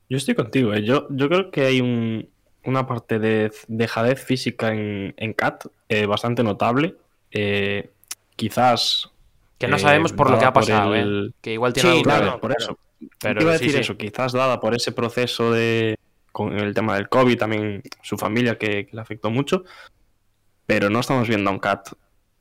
Yo 0.08 0.16
estoy 0.16 0.34
contigo, 0.34 0.72
¿eh? 0.74 0.82
yo, 0.84 1.06
yo 1.10 1.28
creo 1.28 1.50
que 1.50 1.62
hay 1.66 1.80
un- 1.80 2.28
una 2.64 2.86
parte 2.86 3.18
de 3.18 3.52
dejadez 3.68 4.22
física 4.24 4.72
en, 4.72 5.14
en 5.16 5.32
Cat 5.32 5.66
eh, 5.88 6.06
bastante 6.06 6.42
notable. 6.42 6.96
Eh, 7.30 7.90
quizás. 8.36 9.10
Que 9.58 9.68
no 9.68 9.76
eh, 9.76 9.80
sabemos 9.80 10.12
por 10.12 10.30
lo 10.30 10.38
que 10.38 10.44
ha 10.44 10.52
pasado, 10.52 10.94
el- 10.94 11.30
¿eh? 11.32 11.36
Que 11.40 11.52
igual 11.54 11.72
tiene 11.72 11.92
Sí, 11.96 12.02
Claro, 12.02 12.40
por 12.40 12.52
eso. 12.56 12.78
Pero 13.20 13.42
Iba 13.42 13.52
a 13.52 13.58
sí, 13.58 13.64
decir 13.66 13.76
sí. 13.78 13.80
eso, 13.82 13.96
quizás 13.96 14.32
dada 14.32 14.60
por 14.60 14.74
ese 14.74 14.92
proceso 14.92 15.52
de. 15.52 15.96
con 16.32 16.52
el 16.58 16.74
tema 16.74 16.94
del 16.96 17.08
COVID, 17.08 17.38
también 17.38 17.82
su 18.02 18.16
familia 18.18 18.58
que, 18.58 18.86
que 18.86 18.90
le 18.96 19.00
afectó 19.00 19.30
mucho. 19.30 19.64
Pero 20.66 20.90
no 20.90 21.00
estamos 21.00 21.28
viendo 21.28 21.50
a 21.50 21.52
un 21.52 21.58
Cat 21.58 21.88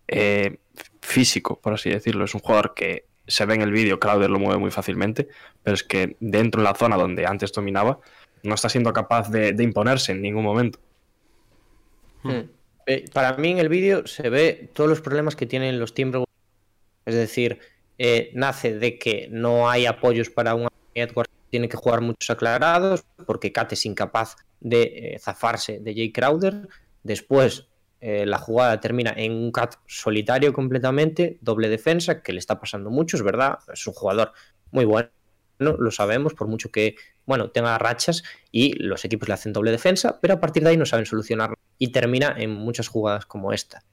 eh, 0.08 0.60
físico, 1.02 1.60
por 1.60 1.74
así 1.74 1.90
decirlo. 1.90 2.26
Es 2.26 2.34
un 2.36 2.42
jugador 2.42 2.74
que 2.74 3.06
se 3.28 3.46
ve 3.46 3.56
en 3.56 3.62
el 3.62 3.72
vídeo, 3.72 4.00
Crowder 4.00 4.30
lo 4.30 4.40
mueve 4.40 4.60
muy 4.60 4.72
fácilmente, 4.72 5.28
pero 5.64 5.76
es 5.76 5.84
que 5.84 6.16
dentro 6.20 6.62
de 6.62 6.68
la 6.70 6.76
zona 6.76 6.98
donde 6.98 7.26
antes 7.26 7.52
dominaba, 7.52 8.00
no 8.44 8.56
está 8.56 8.70
siendo 8.70 8.94
capaz 8.94 9.30
de, 9.30 9.56
imponerse 9.60 10.12
en 10.12 10.22
ningún 10.22 10.44
momento. 10.44 10.80
Mm. 12.24 12.42
Eh, 12.88 13.06
para 13.12 13.36
mí 13.38 13.52
en 13.52 13.58
el 13.58 13.70
vídeo 13.70 14.06
se 14.06 14.30
ve 14.30 14.70
todos 14.74 14.90
los 14.90 15.02
problemas 15.02 15.36
que 15.36 15.48
tienen 15.48 15.80
los 15.80 15.94
Timberwolves. 15.94 16.26
Es 17.06 17.16
decir, 17.16 17.60
eh, 17.98 18.32
nace 18.34 18.78
de 18.78 19.00
que 19.00 19.28
no 19.32 19.70
hay 19.70 19.86
apoyos 19.86 20.30
para 20.30 20.54
un 20.54 20.68
Edwards 20.94 21.32
tiene 21.50 21.70
que 21.70 21.78
jugar 21.78 22.02
muchos 22.02 22.30
aclarados, 22.30 23.06
porque 23.26 23.52
Kat 23.52 23.72
es 23.74 23.86
incapaz 23.86 24.36
de 24.60 24.82
eh, 24.84 25.20
zafarse 25.20 25.80
de 25.80 25.94
Jay 25.94 26.12
Crowder. 26.12 26.68
Después 27.04 27.68
eh, 28.08 28.24
la 28.28 28.38
jugada 28.38 28.80
termina 28.80 29.12
en 29.18 29.32
un 29.32 29.52
Cat 29.52 29.78
solitario 29.88 30.54
completamente, 30.54 31.40
doble 31.42 31.70
defensa, 31.70 32.22
que 32.22 32.34
le 32.34 32.38
está 32.38 32.60
pasando 32.60 32.92
mucho, 32.92 33.18
es 33.18 33.24
verdad. 33.24 33.58
Es 33.74 33.88
un 33.88 33.94
jugador 33.94 34.32
muy 34.70 34.86
bueno, 34.86 35.10
lo 35.58 35.90
sabemos, 35.90 36.36
por 36.36 36.48
mucho 36.48 36.70
que 36.70 36.98
bueno, 37.26 37.50
tenga 37.50 37.76
rachas 37.80 38.22
y 38.52 38.74
los 38.74 39.04
equipos 39.06 39.28
le 39.28 39.34
hacen 39.34 39.54
doble 39.54 39.72
defensa, 39.72 40.20
pero 40.22 40.36
a 40.36 40.40
partir 40.40 40.62
de 40.62 40.70
ahí 40.70 40.78
no 40.78 40.86
saben 40.86 41.08
solucionarlo 41.08 41.56
y 41.80 41.88
termina 41.88 42.36
en 42.38 42.52
muchas 42.52 42.90
jugadas 42.90 43.26
como 43.26 43.52
esta. 43.54 43.84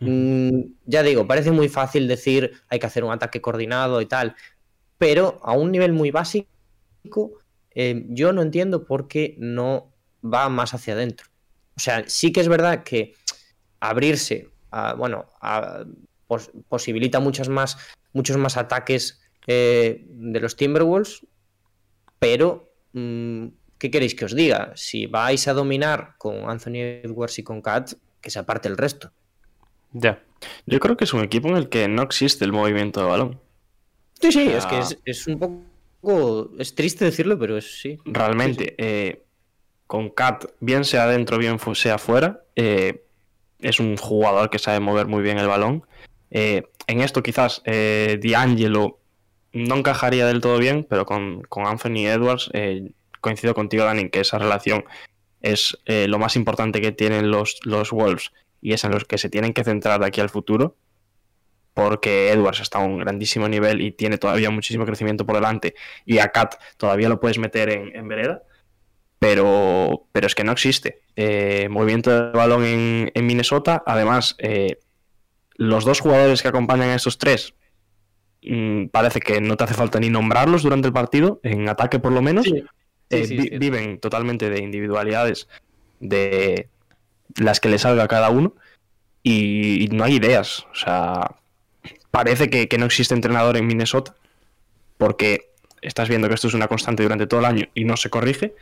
Mm, 0.00 0.62
ya 0.84 1.04
digo, 1.04 1.28
parece 1.28 1.52
muy 1.52 1.68
fácil 1.68 2.08
decir 2.08 2.50
hay 2.66 2.80
que 2.80 2.86
hacer 2.86 3.04
un 3.04 3.12
ataque 3.12 3.40
coordinado 3.40 4.00
y 4.00 4.06
tal, 4.06 4.34
pero 4.98 5.38
a 5.44 5.52
un 5.52 5.70
nivel 5.70 5.92
muy 5.92 6.10
básico, 6.10 6.48
eh, 7.76 8.06
yo 8.08 8.32
no 8.32 8.42
entiendo 8.42 8.86
por 8.86 9.06
qué 9.06 9.36
no 9.38 9.92
va 10.24 10.48
más 10.48 10.74
hacia 10.74 10.94
adentro. 10.94 11.28
O 11.76 11.80
sea, 11.80 12.02
sí 12.08 12.32
que 12.32 12.40
es 12.40 12.48
verdad 12.48 12.82
que 12.82 13.14
abrirse, 13.80 14.48
a- 14.70 14.94
bueno, 14.94 15.26
a- 15.40 15.84
pos- 16.26 16.50
posibilita 16.68 17.20
muchas 17.20 17.48
más, 17.48 17.76
muchos 18.12 18.36
más 18.36 18.56
ataques 18.56 19.20
eh, 19.46 20.04
de 20.08 20.40
los 20.40 20.56
Timberwolves, 20.56 21.24
pero 22.18 22.72
mm, 22.92 23.46
¿qué 23.78 23.90
queréis 23.90 24.14
que 24.14 24.24
os 24.24 24.34
diga? 24.34 24.72
Si 24.74 25.06
vais 25.06 25.46
a 25.48 25.52
dominar 25.52 26.14
con 26.18 26.48
Anthony 26.50 27.00
Edwards 27.04 27.38
y 27.38 27.42
con 27.44 27.62
Kat, 27.62 27.92
que 28.20 28.30
se 28.30 28.38
aparte 28.38 28.68
el 28.68 28.76
resto. 28.76 29.12
Ya. 29.92 30.22
Yo 30.66 30.80
creo 30.80 30.96
que 30.96 31.04
es 31.04 31.14
un 31.14 31.22
equipo 31.22 31.48
en 31.48 31.56
el 31.56 31.68
que 31.68 31.86
no 31.88 32.02
existe 32.02 32.44
el 32.44 32.52
movimiento 32.52 33.00
de 33.00 33.06
balón. 33.06 33.40
Sí, 34.20 34.32
sí, 34.32 34.48
es 34.48 34.66
que 34.66 34.78
es, 34.78 34.98
es 35.04 35.26
un 35.26 35.38
poco. 35.38 36.50
Es 36.58 36.74
triste 36.74 37.04
decirlo, 37.04 37.38
pero 37.38 37.56
es 37.56 37.80
sí. 37.80 37.98
Realmente, 38.04 38.74
eh, 38.78 39.22
con 39.86 40.10
Cat, 40.10 40.44
bien 40.60 40.84
sea 40.84 41.06
dentro, 41.06 41.38
bien 41.38 41.58
sea 41.74 41.98
fuera, 41.98 42.42
eh, 42.56 43.04
es 43.60 43.80
un 43.80 43.96
jugador 43.96 44.50
que 44.50 44.58
sabe 44.58 44.80
mover 44.80 45.06
muy 45.06 45.22
bien 45.22 45.38
el 45.38 45.48
balón. 45.48 45.84
Eh, 46.30 46.64
en 46.86 47.00
esto 47.00 47.22
quizás 47.22 47.62
eh, 47.64 48.20
D'Angelo 48.22 49.00
no 49.52 49.76
encajaría 49.76 50.26
del 50.26 50.40
todo 50.40 50.58
bien, 50.58 50.86
pero 50.88 51.06
con, 51.06 51.42
Anthony 51.50 52.06
Edwards 52.06 52.50
eh, 52.52 52.92
coincido 53.20 53.54
contigo, 53.54 53.84
Dani, 53.84 54.10
que 54.10 54.20
esa 54.20 54.38
relación 54.38 54.84
es 55.40 55.78
eh, 55.86 56.06
lo 56.08 56.18
más 56.18 56.36
importante 56.36 56.80
que 56.80 56.92
tienen 56.92 57.30
los, 57.30 57.60
Wolves 57.90 58.32
y 58.60 58.72
es 58.72 58.84
en 58.84 58.92
los 58.92 59.04
que 59.04 59.18
se 59.18 59.30
tienen 59.30 59.52
que 59.52 59.64
centrar 59.64 60.00
de 60.00 60.06
aquí 60.06 60.20
al 60.20 60.28
futuro, 60.28 60.76
porque 61.74 62.30
Edwards 62.30 62.60
está 62.60 62.78
a 62.78 62.82
un 62.82 62.98
grandísimo 62.98 63.48
nivel 63.48 63.80
y 63.80 63.92
tiene 63.92 64.18
todavía 64.18 64.50
muchísimo 64.50 64.84
crecimiento 64.86 65.26
por 65.26 65.36
delante, 65.36 65.74
y 66.04 66.18
a 66.18 66.28
Cat 66.28 66.56
todavía 66.76 67.08
lo 67.08 67.20
puedes 67.20 67.38
meter 67.38 67.70
en 67.70 68.08
vereda, 68.08 68.42
pero, 69.18 70.06
pero 70.12 70.26
es 70.26 70.34
que 70.34 70.44
no 70.44 70.52
existe. 70.52 71.00
Eh, 71.16 71.68
movimiento 71.70 72.10
de 72.10 72.30
balón 72.36 72.64
en, 72.64 73.10
en 73.14 73.26
Minnesota, 73.26 73.82
además, 73.86 74.36
eh, 74.38 74.78
los 75.56 75.84
dos 75.84 76.00
jugadores 76.00 76.42
que 76.42 76.48
acompañan 76.48 76.90
a 76.90 76.94
estos 76.94 77.16
tres 77.18 77.54
mm, 78.42 78.86
parece 78.86 79.20
que 79.20 79.40
no 79.40 79.56
te 79.56 79.64
hace 79.64 79.74
falta 79.74 79.98
ni 79.98 80.10
nombrarlos 80.10 80.62
durante 80.62 80.88
el 80.88 80.92
partido, 80.94 81.40
en 81.42 81.68
ataque 81.68 81.98
por 81.98 82.12
lo 82.12 82.22
menos. 82.22 82.44
Sí. 82.46 82.56
Eh, 82.58 83.24
Sí, 83.24 83.26
sí, 83.26 83.36
vi- 83.36 83.48
sí. 83.50 83.58
Viven 83.58 84.00
totalmente 84.00 84.50
de 84.50 84.58
individualidades 84.60 85.48
de 86.00 86.68
las 87.36 87.60
que 87.60 87.68
le 87.68 87.78
salga 87.78 88.02
a 88.04 88.08
cada 88.08 88.30
uno 88.30 88.54
y, 89.22 89.84
y 89.84 89.88
no 89.88 90.02
hay 90.04 90.14
ideas. 90.16 90.66
O 90.72 90.74
sea, 90.74 91.36
parece 92.10 92.50
que, 92.50 92.66
que 92.68 92.78
no 92.78 92.86
existe 92.86 93.14
entrenador 93.14 93.56
en 93.56 93.66
Minnesota 93.66 94.14
porque 94.98 95.52
estás 95.82 96.08
viendo 96.08 96.26
que 96.28 96.34
esto 96.34 96.48
es 96.48 96.54
una 96.54 96.66
constante 96.68 97.02
durante 97.04 97.26
todo 97.28 97.40
el 97.40 97.46
año 97.46 97.66
y 97.74 97.84
no 97.84 97.96
se 97.96 98.10
corrige 98.10 98.54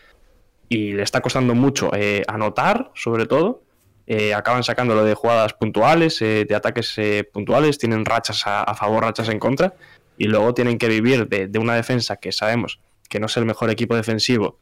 y 0.69 0.93
le 0.93 1.03
está 1.03 1.21
costando 1.21 1.55
mucho 1.55 1.91
eh, 1.95 2.23
anotar, 2.27 2.91
sobre 2.95 3.27
todo. 3.27 3.65
Eh, 4.07 4.35
acaban 4.35 4.63
sacándolo 4.63 5.03
de 5.05 5.15
jugadas 5.15 5.55
puntuales, 5.55 6.21
eh, 6.21 6.45
de 6.47 6.55
ataques 6.55 6.99
eh, 6.99 7.25
puntuales, 7.25 7.79
tienen 7.79 8.05
rachas 8.05 8.43
a, 8.45 8.75
favor, 8.75 9.03
rachas 9.03 9.31
en 9.31 9.39
contra, 9.39 9.75
y 10.19 10.25
luego 10.25 10.53
tienen 10.53 10.77
que 10.77 10.89
vivir 10.89 11.27
de, 11.27 11.49
de 11.49 11.59
una 11.59 11.75
defensa 11.75 12.17
que 12.17 12.31
sabemos 12.31 12.81
que 13.09 13.19
no 13.19 13.27
es 13.27 13.37
el 13.39 13.47
mejor 13.47 13.71
equipo 13.71 13.97
defensivo, 13.97 14.59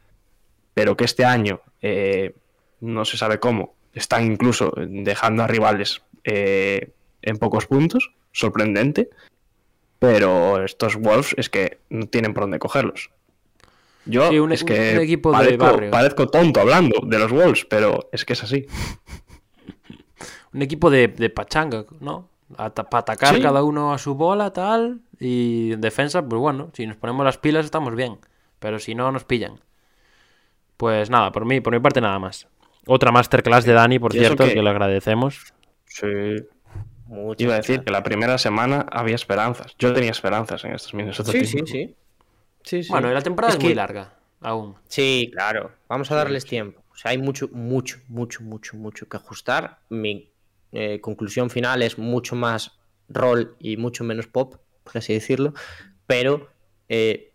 pero 0.75 0.97
que 0.97 1.05
este 1.05 1.25
año 1.25 1.61
no 2.81 3.05
se 3.05 3.17
sabe 3.17 3.41
cómo, 3.41 3.75
están 3.95 4.27
incluso 4.27 4.73
dejando 4.77 5.43
a 5.43 5.47
rivales 5.47 6.03
en 6.25 7.39
pocos 7.39 7.67
puntos, 7.67 8.13
sorprendente, 8.33 9.09
pero 9.99 10.63
estos 10.65 10.97
Wolves 10.97 11.35
es 11.39 11.49
que 11.49 11.79
no 11.89 12.07
tienen 12.07 12.35
por 12.35 12.45
dónde 12.45 12.59
cogerlos. 12.59 13.11
Yo 14.05 14.29
Sí, 14.31 14.39
un- 14.39 14.53
es 14.53 14.65
que 14.65 14.95
un 14.97 15.01
equipo 15.03 15.33
parezco, 15.33 16.27
tonto 16.29 16.61
hablando 16.61 17.01
de 17.05 17.19
los 17.19 17.31
Wolves, 17.31 17.65
pero 17.65 18.09
es 18.13 18.25
que 18.25 18.33
es 18.33 18.43
así. 18.43 18.67
Un 20.53 20.63
equipo 20.63 20.91
de, 20.91 21.09
de 21.09 21.31
pachanga, 21.31 21.85
¿no? 22.01 22.29
Ata- 22.59 22.85
para 22.91 23.01
atacar 23.01 23.35
Sí. 23.37 23.41
cada 23.43 23.63
uno 23.63 23.93
a 23.95 23.99
su 23.99 24.15
bola, 24.15 24.53
tal. 24.53 25.01
Y 25.19 25.73
en 25.73 25.81
defensa, 25.81 26.23
pues 26.27 26.41
bueno, 26.41 26.71
si 26.75 26.87
nos 26.87 26.97
ponemos 26.97 27.25
las 27.25 27.39
pilas 27.39 27.65
estamos 27.65 27.95
bien. 27.95 28.19
Pero 28.59 28.79
si 28.79 28.95
no, 28.95 29.11
nos 29.11 29.25
pillan. 29.25 29.61
Pues 30.77 31.09
nada, 31.11 31.33
por 31.33 31.45
mí, 31.47 31.61
por 31.61 31.73
mi 31.73 31.81
parte 31.81 32.01
nada 32.01 32.19
más. 32.19 32.49
Otra 32.87 33.13
masterclass 33.13 33.65
de 33.65 33.73
Dani, 33.73 33.99
por 33.99 34.13
cierto, 34.13 34.45
que- 34.45 34.55
que 34.55 34.63
le 34.63 34.71
agradecemos. 34.71 35.55
Sí. 35.87 36.07
Muchas 37.07 37.41
Iba 37.43 37.55
a 37.55 37.57
decir 37.59 37.77
gracias. 37.77 37.85
que 37.85 37.91
la 37.93 38.03
primera 38.03 38.39
semana 38.39 38.87
había 38.91 39.15
esperanzas. 39.15 39.75
Yo 39.79 39.93
tenía 39.93 40.11
esperanzas 40.11 40.65
en 40.65 40.73
estos 40.75 40.93
Minnesota 40.95 41.31
Sí, 41.33 41.45
sí, 41.45 41.59
sí. 41.67 41.95
Sí, 42.65 42.83
sí. 42.83 42.91
Bueno, 42.91 43.11
la 43.13 43.21
temporada 43.23 43.53
es, 43.53 43.59
Es 43.59 43.63
muy 43.63 43.73
que- 43.73 43.77
larga, 43.77 44.15
aún. 44.41 44.77
Sí, 44.89 45.31
claro. 45.33 45.73
Vamos 45.89 46.11
a 46.11 46.15
darles 46.17 46.45
tiempo. 46.45 46.83
O 46.91 46.97
sea, 46.97 47.11
hay 47.11 47.19
mucho, 47.19 47.49
mucho, 47.53 47.99
mucho, 48.09 48.43
mucho, 48.43 48.77
mucho 48.77 49.09
que 49.09 49.17
ajustar. 49.17 49.81
Mi 49.89 50.31
eh, 50.73 51.01
conclusión 51.01 51.51
final 51.51 51.83
es 51.83 51.99
mucho 51.99 52.37
más 52.37 52.79
rol 53.09 53.57
y 53.59 53.77
mucho 53.77 54.05
menos 54.05 54.27
pop, 54.27 54.57
por 54.85 54.97
así 54.99 55.13
decirlo. 55.13 55.53
Pero 56.07 56.49
eh, 56.89 57.33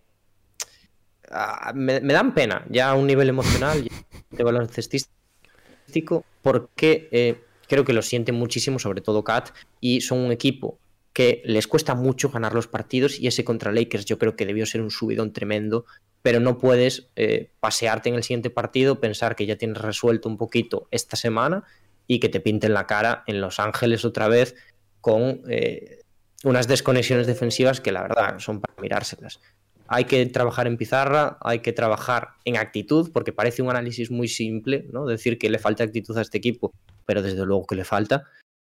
me, 1.74 1.99
me 2.02 2.14
dan 2.14 2.34
pena 2.34 2.66
ya 2.70 2.90
a 2.90 2.94
un 2.95 3.08
nivel 3.08 3.30
emocional 3.30 3.88
de 4.32 4.44
baloncestístico 4.44 6.24
porque 6.41 7.10
eh, 7.12 7.41
creo 7.68 7.84
que 7.84 7.94
lo 7.94 8.02
sienten 8.02 8.36
muchísimo, 8.36 8.80
sobre 8.80 9.02
todo 9.02 9.24
Kat, 9.24 9.49
y 9.82 10.02
son 10.02 10.20
un 10.20 10.32
equipo 10.32 10.80
que 11.18 11.41
les 11.45 11.65
cuesta 11.65 11.95
mucho 11.95 12.30
ganar 12.30 12.53
los 12.53 12.68
partidos 12.68 13.19
y 13.19 13.26
ese 13.26 13.44
contra 13.44 13.72
Lakers 13.72 14.06
yo 14.06 14.19
creo 14.19 14.35
que 14.35 14.45
debió 14.45 14.68
ser 14.68 14.81
un 14.81 14.91
subidón 14.91 15.34
tremendo 15.34 15.88
pero 16.22 16.39
no 16.39 16.60
puedes 16.60 17.10
eh, 17.15 17.49
pasearte 17.60 18.10
en 18.10 18.15
el 18.15 18.22
siguiente 18.22 18.52
partido, 18.52 18.99
pensar 18.99 19.35
que 19.35 19.48
ya 19.48 19.56
tienes 19.56 19.80
resuelto 19.80 20.30
un 20.30 20.38
poquito 20.38 20.88
esta 20.91 21.15
semana 21.15 21.64
y 22.06 22.19
que 22.19 22.30
te 22.30 22.39
pinten 22.39 22.76
la 22.76 22.85
cara 22.85 23.23
en 23.26 23.41
Los 23.41 23.60
Ángeles 23.60 24.06
otra 24.06 24.27
vez 24.27 24.53
con 25.02 25.41
eh, 25.49 26.03
unas 26.44 26.68
desconexiones 26.68 27.26
defensivas 27.26 27.81
que 27.81 27.91
la 27.91 28.03
verdad 28.03 28.38
son 28.38 28.61
para 28.61 28.80
mirárselas. 28.80 29.39
Hay 29.88 30.03
que 30.06 30.23
trabajar 30.27 30.68
en 30.68 30.77
pizarra, 30.77 31.39
hay 31.41 31.60
que 31.60 31.73
trabajar 31.73 32.35
en 32.45 32.57
actitud, 32.57 33.10
porque 33.11 33.34
parece 33.34 33.64
un 33.64 33.72
análisis 33.72 34.11
muy 34.11 34.27
simple, 34.27 34.85
¿no? 34.91 35.07
Decir 35.07 35.39
que 35.39 35.49
le 35.49 35.57
falta 35.57 35.84
actitud 35.84 36.15
a 36.15 36.22
este 36.22 36.38
equipo 36.38 36.73
pero 37.06 37.23
desde 37.23 37.44
luego 37.45 37.65
que 37.65 37.76
le 37.76 37.85
falta. 37.85 38.26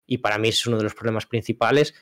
Y 0.06 0.18
para 0.18 0.38
mí 0.38 0.48
es 0.48 0.66
uno 0.66 0.78
de 0.78 0.84
los 0.84 0.94
problemas 0.94 1.26
principales. 1.26 1.92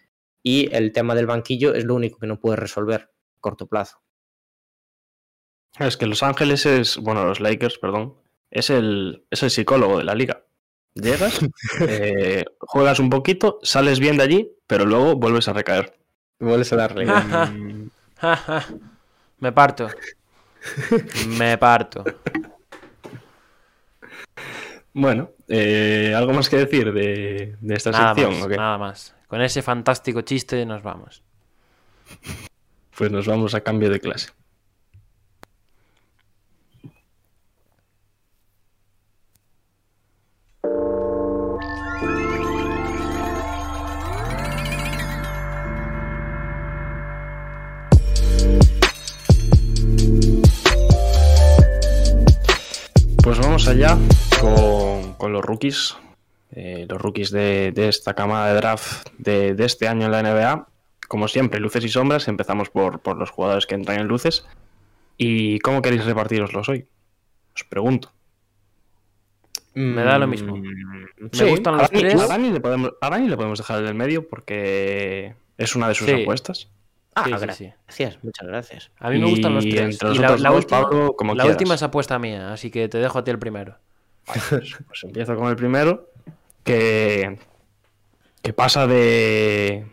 Y 0.48 0.73
el 0.73 0.93
tema 0.93 1.16
del 1.16 1.27
banquillo 1.27 1.74
es 1.74 1.85
lo 1.85 1.97
único 1.97 2.20
que 2.20 2.28
no 2.28 2.39
puede 2.39 2.55
resolver 2.55 3.01
a 3.01 3.40
corto 3.40 3.66
plazo. 3.66 4.01
Es 5.81 5.97
que 5.97 6.06
Los 6.06 6.23
Ángeles 6.23 6.66
es, 6.66 6.98
bueno, 6.98 7.24
los 7.24 7.40
Lakers, 7.40 7.78
perdón, 7.78 8.14
es 8.52 8.70
el, 8.70 9.27
es 9.28 9.43
el 9.43 9.51
psicólogo 9.51 9.98
de 9.98 10.05
la 10.05 10.14
liga. 10.14 10.44
Llegas, 10.94 11.40
eh, 11.81 12.44
juegas 12.60 13.01
un 13.01 13.10
poquito, 13.10 13.59
sales 13.64 13.98
bien 13.98 14.18
de 14.18 14.23
allí, 14.23 14.52
pero 14.68 14.86
luego 14.86 15.16
vuelves 15.16 15.48
a 15.48 15.52
recaer. 15.52 15.98
Vuelves 16.39 16.73
a 16.73 16.77
darle. 16.77 17.06
Mm, 17.06 17.90
Me 19.40 19.51
parto. 19.51 19.89
Me 21.27 21.59
parto. 21.59 22.05
Bueno, 24.98 25.31
eh, 25.47 26.14
¿algo 26.16 26.32
más 26.32 26.48
que 26.48 26.56
decir 26.56 26.90
de, 26.93 27.56
de 27.60 27.74
esta 27.74 27.90
Nada 27.90 28.14
sección? 28.14 28.35
más, 28.35 28.44
o 28.44 28.48
qué? 28.48 28.56
nada 28.56 28.78
más. 28.78 29.14
Con 29.28 29.43
ese 29.43 29.60
fantástico 29.60 30.23
chiste 30.23 30.64
nos 30.64 30.82
vamos. 30.82 31.23
Pues 32.97 33.10
nos 33.10 33.27
vamos 33.27 33.55
a 33.55 33.60
cambio 33.60 33.90
de 33.90 34.01
clase. 34.01 34.31
Vamos 53.57 53.69
allá 53.69 53.97
con, 54.39 55.15
con 55.15 55.33
los 55.33 55.43
rookies. 55.43 55.97
eh, 56.53 56.85
los 56.91 57.01
rookies 57.01 57.31
de, 57.31 57.73
de 57.73 57.89
esta 57.89 58.12
camada 58.12 58.49
de 58.49 58.55
draft 58.55 59.09
de, 59.16 59.55
de 59.55 59.65
este 59.65 59.89
año 59.89 60.05
en 60.07 60.12
la 60.12 60.23
NBA. 60.23 60.69
Como 61.09 61.27
siempre, 61.27 61.59
luces 61.59 61.83
y 61.83 61.89
sombras. 61.89 62.28
Empezamos 62.28 62.69
por, 62.69 63.01
por 63.01 63.16
los 63.16 63.31
jugadores 63.31 63.65
que 63.66 63.74
entran 63.74 63.99
en 64.01 64.09
luces. 64.09 64.45
¿Y 65.16 65.59
cómo 65.61 65.81
queréis 65.81 66.05
repartiroslos 66.05 66.69
hoy? 66.69 66.85
Os 67.55 67.65
pregunto. 67.65 68.12
Me 69.73 70.03
da 70.05 70.19
lo 70.19 70.27
mismo. 70.27 70.55
Mm, 70.57 70.62
Me 71.20 71.28
sí, 71.33 71.45
gustan 71.45 71.77
A 71.77 71.78
Dani, 71.89 71.99
tres. 71.99 72.20
a 72.20 72.27
Dani 72.27 72.51
le 72.51 72.61
podemos, 72.61 72.93
a 73.01 73.09
Dani 73.11 73.27
le 73.28 73.37
podemos 73.37 73.59
dejar 73.59 73.81
en 73.81 73.87
el 73.87 73.95
medio 73.95 74.28
porque 74.28 75.35
es 75.57 75.74
una 75.77 75.89
de 75.89 75.95
sus 75.95 76.07
Sí. 76.09 76.23
apuestas. 76.23 76.69
Ah, 77.16 77.24
Sí, 77.24 77.30
sí, 77.32 77.38
gracias. 77.40 77.56
sí. 77.59 77.74
Gracias, 78.05 78.24
muchas 78.24 78.47
gracias. 78.47 78.90
A 78.98 79.10
mí 79.10 79.18
me 79.18 79.28
gustan 79.30 79.55
los 79.55 79.64
tres. 79.68 79.98
y 80.12 80.18
la, 80.18 80.36
la 80.36 80.51
dos, 80.51 80.59
última, 80.64 80.82
Pablo, 80.82 81.14
como 81.16 81.34
la 81.34 81.47
última 81.47 81.74
es 81.74 81.82
apuesta 81.82 82.18
mía, 82.18 82.52
así 82.52 82.70
que 82.70 82.88
te 82.88 82.98
dejo 82.98 83.18
a 83.18 83.24
ti 83.24 83.30
el 83.30 83.38
primero. 83.38 83.78
Pues 84.51 85.02
empiezo 85.05 85.34
con 85.36 85.48
el 85.48 85.56
primero, 85.56 86.10
que, 86.62 87.38
que 88.43 88.52
pasa 88.52 88.86
de, 88.86 89.86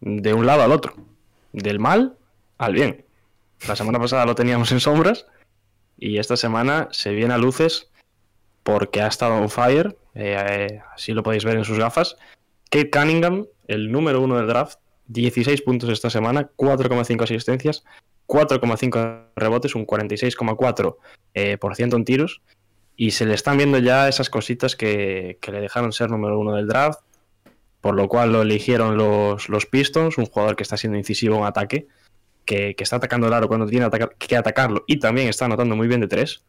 de 0.00 0.32
un 0.34 0.46
lado 0.46 0.62
al 0.62 0.72
otro, 0.72 0.94
del 1.52 1.78
mal 1.78 2.16
al 2.58 2.72
bien. 2.72 3.04
La 3.68 3.76
semana 3.76 3.98
pasada 3.98 4.24
lo 4.26 4.34
teníamos 4.34 4.72
en 4.72 4.80
sombras 4.80 5.26
y 5.98 6.18
esta 6.18 6.36
semana 6.36 6.88
se 6.92 7.12
viene 7.12 7.34
a 7.34 7.38
luces 7.38 7.90
porque 8.62 9.02
ha 9.02 9.08
estado 9.08 9.34
on 9.36 9.50
fire, 9.50 9.96
eh, 10.14 10.36
eh, 10.48 10.82
así 10.94 11.12
lo 11.12 11.22
podéis 11.22 11.44
ver 11.44 11.56
en 11.56 11.64
sus 11.64 11.78
gafas. 11.78 12.16
Kate 12.70 12.90
Cunningham, 12.90 13.46
el 13.66 13.90
número 13.92 14.20
uno 14.20 14.36
del 14.36 14.46
draft, 14.46 14.78
16 15.12 15.62
puntos 15.62 15.90
esta 15.90 16.10
semana, 16.10 16.50
4,5 16.56 17.22
asistencias, 17.22 17.84
4,5 18.26 19.24
rebotes, 19.36 19.74
un 19.74 19.86
46,4% 19.86 20.96
eh, 21.34 21.58
en 21.96 22.04
tiros. 22.04 22.42
Y 22.96 23.12
se 23.12 23.26
le 23.26 23.34
están 23.34 23.56
viendo 23.56 23.78
ya 23.78 24.08
esas 24.08 24.30
cositas 24.30 24.76
que, 24.76 25.38
que 25.40 25.50
le 25.52 25.60
dejaron 25.60 25.92
ser 25.92 26.10
número 26.10 26.38
uno 26.38 26.54
del 26.54 26.68
draft, 26.68 27.00
por 27.80 27.94
lo 27.94 28.08
cual 28.08 28.32
lo 28.32 28.42
eligieron 28.42 28.96
los, 28.96 29.48
los 29.48 29.66
Pistons, 29.66 30.18
un 30.18 30.26
jugador 30.26 30.56
que 30.56 30.62
está 30.62 30.76
siendo 30.76 30.98
incisivo 30.98 31.36
en 31.36 31.44
ataque, 31.44 31.88
que, 32.44 32.74
que 32.76 32.84
está 32.84 32.96
atacando 32.96 33.26
el 33.26 33.32
aro 33.32 33.48
cuando 33.48 33.66
tiene 33.66 33.86
atacar- 33.86 34.14
que 34.16 34.36
atacarlo 34.36 34.84
y 34.86 34.98
también 34.98 35.28
está 35.28 35.46
anotando 35.46 35.74
muy 35.74 35.88
bien 35.88 36.00
de 36.00 36.08
tres. 36.08 36.44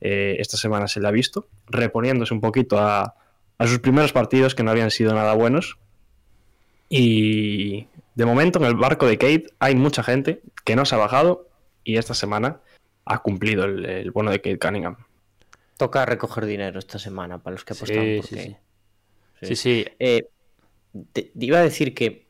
Eh, 0.00 0.36
esta 0.38 0.56
semana 0.56 0.86
se 0.86 1.00
le 1.00 1.08
ha 1.08 1.10
visto, 1.10 1.48
reponiéndose 1.66 2.32
un 2.32 2.40
poquito 2.40 2.78
a, 2.78 3.14
a 3.58 3.66
sus 3.66 3.80
primeros 3.80 4.12
partidos 4.12 4.54
que 4.54 4.62
no 4.62 4.70
habían 4.70 4.90
sido 4.90 5.14
nada 5.14 5.34
buenos. 5.34 5.78
Y 6.88 7.86
de 8.18 8.26
momento 8.26 8.58
en 8.58 8.64
el 8.64 8.74
barco 8.74 9.06
de 9.06 9.16
Kate 9.16 9.46
hay 9.60 9.76
mucha 9.76 10.02
gente 10.02 10.42
que 10.64 10.74
no 10.74 10.84
se 10.84 10.96
ha 10.96 10.98
bajado 10.98 11.48
y 11.84 11.98
esta 11.98 12.14
semana 12.14 12.60
ha 13.04 13.18
cumplido 13.22 13.64
el, 13.64 13.84
el 13.86 14.10
bono 14.10 14.32
de 14.32 14.40
Kate 14.40 14.58
Cunningham. 14.58 14.96
Toca 15.76 16.04
recoger 16.04 16.44
dinero 16.44 16.80
esta 16.80 16.98
semana 16.98 17.38
para 17.38 17.54
los 17.54 17.64
que 17.64 17.74
apostan. 17.74 17.96
Sí, 18.04 18.18
porque- 18.20 18.36
sí, 18.42 18.56
sí. 19.40 19.46
Sí, 19.46 19.54
sí. 19.56 19.86
Eh, 20.00 20.28
te, 21.12 21.22
te 21.22 21.46
iba 21.46 21.58
a 21.58 21.62
decir 21.62 21.94
que 21.94 22.26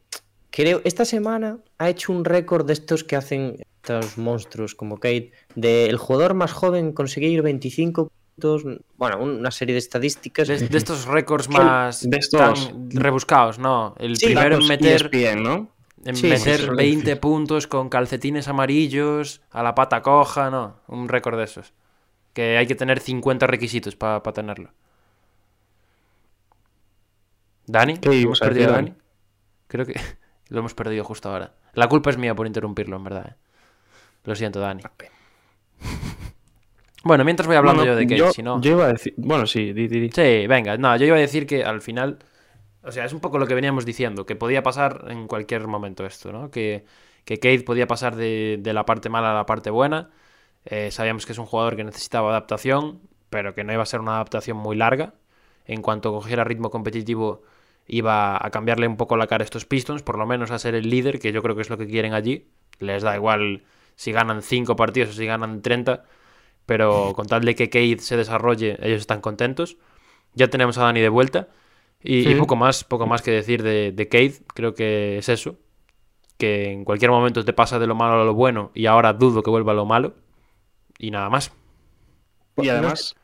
creo 0.51 0.83
esta 0.85 1.07
semana 1.07 1.57
ha 1.79 1.89
hecho 1.89 2.13
un 2.13 2.27
récord 2.27 2.67
de 2.67 2.75
estos 2.75 3.03
que 3.03 3.17
hacen 3.17 3.57
estos 3.83 4.19
monstruos 4.19 4.75
como 4.75 4.99
Kate, 4.99 5.33
del 5.55 5.97
jugador 5.97 6.35
más 6.35 6.53
joven 6.53 6.89
en 6.89 6.93
conseguir 6.93 7.41
25 7.41 8.13
puntos, 8.35 8.63
bueno, 8.99 9.23
una 9.23 9.51
serie 9.51 9.73
de 9.73 9.79
estadísticas. 9.79 10.49
De, 10.49 10.59
de 10.69 10.77
estos 10.77 11.07
récords 11.07 11.49
más 11.49 12.03
de 12.09 12.19
estos- 12.19 12.69
tan 12.69 12.91
rebuscados, 12.91 13.59
¿no? 13.59 13.95
El 13.99 14.19
Sí, 14.19 14.27
primero 14.27 14.59
en 14.59 14.69
meter, 14.69 15.09
ESPN, 15.11 15.43
¿no? 15.43 15.78
En 16.05 16.17
Sí, 16.17 16.29
meter 16.29 16.61
sí, 16.61 16.67
sí. 16.67 16.75
20 16.75 17.17
puntos 17.17 17.67
con 17.67 17.89
calcetines 17.89 18.49
amarillos, 18.49 19.41
a 19.51 19.63
la 19.63 19.75
pata 19.75 20.03
coja, 20.03 20.51
no. 20.51 20.81
Un 20.87 21.09
récord 21.09 21.39
de 21.39 21.45
esos. 21.45 21.73
Que 22.33 22.57
hay 22.57 22.67
que 22.67 22.75
tener 22.75 23.01
50 23.01 23.47
requisitos 23.47 23.97
para 23.97 24.23
tenerlo. 24.23 24.71
¿Dani? 27.67 27.99
¿Qué 27.99 28.09
¿Lo 28.09 28.15
ibas 28.15 28.25
¿Hemos 28.25 28.41
perdido 28.41 28.69
a 28.71 28.73
Dani? 28.73 28.95
Creo 29.67 29.85
que 29.87 29.95
lo 30.49 30.59
hemos 30.61 30.75
perdido 30.75 31.05
justo 31.05 31.31
ahora. 31.31 31.53
La 31.75 31.89
culpa 31.89 32.11
es 32.11 32.19
mía 32.19 32.35
por 32.35 32.47
interrumpirlo, 32.47 32.97
en 32.97 33.05
verdad. 33.05 33.27
¿eh? 33.29 33.35
Lo 34.25 34.35
siento, 34.35 34.61
Dani. 34.61 34.83
Bueno, 37.05 37.25
mientras 37.25 37.47
voy 37.47 37.55
hablando 37.57 37.83
Bueno, 37.83 37.93
yo 37.93 37.97
de 37.97 38.07
Kate, 38.07 38.19
yo, 38.19 38.33
si 38.33 38.43
no... 38.43 38.61
yo 38.61 38.73
iba 38.73 38.87
a 38.87 38.93
decir. 38.93 39.15
Bueno, 39.17 39.47
sí, 39.47 39.73
di, 39.73 39.87
di, 39.87 40.01
di. 40.01 40.11
Sí, 40.11 40.47
venga, 40.49 40.77
no, 40.77 40.97
yo 40.97 41.07
iba 41.07 41.17
a 41.17 41.21
decir 41.21 41.47
que 41.47 41.65
al 41.65 41.81
final, 41.81 42.19
o 42.89 42.93
sea, 42.93 43.05
es 43.05 43.13
un 43.13 43.21
poco 43.21 43.39
lo 43.39 43.47
que 43.47 43.55
veníamos 43.55 43.85
diciendo, 43.85 44.27
que 44.27 44.37
podía 44.37 44.63
pasar 44.63 45.07
en 45.09 45.27
cualquier 45.29 45.67
momento 45.69 46.07
esto, 46.07 46.33
¿no? 46.33 46.51
Que, 46.51 46.85
que 47.25 47.63
podía 47.65 47.87
pasar 47.87 48.17
de, 48.17 48.59
de 48.61 48.73
la 48.73 48.87
parte 48.87 49.11
mala 49.11 49.33
a 49.33 49.35
la 49.35 49.47
parte 49.47 49.71
buena. 49.71 50.11
Eh, 50.65 50.91
sabíamos 50.91 51.27
que 51.27 51.33
es 51.33 51.39
un 51.39 51.47
jugador 51.47 51.77
que 51.77 51.85
necesitaba 51.85 52.31
adaptación, 52.31 53.01
pero 53.31 53.55
que 53.55 53.65
no 53.65 53.73
iba 53.73 53.83
a 53.83 53.87
ser 53.87 54.01
una 54.01 54.15
adaptación 54.15 54.57
muy 54.57 54.77
larga. 54.77 55.15
En 55.67 55.83
cuanto 55.83 56.13
cogiera 56.13 56.45
ritmo 56.45 56.71
competitivo, 56.71 57.43
iba 57.87 58.37
a 58.45 58.51
cambiarle 58.51 58.87
un 58.89 58.97
poco 58.97 59.17
la 59.17 59.27
cara 59.27 59.43
a 59.43 59.47
estos 59.47 59.67
Pistons, 59.67 60.03
por 60.03 60.19
lo 60.19 60.27
menos 60.27 60.51
a 60.51 60.59
ser 60.59 60.75
el 60.75 60.89
líder, 60.91 61.19
que 61.21 61.33
yo 61.33 61.43
creo 61.43 61.57
que 61.57 61.63
es 61.63 61.71
lo 61.71 61.79
que 61.79 61.87
quieren 61.87 62.15
allí. 62.15 62.49
Les 62.79 63.03
da 63.03 63.17
igual 63.17 63.65
si 63.97 64.13
ganan 64.13 64.43
5 64.43 64.77
partidos 64.77 65.11
o 65.11 65.13
si 65.13 65.27
ganan 65.27 65.63
30, 65.63 66.05
pero 66.67 67.13
con 67.15 67.27
tal 67.27 67.45
de 67.45 67.55
que 67.55 67.71
Kate 67.71 68.01
se 68.01 68.17
desarrolle, 68.17 68.79
ellos 68.83 69.01
están 69.01 69.21
contentos. 69.21 69.79
Ya 70.35 70.49
tenemos 70.49 70.79
a 70.79 70.85
Dani 70.85 71.01
de 71.01 71.09
vuelta. 71.11 71.49
Y, 72.03 72.31
y 72.31 72.35
poco 72.37 72.55
más, 72.57 72.85
poco 72.85 73.07
más 73.07 73.23
que 73.23 73.31
decir 73.33 73.63
de, 73.63 73.93
de 73.93 74.09
Kate, 74.09 74.35
creo 74.55 74.75
que 74.75 75.19
es 75.19 75.29
eso. 75.29 75.57
Que 76.37 76.71
en 76.71 76.85
cualquier 76.85 77.11
momento 77.11 77.45
te 77.45 77.53
pasa 77.53 77.79
de 77.81 77.87
lo 77.89 77.95
malo 77.97 78.23
a 78.23 78.25
lo 78.25 78.35
bueno 78.35 78.71
y 78.75 78.87
ahora 78.87 79.13
dudo 79.13 79.43
que 79.43 79.51
vuelva 79.51 79.73
a 79.73 79.75
lo 79.75 79.85
malo. 79.87 80.15
Y 80.99 81.11
nada 81.11 81.29
más. 81.31 81.53
Y 82.57 82.69
además. 82.69 83.17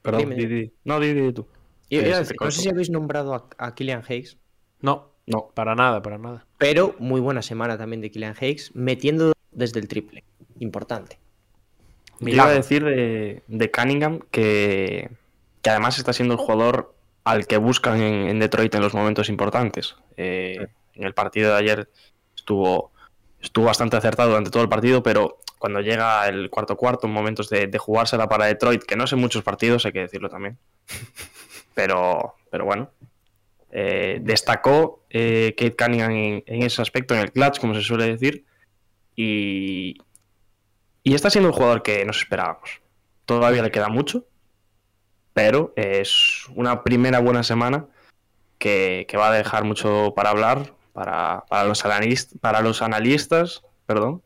Perdón, 0.00 0.20
Dime, 0.22 0.34
di, 0.36 0.46
dime. 0.46 0.60
di. 0.62 0.72
No, 0.84 1.00
di, 1.00 1.12
di 1.12 1.32
tú. 1.32 1.46
Decir, 1.90 2.36
te 2.38 2.44
no 2.44 2.50
sé 2.50 2.62
si 2.62 2.68
habéis 2.70 2.88
nombrado 2.90 3.34
a, 3.34 3.46
a 3.58 3.74
Killian 3.74 4.02
Hayes, 4.08 4.38
No, 4.80 5.10
No. 5.26 5.50
para 5.54 5.74
nada, 5.74 6.00
para 6.02 6.16
nada. 6.16 6.46
pero 6.56 6.96
muy 6.98 7.20
buena 7.20 7.42
semana 7.42 7.76
también 7.76 8.00
de 8.00 8.10
Killian 8.10 8.34
Hayes, 8.40 8.70
metiendo 8.74 9.32
desde 9.50 9.78
el 9.80 9.88
triple. 9.88 10.24
Importante. 10.58 11.18
Yo 12.20 12.28
iba 12.30 12.44
a 12.46 12.50
decir 12.50 12.82
de, 12.84 13.42
de 13.46 13.70
Cunningham 13.70 14.20
que, 14.30 15.10
que 15.60 15.70
además 15.70 15.98
está 15.98 16.12
siendo 16.14 16.34
el 16.34 16.40
jugador 16.40 16.94
al 17.24 17.46
que 17.46 17.56
buscan 17.56 18.00
en, 18.02 18.28
en 18.28 18.38
Detroit 18.40 18.74
en 18.74 18.82
los 18.82 18.94
momentos 18.94 19.28
importantes. 19.28 19.96
Eh, 20.16 20.66
En 20.94 21.04
el 21.04 21.14
partido 21.14 21.52
de 21.52 21.58
ayer 21.58 21.88
estuvo, 22.36 22.92
estuvo 23.40 23.64
bastante 23.66 23.96
acertado 23.96 24.30
durante 24.30 24.50
todo 24.50 24.62
el 24.62 24.68
partido, 24.68 25.02
pero 25.02 25.38
cuando 25.58 25.80
llega 25.80 26.26
el 26.28 26.50
cuarto 26.50 26.76
cuarto, 26.76 27.06
en 27.06 27.12
momentos 27.12 27.48
de, 27.48 27.66
de 27.68 27.78
jugársela 27.78 28.28
para 28.28 28.46
Detroit, 28.46 28.82
que 28.82 28.96
no 28.96 29.06
sé 29.06 29.16
muchos 29.16 29.42
partidos, 29.44 29.86
hay 29.86 29.92
que 29.92 30.00
decirlo 30.00 30.28
también. 30.28 30.58
Pero, 31.74 32.34
pero 32.50 32.66
bueno. 32.66 32.90
Eh, 33.70 34.18
destacó 34.20 35.06
eh, 35.08 35.54
Kate 35.56 35.74
Cunningham 35.74 36.10
en, 36.10 36.42
en 36.44 36.62
ese 36.64 36.82
aspecto, 36.82 37.14
en 37.14 37.20
el 37.20 37.32
clutch, 37.32 37.58
como 37.58 37.72
se 37.74 37.80
suele 37.80 38.06
decir. 38.06 38.44
Y, 39.16 39.96
y 41.02 41.14
está 41.14 41.30
siendo 41.30 41.48
el 41.48 41.54
jugador 41.54 41.82
que 41.82 42.04
nos 42.04 42.18
esperábamos. 42.18 42.82
Todavía 43.24 43.62
le 43.62 43.70
queda 43.70 43.88
mucho, 43.88 44.26
pero 45.34 45.72
es 45.76 46.46
una 46.54 46.82
primera 46.84 47.20
buena 47.20 47.42
semana 47.42 47.86
que, 48.58 49.06
que 49.08 49.16
va 49.16 49.28
a 49.28 49.32
dejar 49.32 49.64
mucho 49.64 50.12
para 50.14 50.30
hablar 50.30 50.74
para, 50.92 51.44
para 51.48 51.64
los, 51.64 51.84
analist- 51.84 52.38
para 52.40 52.60
los 52.60 52.82
analistas 52.82 53.62
perdón, 53.86 54.22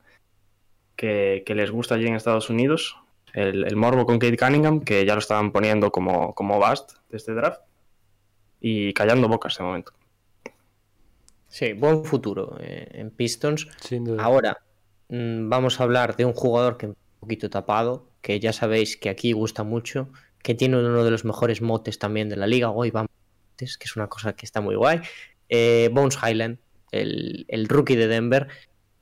que, 0.96 1.42
que 1.46 1.54
les 1.54 1.70
gusta 1.70 1.94
allí 1.94 2.06
en 2.06 2.14
Estados 2.16 2.50
Unidos. 2.50 2.96
El, 3.32 3.64
el 3.64 3.76
morbo 3.76 4.06
con 4.06 4.18
Kate 4.18 4.36
Cunningham, 4.38 4.80
que 4.80 5.04
ya 5.04 5.12
lo 5.14 5.18
estaban 5.18 5.52
poniendo 5.52 5.90
como, 5.90 6.34
como 6.34 6.58
bust 6.58 6.92
de 7.10 7.16
este 7.18 7.34
draft. 7.34 7.60
y 8.60 8.92
callando 8.94 9.28
bocas 9.28 9.56
de 9.58 9.64
momento. 9.64 9.92
Sí, 11.48 11.72
buen 11.72 12.04
futuro 12.04 12.56
eh, 12.60 12.88
en 12.92 13.10
Pistons. 13.10 13.68
Sin 13.80 14.04
duda. 14.04 14.22
Ahora 14.22 14.58
mm, 15.08 15.48
vamos 15.48 15.80
a 15.80 15.84
hablar 15.84 16.16
de 16.16 16.24
un 16.24 16.32
jugador 16.32 16.76
que 16.76 16.86
un 16.86 16.96
poquito 17.20 17.48
tapado, 17.50 18.08
que 18.22 18.40
ya 18.40 18.52
sabéis 18.52 18.96
que 18.96 19.08
aquí 19.08 19.32
gusta 19.32 19.62
mucho, 19.62 20.08
que 20.46 20.54
tiene 20.54 20.78
uno 20.78 21.02
de 21.02 21.10
los 21.10 21.24
mejores 21.24 21.60
motes 21.60 21.98
también 21.98 22.28
de 22.28 22.36
la 22.36 22.46
liga. 22.46 22.70
Hoy 22.70 22.92
vamos, 22.92 23.10
que 23.56 23.64
es 23.64 23.96
una 23.96 24.06
cosa 24.06 24.36
que 24.36 24.46
está 24.46 24.60
muy 24.60 24.76
guay. 24.76 25.00
Eh, 25.48 25.90
Bones 25.92 26.16
Highland, 26.22 26.58
el, 26.92 27.46
el 27.48 27.66
rookie 27.66 27.96
de 27.96 28.06
Denver, 28.06 28.46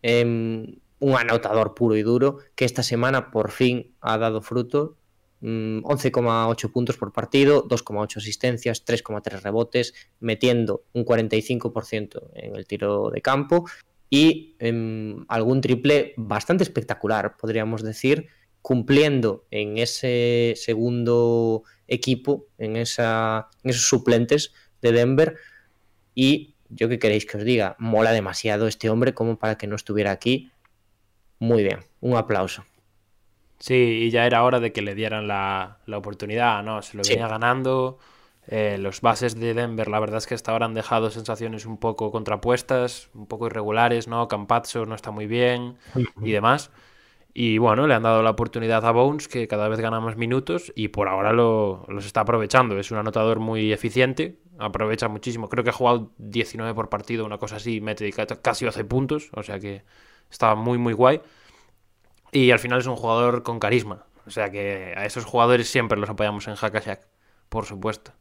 em, 0.00 0.76
un 1.00 1.14
anotador 1.14 1.74
puro 1.74 1.96
y 1.96 2.02
duro, 2.02 2.38
que 2.54 2.64
esta 2.64 2.82
semana 2.82 3.30
por 3.30 3.50
fin 3.50 3.94
ha 4.00 4.16
dado 4.16 4.40
fruto. 4.40 4.96
Mm, 5.42 5.80
11,8 5.84 6.72
puntos 6.72 6.96
por 6.96 7.12
partido, 7.12 7.68
2,8 7.68 8.16
asistencias, 8.16 8.86
3,3 8.86 9.42
rebotes, 9.42 9.92
metiendo 10.20 10.84
un 10.94 11.04
45% 11.04 12.30
en 12.32 12.56
el 12.56 12.66
tiro 12.66 13.10
de 13.10 13.20
campo 13.20 13.66
y 14.08 14.56
em, 14.60 15.26
algún 15.28 15.60
triple 15.60 16.14
bastante 16.16 16.64
espectacular, 16.64 17.36
podríamos 17.36 17.82
decir, 17.82 18.28
cumpliendo 18.64 19.44
en 19.50 19.76
ese 19.76 20.54
segundo 20.56 21.64
equipo, 21.86 22.46
en, 22.56 22.76
esa, 22.76 23.50
en 23.62 23.68
esos 23.68 23.86
suplentes 23.86 24.54
de 24.80 24.92
Denver. 24.92 25.36
Y 26.14 26.54
yo 26.70 26.88
qué 26.88 26.98
queréis 26.98 27.26
que 27.26 27.36
os 27.36 27.44
diga, 27.44 27.76
mola 27.78 28.12
demasiado 28.12 28.66
este 28.66 28.88
hombre 28.88 29.12
como 29.12 29.38
para 29.38 29.58
que 29.58 29.66
no 29.66 29.76
estuviera 29.76 30.12
aquí. 30.12 30.50
Muy 31.38 31.62
bien, 31.62 31.80
un 32.00 32.16
aplauso. 32.16 32.64
Sí, 33.58 33.74
y 33.74 34.10
ya 34.10 34.24
era 34.24 34.42
hora 34.42 34.60
de 34.60 34.72
que 34.72 34.80
le 34.80 34.94
dieran 34.94 35.28
la, 35.28 35.80
la 35.84 35.98
oportunidad, 35.98 36.62
¿no? 36.62 36.80
Se 36.80 36.96
lo 36.96 37.04
Sí. 37.04 37.10
venía 37.12 37.28
ganando. 37.28 37.98
Eh, 38.46 38.78
los 38.78 39.02
bases 39.02 39.38
de 39.38 39.52
Denver, 39.52 39.88
la 39.88 40.00
verdad 40.00 40.16
es 40.18 40.26
que 40.26 40.34
hasta 40.34 40.52
ahora 40.52 40.64
han 40.64 40.74
dejado 40.74 41.10
sensaciones 41.10 41.66
un 41.66 41.76
poco 41.76 42.10
contrapuestas, 42.10 43.10
un 43.12 43.26
poco 43.26 43.46
irregulares, 43.46 44.08
¿no? 44.08 44.26
Campazzo 44.26 44.86
no 44.86 44.94
está 44.94 45.10
muy 45.10 45.26
bien 45.26 45.76
y 46.22 46.32
demás. 46.32 46.70
Y 47.36 47.58
bueno, 47.58 47.86
le 47.88 47.94
han 47.94 48.04
dado 48.04 48.22
la 48.22 48.30
oportunidad 48.30 48.84
a 48.86 48.92
Bones, 48.92 49.26
que 49.28 49.48
cada 49.48 49.68
vez 49.68 49.80
gana 49.80 50.00
más 50.00 50.16
minutos 50.16 50.72
y 50.76 50.88
por 50.88 51.08
ahora 51.08 51.32
lo, 51.32 51.84
los 51.88 52.06
está 52.06 52.20
aprovechando. 52.20 52.78
Es 52.78 52.92
un 52.92 52.98
anotador 52.98 53.40
muy 53.40 53.72
eficiente, 53.72 54.38
aprovecha 54.58 55.08
muchísimo. 55.08 55.48
Creo 55.48 55.64
que 55.64 55.70
ha 55.70 55.72
jugado 55.72 56.12
19 56.18 56.74
por 56.74 56.88
partido, 56.90 57.24
una 57.26 57.38
cosa 57.38 57.56
así, 57.56 57.80
mete 57.80 58.12
ca- 58.12 58.26
casi 58.26 58.64
12 58.66 58.84
puntos, 58.84 59.30
o 59.34 59.42
sea 59.42 59.58
que 59.58 59.84
está 60.30 60.54
muy, 60.54 60.78
muy 60.78 60.92
guay. 60.92 61.20
Y 62.32 62.50
al 62.50 62.58
final 62.58 62.80
es 62.80 62.86
un 62.86 62.96
jugador 62.96 63.42
con 63.42 63.58
carisma. 63.60 64.06
O 64.26 64.30
sea 64.30 64.50
que 64.50 64.94
a 64.96 65.04
esos 65.06 65.24
jugadores 65.24 65.68
siempre 65.68 65.98
los 65.98 66.10
apoyamos 66.10 66.48
en 66.48 66.54
Hackashack, 66.56 67.06
por 67.48 67.66
supuesto. 67.66 68.12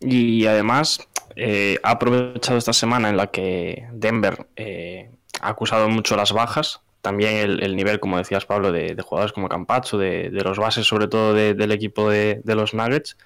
Y 0.00 0.46
además 0.46 1.08
eh, 1.36 1.78
ha 1.82 1.92
aprovechado 1.92 2.58
esta 2.58 2.72
semana 2.72 3.08
en 3.10 3.16
la 3.16 3.28
que 3.28 3.88
Denver 3.92 4.48
eh, 4.56 5.10
ha 5.40 5.48
acusado 5.48 5.88
mucho 5.88 6.16
las 6.16 6.32
bajas, 6.32 6.82
también 7.00 7.36
el, 7.36 7.62
el 7.62 7.76
nivel, 7.76 8.00
como 8.00 8.18
decías 8.18 8.44
Pablo, 8.46 8.72
de, 8.72 8.94
de 8.94 9.02
jugadores 9.02 9.32
como 9.32 9.48
Campazzo, 9.48 9.98
de, 9.98 10.30
de 10.30 10.42
los 10.42 10.58
bases 10.58 10.86
sobre 10.86 11.08
todo 11.08 11.32
de- 11.34 11.54
del 11.54 11.72
equipo 11.72 12.10
de, 12.10 12.40
los 12.54 12.74
Nuggets. 12.74 13.16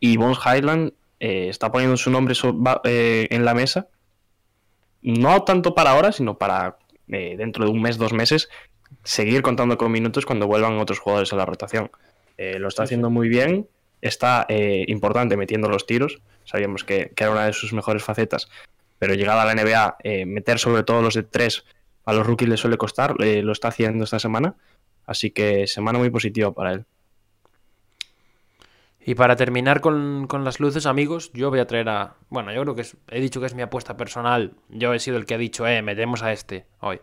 Y 0.00 0.16
Bones 0.16 0.38
Highland 0.44 0.92
eh, 1.20 1.48
está 1.48 1.70
poniendo 1.72 1.96
su 1.96 2.10
nombre 2.10 2.34
so- 2.34 2.56
eh, 2.84 3.26
en 3.30 3.44
la 3.44 3.54
mesa, 3.54 3.88
no 5.02 5.42
tanto 5.44 5.74
para 5.74 5.90
ahora, 5.92 6.12
sino 6.12 6.36
para 6.38 6.78
eh, 7.08 7.36
dentro 7.38 7.64
de 7.64 7.70
un 7.70 7.80
mes, 7.80 7.96
dos 7.98 8.12
meses, 8.12 8.48
seguir 9.04 9.42
contando 9.42 9.78
con 9.78 9.92
minutos 9.92 10.26
cuando 10.26 10.46
vuelvan 10.46 10.78
otros 10.78 10.98
jugadores 10.98 11.32
a 11.32 11.36
la 11.36 11.46
rotación. 11.46 11.90
Lo 12.38 12.68
está 12.68 12.82
haciendo 12.82 13.08
muy 13.08 13.30
bien, 13.30 13.66
está 14.02 14.46
importante 14.88 15.38
metiendo 15.38 15.70
los 15.70 15.86
tiros, 15.86 16.20
sabíamos 16.44 16.84
que, 16.84 17.12
que 17.16 17.24
era 17.24 17.32
una 17.32 17.46
de 17.46 17.54
sus 17.54 17.72
mejores 17.72 18.02
facetas, 18.04 18.50
pero 18.98 19.14
llegada 19.14 19.42
a 19.42 19.46
la 19.46 19.54
NBA, 19.54 19.96
meter 20.26 20.58
sobre 20.58 20.82
todo 20.82 21.00
los 21.00 21.14
de 21.14 21.22
tres 21.22 21.64
a 22.06 22.12
los 22.14 22.26
rookies 22.26 22.48
le 22.48 22.56
suele 22.56 22.78
costar, 22.78 23.14
eh, 23.20 23.42
lo 23.42 23.52
está 23.52 23.68
haciendo 23.68 24.04
esta 24.04 24.18
semana, 24.18 24.54
así 25.04 25.30
que 25.30 25.66
semana 25.66 25.98
muy 25.98 26.08
positiva 26.08 26.52
para 26.52 26.72
él. 26.72 26.86
Y 29.04 29.14
para 29.14 29.36
terminar 29.36 29.80
con, 29.80 30.26
con 30.26 30.42
las 30.44 30.58
luces, 30.58 30.84
amigos, 30.86 31.30
yo 31.32 31.50
voy 31.50 31.60
a 31.60 31.66
traer 31.66 31.88
a... 31.88 32.14
Bueno, 32.28 32.52
yo 32.52 32.62
creo 32.62 32.74
que 32.74 32.80
es- 32.82 32.96
he 33.08 33.20
dicho 33.20 33.38
que 33.40 33.46
es 33.46 33.54
mi 33.54 33.62
apuesta 33.62 33.96
personal. 33.96 34.54
Yo 34.68 34.94
he 34.94 34.98
sido 34.98 35.16
el 35.16 35.26
que 35.26 35.34
ha 35.34 35.38
dicho, 35.38 35.64
eh, 35.66 35.80
metemos 35.80 36.22
a 36.24 36.32
este 36.32 36.66
hoy. 36.80 37.00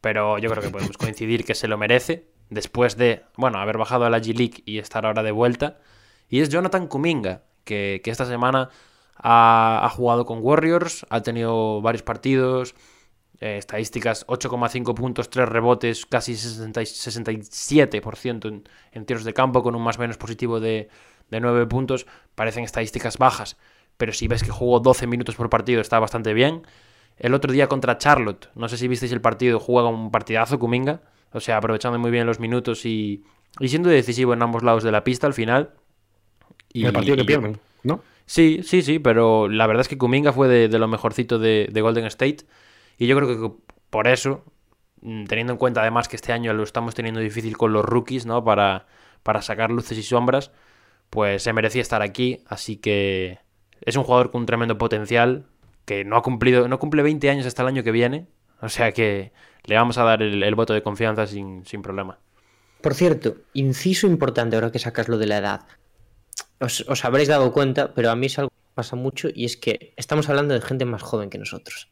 Pero 0.00 0.38
yo 0.38 0.48
creo 0.48 0.62
que 0.62 0.70
podemos 0.70 0.96
coincidir 0.96 1.44
que 1.44 1.56
se 1.56 1.66
lo 1.66 1.76
merece 1.76 2.26
después 2.50 2.96
de, 2.96 3.22
bueno, 3.36 3.58
haber 3.58 3.78
bajado 3.78 4.04
a 4.04 4.10
la 4.10 4.18
G-League 4.20 4.62
y 4.64 4.78
estar 4.78 5.04
ahora 5.06 5.24
de 5.24 5.32
vuelta. 5.32 5.78
Y 6.28 6.38
es 6.40 6.50
Jonathan 6.50 6.86
Kuminga, 6.86 7.42
que, 7.64 8.00
que 8.04 8.10
esta 8.12 8.26
semana 8.26 8.70
ha, 9.16 9.80
ha 9.84 9.88
jugado 9.90 10.26
con 10.26 10.38
Warriors, 10.40 11.04
ha 11.10 11.20
tenido 11.22 11.82
varios 11.82 12.02
partidos, 12.04 12.76
eh, 13.40 13.56
estadísticas 13.56 14.26
8,5 14.26 14.94
puntos, 14.94 15.30
3 15.30 15.48
rebotes, 15.48 16.04
casi 16.04 16.36
60 16.36 16.82
y 16.82 16.84
67% 16.84 18.48
en, 18.48 18.68
en 18.92 19.06
tiros 19.06 19.24
de 19.24 19.32
campo, 19.32 19.62
con 19.62 19.74
un 19.74 19.82
más 19.82 19.98
menos 19.98 20.18
positivo 20.18 20.60
de, 20.60 20.88
de 21.30 21.40
9 21.40 21.66
puntos. 21.66 22.06
Parecen 22.34 22.64
estadísticas 22.64 23.16
bajas, 23.16 23.56
pero 23.96 24.12
si 24.12 24.28
ves 24.28 24.42
que 24.42 24.50
jugó 24.50 24.80
12 24.80 25.06
minutos 25.06 25.36
por 25.36 25.48
partido 25.48 25.80
está 25.80 25.98
bastante 25.98 26.34
bien. 26.34 26.62
El 27.16 27.34
otro 27.34 27.52
día 27.52 27.66
contra 27.66 27.98
Charlotte, 27.98 28.50
no 28.54 28.68
sé 28.68 28.76
si 28.76 28.88
visteis 28.88 29.12
el 29.12 29.20
partido, 29.20 29.58
juega 29.58 29.88
un 29.88 30.10
partidazo 30.10 30.58
Kuminga, 30.58 31.02
o 31.32 31.40
sea, 31.40 31.56
aprovechando 31.56 31.98
muy 31.98 32.10
bien 32.10 32.26
los 32.26 32.40
minutos 32.40 32.84
y, 32.84 33.24
y 33.58 33.68
siendo 33.68 33.88
decisivo 33.88 34.32
en 34.34 34.42
ambos 34.42 34.62
lados 34.62 34.82
de 34.82 34.92
la 34.92 35.04
pista 35.04 35.26
al 35.26 35.34
final. 35.34 35.70
Y, 36.72 36.84
el 36.84 36.92
partido 36.92 37.16
que 37.16 37.24
pierden, 37.24 37.58
¿no? 37.82 38.02
Sí, 38.26 38.60
sí, 38.64 38.82
sí, 38.82 38.98
pero 38.98 39.48
la 39.48 39.66
verdad 39.66 39.80
es 39.80 39.88
que 39.88 39.98
Kuminga 39.98 40.32
fue 40.32 40.46
de, 40.48 40.68
de 40.68 40.78
lo 40.78 40.88
mejorcito 40.88 41.38
de, 41.38 41.68
de 41.70 41.80
Golden 41.80 42.04
State. 42.06 42.44
Y 43.00 43.06
yo 43.06 43.16
creo 43.16 43.28
que 43.28 43.56
por 43.88 44.06
eso, 44.06 44.44
mm, 45.00 45.24
teniendo 45.24 45.54
en 45.54 45.58
cuenta 45.58 45.80
además 45.80 46.06
que 46.06 46.16
este 46.16 46.34
año 46.34 46.52
lo 46.52 46.62
estamos 46.62 46.94
teniendo 46.94 47.18
difícil 47.18 47.56
con 47.56 47.72
los 47.72 47.82
rookies, 47.82 48.26
¿no? 48.26 48.44
Para, 48.44 48.86
para 49.22 49.40
sacar 49.40 49.70
luces 49.70 49.96
y 49.96 50.02
sombras, 50.02 50.52
pues 51.08 51.42
se 51.42 51.54
merecía 51.54 51.80
estar 51.80 52.02
aquí. 52.02 52.44
Así 52.46 52.76
que 52.76 53.38
es 53.80 53.96
un 53.96 54.04
jugador 54.04 54.30
con 54.30 54.42
un 54.42 54.46
tremendo 54.46 54.76
potencial 54.76 55.46
que 55.86 56.04
no 56.04 56.14
ha 56.14 56.22
cumplido, 56.22 56.68
no 56.68 56.78
cumple 56.78 57.02
20 57.02 57.30
años 57.30 57.46
hasta 57.46 57.62
el 57.62 57.68
año 57.68 57.82
que 57.82 57.90
viene. 57.90 58.28
O 58.60 58.68
sea 58.68 58.92
que 58.92 59.32
le 59.64 59.76
vamos 59.76 59.96
a 59.96 60.04
dar 60.04 60.22
el, 60.22 60.54
voto 60.54 60.74
de 60.74 60.82
confianza 60.82 61.26
sin, 61.26 61.64
sin 61.64 61.80
problema. 61.80 62.18
Por 62.82 62.92
cierto, 62.92 63.36
inciso 63.54 64.08
importante 64.08 64.56
ahora 64.56 64.70
que 64.70 64.78
sacas 64.78 65.08
lo 65.08 65.16
de 65.16 65.26
la 65.26 65.38
edad. 65.38 65.60
Os, 66.60 66.84
os 66.86 67.02
habréis 67.06 67.28
dado 67.28 67.50
cuenta, 67.50 67.94
pero 67.94 68.10
a 68.10 68.16
mí 68.16 68.26
es 68.26 68.38
algo 68.38 68.50
que 68.50 68.74
pasa 68.74 68.94
mucho 68.94 69.28
y 69.34 69.46
es 69.46 69.56
que 69.56 69.94
estamos 69.96 70.28
hablando 70.28 70.52
de 70.52 70.60
gente 70.60 70.84
más 70.84 71.00
joven 71.00 71.30
que 71.30 71.38
nosotros. 71.38 71.88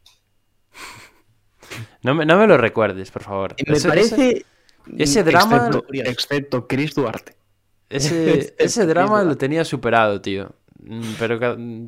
No 2.03 2.15
me, 2.15 2.25
no 2.25 2.37
me 2.37 2.47
lo 2.47 2.57
recuerdes, 2.57 3.11
por 3.11 3.23
favor. 3.23 3.55
Me 3.67 3.77
Ese- 3.77 3.87
parece... 3.87 4.45
ese 4.97 5.23
drama- 5.23 5.69
Excepto, 5.93 6.67
Chris 6.67 6.95
Duarte. 6.95 7.35
Ese, 7.89 8.33
Este 8.39 8.63
ese 8.63 8.81
es 8.81 8.87
drama 8.87 9.23
lo 9.23 9.37
tenía 9.37 9.63
superado, 9.65 10.21
tío. 10.21 10.53
Mm, 10.81 11.01
Pero 11.19 11.37
mm, 11.57 11.87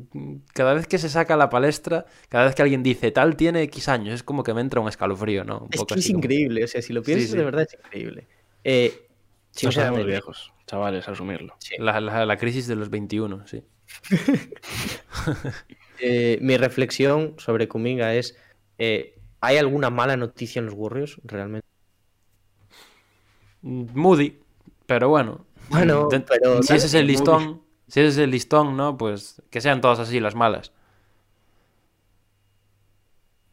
cada, 0.52 0.74
vez 0.74 0.86
que 0.86 0.98
se 0.98 1.08
saca 1.08 1.36
la 1.36 1.48
palestra, 1.48 2.04
cada 2.28 2.44
vez 2.44 2.54
que 2.54 2.62
alguien 2.62 2.82
dice 2.82 3.10
tal 3.10 3.36
tiene 3.36 3.62
X 3.62 3.88
años, 3.88 4.14
es 4.14 4.22
como 4.22 4.42
que 4.42 4.52
me 4.52 4.60
entra 4.60 4.80
un 4.80 4.88
escalofrío, 4.88 5.44
¿no? 5.44 5.60
Un 5.60 5.68
Es 5.70 5.78
poco 5.80 5.94
que 5.94 6.00
es 6.00 6.04
así 6.06 6.12
como- 6.12 6.24
increíble, 6.24 6.64
o 6.64 6.68
sea, 6.68 6.82
si 6.82 6.92
lo 6.92 7.02
piensas 7.02 7.30
sí. 7.30 7.36
de 7.36 7.44
verdad 7.44 7.62
es 7.62 7.74
increíble. 7.74 8.26
Eh, 8.64 9.08
Sí, 9.54 9.66
hacemos 9.66 9.74
sinceramente, 9.74 10.06
viejos, 10.06 10.52
chavales, 10.66 11.06
asumirlo. 11.08 11.54
sí. 11.58 11.74
La, 11.78 12.00
la- 12.00 12.24
la 12.24 12.36
crisis 12.38 12.66
de 12.66 12.74
los 12.76 12.88
21, 12.90 13.46
sí. 13.46 13.62
Eh, 16.04 16.38
mi 16.40 16.56
reflexión 16.56 17.34
sobre 17.38 17.68
Kuminga 17.68 18.14
es: 18.14 18.36
eh, 18.78 19.20
¿hay 19.42 19.58
alguna 19.58 19.90
mala 19.90 20.16
noticia 20.16 20.60
en 20.60 20.66
los 20.66 20.74
Warriors 20.74 21.20
realmente? 21.24 21.66
Mm, 23.60 23.84
Moody, 23.94 24.38
pero 24.86 25.10
bueno. 25.10 25.44
Bueno, 25.68 26.08
De- 26.10 26.20
pero 26.20 26.62
si 26.62 26.74
ese 26.74 26.86
es 26.86 26.94
el 26.94 27.02
Moody. 27.04 27.12
listón, 27.12 27.62
si 27.86 28.00
ese 28.00 28.08
es 28.08 28.18
el 28.18 28.30
listón, 28.30 28.76
¿no? 28.76 28.96
Pues 28.96 29.42
que 29.50 29.60
sean 29.60 29.80
todas 29.80 29.98
así 29.98 30.18
las 30.20 30.34
malas. 30.34 30.72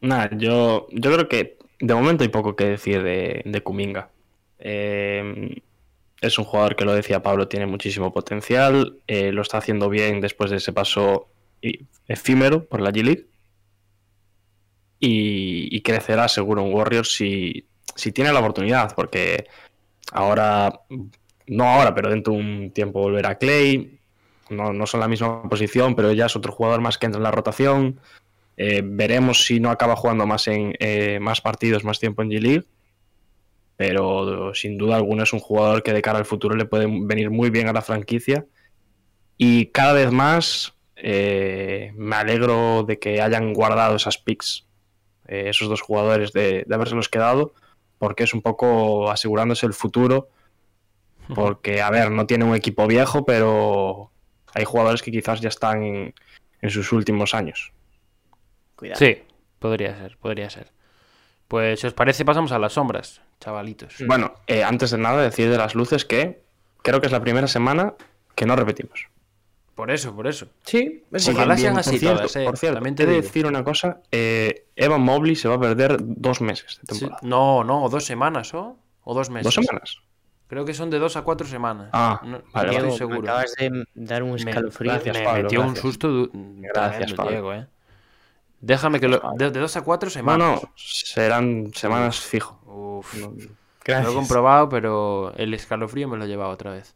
Nada, 0.00 0.30
yo, 0.36 0.86
yo 0.90 1.12
creo 1.12 1.28
que 1.28 1.58
de 1.80 1.94
momento 1.94 2.22
hay 2.24 2.28
poco 2.30 2.56
que 2.56 2.64
decir 2.64 3.02
de, 3.02 3.42
de 3.44 3.62
Kuminga. 3.62 4.10
Eh, 4.58 5.62
es 6.20 6.38
un 6.38 6.44
jugador 6.44 6.76
que 6.76 6.84
lo 6.84 6.94
decía 6.94 7.22
Pablo, 7.22 7.48
tiene 7.48 7.66
muchísimo 7.66 8.12
potencial, 8.12 8.98
eh, 9.06 9.32
lo 9.32 9.42
está 9.42 9.58
haciendo 9.58 9.88
bien 9.88 10.20
después 10.20 10.50
de 10.50 10.56
ese 10.58 10.72
paso 10.72 11.28
efímero 12.08 12.64
por 12.66 12.80
la 12.80 12.90
G-League. 12.92 13.26
Y, 15.02 15.80
crecerá 15.80 16.28
seguro 16.28 16.62
en 16.62 16.74
Warriors 16.74 17.14
si, 17.14 17.66
si 17.94 18.12
tiene 18.12 18.32
la 18.32 18.40
oportunidad, 18.40 18.94
porque 18.94 19.46
ahora, 20.12 20.80
no 21.46 21.64
ahora, 21.64 21.94
pero 21.94 22.10
dentro 22.10 22.34
de 22.34 22.38
un 22.38 22.70
tiempo 22.72 23.00
volverá 23.00 23.38
Clay. 23.38 23.98
No, 24.50 24.72
no 24.72 24.86
son 24.86 25.00
la 25.00 25.08
misma 25.08 25.48
posición, 25.48 25.94
pero 25.94 26.12
ya 26.12 26.26
es 26.26 26.36
otro 26.36 26.52
jugador 26.52 26.80
más 26.80 26.98
que 26.98 27.06
entra 27.06 27.18
en 27.18 27.22
la 27.22 27.30
rotación. 27.30 28.00
Eh, 28.62 28.82
veremos 28.84 29.46
si 29.46 29.58
no 29.58 29.70
acaba 29.70 29.96
jugando 29.96 30.26
más 30.26 30.46
en 30.46 30.74
eh, 30.80 31.18
más 31.18 31.40
partidos, 31.40 31.82
más 31.82 31.98
tiempo 31.98 32.20
en 32.22 32.28
G-League. 32.28 32.66
Pero 33.76 34.52
sin 34.54 34.76
duda 34.76 34.96
alguna 34.96 35.22
es 35.22 35.32
un 35.32 35.38
jugador 35.38 35.82
que 35.82 35.94
de 35.94 36.02
cara 36.02 36.18
al 36.18 36.26
futuro 36.26 36.54
le 36.54 36.66
puede 36.66 36.86
venir 36.86 37.30
muy 37.30 37.48
bien 37.48 37.68
a 37.68 37.72
la 37.72 37.80
franquicia. 37.80 38.44
Y 39.38 39.66
cada 39.68 39.94
vez 39.94 40.12
más 40.12 40.74
eh, 40.96 41.92
me 41.96 42.16
alegro 42.16 42.84
de 42.86 42.98
que 42.98 43.22
hayan 43.22 43.54
guardado 43.54 43.96
esas 43.96 44.18
picks, 44.18 44.66
eh, 45.30 45.48
esos 45.48 45.68
dos 45.68 45.80
jugadores, 45.80 46.32
de, 46.32 46.64
de 46.66 46.74
habérselos 46.74 47.08
quedado, 47.08 47.54
porque 47.98 48.24
es 48.24 48.34
un 48.34 48.42
poco 48.42 49.10
asegurándose 49.10 49.64
el 49.64 49.72
futuro. 49.72 50.28
Porque, 51.32 51.80
a 51.80 51.90
ver, 51.90 52.10
no 52.10 52.26
tiene 52.26 52.44
un 52.44 52.56
equipo 52.56 52.88
viejo, 52.88 53.24
pero 53.24 54.10
hay 54.52 54.64
jugadores 54.64 55.00
que 55.00 55.12
quizás 55.12 55.40
ya 55.40 55.48
están 55.48 55.84
en, 55.84 56.14
en 56.60 56.70
sus 56.70 56.90
últimos 56.90 57.34
años. 57.34 57.72
Cuidado. 58.74 58.98
Sí, 58.98 59.22
podría 59.60 59.96
ser, 59.96 60.16
podría 60.16 60.50
ser. 60.50 60.72
Pues 61.46 61.80
si 61.80 61.86
os 61.86 61.92
parece, 61.92 62.24
pasamos 62.24 62.50
a 62.50 62.58
las 62.58 62.72
sombras, 62.72 63.20
chavalitos. 63.38 63.94
Bueno, 64.06 64.34
eh, 64.48 64.64
antes 64.64 64.90
de 64.90 64.98
nada, 64.98 65.22
decir 65.22 65.50
de 65.50 65.58
las 65.58 65.76
luces 65.76 66.04
que 66.04 66.42
creo 66.82 67.00
que 67.00 67.06
es 67.06 67.12
la 67.12 67.20
primera 67.20 67.46
semana 67.46 67.94
que 68.34 68.46
no 68.46 68.56
repetimos. 68.56 69.06
Por 69.80 69.90
eso, 69.90 70.14
por 70.14 70.26
eso. 70.26 70.46
Sí, 70.64 71.04
es 71.10 71.24
Sí, 71.24 71.30
Ojalá 71.30 71.56
sean 71.56 71.72
por 71.72 71.80
así 71.80 71.98
cierto, 71.98 72.16
todas, 72.18 72.36
eh, 72.36 72.44
Por 72.44 72.58
cierto, 72.58 72.74
también 72.76 72.94
te 72.96 73.04
he 73.04 73.06
de 73.06 73.22
decir 73.22 73.46
una 73.46 73.64
cosa. 73.64 74.02
eh, 74.12 74.66
Evan 74.76 75.00
Mobley 75.00 75.34
se 75.36 75.48
va 75.48 75.54
a 75.54 75.60
perder 75.60 75.96
dos 76.00 76.42
meses 76.42 76.78
de 76.82 76.94
Sí. 76.94 77.08
No, 77.22 77.64
no, 77.64 77.88
dos 77.88 78.04
semanas, 78.04 78.52
¿o? 78.52 78.76
O 79.04 79.14
dos 79.14 79.30
meses. 79.30 79.44
¿Dos 79.54 79.54
semanas? 79.66 79.96
Creo 80.48 80.66
que 80.66 80.74
son 80.74 80.90
de 80.90 80.98
dos 80.98 81.16
a 81.16 81.22
cuatro 81.22 81.46
semanas. 81.46 81.88
Ah, 81.94 82.20
no, 82.24 82.42
vale, 82.52 82.72
no 82.72 82.72
estoy 82.72 82.72
Diego, 82.72 82.86
me 82.92 82.98
seguro. 82.98 83.20
acabas 83.22 83.54
de 83.56 83.84
dar 83.94 84.22
un 84.22 84.32
Me- 84.32 84.36
escalofrío. 84.36 84.92
gracias, 84.92 85.18
me 85.18 85.24
Pablo, 85.24 85.42
metió 85.44 85.60
un 85.60 85.66
gracias. 85.68 85.82
susto. 85.82 86.30
Gracias, 86.34 87.12
Pablo. 87.14 87.30
Diego, 87.32 87.54
eh. 87.54 87.66
Déjame 88.60 89.00
que 89.00 89.08
lo. 89.08 89.22
De, 89.38 89.50
de 89.50 89.60
dos 89.60 89.76
a 89.76 89.80
cuatro 89.82 90.08
No, 90.08 90.12
semanas. 90.12 90.62
no, 90.62 90.70
serán 90.76 91.70
semanas 91.74 92.20
fijo. 92.20 92.60
Uf. 92.66 93.14
No, 93.16 93.32
Lo 94.02 94.10
he 94.10 94.14
comprobado, 94.14 94.68
pero 94.68 95.32
el 95.36 95.54
escalofrío 95.54 96.06
me 96.06 96.18
lo 96.18 96.24
he 96.24 96.28
llevado 96.28 96.50
otra 96.50 96.72
vez. 96.72 96.94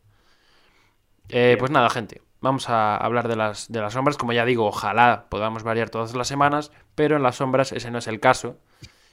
Eh, 1.30 1.56
pues 1.58 1.70
nada, 1.70 1.88
gente. 1.88 2.20
Vamos 2.44 2.68
a 2.68 2.98
hablar 2.98 3.26
de 3.26 3.36
las, 3.36 3.72
de 3.72 3.80
las 3.80 3.94
sombras. 3.94 4.18
Como 4.18 4.34
ya 4.34 4.44
digo, 4.44 4.66
ojalá 4.66 5.24
podamos 5.30 5.62
variar 5.62 5.88
todas 5.88 6.14
las 6.14 6.28
semanas, 6.28 6.72
pero 6.94 7.16
en 7.16 7.22
las 7.22 7.36
sombras 7.36 7.72
ese 7.72 7.90
no 7.90 7.96
es 7.96 8.06
el 8.06 8.20
caso. 8.20 8.58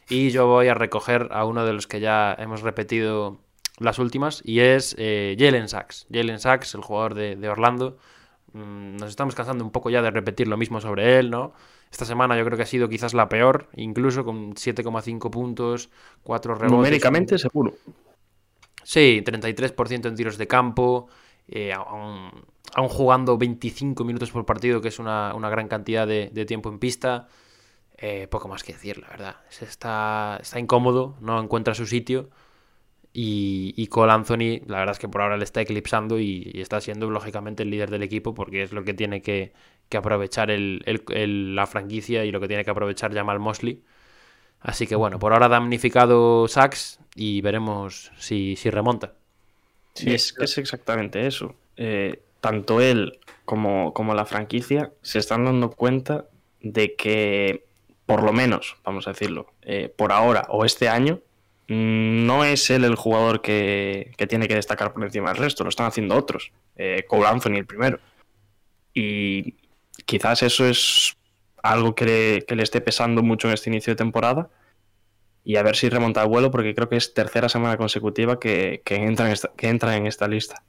Y 0.09 0.31
yo 0.31 0.47
voy 0.47 0.67
a 0.67 0.73
recoger 0.73 1.29
a 1.31 1.45
uno 1.45 1.63
de 1.65 1.71
los 1.71 1.87
que 1.87 2.01
ya 2.01 2.35
hemos 2.37 2.59
repetido 2.61 3.39
las 3.79 3.99
últimas, 3.99 4.41
y 4.43 4.59
es 4.59 4.97
eh, 4.99 5.37
Jalen 5.39 5.69
Sachs. 5.69 6.07
Jalen 6.11 6.39
Sachs, 6.39 6.75
el 6.75 6.81
jugador 6.81 7.13
de, 7.13 7.37
de 7.37 7.47
Orlando. 7.47 7.97
Mm, 8.51 8.97
Nos 8.97 9.09
estamos 9.09 9.33
cansando 9.33 9.63
un 9.63 9.71
poco 9.71 9.89
ya 9.89 10.01
de 10.01 10.11
repetir 10.11 10.49
lo 10.49 10.57
mismo 10.57 10.81
sobre 10.81 11.17
él, 11.17 11.31
¿no? 11.31 11.53
Esta 11.89 12.03
semana 12.03 12.37
yo 12.37 12.43
creo 12.43 12.57
que 12.57 12.63
ha 12.63 12.65
sido 12.65 12.89
quizás 12.89 13.13
la 13.13 13.29
peor, 13.29 13.69
incluso 13.77 14.25
con 14.25 14.55
7,5 14.55 15.29
puntos, 15.29 15.89
4 16.23 16.55
rebotes. 16.55 16.71
Numéricamente, 16.77 17.37
seguro. 17.37 17.75
Sí, 18.83 19.21
33% 19.23 20.09
en 20.09 20.15
tiros 20.15 20.37
de 20.37 20.47
campo, 20.47 21.07
eh, 21.51 21.73
aún, 21.73 22.31
jugando 22.87 23.37
25 23.37 24.05
minutos 24.05 24.31
por 24.31 24.45
partido, 24.45 24.79
que 24.81 24.87
es 24.87 24.99
una, 24.99 25.33
gran 25.49 25.67
cantidad 25.67 26.07
de, 26.07 26.45
tiempo 26.45 26.69
en 26.69 26.79
pista. 26.79 27.27
Eh, 27.97 28.27
poco 28.29 28.47
más 28.47 28.63
que 28.63 28.73
decir, 28.73 28.97
la 28.99 29.09
verdad. 29.09 29.35
Se 29.49 29.65
Está, 29.65 30.41
incómodo, 30.57 31.17
no 31.19 31.39
encuentra 31.41 31.75
su 31.75 31.85
sitio. 31.85 32.29
Y, 33.13 33.73
y 33.75 33.87
Cole 33.87 34.13
Anthony, 34.13 34.65
la 34.67 34.79
verdad 34.79 34.93
es 34.93 34.99
que 34.99 35.09
por 35.09 35.21
ahora 35.21 35.35
le 35.37 35.43
está 35.43 35.61
eclipsando 35.61 36.17
y, 36.19 36.51
está 36.55 36.79
siendo 36.79 37.09
lógicamente 37.09 37.63
el 37.63 37.69
líder 37.69 37.91
del 37.91 38.03
equipo 38.03 38.33
porque 38.33 38.63
es 38.63 38.71
lo 38.71 38.85
que 38.85 38.93
tiene 38.93 39.21
que, 39.21 39.53
aprovechar 39.95 40.49
la 40.49 41.67
franquicia 41.67 42.23
y 42.23 42.31
lo 42.31 42.39
que 42.39 42.47
tiene 42.47 42.63
que 42.63 42.71
aprovechar 42.71 43.13
Jamal 43.13 43.39
Mosley. 43.39 43.83
Así 44.61 44.87
que 44.87 44.95
bueno, 44.95 45.19
por 45.19 45.33
ahora 45.33 45.49
damnificado 45.49 46.47
Sachs 46.47 46.99
y 47.15 47.41
veremos 47.41 48.11
si 48.17 48.55
remonta. 48.69 49.15
Sí, 49.93 50.13
es, 50.13 50.35
es 50.39 50.57
exactamente 50.57 51.27
eso. 51.27 51.55
Eh, 51.77 52.21
tanto 52.39 52.81
él 52.81 53.19
como, 53.45 53.93
como 53.93 54.13
la 54.13 54.25
franquicia 54.25 54.91
se 55.01 55.19
están 55.19 55.45
dando 55.45 55.71
cuenta 55.71 56.25
de 56.61 56.95
que, 56.95 57.65
por 58.05 58.23
lo 58.23 58.33
menos, 58.33 58.77
vamos 58.83 59.07
a 59.07 59.11
decirlo, 59.11 59.53
eh, 59.61 59.93
por 59.95 60.11
ahora 60.11 60.45
o 60.49 60.65
este 60.65 60.89
año, 60.89 61.21
no 61.67 62.43
es 62.43 62.69
él 62.69 62.83
el 62.83 62.95
jugador 62.95 63.41
que, 63.41 64.11
que 64.17 64.27
tiene 64.27 64.47
que 64.47 64.55
destacar 64.55 64.91
por 64.93 65.03
encima 65.03 65.29
del 65.29 65.37
resto, 65.37 65.63
lo 65.63 65.69
están 65.69 65.87
haciendo 65.87 66.15
otros. 66.15 66.51
Eh, 66.75 67.05
Cole 67.07 67.27
Anthony 67.27 67.57
el 67.57 67.65
primero. 67.65 67.99
Y 68.93 69.55
quizás 70.05 70.43
eso 70.43 70.65
es 70.65 71.15
algo 71.63 71.95
que 71.95 72.05
le, 72.05 72.45
que 72.45 72.55
le 72.55 72.63
esté 72.63 72.81
pesando 72.81 73.23
mucho 73.23 73.47
en 73.47 73.53
este 73.53 73.69
inicio 73.69 73.93
de 73.93 73.97
temporada. 73.97 74.49
Y 75.43 75.55
a 75.55 75.63
ver 75.63 75.75
si 75.75 75.89
remonta 75.89 76.21
el 76.21 76.29
vuelo, 76.29 76.51
porque 76.51 76.75
creo 76.75 76.87
que 76.87 76.97
es 76.97 77.13
tercera 77.13 77.49
semana 77.49 77.77
consecutiva 77.77 78.39
que, 78.39 78.81
que 78.85 78.95
entra, 78.95 79.25
en 79.27 79.31
esta, 79.33 79.51
que 79.57 79.69
entra 79.69 79.95
en 79.97 80.05
esta 80.07 80.27
lista. 80.27 80.63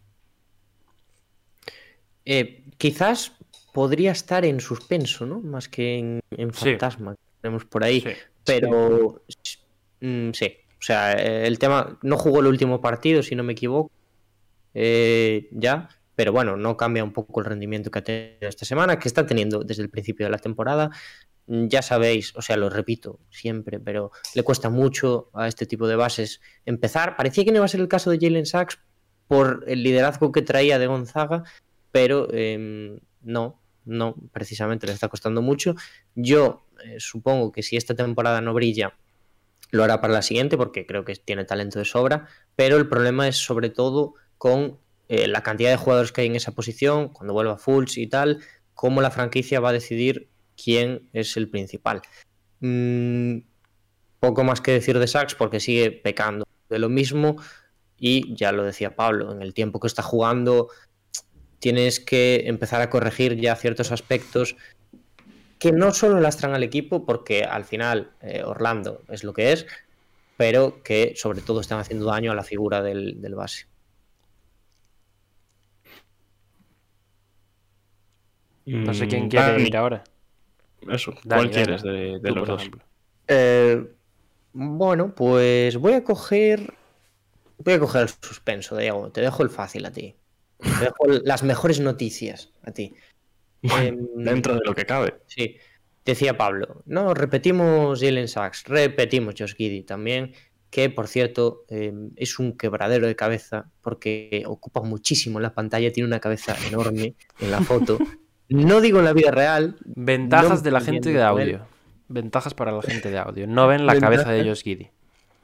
Eh, 2.25 2.65
quizás 2.79 3.33
podría 3.73 4.13
estar 4.13 4.45
en 4.45 4.61
suspenso, 4.61 5.27
¿no? 5.27 5.41
Más 5.41 5.69
que 5.69 5.99
en, 5.99 6.21
en 6.31 6.53
Sí. 6.53 6.71
fantasma. 6.71 7.15
que 7.15 7.21
Tenemos 7.43 7.65
por 7.65 7.85
ahí. 7.85 8.01
Sí. 8.01 8.11
Pero 8.45 9.23
mm, 10.01 10.31
sí. 10.33 10.55
O 10.79 10.83
sea, 10.85 11.13
eh, 11.15 11.47
el 11.47 11.59
tema. 11.59 11.99
No 12.03 12.17
jugó 12.17 12.41
el 12.41 12.47
último 12.47 12.81
partido, 12.81 13.23
si 13.23 13.35
no 13.35 13.43
me 13.43 13.53
equivoco. 13.53 13.91
eh, 14.75 15.49
ya. 15.53 15.89
Pero 16.15 16.33
bueno, 16.33 16.57
no 16.57 16.77
cambia 16.77 17.03
un 17.05 17.13
poco 17.13 17.41
el 17.41 17.47
rendimiento 17.47 17.91
que 17.91 17.99
ha 17.99 18.05
tenido 18.05 18.49
esta 18.49 18.67
semana, 18.67 18.99
que 18.99 19.09
está 19.09 19.27
teniendo 19.27 19.65
desde 19.65 19.83
el 19.83 19.89
principio 19.91 20.27
de 20.27 20.31
la 20.31 20.39
temporada. 20.39 20.91
Mm, 21.47 21.69
Ya 21.69 21.83
sabéis, 21.83 22.35
o 22.37 22.43
sea, 22.43 22.57
lo 22.57 22.71
repito 22.71 23.21
siempre, 23.31 23.81
pero 23.81 24.11
le 24.35 24.43
cuesta 24.43 24.71
mucho 24.71 25.31
a 25.35 25.49
este 25.49 25.67
tipo 25.67 25.87
de 25.89 25.97
bases 25.97 26.41
empezar. 26.65 27.17
Parecía 27.17 27.45
que 27.45 27.51
no 27.51 27.57
iba 27.59 27.65
a 27.65 27.69
ser 27.69 27.81
el 27.81 27.89
caso 27.89 28.11
de 28.11 28.19
Jalen 28.21 28.47
Sachs 28.47 28.79
por 29.29 29.65
el 29.67 29.83
liderazgo 29.83 30.33
que 30.33 30.43
traía 30.43 30.79
de 30.79 30.87
Gonzaga, 30.87 31.45
pero 31.91 32.29
eh, 32.33 32.99
no, 33.23 33.63
no, 33.85 34.15
precisamente 34.33 34.87
le 34.87 34.93
está 34.93 35.09
costando 35.09 35.43
mucho. 35.43 35.75
Yo 36.15 36.67
eh, 36.85 36.97
supongo 36.99 37.53
que 37.53 37.63
si 37.63 37.77
esta 37.77 37.95
temporada 37.95 38.41
no 38.41 38.55
brilla, 38.55 38.95
lo 39.71 39.85
hará 39.85 40.01
para 40.01 40.13
la 40.13 40.23
siguiente, 40.23 40.57
porque 40.57 40.87
creo 40.87 41.05
que 41.05 41.17
tiene 41.17 41.45
talento 41.45 41.79
de 41.79 41.85
sobra, 41.87 42.27
pero 42.57 42.77
el 42.77 42.89
problema 42.89 43.27
es 43.27 43.37
sobre 43.37 43.71
todo 43.71 44.15
con 44.37 44.79
eh, 45.09 45.27
la 45.29 45.43
cantidad 45.43 45.71
de 45.71 45.77
jugadores 45.77 46.13
que 46.13 46.21
hay 46.23 46.27
en 46.27 46.37
esa 46.37 46.53
posición, 46.53 47.09
cuando 47.09 47.33
vuelva 47.33 47.57
Fultz 47.57 47.97
y 47.97 48.07
tal, 48.07 48.41
cómo 48.75 49.01
la 49.01 49.11
franquicia 49.11 49.61
va 49.61 49.71
a 49.71 49.73
decidir 49.73 50.29
quién 50.57 51.09
es 51.13 51.37
el 51.37 51.49
principal. 51.49 52.03
Mm, 52.61 53.39
poco 54.21 54.45
más 54.45 54.61
que 54.61 54.73
decir 54.73 54.99
de 54.99 55.07
Sachs, 55.07 55.35
porque 55.35 55.61
sigue 55.61 55.91
pecando 55.91 56.47
de 56.69 56.79
lo 56.79 56.89
mismo, 56.89 57.37
y 57.99 58.35
ya 58.35 58.53
lo 58.53 58.65
decía 58.65 58.97
Pablo, 58.97 59.33
en 59.33 59.43
el 59.43 59.55
tiempo 59.55 59.79
que 59.81 59.87
está 59.87 60.03
jugando 60.03 60.69
tienes 61.61 62.01
que 62.01 62.43
empezar 62.47 62.83
a 62.83 62.91
corregir 62.91 63.37
ya 63.37 63.55
ciertos 63.55 63.93
aspectos 63.93 64.57
que 65.61 65.71
no 65.71 65.93
solo 65.93 66.19
lastran 66.19 66.55
al 66.55 66.65
equipo, 66.65 67.07
porque 67.07 67.45
al 67.45 67.65
final 67.65 68.11
eh, 68.21 68.43
Orlando 68.45 69.03
es 69.09 69.23
lo 69.23 69.33
que 69.33 69.53
es, 69.53 69.67
pero 70.37 70.83
que 70.83 71.13
sobre 71.15 71.41
todo 71.41 71.61
están 71.61 71.79
haciendo 71.79 72.07
daño 72.07 72.33
a 72.33 72.35
la 72.35 72.43
figura 72.43 72.83
del, 72.83 73.23
del 73.23 73.37
base. 73.37 73.67
No 78.67 78.93
sé 78.93 79.07
Mm, 79.07 79.09
quién 79.09 79.29
quiere 79.29 79.53
Dani, 79.53 79.63
ir 79.69 79.77
ahora. 79.77 80.03
Eso, 80.91 81.15
Dani, 81.25 81.43
¿cuál 81.43 81.51
quieres 81.51 81.83
de, 81.83 82.21
los 82.23 82.49
dos? 82.49 82.71
Eh, 83.29 83.87
bueno, 84.53 85.15
pues 85.15 85.77
voy 85.77 85.95
a 85.95 86.05
coger. 86.05 86.75
Voy 87.59 87.75
a 87.75 87.79
coger 87.79 88.03
el 88.03 88.09
suspenso, 88.09 88.77
Diego. 88.77 89.11
Te 89.11 89.21
dejo 89.21 89.43
el 89.43 89.51
fácil 89.51 89.87
a 89.87 89.93
ti. 89.93 90.17
Te 90.59 90.85
dejo 90.85 91.07
las 91.25 91.43
mejores 91.43 91.81
noticias 91.81 92.53
a 92.63 92.73
ti. 92.73 92.95
Em, 93.63 94.07
Dentro 94.17 94.55
de 94.55 94.61
lo 94.65 94.75
que 94.75 94.85
cabe. 94.85 95.15
Sí, 95.27 95.57
decía 96.05 96.37
Pablo. 96.37 96.83
No, 96.87 97.15
repetimos 97.15 98.01
Jalen 98.01 98.29
Sachs, 98.29 98.65
repetimos 98.67 99.35
Josh 99.39 99.55
Giddy 99.55 99.83
también, 99.83 100.35
que 100.71 100.91
por 100.91 101.07
cierto 101.07 101.65
eh, 101.69 101.93
es 102.17 102.39
un 102.39 102.57
quebradero 102.57 103.07
de 103.07 103.15
cabeza 103.15 103.71
porque 103.81 104.43
ocupa 104.47 104.83
muchísimo 104.83 105.39
la 105.39 105.55
pantalla, 105.55 105.93
tiene 105.93 106.09
una 106.09 106.21
cabeza 106.21 106.57
enorme 106.67 107.15
en 107.41 107.51
la 107.51 107.61
foto. 107.61 107.99
No 108.53 108.81
digo 108.81 108.99
en 108.99 109.05
la 109.05 109.13
vida 109.13 109.31
real. 109.31 109.77
Ventajas 109.85 110.59
no 110.59 110.61
de 110.61 110.71
la 110.71 110.81
gente 110.81 111.13
de 111.13 111.23
audio. 111.23 111.67
Ventajas 112.09 112.55
para 112.55 112.73
la 112.73 112.83
gente 112.83 113.11
de 113.11 113.19
audio. 113.19 113.47
No 113.47 113.67
ven 113.67 113.87
la 113.87 113.99
cabeza 113.99 114.31
de. 114.31 114.45
Josh 114.45 114.63
Giddy. 114.63 114.91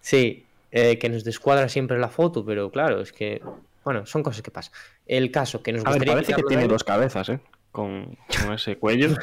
Sí, 0.01 0.45
eh, 0.71 0.99
que 0.99 1.09
nos 1.09 1.25
descuadra 1.25 1.69
siempre 1.69 1.99
la 1.99 2.09
foto, 2.09 2.45
pero 2.45 2.71
claro, 2.71 3.01
es 3.01 3.13
que, 3.13 3.43
bueno, 3.85 4.07
son 4.07 4.23
cosas 4.23 4.43
que 4.43 4.51
pasan. 4.51 4.73
El 5.07 5.31
caso 5.31 5.63
que 5.63 5.73
nos 5.73 5.85
A 5.87 5.91
ver, 5.91 6.07
parece 6.07 6.35
que 6.35 6.43
tiene 6.43 6.69
dos 6.69 6.85
cabezas, 6.85 7.31
¿eh? 7.31 7.41
Con, 7.73 8.17
con 8.43 8.53
ese 8.53 8.77
cuello. 8.77 9.09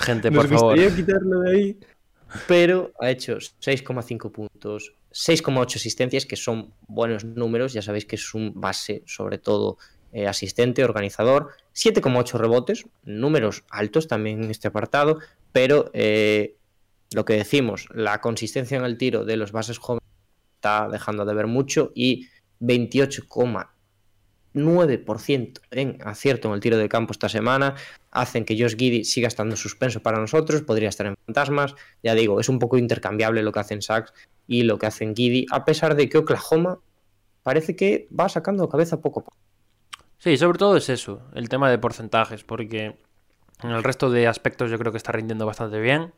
Gente, 0.00 0.30
Nos 0.30 0.46
por 0.46 0.54
favor. 0.56 0.76
gustaría 0.76 0.96
quitarlo 0.96 1.40
de 1.40 1.50
ahí. 1.50 1.78
Pero 2.48 2.92
ha 3.00 3.10
hecho 3.10 3.36
6,5 3.36 4.32
puntos, 4.32 4.94
6,8 5.12 5.76
asistencias, 5.76 6.26
que 6.26 6.36
son 6.36 6.72
buenos 6.88 7.24
números. 7.24 7.72
Ya 7.72 7.82
sabéis 7.82 8.06
que 8.06 8.16
es 8.16 8.34
un 8.34 8.52
base, 8.60 9.02
sobre 9.06 9.38
todo 9.38 9.78
eh, 10.14 10.28
asistente, 10.28 10.84
organizador. 10.84 11.50
7,8 11.74 12.38
rebotes, 12.38 12.86
números 13.04 13.64
altos 13.68 14.06
también 14.06 14.44
en 14.44 14.50
este 14.50 14.68
apartado. 14.68 15.18
Pero 15.50 15.90
eh, 15.92 16.54
lo 17.12 17.24
que 17.24 17.34
decimos, 17.34 17.88
la 17.92 18.20
consistencia 18.20 18.78
en 18.78 18.84
el 18.84 18.96
tiro 18.96 19.24
de 19.24 19.36
los 19.36 19.52
bases 19.52 19.78
jóvenes 19.78 20.04
está 20.54 20.88
dejando 20.88 21.24
de 21.24 21.34
ver 21.34 21.48
mucho. 21.48 21.90
Y 21.94 22.28
9% 24.54 25.60
en 25.72 25.98
acierto 26.04 26.48
en 26.48 26.54
el 26.54 26.60
tiro 26.60 26.78
de 26.78 26.88
campo 26.88 27.12
esta 27.12 27.28
semana, 27.28 27.74
hacen 28.12 28.44
que 28.44 28.56
Josh 28.56 28.76
Giddy 28.76 29.04
siga 29.04 29.26
estando 29.26 29.56
suspenso 29.56 30.00
para 30.00 30.20
nosotros, 30.20 30.62
podría 30.62 30.88
estar 30.88 31.06
en 31.06 31.16
fantasmas, 31.26 31.74
ya 32.04 32.14
digo, 32.14 32.38
es 32.38 32.48
un 32.48 32.60
poco 32.60 32.78
intercambiable 32.78 33.42
lo 33.42 33.50
que 33.50 33.58
hacen 33.58 33.82
Sachs 33.82 34.12
y 34.46 34.62
lo 34.62 34.78
que 34.78 34.86
hacen 34.86 35.16
Giddy, 35.16 35.46
a 35.50 35.64
pesar 35.64 35.96
de 35.96 36.08
que 36.08 36.18
Oklahoma 36.18 36.78
parece 37.42 37.74
que 37.74 38.06
va 38.18 38.28
sacando 38.28 38.68
cabeza 38.68 39.00
poco 39.00 39.20
a 39.20 39.24
poco. 39.24 39.43
Sí, 40.24 40.38
sobre 40.38 40.56
todo 40.56 40.74
es 40.78 40.88
eso, 40.88 41.20
el 41.34 41.50
tema 41.50 41.70
de 41.70 41.76
porcentajes, 41.76 42.44
porque 42.44 42.96
en 43.62 43.70
el 43.70 43.84
resto 43.84 44.08
de 44.08 44.26
aspectos 44.26 44.70
yo 44.70 44.78
creo 44.78 44.90
que 44.90 44.96
está 44.96 45.12
rindiendo 45.12 45.44
bastante 45.44 45.78
bien, 45.78 46.14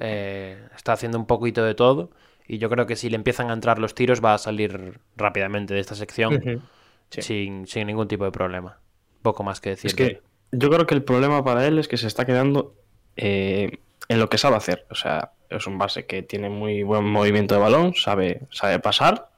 eh, 0.00 0.66
está 0.74 0.94
haciendo 0.94 1.18
un 1.18 1.26
poquito 1.26 1.62
de 1.62 1.74
todo, 1.74 2.10
y 2.48 2.56
yo 2.56 2.70
creo 2.70 2.86
que 2.86 2.96
si 2.96 3.10
le 3.10 3.16
empiezan 3.16 3.50
a 3.50 3.52
entrar 3.52 3.78
los 3.78 3.94
tiros 3.94 4.24
va 4.24 4.32
a 4.32 4.38
salir 4.38 4.98
rápidamente 5.18 5.74
de 5.74 5.80
esta 5.80 5.94
sección. 5.94 6.62
Sí. 7.10 7.20
sin, 7.20 7.66
sin 7.66 7.86
ningún 7.86 8.08
tipo 8.08 8.24
de 8.24 8.32
problema. 8.32 8.78
Poco 9.20 9.44
más 9.44 9.60
que 9.60 9.70
decir. 9.70 9.88
Es 9.88 9.94
que 9.94 10.22
yo 10.50 10.70
creo 10.70 10.86
que 10.86 10.94
el 10.94 11.04
problema 11.04 11.44
para 11.44 11.66
él 11.66 11.78
es 11.78 11.86
que 11.86 11.98
se 11.98 12.06
está 12.06 12.24
quedando 12.24 12.74
eh, 13.14 13.78
en 14.08 14.20
lo 14.20 14.30
que 14.30 14.38
sabe 14.38 14.56
hacer. 14.56 14.86
O 14.88 14.94
sea, 14.94 15.32
es 15.50 15.66
un 15.66 15.76
base 15.76 16.06
que 16.06 16.22
tiene 16.22 16.48
muy 16.48 16.82
buen 16.82 17.04
movimiento 17.04 17.54
de 17.54 17.60
balón, 17.60 17.94
sabe, 17.94 18.46
sabe 18.50 18.78
pasar, 18.78 19.28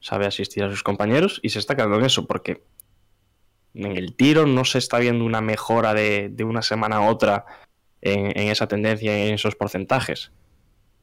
sabe 0.00 0.24
asistir 0.24 0.64
a 0.64 0.70
sus 0.70 0.82
compañeros 0.82 1.40
y 1.42 1.50
se 1.50 1.58
está 1.58 1.74
quedando 1.74 1.98
en 1.98 2.06
eso 2.06 2.26
porque 2.26 2.62
en 3.74 3.96
el 3.96 4.14
tiro 4.14 4.46
no 4.46 4.64
se 4.64 4.78
está 4.78 4.98
viendo 4.98 5.24
una 5.24 5.40
mejora 5.40 5.94
de, 5.94 6.28
de 6.30 6.44
una 6.44 6.62
semana 6.62 6.96
a 6.96 7.08
otra 7.10 7.44
en, 8.00 8.48
esa 8.48 8.68
tendencia, 8.68 9.16
en 9.26 9.34
esos 9.34 9.56
porcentajes. 9.56 10.30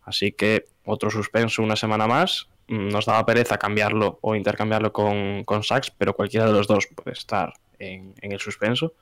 Así 0.03 0.31
que 0.31 0.65
otro 0.85 1.09
suspenso 1.09 1.63
una 1.63 1.75
semana 1.75 2.07
más. 2.07 2.47
Mm, 2.67 2.89
Nos 2.89 3.05
daba 3.05 3.25
pereza 3.25 3.57
cambiarlo 3.57 4.19
o 4.21 4.35
intercambiarlo 4.35 4.93
con, 4.93 5.43
con 5.43 5.63
Sachs, 5.63 5.91
pero 5.97 6.15
cualquiera 6.15 6.45
de 6.45 6.53
los 6.53 6.67
dos 6.67 6.87
puede 6.95 7.13
estar 7.13 7.53
en, 7.79 8.13
en 8.21 8.31
el 8.31 8.39
suspenso. 8.39 8.93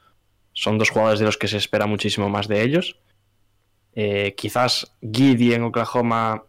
Son 0.53 0.77
dos 0.77 0.89
jugadores 0.89 1.19
de 1.19 1.25
los 1.25 1.37
que 1.37 1.47
se 1.47 1.57
espera 1.57 1.85
muchísimo 1.85 2.29
más 2.29 2.47
de 2.47 2.63
ellos. 2.63 2.99
Eh, 3.93 4.33
quizás 4.35 4.95
Giddy 5.01 5.53
en 5.53 5.63
Oklahoma 5.63 6.43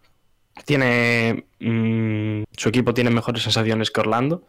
tiene. 0.65 1.47
mm, 1.59 2.45
su 2.57 2.69
equipo 2.69 2.95
tiene 2.95 3.11
mejores 3.11 3.43
sensaciones 3.43 3.91
que 3.91 4.01
Orlando, 4.01 4.45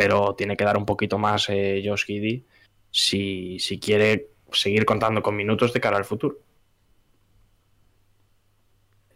pero 0.00 0.34
tiene 0.34 0.56
que 0.56 0.64
dar 0.64 0.78
un 0.78 0.86
poquito 0.86 1.18
más 1.18 1.48
eh, 1.50 1.82
Josh 1.84 2.04
Giddy 2.06 2.44
si, 2.90 3.58
si 3.58 3.78
quiere 3.78 4.28
seguir 4.50 4.86
contando 4.86 5.22
con 5.22 5.36
minutos 5.36 5.74
de 5.74 5.80
cara 5.80 5.98
al 5.98 6.06
futuro. 6.06 6.38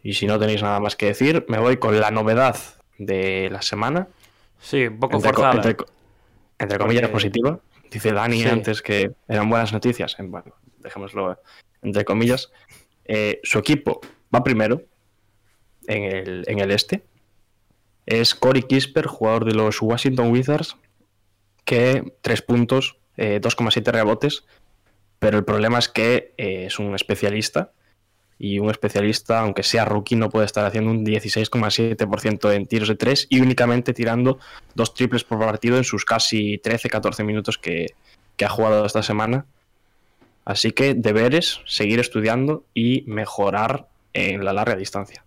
Y 0.02 0.12
si 0.12 0.26
no 0.26 0.38
tenéis 0.38 0.62
nada 0.62 0.80
más 0.80 0.96
que 0.96 1.06
decir, 1.06 1.46
me 1.48 1.58
voy 1.58 1.78
con 1.78 1.98
la 1.98 2.10
novedad 2.10 2.56
de 2.98 3.48
la 3.50 3.62
semana. 3.62 4.08
Sí, 4.60 4.86
un 4.86 4.98
poco 4.98 5.16
Entre, 5.16 5.32
forzada. 5.32 5.54
entre 5.54 5.76
co- 5.76 5.86
entre 6.58 6.78
comillas 6.78 7.02
Porque- 7.02 7.12
positiva. 7.12 7.60
Dice 7.90 8.12
Dani 8.12 8.42
Sí. 8.42 8.48
antes 8.48 8.82
que 8.82 9.12
eran 9.28 9.48
buenas 9.48 9.72
noticias. 9.72 10.16
Eh, 10.18 10.22
Bueno, 10.24 10.54
dejémoslo 10.78 11.38
entre 11.82 12.04
comillas. 12.04 12.50
Eh, 13.06 13.40
su 13.42 13.58
equipo 13.58 14.00
va 14.34 14.42
primero 14.42 14.82
en 15.86 16.02
el, 16.02 16.44
en 16.46 16.58
el 16.58 16.70
este. 16.70 17.02
Es 18.06 18.34
Corey 18.34 18.62
Kisper, 18.62 19.06
jugador 19.06 19.44
de 19.44 19.54
los 19.54 19.80
Washington 19.80 20.30
Wizards, 20.30 20.76
que 21.64 22.14
tres 22.20 22.42
puntos, 22.42 22.98
eh, 23.16 23.40
2,7 23.40 23.92
rebotes. 23.92 24.44
Pero 25.18 25.38
el 25.38 25.44
problema 25.44 25.78
es 25.78 25.88
que 25.88 26.34
eh, 26.36 26.66
es 26.66 26.78
un 26.78 26.94
especialista. 26.94 27.72
Y 28.36 28.58
un 28.58 28.68
especialista, 28.68 29.40
aunque 29.40 29.62
sea 29.62 29.84
rookie, 29.84 30.16
no 30.16 30.28
puede 30.28 30.44
estar 30.44 30.64
haciendo 30.66 30.90
un 30.90 31.06
16,7% 31.06 32.52
en 32.52 32.66
tiros 32.66 32.88
de 32.88 32.96
3 32.96 33.28
y 33.30 33.40
únicamente 33.40 33.94
tirando 33.94 34.38
dos 34.74 34.92
triples 34.92 35.22
por 35.22 35.38
partido 35.38 35.76
en 35.76 35.84
sus 35.84 36.04
casi 36.04 36.58
13-14 36.58 37.24
minutos 37.24 37.58
que 37.58 37.94
ha 38.44 38.48
jugado 38.48 38.84
esta 38.84 39.04
semana. 39.04 39.46
Así 40.44 40.72
que 40.72 40.94
deberes, 40.94 41.60
seguir 41.64 42.00
estudiando 42.00 42.64
y 42.74 43.04
mejorar 43.06 43.88
en 44.12 44.44
la 44.44 44.52
larga 44.52 44.76
distancia. 44.76 45.24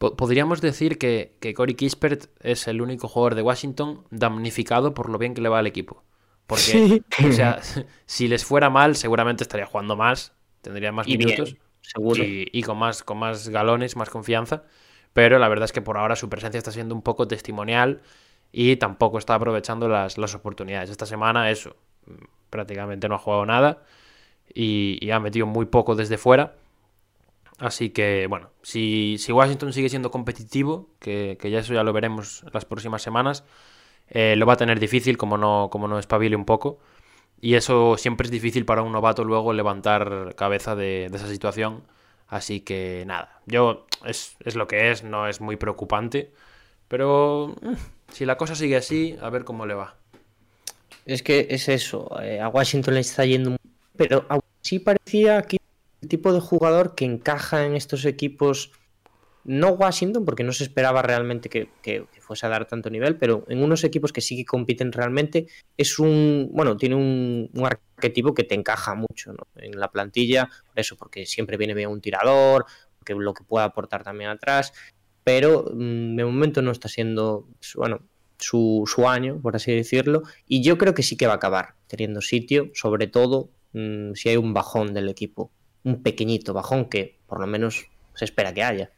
Po- 0.00 0.16
Podríamos 0.16 0.62
decir 0.62 0.98
que, 0.98 1.36
que 1.40 1.54
Corey 1.54 1.76
Kispert 1.76 2.26
es 2.40 2.68
el 2.68 2.82
único 2.82 3.08
jugador 3.08 3.36
de 3.36 3.42
Washington 3.42 4.04
damnificado 4.10 4.94
por 4.94 5.10
lo 5.10 5.18
bien 5.18 5.34
que 5.34 5.42
le 5.42 5.50
va 5.50 5.60
al 5.60 5.68
equipo. 5.68 6.04
Porque, 6.48 6.62
Sí. 6.72 7.02
o 7.28 7.32
sea, 7.32 7.60
si 8.06 8.28
les 8.28 8.44
fuera 8.44 8.70
mal, 8.70 8.96
seguramente 8.96 9.44
estaría 9.44 9.66
jugando 9.66 9.96
más, 9.96 10.34
tendría 10.62 10.92
más 10.92 11.08
Y 11.08 11.16
bien, 11.18 11.28
minutos 11.28 11.56
seguro. 11.82 12.24
y, 12.24 12.48
y 12.52 12.62
con, 12.62 12.78
más, 12.78 13.02
con 13.04 13.18
más 13.18 13.48
galones, 13.50 13.96
más 13.96 14.10
confianza. 14.10 14.64
Pero 15.12 15.38
la 15.38 15.48
verdad 15.48 15.66
es 15.66 15.72
que 15.72 15.82
por 15.82 15.98
ahora 15.98 16.16
su 16.16 16.28
presencia 16.28 16.58
está 16.58 16.72
siendo 16.72 16.94
un 16.94 17.02
poco 17.02 17.28
testimonial 17.28 18.02
y 18.52 18.76
tampoco 18.76 19.18
está 19.18 19.34
aprovechando 19.34 19.88
las, 19.88 20.18
las 20.18 20.34
oportunidades. 20.34 20.90
Esta 20.90 21.06
semana, 21.06 21.50
eso, 21.50 21.76
prácticamente 22.50 23.08
no 23.08 23.16
ha 23.16 23.18
jugado 23.18 23.46
nada 23.46 23.82
y, 24.54 24.98
y 25.04 25.10
ha 25.12 25.20
metido 25.20 25.46
muy 25.46 25.66
poco 25.66 25.96
desde 25.96 26.18
fuera. 26.18 26.56
Así 27.60 27.90
que, 27.90 28.26
bueno, 28.26 28.50
si, 28.62 29.16
si 29.18 29.32
Washington 29.32 29.74
sigue 29.74 29.90
siendo 29.90 30.10
competitivo, 30.10 30.88
que, 30.98 31.36
que 31.38 31.50
ya 31.50 31.58
eso 31.58 31.74
ya 31.74 31.84
lo 31.84 31.92
veremos 31.92 32.42
las 32.54 32.64
próximas 32.64 33.02
semanas, 33.02 33.44
eh, 34.08 34.34
lo 34.36 34.46
va 34.46 34.54
a 34.54 34.56
tener 34.56 34.80
difícil 34.80 35.18
como 35.18 35.36
no, 35.36 35.68
como 35.70 35.86
no 35.86 35.98
espabile 35.98 36.36
un 36.36 36.46
poco. 36.46 36.78
Y 37.40 37.54
eso 37.54 37.96
siempre 37.98 38.26
es 38.26 38.30
difícil 38.30 38.64
para 38.64 38.82
un 38.82 38.92
novato 38.92 39.24
luego 39.24 39.52
levantar 39.52 40.34
cabeza 40.36 40.74
de, 40.74 41.06
esa 41.06 41.28
situación. 41.28 41.82
Así 42.28 42.60
que 42.60 43.04
nada, 43.06 43.40
yo 43.46 43.86
es, 44.06 44.36
es 44.44 44.56
lo 44.56 44.66
que 44.66 44.90
es, 44.90 45.04
no 45.04 45.28
es 45.28 45.42
muy 45.42 45.56
preocupante. 45.56 46.32
Pero 46.88 47.54
mm, 47.60 47.74
si 48.12 48.24
la 48.24 48.38
cosa 48.38 48.54
sigue 48.54 48.76
así, 48.76 49.18
a 49.20 49.28
ver 49.28 49.44
cómo 49.44 49.66
le 49.66 49.74
va. 49.74 49.96
Es 51.04 51.22
que 51.22 51.46
es 51.50 51.68
eso, 51.68 52.10
eh, 52.22 52.40
a 52.40 52.48
Washington 52.48 52.94
le 52.94 53.00
está 53.00 53.24
yendo 53.26 53.50
muy 53.50 53.58
pero 53.96 54.24
aún 54.30 54.42
así 54.62 54.78
parecía 54.78 55.42
que 55.42 55.58
tipo 56.08 56.32
de 56.32 56.40
jugador 56.40 56.94
que 56.94 57.04
encaja 57.04 57.64
en 57.66 57.76
estos 57.76 58.04
equipos, 58.04 58.72
no 59.44 59.70
Washington, 59.70 60.24
porque 60.24 60.44
no 60.44 60.52
se 60.52 60.64
esperaba 60.64 61.02
realmente 61.02 61.48
que 61.48 61.68
fuese 62.30 62.46
a 62.46 62.48
dar 62.48 62.64
tanto 62.64 62.90
nivel, 62.90 63.16
pero 63.16 63.44
en 63.48 63.60
unos 63.60 63.82
equipos 63.82 64.12
que 64.12 64.20
sí 64.20 64.36
que 64.36 64.44
compiten 64.44 64.92
realmente, 64.92 65.48
es 65.76 65.98
un, 65.98 66.48
bueno, 66.52 66.76
tiene 66.76 66.94
un, 66.94 67.50
un 67.52 67.66
arquetipo 67.66 68.34
que 68.34 68.44
te 68.44 68.54
encaja 68.54 68.94
mucho 68.94 69.32
¿no? 69.32 69.48
en 69.56 69.80
la 69.80 69.90
plantilla, 69.90 70.48
por 70.68 70.78
eso, 70.78 70.96
porque 70.96 71.26
siempre 71.26 71.56
viene 71.56 71.74
bien 71.74 71.88
un 71.88 72.00
tirador, 72.00 72.66
que 73.04 73.14
lo 73.14 73.34
que 73.34 73.42
pueda 73.42 73.64
aportar 73.64 74.04
también 74.04 74.30
atrás, 74.30 74.72
pero 75.24 75.72
mm, 75.74 76.14
de 76.14 76.24
momento 76.24 76.62
no 76.62 76.70
está 76.70 76.88
siendo, 76.88 77.48
bueno, 77.74 78.02
su, 78.38 78.84
su 78.86 79.08
año, 79.08 79.40
por 79.42 79.56
así 79.56 79.74
decirlo, 79.74 80.22
y 80.46 80.62
yo 80.62 80.78
creo 80.78 80.94
que 80.94 81.02
sí 81.02 81.16
que 81.16 81.26
va 81.26 81.32
a 81.32 81.36
acabar 81.36 81.74
teniendo 81.88 82.20
sitio, 82.20 82.70
sobre 82.74 83.08
todo 83.08 83.50
mm, 83.72 84.12
si 84.14 84.28
hay 84.28 84.36
un 84.36 84.54
bajón 84.54 84.94
del 84.94 85.08
equipo, 85.08 85.50
un 85.84 86.02
pequeñito 86.02 86.52
bajón 86.52 86.86
que 86.86 87.18
por 87.26 87.40
lo 87.40 87.46
menos 87.46 87.86
se 88.14 88.24
espera 88.24 88.52
que 88.52 88.62
haya. 88.62 88.90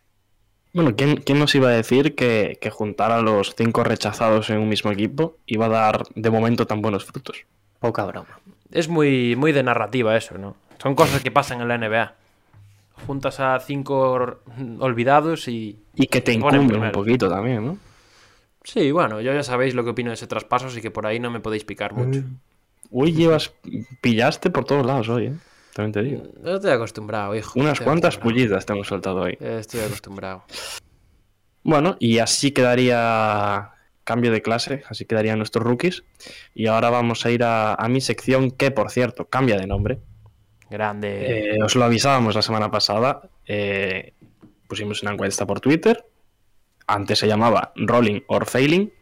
Bueno, 0.72 0.96
¿quién, 0.96 1.16
quién 1.18 1.38
nos 1.38 1.54
iba 1.54 1.68
a 1.68 1.72
decir 1.72 2.14
que, 2.14 2.58
que 2.60 2.70
juntar 2.70 3.12
a 3.12 3.20
los 3.20 3.54
cinco 3.54 3.84
rechazados 3.84 4.48
en 4.48 4.58
un 4.58 4.68
mismo 4.68 4.90
equipo 4.90 5.36
iba 5.46 5.66
a 5.66 5.68
dar 5.68 6.02
de 6.14 6.30
momento 6.30 6.66
tan 6.66 6.80
buenos 6.80 7.04
frutos? 7.04 7.44
Poca 7.78 8.04
broma. 8.04 8.40
Es 8.70 8.88
muy, 8.88 9.36
muy 9.36 9.52
de 9.52 9.62
narrativa 9.62 10.16
eso, 10.16 10.38
¿no? 10.38 10.56
Son 10.82 10.94
cosas 10.94 11.22
que 11.22 11.30
pasan 11.30 11.60
en 11.60 11.68
la 11.68 11.76
NBA. 11.76 12.14
Juntas 13.06 13.38
a 13.40 13.60
cinco 13.60 14.40
olvidados 14.78 15.46
y... 15.48 15.78
Y 15.94 16.06
que 16.06 16.22
te 16.22 16.32
incumben 16.32 16.82
un 16.82 16.92
poquito 16.92 17.28
también, 17.28 17.66
¿no? 17.66 17.78
Sí, 18.64 18.92
bueno, 18.92 19.20
yo 19.20 19.34
ya 19.34 19.42
sabéis 19.42 19.74
lo 19.74 19.84
que 19.84 19.90
opino 19.90 20.10
de 20.10 20.14
ese 20.14 20.26
traspaso, 20.26 20.68
así 20.68 20.80
que 20.80 20.90
por 20.90 21.06
ahí 21.06 21.18
no 21.18 21.30
me 21.30 21.40
podéis 21.40 21.64
picar 21.64 21.92
mucho. 21.94 22.22
Hoy 22.90 23.12
llevas, 23.12 23.52
pillaste 24.00 24.50
por 24.50 24.64
todos 24.64 24.86
lados 24.86 25.08
hoy, 25.08 25.26
¿eh? 25.26 25.32
También 25.74 25.92
te 25.92 26.02
digo. 26.02 26.22
Yo 26.44 26.54
estoy 26.56 26.70
acostumbrado, 26.70 27.34
hijo. 27.34 27.58
Unas 27.58 27.80
cuantas 27.80 28.18
pullidas 28.18 28.66
te 28.66 28.72
hemos 28.74 28.86
soltado 28.88 29.22
hoy. 29.22 29.36
Eh, 29.40 29.58
Estoy 29.60 29.80
acostumbrado. 29.80 30.44
Bueno, 31.64 31.96
y 32.00 32.18
así 32.18 32.50
quedaría 32.50 33.70
cambio 34.02 34.32
de 34.32 34.42
clase, 34.42 34.82
así 34.88 35.04
quedarían 35.04 35.38
nuestros 35.38 35.64
rookies. 35.64 36.02
Y 36.56 36.66
ahora 36.66 36.90
vamos 36.90 37.24
a 37.24 37.30
ir 37.30 37.44
a, 37.44 37.74
a 37.74 37.88
mi 37.88 38.00
sección, 38.00 38.50
que 38.50 38.72
por 38.72 38.90
cierto 38.90 39.26
cambia 39.28 39.56
de 39.56 39.68
nombre. 39.68 40.00
Grande. 40.68 41.54
Eh, 41.54 41.62
os 41.62 41.76
lo 41.76 41.84
avisábamos 41.84 42.34
la 42.34 42.42
semana 42.42 42.68
pasada. 42.72 43.22
eh, 43.46 44.14
pusimos 44.66 45.02
una 45.04 45.12
encuesta 45.12 45.46
por 45.46 45.60
Twitter. 45.60 46.04
Antes 46.88 47.20
se 47.20 47.28
llamaba 47.28 47.72
Rolling 47.76 48.22
or 48.26 48.46
Failing. 48.46 48.92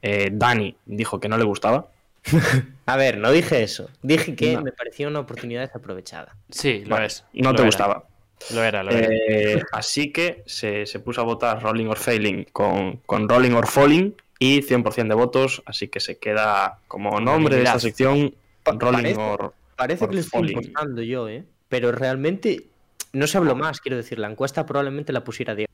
Eh, 0.00 0.30
Dani 0.32 0.74
dijo 0.86 1.20
que 1.20 1.28
no 1.28 1.36
le 1.36 1.44
gustaba. 1.44 1.88
A 2.86 2.96
ver, 2.96 3.18
no 3.18 3.30
dije 3.32 3.62
eso. 3.62 3.88
Dije 4.02 4.34
que 4.36 4.54
No. 4.54 4.62
me 4.62 4.72
parecía 4.72 5.08
una 5.08 5.20
oportunidad 5.20 5.62
desaprovechada. 5.62 6.36
Sí, 6.50 6.80
lo 6.84 6.90
Bueno, 6.90 7.06
es. 7.06 7.24
No 7.32 7.50
lo 7.50 7.56
te 7.56 7.62
era. 7.62 7.68
gustaba. 7.68 8.04
Lo 8.52 8.62
era, 8.62 8.82
lo 8.82 8.90
era. 8.90 9.08
Eh, 9.10 9.62
así 9.72 10.12
que 10.12 10.42
se, 10.46 10.84
se 10.86 10.98
puso 11.00 11.20
a 11.22 11.24
votar 11.24 11.62
Rolling 11.62 11.86
or 11.86 11.96
Failing 11.98 12.44
con, 12.52 12.98
con 13.06 13.28
Rolling 13.28 13.52
or 13.52 13.66
Falling 13.66 14.14
y 14.38 14.60
100% 14.62 15.08
de 15.08 15.14
votos. 15.14 15.62
Así 15.66 15.88
que 15.88 16.00
se 16.00 16.18
queda 16.18 16.78
como 16.88 17.20
nombre 17.20 17.56
de 17.56 17.62
esta 17.62 17.78
sección 17.78 18.34
Rolling 18.66 19.14
Parece- 19.14 19.20
or. 19.20 19.54
Parece 19.76 20.06
que 20.08 20.14
le 20.14 20.20
estoy 20.20 20.52
importando 20.52 21.02
yo, 21.02 21.28
¿eh? 21.28 21.44
Pero 21.68 21.90
realmente 21.90 22.66
no 23.12 23.26
se 23.26 23.38
habló 23.38 23.56
más, 23.56 23.80
quiero 23.80 23.96
decir. 23.96 24.18
La 24.18 24.28
encuesta 24.30 24.66
probablemente 24.66 25.12
la 25.12 25.24
pusiera 25.24 25.54
Diego. 25.54 25.72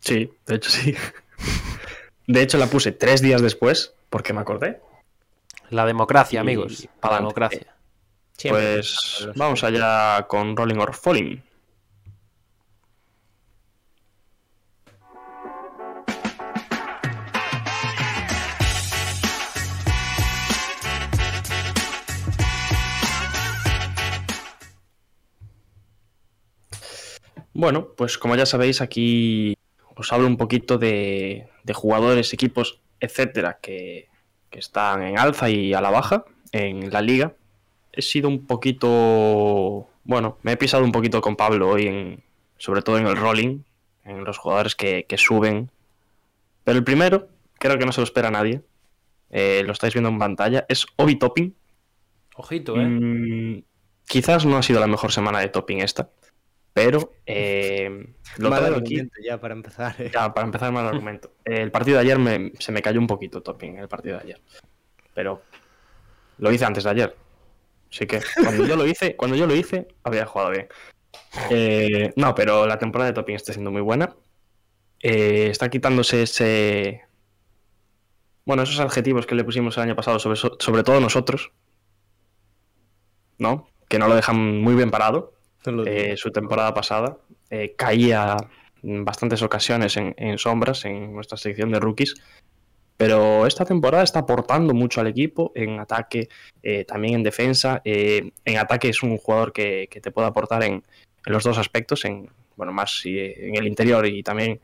Sí, 0.00 0.30
de 0.46 0.54
hecho 0.54 0.70
sí. 0.70 0.94
De 2.26 2.42
hecho 2.42 2.58
la 2.58 2.66
puse 2.66 2.92
tres 2.92 3.22
días 3.22 3.40
después 3.42 3.94
porque 4.10 4.32
me 4.32 4.40
acordé. 4.40 4.80
La 5.70 5.84
democracia, 5.86 6.38
Y 6.38 6.40
amigos. 6.40 6.84
La 6.84 7.00
pa'lante. 7.00 7.22
democracia. 7.22 7.76
Siempre. 8.36 8.74
Pues 8.74 9.28
vamos 9.34 9.64
allá 9.64 10.26
con 10.28 10.56
Rolling 10.56 10.78
or 10.78 10.94
Falling. 10.94 11.42
Bueno, 27.52 27.88
pues 27.96 28.18
como 28.18 28.36
ya 28.36 28.46
sabéis, 28.46 28.80
aquí 28.80 29.56
os 29.96 30.12
hablo 30.12 30.26
un 30.26 30.36
poquito 30.36 30.78
de, 30.78 31.48
de 31.64 31.72
jugadores, 31.74 32.32
equipos, 32.32 32.80
etcétera, 33.00 33.58
que, 33.60 34.08
que 34.50 34.58
están 34.58 35.02
en 35.02 35.18
alza 35.18 35.50
y 35.50 35.74
a 35.74 35.80
la 35.80 35.90
baja 35.90 36.24
en 36.52 36.90
la 36.90 37.02
liga. 37.02 37.34
He 37.92 38.02
sido 38.02 38.28
un 38.28 38.46
poquito. 38.46 39.88
Bueno, 40.04 40.38
me 40.42 40.52
he 40.52 40.56
pisado 40.56 40.84
un 40.84 40.92
poquito 40.92 41.20
con 41.20 41.36
Pablo 41.36 41.68
hoy, 41.70 41.86
en, 41.86 42.22
sobre 42.56 42.82
todo 42.82 42.98
en 42.98 43.06
el 43.06 43.16
rolling, 43.16 43.60
en 44.04 44.24
los 44.24 44.38
jugadores 44.38 44.74
que, 44.74 45.04
que 45.08 45.18
suben. 45.18 45.70
Pero 46.64 46.78
el 46.78 46.84
primero, 46.84 47.28
creo 47.58 47.78
que 47.78 47.86
no 47.86 47.92
se 47.92 48.00
lo 48.00 48.04
espera 48.04 48.30
nadie. 48.30 48.62
eh, 49.30 49.62
lo 49.66 49.72
estáis 49.72 49.94
viendo 49.94 50.08
en 50.10 50.18
pantalla, 50.18 50.64
es 50.68 50.86
Obi 50.96 51.16
Topping. 51.16 51.54
Ojito, 52.36 52.76
¿eh? 52.80 52.86
Mm, 52.86 53.62
quizás 54.06 54.46
no 54.46 54.56
ha 54.58 54.62
sido 54.62 54.80
la 54.80 54.86
mejor 54.86 55.12
semana 55.12 55.40
de 55.40 55.48
Topping 55.48 55.80
esta, 55.80 56.08
pero 56.80 57.12
eh, 57.26 58.06
lo 58.36 58.50
Mal 58.50 58.60
traigo 58.60 58.76
aquí. 58.78 58.94
argumento 58.94 59.16
ya 59.24 59.40
para 59.40 59.54
empezar. 59.54 59.96
eh. 60.00 60.10
Ya, 60.14 60.32
para 60.32 60.46
empezar 60.46 60.70
mal 60.70 60.86
argumento. 60.86 61.32
El 61.44 61.72
partido 61.72 61.96
de 61.96 62.02
ayer 62.04 62.18
me- 62.20 62.52
se 62.60 62.70
me 62.70 62.82
cayó 62.82 63.00
un 63.00 63.08
poquito 63.08 63.42
Topping, 63.42 63.78
el 63.78 63.88
partido 63.88 64.16
de 64.18 64.22
ayer. 64.22 64.40
Pero 65.12 65.42
lo 66.38 66.52
hice 66.52 66.64
antes 66.64 66.84
de 66.84 66.90
ayer. 66.90 67.16
Así 67.90 68.06
que 68.06 68.20
cuando 68.44 68.64
yo 68.64 68.76
lo 68.76 68.86
hice, 68.86 69.16
cuando 69.16 69.36
yo 69.36 69.46
lo 69.48 69.56
hice, 69.56 69.88
había 70.04 70.24
jugado 70.24 70.50
bien. 70.52 70.68
Eh, 71.50 72.12
no, 72.14 72.32
pero 72.36 72.64
la 72.66 72.78
temporada 72.78 73.10
de 73.10 73.14
Topping 73.14 73.34
está 73.34 73.52
siendo 73.52 73.72
muy 73.72 73.80
buena. 73.82 74.14
Eh, 75.00 75.48
está 75.50 75.68
quitándose 75.68 76.22
ese. 76.22 77.02
Bueno, 78.46 78.62
esos 78.62 78.78
adjetivos 78.78 79.26
que 79.26 79.34
le 79.34 79.42
pusimos 79.42 79.76
el 79.78 79.82
año 79.82 79.96
pasado, 79.96 80.20
sobre, 80.20 80.36
so- 80.36 80.56
sobre 80.60 80.84
todo 80.84 81.00
nosotros. 81.00 81.50
¿No? 83.38 83.68
Que 83.88 83.98
no 83.98 84.06
lo 84.06 84.14
dejan 84.14 84.60
muy 84.60 84.74
bien 84.76 84.90
parado. 84.92 85.34
Eh, 85.86 86.16
su 86.16 86.30
temporada 86.30 86.74
pasada. 86.74 87.18
Eh, 87.50 87.74
caía 87.76 88.36
en 88.82 89.04
bastantes 89.04 89.42
ocasiones 89.42 89.96
en, 89.96 90.38
sombras 90.38 90.84
en 90.84 91.12
nuestra 91.12 91.36
sección 91.36 91.70
de 91.70 91.80
rookies. 91.80 92.14
Pero 92.96 93.46
esta 93.46 93.64
temporada 93.64 94.02
está 94.02 94.20
aportando 94.20 94.74
mucho 94.74 95.00
al 95.00 95.06
equipo 95.06 95.52
en 95.54 95.78
ataque, 95.78 96.28
eh, 96.62 96.84
también 96.84 97.14
en 97.14 97.22
defensa. 97.22 97.80
En 97.84 98.58
ataque 98.58 98.88
es 98.88 99.02
un 99.02 99.16
jugador 99.18 99.52
que, 99.52 99.88
te 100.02 100.10
puede 100.10 100.26
aportar 100.26 100.64
en, 100.64 100.82
los 101.24 101.44
dos 101.44 101.58
aspectos, 101.58 102.04
en 102.04 102.28
bueno 102.56 102.72
más 102.72 103.02
en 103.04 103.54
el 103.54 103.68
interior 103.68 104.04
y 104.06 104.24
también 104.24 104.60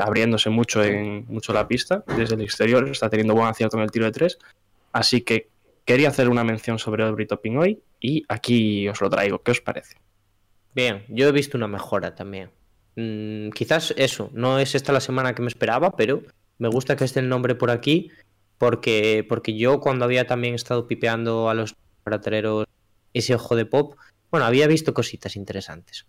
abriéndose 0.00 0.48
mucho 0.48 0.82
en 0.82 1.26
mucho 1.28 1.52
la 1.52 1.68
pista 1.68 2.04
desde 2.16 2.36
el 2.36 2.40
exterior. 2.40 2.88
Está 2.88 3.10
teniendo 3.10 3.34
buen 3.34 3.48
acierto 3.48 3.76
en 3.76 3.82
el 3.82 3.90
tiro 3.90 4.06
de 4.06 4.12
tres. 4.12 4.38
Así 4.92 5.20
que 5.20 5.48
quería 5.84 6.08
hacer 6.08 6.28
una 6.28 6.44
mención 6.44 6.78
sobre 6.78 7.02
Aubrey 7.04 7.26
Topping 7.26 7.56
hoy 7.56 7.82
y 8.00 8.24
aquí 8.28 8.88
os 8.88 9.00
lo 9.00 9.10
traigo. 9.10 9.42
¿Qué 9.42 9.52
os 9.52 9.60
parece? 9.60 9.96
Bien, 10.78 11.04
yo 11.08 11.26
he 11.26 11.32
visto 11.32 11.56
una 11.56 11.66
mejora 11.66 12.14
también. 12.14 12.52
Mm, 12.94 13.50
quizás 13.50 13.92
eso, 13.96 14.30
no 14.32 14.60
es 14.60 14.76
esta 14.76 14.92
la 14.92 15.00
semana 15.00 15.34
que 15.34 15.42
me 15.42 15.48
esperaba, 15.48 15.96
pero 15.96 16.22
me 16.58 16.68
gusta 16.68 16.94
que 16.94 17.02
esté 17.04 17.18
el 17.18 17.28
nombre 17.28 17.56
por 17.56 17.72
aquí, 17.72 18.12
porque, 18.58 19.26
porque 19.28 19.56
yo 19.58 19.80
cuando 19.80 20.04
había 20.04 20.28
también 20.28 20.54
estado 20.54 20.86
pipeando 20.86 21.50
a 21.50 21.54
los 21.54 21.74
ratereros 22.04 22.66
ese 23.12 23.34
ojo 23.34 23.56
de 23.56 23.66
pop, 23.66 23.96
bueno, 24.30 24.46
había 24.46 24.68
visto 24.68 24.94
cositas 24.94 25.34
interesantes. 25.34 26.06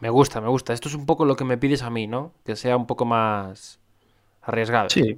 Me 0.00 0.10
gusta, 0.10 0.42
me 0.42 0.48
gusta. 0.48 0.74
Esto 0.74 0.90
es 0.90 0.94
un 0.94 1.06
poco 1.06 1.24
lo 1.24 1.34
que 1.34 1.44
me 1.44 1.56
pides 1.56 1.80
a 1.82 1.88
mí, 1.88 2.06
¿no? 2.06 2.34
Que 2.44 2.56
sea 2.56 2.76
un 2.76 2.86
poco 2.86 3.06
más 3.06 3.80
arriesgado. 4.42 4.90
Sí. 4.90 5.16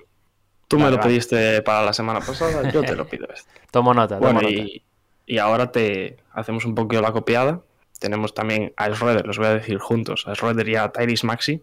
Tú 0.68 0.78
Vale, 0.78 0.84
me 0.84 0.90
lo 0.92 0.96
vale. 0.98 1.08
pediste 1.08 1.60
para 1.62 1.84
la 1.84 1.92
semana 1.92 2.20
pasada, 2.20 2.70
yo 2.70 2.84
te 2.84 2.94
lo 2.94 3.08
pido. 3.08 3.26
este. 3.34 3.50
Tomo 3.72 3.92
nota, 3.94 4.20
tomo 4.20 4.32
Bueno, 4.32 4.42
nota. 4.42 4.54
y, 4.54 4.84
y 5.26 5.38
ahora 5.38 5.72
te 5.72 6.18
hacemos 6.32 6.64
un 6.64 6.76
poquito 6.76 7.02
la 7.02 7.10
copiada. 7.12 7.62
Tenemos 8.02 8.34
también 8.34 8.72
a 8.76 8.92
Schroeder, 8.92 9.24
los 9.24 9.38
voy 9.38 9.46
a 9.46 9.54
decir 9.54 9.78
juntos, 9.78 10.24
a 10.26 10.34
Schroeder 10.34 10.68
y 10.68 10.74
a 10.74 10.88
Tyrese 10.88 11.24
Maxi, 11.24 11.62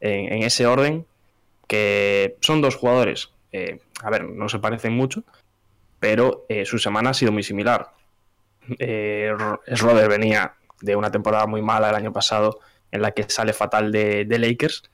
en, 0.00 0.42
ese 0.42 0.66
orden, 0.66 1.04
que 1.68 2.36
son 2.40 2.62
dos 2.62 2.74
jugadores, 2.76 3.32
eh, 3.52 3.80
a 4.02 4.08
ver, 4.08 4.24
no 4.24 4.48
se 4.48 4.58
parecen 4.60 4.94
mucho, 4.94 5.24
pero 6.00 6.46
eh, 6.48 6.64
su 6.64 6.78
semana 6.78 7.10
ha 7.10 7.14
sido 7.14 7.32
muy 7.32 7.42
similar. 7.42 7.90
Eh, 8.78 9.30
Schroeder 9.74 10.08
venía 10.08 10.54
de 10.80 10.96
una 10.96 11.10
temporada 11.10 11.46
muy 11.46 11.60
mala 11.60 11.90
el 11.90 11.96
año 11.96 12.14
pasado, 12.14 12.60
en 12.90 13.02
la 13.02 13.10
que 13.10 13.24
sale 13.28 13.52
fatal 13.52 13.92
de, 13.92 14.24
de 14.24 14.38
Lakers, 14.38 14.84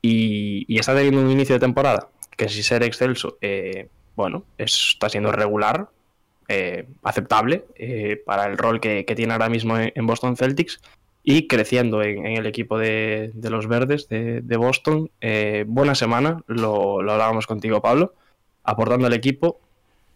y, 0.00 0.78
está 0.78 0.94
teniendo 0.94 1.22
un 1.22 1.30
inicio 1.30 1.56
de 1.56 1.60
temporada 1.60 2.08
que 2.36 2.48
si 2.48 2.62
ser 2.62 2.84
excelso, 2.84 3.36
eh, 3.40 3.88
bueno, 4.14 4.44
es- 4.58 4.90
está 4.94 5.08
siendo 5.08 5.32
regular, 5.32 5.88
eh, 6.46 6.86
aceptable 7.02 7.64
eh, 7.74 8.22
para 8.24 8.44
el 8.44 8.58
rol 8.58 8.78
que, 8.78 9.04
tiene 9.16 9.32
ahora 9.32 9.48
mismo 9.48 9.78
en, 9.78 10.06
Boston 10.06 10.36
Celtics 10.36 10.78
y 11.22 11.46
creciendo 11.46 12.02
en, 12.02 12.26
el 12.26 12.44
equipo 12.44 12.76
de, 12.76 13.32
los 13.42 13.66
verdes 13.66 14.08
de, 14.10 14.56
Boston. 14.58 15.10
Eh, 15.22 15.64
buena 15.66 15.94
semana, 15.94 16.42
lo, 16.46 17.00
hablábamos 17.00 17.46
contigo, 17.46 17.80
Pablo, 17.80 18.14
aportando 18.62 19.06
al 19.06 19.14
equipo 19.14 19.58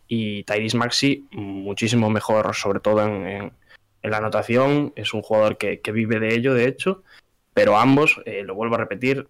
y 0.06 0.44
Tyrese 0.44 0.76
Maxi 0.76 1.26
muchísimo 1.30 2.10
mejor, 2.10 2.54
sobre 2.54 2.80
todo 2.80 3.06
en, 3.06 3.52
la 4.02 4.16
anotación. 4.18 4.92
Es 4.96 5.14
un 5.14 5.22
jugador 5.22 5.56
que, 5.56 5.80
vive 5.92 6.20
de 6.20 6.34
ello, 6.34 6.52
de 6.52 6.68
hecho, 6.68 7.02
pero 7.54 7.78
ambos, 7.78 8.20
lo 8.44 8.54
vuelvo 8.54 8.74
a 8.74 8.78
repetir, 8.78 9.28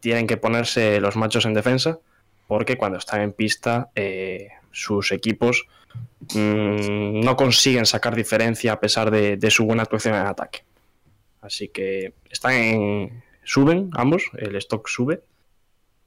tienen 0.00 0.26
que 0.26 0.38
ponerse 0.38 0.98
los 1.00 1.16
machos 1.16 1.44
en 1.44 1.52
defensa 1.52 1.98
porque 2.46 2.78
cuando 2.78 2.96
están 2.96 3.20
en 3.20 3.32
pista 3.32 3.90
sus 4.72 5.12
equipos 5.12 5.66
mm, 6.34 7.20
no 7.20 7.36
consiguen 7.36 7.86
sacar 7.86 8.14
diferencia 8.14 8.72
a 8.72 8.80
pesar 8.80 9.10
de, 9.10 9.36
de 9.36 9.50
su 9.50 9.64
buena 9.64 9.82
actuación 9.82 10.14
en 10.14 10.26
ataque. 10.26 10.64
Así 11.40 11.68
que 11.68 12.14
están 12.30 12.52
en, 12.52 13.22
suben 13.44 13.90
ambos, 13.94 14.30
el 14.36 14.56
stock 14.56 14.88
sube, 14.88 15.22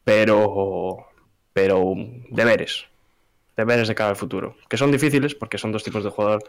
pero, 0.04 1.08
pero 1.54 1.94
deberes, 2.30 2.86
deberes 3.58 3.88
de 3.88 3.96
cara 3.96 4.12
al 4.12 4.16
futuro, 4.16 4.56
que 4.70 4.78
son 4.78 4.92
difíciles 4.92 5.36
porque 5.36 5.58
son 5.58 5.72
dos 5.72 5.84
tipos 5.84 6.04
de 6.04 6.10
jugador 6.10 6.44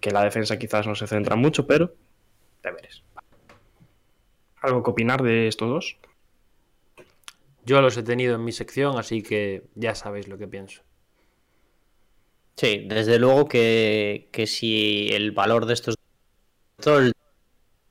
que 0.00 0.10
la 0.10 0.22
defensa 0.22 0.58
quizás 0.58 0.86
no 0.86 0.94
se 0.94 1.06
centra 1.06 1.36
mucho, 1.36 1.66
pero 1.66 1.92
deberes. 2.62 3.02
¿Algo 4.60 4.82
que 4.82 4.90
opinar 4.90 5.22
de 5.22 5.48
estos 5.48 5.68
dos? 5.68 5.96
Yo 7.64 7.80
los 7.80 7.96
he 7.96 8.02
tenido 8.02 8.36
en 8.36 8.44
mi 8.44 8.52
sección, 8.52 8.98
así 8.98 9.22
que 9.22 9.64
ya 9.74 9.94
sabéis 9.94 10.28
lo 10.28 10.38
que 10.38 10.46
pienso. 10.46 10.82
Sí, 12.56 12.84
desde 12.86 13.18
luego 13.18 13.48
que, 13.48 14.28
que 14.32 14.46
si 14.46 15.08
el 15.12 15.32
valor 15.32 15.66
de 15.66 15.74
estos 15.74 15.96
todo 16.80 17.10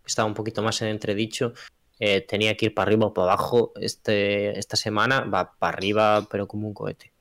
está 0.06 0.26
un 0.26 0.34
poquito 0.34 0.62
más 0.64 0.82
en 0.82 0.88
entredicho, 0.90 1.54
eh, 2.00 2.22
tenía 2.22 2.56
que 2.58 2.68
ir 2.68 2.74
para 2.74 2.88
arriba 2.90 3.08
o 3.08 3.14
para 3.14 3.34
abajo. 3.34 3.74
Este, 3.80 4.58
esta 4.58 4.76
semana 4.78 5.22
va 5.22 5.54
para 5.58 5.78
arriba, 5.78 6.28
pero 6.30 6.48
como 6.48 6.68
un 6.68 6.74
cohete. 6.74 7.12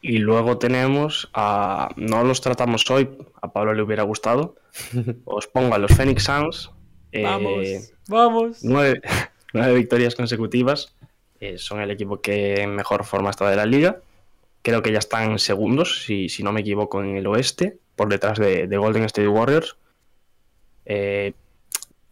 Y 0.00 0.18
luego 0.18 0.58
tenemos 0.58 1.28
a. 1.34 1.88
No 1.96 2.22
los 2.22 2.40
tratamos 2.40 2.88
hoy, 2.90 3.08
a 3.42 3.52
Pablo 3.52 3.74
le 3.74 3.82
hubiera 3.82 4.04
gustado. 4.04 4.56
Os 5.24 5.48
pongo 5.48 5.74
a 5.74 5.78
los 5.78 5.92
Phoenix 5.92 6.24
Suns. 6.24 6.70
eh, 7.12 7.80
vamos. 8.08 8.62
nueve, 8.62 9.00
nueve 9.52 9.74
victorias 9.74 10.14
consecutivas. 10.14 10.94
eh, 11.40 11.58
son 11.58 11.80
el 11.80 11.90
equipo 11.90 12.20
que 12.20 12.62
en 12.62 12.74
mejor 12.74 13.04
forma 13.04 13.30
está 13.30 13.48
de 13.50 13.56
la 13.56 13.66
liga. 13.66 14.00
Creo 14.62 14.82
que 14.82 14.92
ya 14.92 14.98
están 14.98 15.38
segundos, 15.38 16.02
si, 16.04 16.28
si 16.28 16.42
no 16.42 16.52
me 16.52 16.60
equivoco, 16.60 17.02
en 17.02 17.16
el 17.16 17.26
oeste, 17.26 17.78
por 17.96 18.08
detrás 18.08 18.38
de, 18.38 18.66
de 18.66 18.76
Golden 18.76 19.04
State 19.04 19.28
Warriors. 19.28 19.76
Eh, 20.84 21.32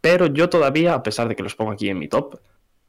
pero 0.01 0.27
yo 0.27 0.49
todavía, 0.49 0.95
a 0.95 1.03
pesar 1.03 1.29
de 1.29 1.37
que 1.37 1.43
los 1.43 1.57
pongo 1.57 1.73
aquí 1.73 1.89
en 1.89 1.99
mi 1.99 2.09
top, 2.09 2.39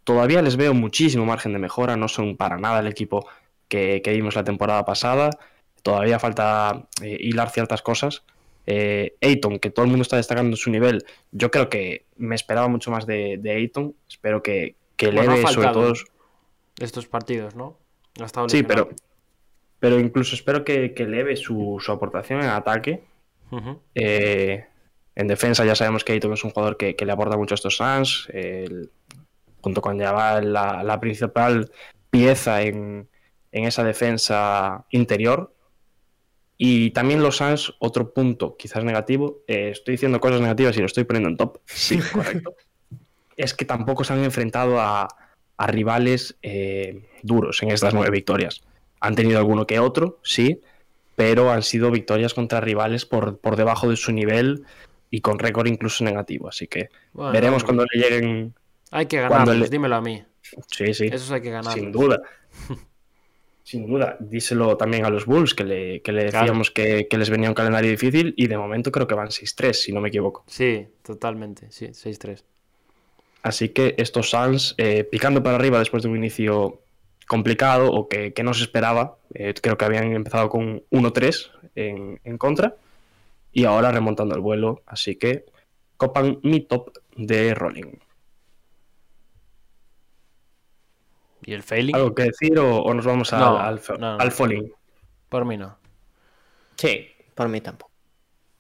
todavía 0.04 0.42
les 0.42 0.56
veo 0.56 0.74
muchísimo 0.74 1.26
margen 1.26 1.54
de 1.54 1.60
mejora. 1.60 1.98
No 1.98 2.08
son 2.08 2.38
para 2.38 2.58
nada 2.58 2.80
el 2.80 2.88
equipo 2.88 3.28
que, 3.68 4.02
que 4.04 4.14
vimos 4.14 4.36
la 4.36 4.44
temporada 4.44 4.86
pasada. 4.86 5.32
Todavía 5.82 6.20
falta 6.20 6.88
eh, 7.02 7.18
hilar 7.20 7.50
ciertas 7.50 7.82
cosas. 7.82 8.24
Eh, 8.66 9.16
Ayton, 9.22 9.60
que 9.60 9.70
todo 9.70 9.86
el 9.86 9.90
mundo 9.92 10.02
está 10.02 10.18
destacando 10.18 10.58
su 10.58 10.70
nivel, 10.70 11.06
yo 11.32 11.50
creo 11.50 11.70
que 11.70 12.06
me 12.18 12.36
esperaba 12.36 12.68
mucho 12.68 12.92
más 12.92 13.06
de, 13.06 13.38
de 13.40 13.52
Ayton. 13.52 13.96
Espero 14.10 14.44
que, 14.44 14.76
que 14.98 15.08
Bueno, 15.08 15.34
eleve 15.34 15.48
sobre 15.48 15.70
todo. 15.70 15.94
Estos 16.78 17.08
partidos, 17.08 17.56
¿no? 17.56 17.78
Ha 18.20 18.26
estado 18.26 18.50
Sí, 18.50 18.64
pero, 18.64 18.90
pero 19.80 20.00
incluso 20.00 20.36
espero 20.36 20.64
que, 20.64 20.94
que 20.94 21.04
eleve 21.04 21.36
su, 21.36 21.78
su 21.80 21.92
aportación 21.92 22.42
en 22.42 22.50
ataque. 22.50 23.04
Eh, 23.96 24.66
en 25.16 25.28
defensa 25.28 25.66
ya 25.66 25.76
sabemos 25.76 26.04
que 26.04 26.14
Ayton 26.14 26.34
es 26.34 26.44
un 26.44 26.52
jugador 26.52 26.78
que, 26.78 26.96
que 26.96 27.06
le 27.06 27.12
aporta 27.12 27.38
mucho 27.38 27.54
a 27.54 27.56
estos 27.56 27.78
Suns. 27.78 28.28
junto 29.62 29.82
con 29.82 30.00
Jabal, 30.00 30.54
la, 30.54 30.84
la 30.84 31.00
principal 31.00 31.72
pieza 32.10 32.62
en, 32.62 33.08
en 33.52 33.66
esa 33.66 33.84
defensa 33.84 34.86
interior. 34.92 35.54
Y 36.58 36.90
también 36.92 37.22
los 37.22 37.38
Suns, 37.38 37.76
otro 37.80 38.14
punto 38.14 38.58
quizás 38.58 38.84
negativo, 38.84 39.44
eh, 39.48 39.70
estoy 39.72 39.94
diciendo 39.94 40.20
cosas 40.20 40.42
negativas 40.42 40.76
y 40.76 40.80
lo 40.80 40.88
estoy 40.88 41.04
poniendo 41.04 41.30
en 41.30 41.38
top, 41.38 41.60
sí, 41.66 42.00
correcto, 42.14 42.56
es 43.36 43.54
que 43.54 43.66
tampoco 43.66 44.04
se 44.04 44.14
han 44.14 44.24
enfrentado 44.24 44.80
a, 44.80 45.08
a 45.58 45.68
rivales 45.68 46.38
eh, 46.42 47.08
duros 47.22 47.62
en 47.62 47.70
estas 47.70 47.94
nueve 47.94 48.10
victorias. 48.10 48.64
Han 49.00 49.16
tenido 49.16 49.38
alguno 49.40 49.66
que 49.68 49.80
otro, 49.80 50.20
sí, 50.24 50.62
pero 51.16 51.52
han 51.52 51.64
sido 51.64 51.92
victorias 51.92 52.34
contra 52.34 52.62
rivales 52.62 53.06
por, 53.06 53.38
por 53.40 53.56
debajo 53.56 53.90
de 53.90 53.96
su 53.96 54.12
nivel 54.12 54.64
y 55.10 55.22
con 55.22 55.40
récord 55.40 55.68
incluso 55.68 56.04
negativo. 56.04 56.48
Así 56.50 56.68
que 56.68 56.90
Bueno, 57.14 57.32
veremos 57.32 57.64
cuando 57.64 57.86
le 57.92 58.00
lleguen. 58.02 58.54
Hay 58.92 59.06
que 59.08 59.20
ganarlos, 59.22 59.58
le- 59.58 59.70
dímelo 59.70 59.96
a 59.96 60.02
mí. 60.02 60.24
Sí, 60.68 60.94
sí. 60.94 61.06
Esos 61.12 61.32
hay 61.32 61.42
que 61.42 61.50
ganarlos. 61.52 61.74
Sin 61.74 61.92
duda. 61.92 62.22
Sin 63.64 63.86
duda. 63.86 64.16
Díselo 64.22 64.78
también 64.78 65.04
a 65.06 65.10
los 65.10 65.26
Bulls, 65.26 65.54
que 65.54 65.66
le, 65.66 66.02
que 66.02 66.14
le 66.14 66.30
Claro. 66.30 66.46
decíamos 66.46 66.72
que, 66.72 67.08
que 67.10 67.18
les 67.18 67.30
venía 67.30 67.50
un 67.50 67.56
calendario 67.56 67.92
difícil 67.92 68.34
y 68.38 68.48
de 68.48 68.58
momento 68.58 68.92
creo 68.94 69.08
que 69.08 69.16
van 69.16 69.28
6-3, 69.30 69.74
si 69.74 69.92
no 69.92 70.00
me 70.00 70.08
equivoco. 70.08 70.46
Sí, 70.48 70.88
totalmente. 71.04 71.70
Sí, 71.72 71.88
6-3. 71.88 72.44
Así 73.44 73.70
que 73.70 73.96
estos 73.98 74.30
Suns, 74.30 74.74
eh, 74.78 75.04
picando 75.04 75.44
para 75.44 75.58
arriba 75.58 75.80
después 75.80 76.02
de 76.04 76.10
un 76.10 76.16
inicio 76.18 76.80
complicado 77.28 77.92
o 77.92 78.08
que, 78.08 78.34
que 78.34 78.44
no 78.44 78.54
se 78.54 78.64
esperaba, 78.64 79.18
eh, 79.34 79.54
creo 79.62 79.78
que 79.78 79.86
habían 79.86 80.14
empezado 80.14 80.50
con 80.50 80.84
1-3 80.92 81.52
en, 81.76 82.20
en 82.24 82.38
contra 82.38 82.76
y 83.52 83.66
ahora 83.66 83.92
remontando 83.92 84.36
el 84.36 84.42
vuelo. 84.42 84.82
Así 84.86 85.16
que 85.16 85.46
copan 85.98 86.40
mi 86.44 86.62
top 86.62 86.98
de 87.16 87.54
rolling. 87.54 87.98
¿Y 91.44 91.54
el 91.54 91.64
failing? 91.64 91.96
¿Algo 91.96 92.14
que 92.14 92.24
decir 92.24 92.58
o, 92.60 92.82
o 92.82 92.94
nos 92.94 93.06
vamos 93.06 93.32
al, 93.32 93.40
No, 93.40 93.58
al, 93.58 93.82
no, 93.90 93.98
no. 93.98 94.20
al 94.20 94.32
falling? 94.32 94.72
Por 95.30 95.46
mí 95.46 95.58
no. 95.58 95.78
Sí, 96.76 97.08
por 97.36 97.48
mí 97.50 97.62
tampoco. 97.62 97.92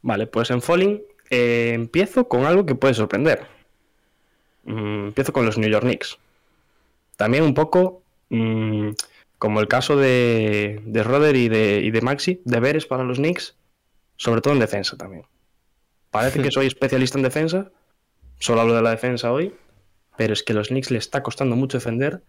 Vale, 0.01 0.27
pues 0.27 0.49
en 0.51 0.61
Falling 0.61 1.01
eh, 1.29 1.71
empiezo 1.73 2.27
con 2.27 2.45
algo 2.45 2.65
que 2.65 2.75
puede 2.75 2.93
sorprender. 2.93 3.45
Mm, 4.63 5.07
empiezo 5.07 5.33
con 5.33 5.45
los 5.45 5.57
New 5.57 5.69
York 5.69 5.83
Knicks. 5.83 6.17
También 7.17 7.43
un 7.43 7.53
poco 7.53 8.03
mm, 8.29 8.89
como 9.37 9.59
el 9.59 9.67
caso 9.67 9.95
de, 9.95 10.81
de 10.85 11.03
Roder 11.03 11.35
y 11.35 11.49
de, 11.49 11.81
y 11.83 11.91
de 11.91 12.01
Maxi, 12.01 12.41
deberes 12.45 12.85
para 12.85 13.03
los 13.03 13.17
Knicks, 13.17 13.55
sobre 14.15 14.41
todo 14.41 14.53
en 14.53 14.59
defensa 14.59 14.97
también. 14.97 15.23
Parece 16.11 16.41
que 16.41 16.51
soy 16.51 16.67
especialista 16.67 17.17
en 17.17 17.23
defensa, 17.23 17.71
solo 18.39 18.61
hablo 18.61 18.75
de 18.75 18.81
la 18.81 18.91
defensa 18.91 19.31
hoy, 19.31 19.53
pero 20.17 20.33
es 20.33 20.43
que 20.43 20.53
a 20.53 20.55
los 20.55 20.69
Knicks 20.69 20.91
les 20.91 21.03
está 21.05 21.21
costando 21.21 21.55
mucho 21.55 21.77
defender 21.77 22.23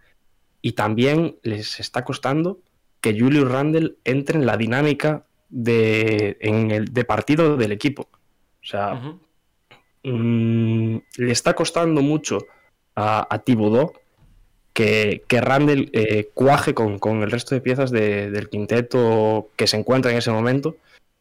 y 0.60 0.72
también 0.72 1.38
les 1.42 1.80
está 1.80 2.04
costando 2.04 2.60
que 3.00 3.18
Julius 3.18 3.50
Randle 3.50 3.96
entre 4.04 4.38
en 4.38 4.46
la 4.46 4.56
dinámica 4.56 5.24
de, 5.48 6.36
en 6.40 6.70
el, 6.70 6.92
de 6.92 7.04
partido 7.04 7.56
del 7.56 7.72
equipo. 7.72 8.08
O 8.62 8.66
sea, 8.66 8.94
mm, 10.02 10.96
le 11.16 11.32
está 11.32 11.54
costando 11.54 12.02
mucho 12.02 12.38
a, 12.94 13.26
a 13.30 13.38
Thibodeau 13.38 13.92
que, 14.82 15.40
Randall 15.40 15.90
eh, 15.92 16.30
cuaje 16.34 16.72
con, 16.72 16.98
con 17.00 17.22
el 17.22 17.30
resto 17.32 17.54
de 17.54 17.60
piezas 17.60 17.90
de- 17.90 18.30
del 18.30 18.48
quinteto 18.48 19.48
que 19.56 19.66
se 19.66 19.76
encuentra 19.76 20.12
en 20.12 20.18
ese 20.18 20.30
momento 20.30 20.76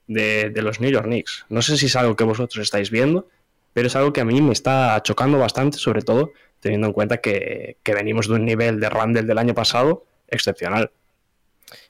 de, 0.05 0.51
de 0.51 0.61
los 0.61 0.79
New 0.79 0.91
York 0.91 1.05
Knicks. 1.05 1.45
No 1.49 1.61
sé 1.63 1.75
si 1.77 1.87
es 1.87 1.95
algo 1.95 2.15
que 2.15 2.23
vosotros 2.23 2.61
estáis 2.61 2.91
viendo, 2.91 3.27
pero 3.73 3.87
es 3.87 3.95
algo 3.95 4.13
que 4.13 4.21
a 4.21 4.25
mí 4.25 4.41
me 4.41 4.53
está 4.53 5.01
chocando 5.01 5.39
bastante, 5.39 5.79
sobre 5.79 6.03
todo 6.03 6.33
teniendo 6.59 6.87
en 6.87 6.93
cuenta 6.93 7.17
que, 7.17 7.77
que 7.81 7.93
venimos 7.95 8.27
de 8.27 8.35
un 8.35 8.45
nivel 8.45 8.79
de 8.79 8.89
Randall 8.89 9.25
del 9.25 9.37
año 9.39 9.55
pasado 9.55 10.05
excepcional. 10.27 10.91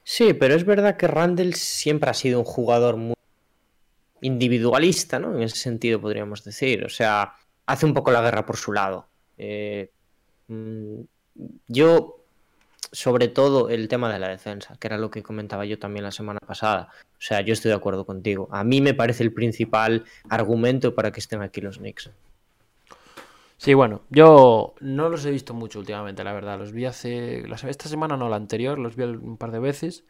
Sí, 0.04 0.32
pero 0.32 0.54
es 0.54 0.64
verdad 0.64 0.96
que 0.96 1.06
Randall 1.06 1.54
siempre 1.54 2.08
ha 2.10 2.14
sido 2.14 2.38
un 2.38 2.44
jugador 2.46 2.96
muy 2.96 3.14
individualista, 4.20 5.18
¿no? 5.18 5.36
En 5.36 5.42
ese 5.42 5.56
sentido, 5.56 6.00
podríamos 6.00 6.44
decir. 6.44 6.84
O 6.84 6.88
sea, 6.88 7.34
hace 7.66 7.86
un 7.86 7.94
poco 7.94 8.10
la 8.10 8.22
guerra 8.22 8.44
por 8.46 8.56
su 8.56 8.72
lado. 8.72 9.06
Eh, 9.36 9.90
mm, 10.48 11.00
yo, 11.68 12.16
sobre 12.92 13.28
todo, 13.28 13.68
el 13.70 13.88
tema 13.88 14.12
de 14.12 14.18
la 14.18 14.28
defensa, 14.28 14.76
que 14.78 14.86
era 14.88 14.98
lo 14.98 15.10
que 15.10 15.22
comentaba 15.22 15.64
yo 15.64 15.78
también 15.78 16.04
la 16.04 16.10
semana 16.12 16.40
pasada. 16.40 16.88
O 17.12 17.20
sea, 17.20 17.40
yo 17.40 17.52
estoy 17.52 17.70
de 17.70 17.76
acuerdo 17.76 18.04
contigo. 18.06 18.48
A 18.50 18.64
mí 18.64 18.80
me 18.80 18.94
parece 18.94 19.22
el 19.22 19.32
principal 19.32 20.04
argumento 20.28 20.94
para 20.94 21.10
que 21.12 21.20
estén 21.20 21.42
aquí 21.42 21.60
los 21.60 21.78
Knicks. 21.78 22.10
Sí, 23.56 23.74
bueno, 23.74 24.02
yo 24.08 24.74
no 24.80 25.08
los 25.08 25.24
he 25.26 25.32
visto 25.32 25.52
mucho 25.52 25.80
últimamente, 25.80 26.22
la 26.22 26.32
verdad. 26.32 26.58
Los 26.58 26.70
vi 26.72 26.84
hace. 26.84 27.42
Esta 27.68 27.88
semana 27.88 28.16
no, 28.16 28.28
la 28.28 28.36
anterior, 28.36 28.78
los 28.78 28.94
vi 28.94 29.02
un 29.02 29.36
par 29.36 29.50
de 29.50 29.58
veces. 29.58 30.04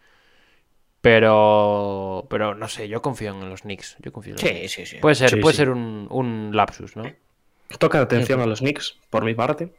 Pero. 1.00 2.26
Pero 2.28 2.55
no 2.55 2.68
sé, 2.68 2.88
yo 2.88 3.00
confío 3.02 3.30
en 3.30 3.48
los 3.48 3.62
Knicks. 3.62 3.96
Yo 4.00 4.12
confío 4.12 4.32
en 4.32 4.34
los 4.36 4.42
Sí, 4.42 4.50
Knicks. 4.50 4.72
sí, 4.72 4.86
sí. 4.86 4.96
Puede 4.98 5.14
ser, 5.14 5.30
Sí, 5.30 5.36
puede 5.36 5.55
sí. 5.55 5.59
ser 5.59 5.70
un, 5.70 6.06
un 6.10 6.50
lapsus, 6.55 6.96
¿no? 6.96 7.05
Toca 7.78 8.00
atención 8.00 8.40
a 8.40 8.46
los 8.46 8.60
Knicks, 8.60 8.96
por 9.10 9.24
mi 9.24 9.34
parte. 9.34 9.72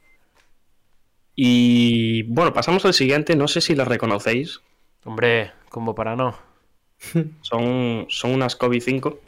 Y 1.41 2.23
bueno, 2.23 2.51
pasamos 2.51 2.83
al 2.83 2.93
siguiente. 2.93 3.33
No 3.37 3.47
sé 3.47 3.61
si 3.61 3.73
las 3.73 3.87
reconocéis. 3.87 4.59
Hombre, 5.05 5.53
como 5.69 5.95
para 5.95 6.17
no. 6.17 6.37
Son, 7.41 8.07
son 8.09 8.31
unas 8.33 8.57
Kobe 8.57 8.81
5. 8.81 9.19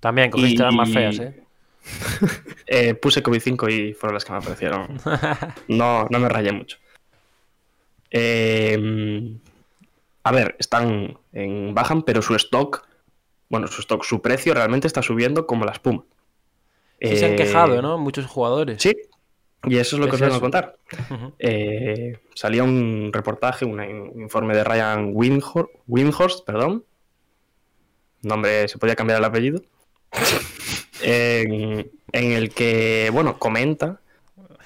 También 0.00 0.30
cogiste 0.30 0.62
las 0.62 0.74
más 0.74 0.90
Y- 0.90 0.92
feas, 0.92 1.18
¿eh? 1.20 1.40
Eh, 2.66 2.94
puse 2.94 3.22
Kobe 3.22 3.40
5 3.40 3.70
y 3.70 3.94
fueron 3.94 4.14
las 4.14 4.24
que 4.26 4.32
me 4.32 4.38
aparecieron. 4.38 4.98
No, 5.68 6.06
no 6.10 6.18
me 6.18 6.28
rayé 6.28 6.52
mucho. 6.52 6.76
Eh, 8.10 9.36
a 10.24 10.30
ver, 10.32 10.56
están 10.58 11.18
en 11.32 11.74
bajan, 11.74 12.02
pero 12.02 12.20
su 12.20 12.34
stock, 12.34 12.86
bueno, 13.48 13.66
su 13.66 13.80
stock, 13.80 14.04
su 14.04 14.20
precio 14.20 14.52
realmente 14.52 14.86
está 14.86 15.00
subiendo 15.00 15.46
como 15.46 15.64
la 15.64 15.72
espuma. 15.72 16.04
Sí 17.00 17.16
se 17.16 17.24
han 17.26 17.32
Eh, 17.32 17.36
quejado, 17.36 17.80
¿no? 17.82 17.96
Muchos 17.98 18.26
jugadores. 18.26 18.82
Sí, 18.82 18.94
y 19.66 19.76
eso 19.78 19.96
es 19.96 20.00
lo 20.00 20.06
que 20.08 20.10
Es 20.10 20.14
os 20.16 20.20
vengo 20.20 20.36
a 20.36 20.40
contar. 20.40 20.76
Eh, 21.38 22.18
salía 22.34 22.62
un 22.64 23.10
reportaje, 23.12 23.64
un 23.64 23.80
informe 24.20 24.54
de 24.54 24.64
Ryan 24.64 25.12
Windhor- 25.14 25.70
Windhorst, 25.86 26.44
perdón. 26.44 26.84
Nombre, 28.22 28.68
se 28.68 28.78
podía 28.78 28.96
cambiar 28.96 29.18
el 29.18 29.24
apellido. 29.24 29.62
en, 31.02 31.90
en 32.12 32.32
el 32.32 32.50
que, 32.50 33.10
bueno, 33.12 33.38
comenta 33.38 34.00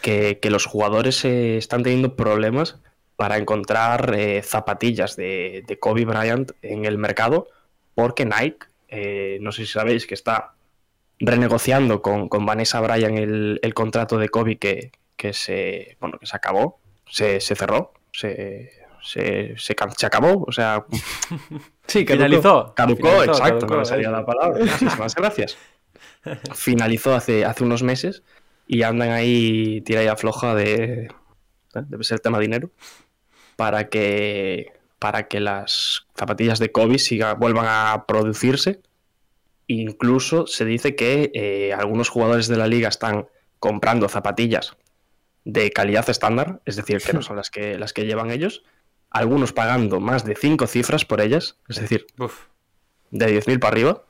que, 0.03 0.39
que 0.41 0.51
los 0.51 0.67
jugadores 0.67 1.25
eh, 1.25 1.57
están 1.57 1.83
teniendo 1.83 2.15
problemas 2.17 2.79
para 3.17 3.37
encontrar 3.37 4.15
eh, 4.17 4.43
zapatillas 4.43 5.17
de, 5.17 5.65
de 5.67 5.79
Kobe 5.79 6.05
Bryant 6.05 6.53
en 6.63 6.85
el 6.85 6.99
mercado, 6.99 7.49
porque 7.95 8.25
Nike, 8.25 9.39
no 9.41 9.51
sé 9.51 9.67
si 9.67 9.73
sabéis 9.73 10.07
que 10.07 10.15
está 10.15 10.55
renegociando 11.21 12.03
con, 12.03 12.29
con 12.29 12.47
Vanessa 12.47 12.81
Bryan 12.81 13.17
el, 13.19 13.61
el 13.63 13.75
contrato 13.75 14.19
de 14.19 14.29
Kobe 14.29 14.59
que, 14.59 14.93
que 15.17 15.33
se 15.33 15.97
bueno 16.01 16.19
que 16.19 16.27
se 16.27 16.37
acabó, 16.37 16.81
se, 17.09 17.41
se 17.41 17.55
cerró, 17.55 17.93
se, 18.13 18.71
se, 19.03 19.55
se, 19.57 19.77
se 19.97 20.07
acabó, 20.07 20.45
o 20.47 20.53
sea, 20.53 20.85
Sí, 21.89 22.05
Finalizó. 22.07 22.75
caducó, 22.75 23.09
Finalizó, 23.09 23.25
exacto, 23.25 23.59
caducó, 23.61 23.75
no 23.75 23.79
me 23.81 23.85
salía 23.87 24.11
la 24.11 24.27
palabra. 24.27 24.59
Muchísimas 24.61 25.15
gracias. 25.15 25.57
Finalizó 26.55 27.15
hace, 27.15 27.45
hace 27.47 27.65
unos 27.65 27.83
meses 27.83 28.23
y 28.67 28.83
andan 28.83 29.11
ahí 29.11 29.81
tira 29.81 30.03
y 30.05 30.07
afloja 30.07 30.55
de. 30.55 31.05
¿eh? 31.05 31.09
Debe 31.73 32.05
ser 32.05 32.17
el 32.17 32.21
tema 32.21 32.39
dinero. 32.39 32.71
Para 33.57 33.89
que. 33.89 34.73
Para 34.99 35.29
que 35.29 35.41
las 35.41 36.07
zapatillas 36.17 36.59
de 36.59 36.73
Kobe 36.73 36.99
siga, 36.99 37.35
vuelvan 37.35 37.67
a 37.69 38.05
producirse. 38.07 38.83
Incluso 39.69 40.47
se 40.47 40.65
dice 40.65 40.97
que 40.97 41.31
eh, 41.35 41.73
algunos 41.73 42.09
jugadores 42.09 42.49
de 42.49 42.57
la 42.57 42.67
liga 42.67 42.89
están 42.89 43.29
comprando 43.61 44.09
zapatillas 44.09 44.77
de 45.45 45.71
calidad 45.71 46.09
estándar, 46.11 46.61
es 46.65 46.77
decir, 46.77 47.01
que 47.01 47.13
no 47.13 47.23
son 47.23 47.37
las 47.37 47.51
que, 47.51 47.79
las 47.79 47.93
que 47.93 48.07
llevan 48.07 48.31
ellos. 48.31 48.65
Algunos 49.11 49.53
pagando 49.53 50.01
más 50.01 50.25
de 50.25 50.35
cinco 50.35 50.67
cifras 50.67 51.05
por 51.05 51.21
ellas, 51.21 51.57
es 51.69 51.81
decir, 51.81 52.07
Uf. 52.19 52.47
de 53.11 53.41
10.000 53.41 53.59
para 53.59 53.73
arriba 53.73 54.05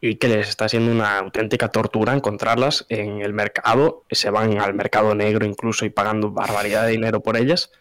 y 0.00 0.16
que 0.16 0.28
les 0.28 0.48
está 0.48 0.68
siendo 0.68 0.92
una 0.92 1.18
auténtica 1.18 1.68
tortura 1.68 2.14
encontrarlas 2.14 2.86
en 2.88 3.20
el 3.20 3.32
mercado, 3.32 4.04
se 4.10 4.30
van 4.30 4.58
al 4.58 4.74
mercado 4.74 5.14
negro 5.14 5.44
incluso 5.44 5.84
y 5.84 5.90
pagando 5.90 6.30
barbaridad 6.30 6.84
de 6.84 6.92
dinero 6.92 7.20
por 7.20 7.36
ellas. 7.36 7.72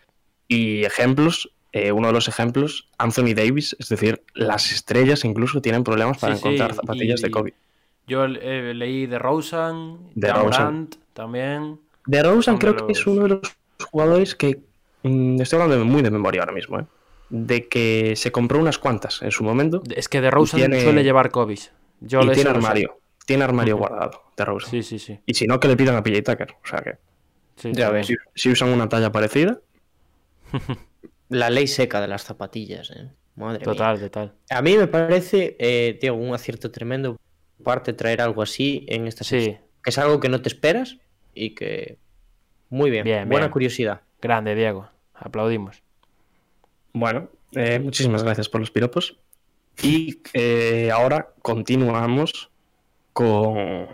Y 0.47 0.83
ejemplos, 0.83 1.51
eh, 1.71 1.91
uno 1.91 2.07
de 2.07 2.13
los 2.13 2.27
ejemplos, 2.27 2.89
Anthony 2.97 3.33
Davis, 3.35 3.75
es 3.79 3.89
decir, 3.89 4.23
las 4.33 4.71
estrellas 4.71 5.25
incluso 5.25 5.61
tienen 5.61 5.83
problemas 5.83 6.17
para 6.17 6.35
Sí, 6.35 6.41
sí, 6.41 6.47
encontrar 6.47 6.73
zapatillas 6.73 7.19
y- 7.19 7.23
de 7.23 7.31
Kobe. 7.31 7.53
Yo 8.07 8.23
eh, 8.25 8.73
leí 8.73 9.05
de 9.05 9.19
Rosen, 9.19 9.97
De 10.15 10.31
Rosen. 10.31 10.89
También. 11.13 11.79
De 12.05 12.23
Rosen 12.23 12.57
creo 12.57 12.75
que 12.87 12.93
es 12.93 13.05
uno 13.05 13.23
de 13.23 13.29
los 13.29 13.57
jugadores 13.91 14.33
que, 14.33 14.61
mm, 15.03 15.41
estoy 15.41 15.59
hablando 15.61 15.83
muy 15.85 16.01
de 16.01 16.11
memoria 16.11 16.41
ahora 16.41 16.53
mismo, 16.53 16.79
¿eh? 16.79 16.85
de 17.29 17.67
que 17.67 18.13
se 18.15 18.31
compró 18.31 18.59
unas 18.59 18.77
cuantas 18.77 19.21
en 19.21 19.31
su 19.31 19.43
momento 19.43 19.83
Es 19.93 20.07
que 20.07 20.21
de 20.21 20.31
Rosen 20.31 20.59
tiene- 20.61 20.79
suele 20.81 21.03
llevar 21.03 21.29
Kobe's. 21.31 21.73
Yo 21.99 22.21
y 22.21 22.25
tiene 22.29 22.43
sé. 22.43 22.49
armario, 22.49 22.99
tiene 23.25 23.43
armario 23.43 23.75
guardado 23.75 24.21
de 24.37 24.45
Rosen. 24.45 24.69
Sí, 24.71 24.83
sí, 24.83 24.99
sí. 24.99 25.19
Y 25.25 25.33
si 25.33 25.45
no, 25.45 25.59
que 25.59 25.67
le 25.67 25.75
pidan 25.75 25.95
a 25.97 26.03
PJ 26.03 26.21
Tucker. 26.23 26.55
O 26.63 26.67
sea 26.67 26.79
que 26.81 26.97
sí 27.57 27.71
Ya 27.73 27.89
ves. 27.89 28.07
si, 28.07 28.15
si 28.35 28.49
usan 28.51 28.69
una 28.69 28.87
talla 28.87 29.11
parecida. 29.11 29.59
la 31.29 31.49
ley 31.49 31.67
seca 31.67 32.01
de 32.01 32.07
las 32.07 32.23
zapatillas, 32.23 32.91
¿eh? 32.91 33.09
Madre 33.35 33.59
mía. 33.59 33.65
Total, 33.65 33.99
total. 33.99 34.33
A 34.49 34.61
mí 34.61 34.75
me 34.77 34.87
parece, 34.87 35.55
eh, 35.59 35.97
Diego, 36.01 36.17
un 36.17 36.33
acierto 36.33 36.71
tremendo 36.71 37.17
parte 37.63 37.93
traer 37.93 38.21
algo 38.21 38.41
así 38.41 38.85
en 38.87 39.07
esta 39.07 39.23
Sí. 39.23 39.41
sección. 39.41 39.61
Que 39.83 39.89
es 39.91 39.97
algo 39.97 40.19
que 40.19 40.29
no 40.29 40.41
te 40.41 40.49
esperas 40.49 40.97
y 41.33 41.53
que. 41.55 41.97
Muy 42.69 42.89
bien, 42.89 43.03
Bien, 43.03 43.29
buena 43.29 43.45
bien. 43.45 43.51
curiosidad. 43.51 44.01
Grande, 44.21 44.53
Diego. 44.55 44.89
Aplaudimos. 45.13 45.81
Bueno, 46.93 47.29
eh, 47.53 47.79
muchísimas 47.79 48.23
gracias 48.23 48.49
por 48.49 48.59
los 48.59 48.71
piropos. 48.71 49.19
Y 49.81 50.21
eh, 50.33 50.89
ahora 50.91 51.33
continuamos 51.41 52.49
con... 53.13 53.87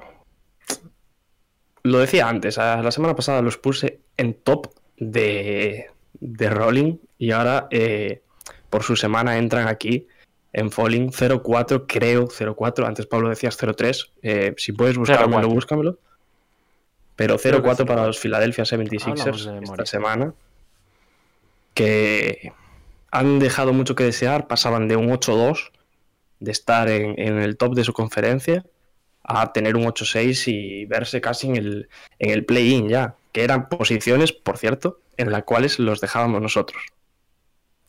Lo 1.84 2.00
decía 2.00 2.30
antes, 2.30 2.56
la 2.58 2.90
semana 2.92 3.16
pasada 3.16 3.42
los 3.42 3.58
puse 3.58 4.00
en 4.16 4.34
top 4.34 4.74
de, 4.98 5.88
de 6.20 6.50
Rolling 6.50 6.98
y 7.18 7.32
ahora 7.32 7.68
eh, 7.72 8.22
por 8.70 8.84
su 8.84 8.96
semana 8.96 9.38
entran 9.38 9.68
aquí 9.68 10.08
en 10.54 10.72
Falling 10.72 11.12
04, 11.12 11.88
creo 11.88 12.28
04, 12.28 12.86
antes 12.86 13.08
Pablo 13.08 13.30
decías 13.30 13.58
03, 13.58 14.12
eh, 14.22 14.54
si 14.58 14.72
puedes 14.72 14.98
buscármelo, 14.98 15.42
04. 15.42 15.50
búscamelo. 15.50 15.98
Pero 17.16 17.38
Creo 17.38 17.62
que 17.62 17.70
04 17.70 17.86
para 17.86 18.02
04. 18.02 18.08
los 18.08 18.20
Philadelphia 18.20 18.64
Hablamos 18.64 18.92
76ers 18.92 19.60
de 19.60 19.64
esta 19.64 19.86
semana. 19.86 20.34
Que 21.74 22.52
han 23.10 23.40
dejado 23.40 23.74
mucho 23.74 23.96
que 23.96 24.04
desear, 24.04 24.48
pasaban 24.48 24.88
de 24.88 24.96
un 24.96 25.10
8-2, 25.10 25.72
de 26.40 26.52
estar 26.52 26.88
en, 26.90 27.20
en 27.20 27.40
el 27.40 27.58
top 27.58 27.74
de 27.74 27.84
su 27.84 27.94
conferencia, 27.94 28.64
a 29.24 29.54
tener 29.54 29.76
un 29.76 29.86
8-6 29.86 30.52
y 30.52 30.86
verse 30.86 31.22
casi 31.22 31.48
en 31.48 31.56
el, 31.56 31.90
en 32.20 32.30
el 32.30 32.46
play-in 32.46 32.90
ya, 32.90 33.16
que 33.34 33.44
eran 33.44 33.68
posiciones, 33.68 34.32
por 34.32 34.58
cierto, 34.58 35.02
en 35.18 35.32
las 35.32 35.44
cuales 35.44 35.80
los 35.80 36.00
dejábamos 36.00 36.42
nosotros. 36.42 36.82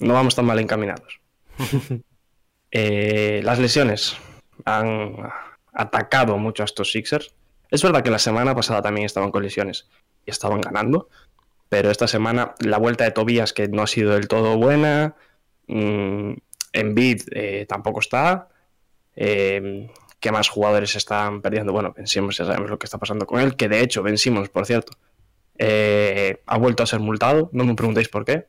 No 0.00 0.14
vamos 0.14 0.34
tan 0.34 0.46
mal 0.46 0.58
encaminados. 0.58 1.20
Eh, 2.76 3.40
las 3.44 3.60
lesiones 3.60 4.16
han 4.64 5.14
atacado 5.72 6.36
mucho 6.38 6.64
a 6.64 6.66
estos 6.66 6.90
Sixers. 6.90 7.32
Es 7.70 7.84
verdad 7.84 8.02
que 8.02 8.10
la 8.10 8.18
semana 8.18 8.52
pasada 8.52 8.82
también 8.82 9.06
estaban 9.06 9.30
con 9.30 9.44
lesiones 9.44 9.88
y 10.26 10.32
estaban 10.32 10.60
ganando, 10.60 11.08
pero 11.68 11.92
esta 11.92 12.08
semana 12.08 12.56
la 12.58 12.78
vuelta 12.78 13.04
de 13.04 13.12
Tobías 13.12 13.52
que 13.52 13.68
no 13.68 13.82
ha 13.82 13.86
sido 13.86 14.14
del 14.14 14.26
todo 14.26 14.56
buena, 14.56 15.14
mm, 15.68 16.32
Embiid 16.72 17.22
eh, 17.30 17.64
tampoco 17.68 18.00
está, 18.00 18.48
eh, 19.14 19.88
¿qué 20.18 20.32
más 20.32 20.48
jugadores 20.48 20.96
están 20.96 21.42
perdiendo? 21.42 21.72
Bueno, 21.72 21.92
Ben 21.96 22.08
Simmons 22.08 22.38
ya 22.38 22.44
sabemos 22.44 22.70
lo 22.70 22.78
que 22.80 22.86
está 22.86 22.98
pasando 22.98 23.24
con 23.24 23.40
él, 23.40 23.54
que 23.54 23.68
de 23.68 23.82
hecho 23.82 24.02
Ben 24.02 24.18
Simmons, 24.18 24.48
por 24.48 24.66
cierto, 24.66 24.98
eh, 25.58 26.42
ha 26.46 26.58
vuelto 26.58 26.82
a 26.82 26.86
ser 26.86 27.00
multado, 27.00 27.50
no 27.52 27.64
me 27.64 27.74
preguntéis 27.74 28.08
por 28.08 28.24
qué, 28.24 28.46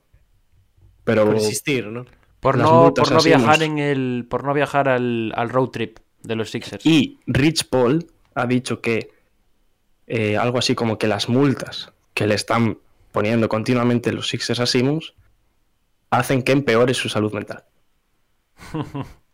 pero 1.04 1.26
Por 1.26 1.36
existir, 1.36 1.88
¿no? 1.88 2.06
Por 2.40 2.58
Las 2.58 2.70
no, 2.70 2.84
multas 2.84 3.06
por 3.06 3.14
no 3.14 3.18
así 3.20 3.30
viajar 3.30 3.64
en 3.64 3.80
el. 3.80 4.28
Por 4.30 4.44
no 4.44 4.54
viajar 4.54 4.90
al, 4.90 5.32
al 5.36 5.50
road 5.50 5.70
trip 5.70 6.00
de 6.22 6.36
los 6.36 6.52
Sixers. 6.52 6.86
Y 6.86 7.20
Rich 7.28 7.70
Paul 7.70 8.06
ha 8.34 8.46
dicho 8.46 8.82
que 8.82 9.12
eh, 10.08 10.38
algo 10.38 10.60
así 10.60 10.76
como 10.76 10.98
que 10.98 11.08
las 11.08 11.30
multas 11.30 11.92
que 12.14 12.28
le 12.28 12.36
están 12.36 12.80
poniendo 13.12 13.50
continuamente 13.50 14.12
los 14.12 14.28
Sixers 14.28 14.60
a 14.60 14.66
Simmons 14.66 15.14
hacen 16.10 16.44
que 16.44 16.52
empeore 16.52 16.94
su 16.94 17.10
salud 17.10 17.34
mental. 17.34 17.64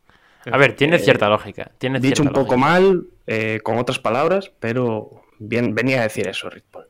A 0.45 0.57
ver, 0.57 0.75
tiene 0.75 0.97
cierta 0.97 1.29
lógica. 1.29 1.71
Tiene 1.77 1.99
eh, 1.99 2.01
Dicho 2.01 2.23
un 2.23 2.29
poco 2.29 2.55
lógica. 2.55 2.57
mal, 2.57 3.07
eh, 3.27 3.59
con 3.63 3.77
otras 3.77 3.99
palabras, 3.99 4.51
pero 4.59 5.21
bien, 5.37 5.75
venía 5.75 5.99
a 5.99 6.03
decir 6.03 6.27
eso 6.27 6.49
Rich 6.49 6.65
Paul. 6.71 6.87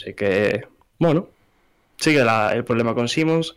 Así 0.00 0.14
que, 0.14 0.62
bueno, 0.98 1.28
sigue 1.96 2.24
el 2.52 2.64
problema 2.64 2.94
con 2.94 3.08
Simmons. 3.08 3.56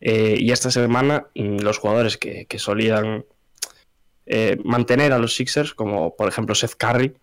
eh, 0.00 0.36
y 0.38 0.50
esta 0.50 0.70
semana 0.70 1.26
mm, 1.34 1.58
los 1.58 1.78
jugadores 1.78 2.16
que, 2.18 2.46
que 2.46 2.58
solían 2.58 3.24
eh, 4.26 4.56
mantener 4.64 5.12
a 5.12 5.18
los 5.18 5.34
Sixers, 5.34 5.74
como 5.74 6.16
por 6.16 6.28
ejemplo 6.28 6.54
Seth 6.54 6.76
Curry, 6.76 7.14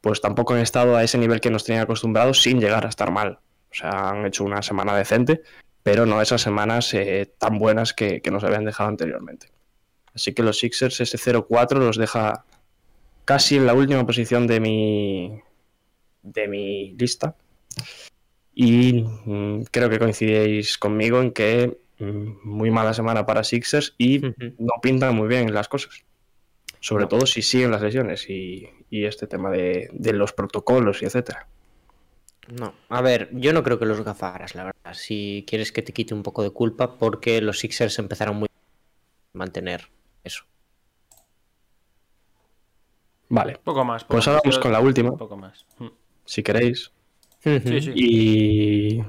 pues 0.00 0.20
tampoco 0.20 0.54
han 0.54 0.60
estado 0.60 0.96
a 0.96 1.04
ese 1.04 1.18
nivel 1.18 1.40
que 1.40 1.50
nos 1.50 1.64
tenían 1.64 1.84
acostumbrados 1.84 2.42
sin 2.42 2.60
llegar 2.60 2.84
a 2.86 2.88
estar 2.88 3.10
mal. 3.10 3.38
O 3.70 3.74
sea, 3.74 4.10
han 4.10 4.26
hecho 4.26 4.44
una 4.44 4.62
semana 4.62 4.96
decente, 4.96 5.42
pero 5.82 6.06
no 6.06 6.20
esas 6.20 6.42
semanas 6.42 6.92
eh, 6.94 7.32
tan 7.38 7.58
buenas 7.58 7.92
que, 7.92 8.20
que 8.20 8.30
nos 8.30 8.42
habían 8.42 8.64
dejado 8.64 8.88
anteriormente. 8.88 9.48
Así 10.14 10.34
que 10.34 10.42
los 10.42 10.58
Sixers, 10.58 11.00
ese 11.00 11.18
0-4, 11.18 11.78
los 11.78 11.96
deja 11.96 12.44
casi 13.24 13.56
en 13.56 13.66
la 13.66 13.74
última 13.74 14.04
posición 14.04 14.48
de 14.48 14.58
mi, 14.58 15.40
de 16.22 16.48
mi 16.48 16.96
lista. 16.98 17.36
Y 18.54 19.02
mm, 19.02 19.62
creo 19.70 19.88
que 19.88 19.98
coincidéis 19.98 20.76
conmigo 20.78 21.20
en 21.20 21.32
que 21.32 21.78
mm, 21.98 22.30
muy 22.48 22.70
mala 22.70 22.92
semana 22.94 23.24
para 23.26 23.44
Sixers 23.44 23.94
y 23.98 24.18
no 24.58 24.72
pintan 24.82 25.14
muy 25.16 25.28
bien 25.28 25.52
las 25.54 25.68
cosas. 25.68 26.04
Sobre 26.80 27.04
No. 27.04 27.08
todo 27.08 27.26
si 27.26 27.42
siguen 27.42 27.70
las 27.70 27.82
lesiones 27.82 28.28
y, 28.30 28.68
y 28.90 29.04
este 29.04 29.26
tema 29.26 29.50
de, 29.50 29.88
de 29.92 30.12
los 30.12 30.32
protocolos 30.32 31.02
y 31.02 31.06
etcétera. 31.06 31.46
No, 32.48 32.74
a 32.88 33.00
ver, 33.00 33.28
yo 33.32 33.52
no 33.52 33.62
creo 33.62 33.78
que 33.78 33.86
los 33.86 34.02
gafaras, 34.02 34.54
la 34.56 34.64
verdad. 34.64 34.94
Si 34.94 35.44
quieres 35.46 35.70
que 35.72 35.82
te 35.82 35.92
quite 35.92 36.14
un 36.14 36.22
poco 36.24 36.42
de 36.42 36.50
culpa, 36.50 36.98
porque 36.98 37.40
los 37.40 37.60
Sixers 37.60 37.98
empezaron 38.00 38.36
muy 38.36 38.48
a 38.48 39.38
mantener 39.38 39.88
eso. 40.24 40.44
Vale, 43.28 43.58
Poco 43.62 43.84
más. 43.84 44.02
poco 44.02 44.14
pues 44.14 44.26
más. 44.26 44.28
ahora 44.28 44.40
vamos 44.44 44.58
con 44.58 44.72
la 44.72 44.80
última, 44.80 45.10
Un 45.10 45.18
poco 45.18 45.36
más. 45.36 45.64
Mm. 45.78 45.86
si 46.24 46.42
queréis. 46.42 46.90
Sí, 47.42 47.60
sí. 47.60 47.92
Y. 47.94 49.04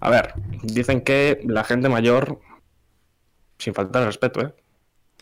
A 0.00 0.10
ver, 0.10 0.34
dicen 0.62 1.00
que 1.00 1.40
la 1.44 1.64
gente 1.64 1.88
mayor, 1.88 2.40
sin 3.58 3.74
faltar 3.74 4.02
el 4.02 4.06
respeto, 4.06 4.40
¿eh? 4.40 4.54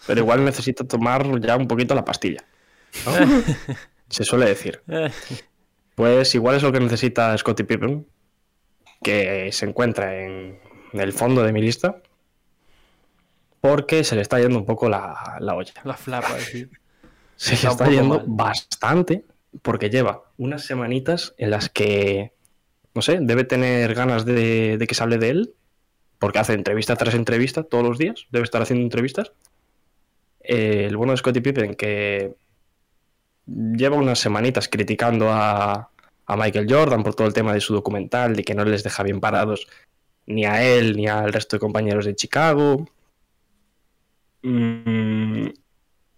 Pero 0.06 0.20
igual 0.20 0.44
necesita 0.44 0.84
tomar 0.84 1.40
ya 1.40 1.56
un 1.56 1.66
poquito 1.66 1.94
la 1.94 2.04
pastilla. 2.04 2.44
¿no? 3.06 3.12
Se 4.10 4.24
suele 4.24 4.46
decir. 4.46 4.82
Pues 5.94 6.34
igual 6.34 6.56
es 6.56 6.62
lo 6.62 6.72
que 6.72 6.80
necesita 6.80 7.36
Scottie 7.38 7.64
Pippen, 7.64 8.06
que 9.02 9.50
se 9.50 9.66
encuentra 9.66 10.14
en 10.24 10.60
el 10.92 11.12
fondo 11.12 11.42
de 11.42 11.52
mi 11.52 11.62
lista, 11.62 12.02
porque 13.60 14.04
se 14.04 14.14
le 14.14 14.22
está 14.22 14.38
yendo 14.38 14.58
un 14.58 14.66
poco 14.66 14.88
la, 14.88 15.38
la 15.40 15.54
olla. 15.54 15.72
La 15.84 15.96
flapa, 15.96 16.38
sí. 16.38 16.68
Se 17.34 17.56
le 17.56 17.72
está 17.72 17.88
yendo 17.88 18.18
mal. 18.18 18.24
bastante 18.28 19.24
porque 19.62 19.90
lleva 19.90 20.22
unas 20.36 20.64
semanitas 20.64 21.34
en 21.38 21.50
las 21.50 21.68
que, 21.68 22.32
no 22.94 23.02
sé, 23.02 23.18
debe 23.20 23.44
tener 23.44 23.94
ganas 23.94 24.24
de, 24.24 24.78
de 24.78 24.86
que 24.86 24.94
se 24.94 25.02
hable 25.02 25.18
de 25.18 25.30
él, 25.30 25.54
porque 26.18 26.38
hace 26.38 26.54
entrevista 26.54 26.96
tras 26.96 27.14
entrevista 27.14 27.62
todos 27.62 27.84
los 27.84 27.98
días, 27.98 28.26
debe 28.30 28.44
estar 28.44 28.62
haciendo 28.62 28.84
entrevistas. 28.84 29.32
Eh, 30.40 30.86
el 30.86 30.96
bueno 30.96 31.12
de 31.12 31.18
Scottie 31.18 31.42
Pippen 31.42 31.74
que 31.74 32.36
lleva 33.46 33.96
unas 33.96 34.18
semanitas 34.18 34.68
criticando 34.68 35.30
a, 35.30 35.90
a 36.26 36.36
Michael 36.36 36.66
Jordan 36.68 37.02
por 37.02 37.14
todo 37.14 37.26
el 37.26 37.34
tema 37.34 37.52
de 37.52 37.60
su 37.60 37.74
documental, 37.74 38.36
de 38.36 38.44
que 38.44 38.54
no 38.54 38.64
les 38.64 38.82
deja 38.82 39.02
bien 39.02 39.20
parados 39.20 39.66
ni 40.26 40.44
a 40.44 40.62
él 40.62 40.96
ni 40.96 41.06
al 41.06 41.32
resto 41.32 41.56
de 41.56 41.60
compañeros 41.60 42.04
de 42.04 42.14
Chicago. 42.14 42.88
Mm, 44.42 45.48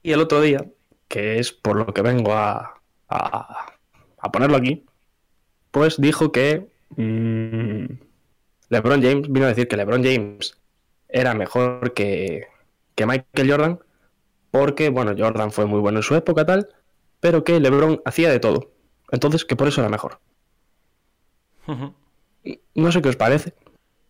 y 0.03 0.13
el 0.13 0.21
otro 0.21 0.41
día, 0.41 0.65
que 1.09 1.39
es 1.39 1.53
por 1.53 1.77
lo 1.77 1.93
que 1.93 2.03
vengo 2.03 2.33
a, 2.33 2.78
a, 3.09 3.67
a 4.19 4.33
ponerlo 4.33 4.57
aquí, 4.57 4.85
pues 5.71 6.01
dijo 6.01 6.33
que 6.33 6.69
mm, 6.97 7.85
LeBron 8.71 9.03
James 9.03 9.31
vino 9.31 9.47
a 9.47 9.49
decir 9.49 9.69
que 9.69 9.77
LeBron 9.77 10.03
James 10.05 10.59
era 11.09 11.35
mejor 11.35 11.95
que, 11.95 12.47
que 12.95 13.07
Michael 13.07 13.51
Jordan, 13.51 13.79
porque, 14.51 14.89
bueno, 14.91 15.15
Jordan 15.17 15.51
fue 15.53 15.67
muy 15.67 15.81
bueno 15.81 15.99
en 16.01 16.03
su 16.03 16.15
época, 16.15 16.45
tal, 16.45 16.69
pero 17.21 17.45
que 17.45 17.61
LeBron 17.61 18.01
hacía 18.05 18.31
de 18.31 18.41
todo. 18.41 18.71
Entonces, 19.11 19.45
que 19.45 19.57
por 19.57 19.69
eso 19.69 19.81
era 19.81 19.89
mejor. 19.91 20.19
No 22.75 22.93
sé 22.93 23.03
qué 23.03 23.09
os 23.11 23.17
parece. 23.17 23.55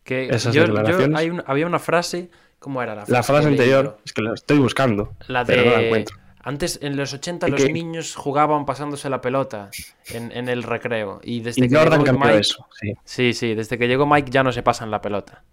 Que 0.05 0.29
Esas 0.29 0.55
yo- 0.55 0.63
yo- 0.63 0.73
declaraciones. 0.75 1.19
hay 1.19 1.31
un- 1.31 1.43
había 1.47 1.67
una 1.67 1.79
frase. 1.79 2.31
¿Cómo 2.59 2.83
era 2.83 2.95
la 2.95 3.03
frase? 3.03 3.13
La 3.13 3.23
frase 3.23 3.45
leí 3.51 3.53
anterior, 3.59 3.85
yo? 3.85 3.99
es 4.05 4.13
que 4.13 4.23
la 4.23 4.35
estoy 4.35 4.59
buscando, 4.59 5.15
La 5.29 5.45
pero 5.45 5.65
no 5.65 5.71
la 5.73 5.79
de. 5.79 5.87
encuentro. 5.87 6.17
Antes, 6.49 6.79
en 6.81 6.97
los 6.97 7.13
80, 7.13 7.47
¿Y 7.47 7.51
los 7.51 7.69
niños 7.69 8.15
jugaban 8.17 8.65
pasándose 8.65 9.11
la 9.11 9.21
pelota 9.21 9.71
en, 10.09 10.33
en 10.33 10.49
el 10.49 10.63
recreo. 10.63 11.21
Y 11.23 11.41
desde 11.41 11.67
Y 11.67 11.69
que 11.69 11.77
Jordan 11.77 12.01
llegó 12.01 12.05
cambió 12.05 12.29
Mike, 12.29 12.41
eso, 12.41 12.67
sí. 12.81 12.95
Sí, 13.05 13.35
sí, 13.35 13.55
desde 13.55 13.77
que 13.77 13.87
llegó 13.87 14.07
Mike 14.07 14.31
ya 14.31 14.43
no 14.43 14.51
se 14.51 14.63
pasan 14.63 14.91
la 14.91 15.03
pelota. 15.03 15.45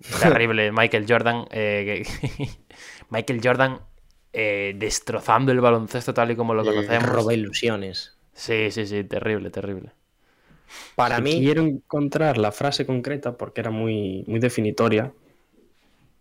Terrible, 0.20 0.72
Michael 0.72 1.06
Jordan. 1.08 1.46
eh, 1.52 2.02
Michael 3.10 3.40
Jordan 3.40 3.80
eh, 4.32 4.74
destrozando 4.76 5.52
el 5.52 5.60
baloncesto 5.60 6.12
tal 6.12 6.32
y 6.32 6.36
como 6.36 6.54
lo 6.54 6.64
conocemos. 6.64 7.08
Roba 7.08 7.34
ilusiones. 7.34 8.16
Sí, 8.32 8.72
sí, 8.72 8.84
sí, 8.86 9.04
terrible, 9.04 9.50
terrible. 9.50 9.92
Para 10.96 11.16
Si 11.16 11.22
mí, 11.22 11.38
Quiero 11.38 11.62
encontrar 11.62 12.36
la 12.38 12.50
frase 12.50 12.84
concreta 12.84 13.36
porque 13.36 13.60
era 13.60 13.70
muy, 13.70 14.24
muy 14.26 14.40
definitoria 14.40 15.12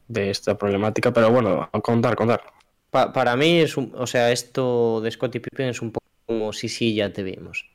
de 0.07 0.29
esta 0.29 0.57
problemática, 0.57 1.11
pero 1.11 1.31
bueno, 1.31 1.69
a 1.71 1.81
contar, 1.81 2.15
contar. 2.15 2.41
Pa- 2.91 3.13
para 3.13 3.35
mí 3.35 3.59
es 3.59 3.77
un, 3.77 3.93
o 3.95 4.07
sea, 4.07 4.31
esto 4.31 5.01
de 5.01 5.11
Scottie 5.11 5.41
Pippen 5.41 5.69
es 5.69 5.81
un 5.81 5.91
poco 5.91 6.05
como 6.25 6.53
sí, 6.53 6.69
sí, 6.69 6.95
ya 6.95 7.11
te 7.13 7.23
vimos. 7.23 7.67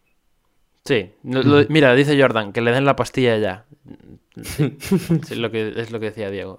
Sí, 0.85 1.13
lo- 1.25 1.43
lo- 1.43 1.67
mira, 1.69 1.95
dice 1.95 2.21
Jordan, 2.21 2.53
que 2.53 2.61
le 2.61 2.73
den 2.73 2.85
la 2.85 2.97
pastilla 2.97 3.37
ya. 3.39 3.67
Sí, 4.43 4.77
es, 5.31 5.39
lo 5.39 5.51
que, 5.51 5.73
es 5.81 5.91
lo 5.91 5.99
que 5.99 6.07
decía 6.07 6.31
Diego. 6.31 6.59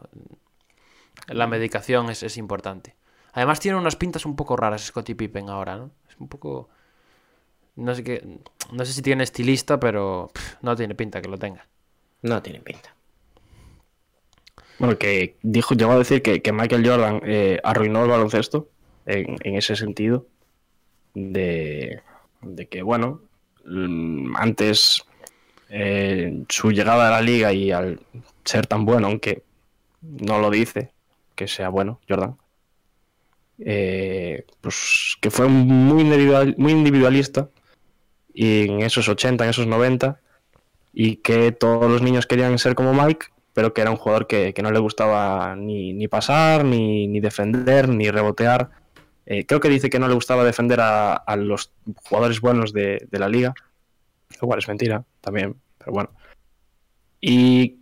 La 1.27 1.47
medicación 1.47 2.09
es, 2.09 2.23
es 2.23 2.37
importante. 2.37 2.95
Además 3.33 3.59
tiene 3.59 3.77
unas 3.77 3.95
pintas 3.95 4.25
un 4.25 4.35
poco 4.35 4.55
raras 4.57 4.81
Scottie 4.85 5.15
Pippen 5.15 5.49
ahora, 5.49 5.77
¿no? 5.77 5.91
Es 6.09 6.15
un 6.19 6.27
poco... 6.27 6.69
No 7.75 7.93
sé 7.95 8.03
qué... 8.03 8.39
No 8.71 8.85
sé 8.85 8.93
si 8.93 9.01
tiene 9.01 9.23
estilista, 9.23 9.79
pero 9.79 10.29
pff, 10.33 10.55
no 10.61 10.75
tiene 10.75 10.95
pinta 10.95 11.21
que 11.21 11.29
lo 11.29 11.37
tenga. 11.37 11.65
No 12.23 12.41
tiene 12.41 12.59
pinta. 12.61 12.95
Bueno, 14.79 14.97
que 14.97 15.35
dijo, 15.41 15.73
llegó 15.73 15.91
a 15.93 15.97
decir 15.97 16.21
que, 16.21 16.41
que 16.41 16.51
Michael 16.51 16.87
Jordan 16.87 17.21
eh, 17.23 17.59
arruinó 17.63 18.03
el 18.03 18.09
baloncesto 18.09 18.69
en, 19.05 19.55
ese 19.55 19.75
sentido. 19.75 20.27
De, 21.13 22.01
de 22.41 22.67
que, 22.67 22.83
bueno, 22.83 23.21
mm, 23.65 24.35
antes 24.37 25.03
eh, 25.69 26.43
su 26.47 26.71
llegada 26.71 27.07
a 27.07 27.11
la 27.11 27.21
liga 27.21 27.51
y 27.51 27.71
al 27.71 27.99
ser 28.45 28.67
tan 28.67 28.85
bueno, 28.85 29.07
aunque 29.07 29.43
no 30.01 30.39
lo 30.39 30.49
dice, 30.49 30.91
que 31.35 31.47
sea 31.47 31.69
bueno, 31.69 31.99
Jordan, 32.07 32.37
eh, 33.59 34.45
pues 34.61 35.17
que 35.19 35.31
fue 35.31 35.47
muy, 35.47 36.03
individual, 36.03 36.55
muy 36.57 36.71
individualista 36.71 37.49
y 38.33 38.69
en 38.69 38.81
esos 38.81 39.09
80, 39.09 39.43
en 39.43 39.49
esos 39.49 39.67
90, 39.67 40.19
y 40.93 41.17
que 41.17 41.51
todos 41.51 41.89
los 41.91 42.01
niños 42.01 42.27
querían 42.27 42.57
ser 42.59 42.75
como 42.75 42.93
Mike, 42.93 43.27
pero 43.57 43.73
que 43.73 43.81
era 43.81 43.89
un 43.89 43.97
jugador 43.97 44.27
que, 44.27 44.53
que 44.53 44.61
no 44.61 44.69
le 44.69 44.77
gustaba 44.77 45.55
ni, 45.55 45.91
ni 45.91 46.07
pasar, 46.07 46.63
ni, 46.63 47.07
ni 47.07 47.19
defender, 47.19 47.89
ni 47.89 48.11
rebotear. 48.11 48.69
Eh, 49.25 49.47
creo 49.47 49.59
que 49.59 49.67
dice 49.67 49.89
que 49.89 49.97
no 49.97 50.07
le 50.07 50.13
gustaba 50.13 50.45
defender 50.45 50.79
a, 50.79 51.15
a 51.15 51.35
los 51.35 51.73
jugadores 52.03 52.39
buenos 52.39 52.71
de, 52.71 53.07
de 53.09 53.17
la 53.17 53.27
liga. 53.27 53.55
Igual 54.39 54.59
es 54.59 54.67
mentira, 54.67 55.05
también, 55.21 55.55
pero 55.79 55.91
bueno. 55.91 56.11
Y 57.19 57.79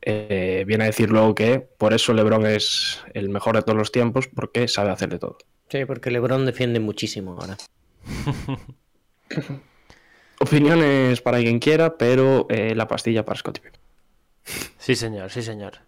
eh, 0.00 0.62
viene 0.64 0.84
a 0.84 0.86
decir 0.86 1.10
luego 1.10 1.34
que 1.34 1.58
por 1.58 1.92
eso 1.92 2.14
LeBron 2.14 2.46
es 2.46 3.02
el 3.12 3.30
mejor 3.30 3.56
de 3.56 3.62
todos 3.62 3.76
los 3.76 3.90
tiempos, 3.90 4.28
porque 4.28 4.68
sabe 4.68 4.92
hacer 4.92 5.08
de 5.08 5.18
todo. 5.18 5.38
Sí, 5.70 5.86
porque 5.86 6.12
LeBron 6.12 6.46
defiende 6.46 6.78
muchísimo 6.78 7.32
ahora. 7.32 7.56
Opiniones 10.38 11.20
para 11.20 11.38
quien 11.38 11.58
quiera, 11.58 11.98
pero 11.98 12.46
eh, 12.48 12.76
la 12.76 12.86
pastilla 12.86 13.24
para 13.24 13.40
Scottie 13.40 13.60
Pippen. 13.60 13.79
Sí, 14.44 14.94
señor, 14.96 15.30
sí, 15.30 15.42
señor. 15.42 15.78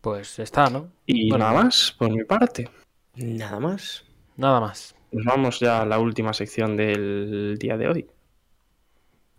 Pues 0.00 0.38
está, 0.38 0.70
¿no? 0.70 0.90
Y 1.06 1.28
Bueno, 1.30 1.44
nada 1.46 1.62
más, 1.62 1.94
por 1.98 2.10
mi 2.10 2.24
parte. 2.24 2.70
Nada 3.14 3.60
más. 3.60 4.04
Nada 4.36 4.60
más. 4.60 4.94
Nos 5.12 5.24
vamos 5.24 5.60
ya 5.60 5.82
a 5.82 5.86
la 5.86 5.98
última 5.98 6.32
sección 6.32 6.76
del 6.76 7.56
día 7.58 7.76
de 7.76 7.88
hoy. 7.88 8.10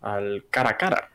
Al 0.00 0.46
cara 0.50 0.70
a 0.70 0.76
cara. 0.76 1.08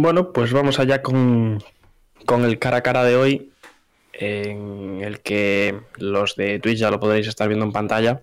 Bueno, 0.00 0.32
pues 0.32 0.52
vamos 0.52 0.78
allá 0.78 1.02
con, 1.02 1.58
con 2.24 2.44
el 2.44 2.60
cara 2.60 2.76
a 2.76 2.82
cara 2.84 3.02
de 3.02 3.16
hoy, 3.16 3.50
en 4.12 5.00
el 5.02 5.18
que 5.22 5.80
los 5.96 6.36
de 6.36 6.60
Twitch 6.60 6.78
ya 6.78 6.92
lo 6.92 7.00
podréis 7.00 7.26
estar 7.26 7.48
viendo 7.48 7.64
en 7.66 7.72
pantalla. 7.72 8.22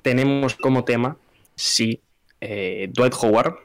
Tenemos 0.00 0.54
como 0.54 0.84
tema 0.84 1.18
si 1.56 2.00
eh, 2.40 2.88
Dwight 2.90 3.12
Howard 3.20 3.56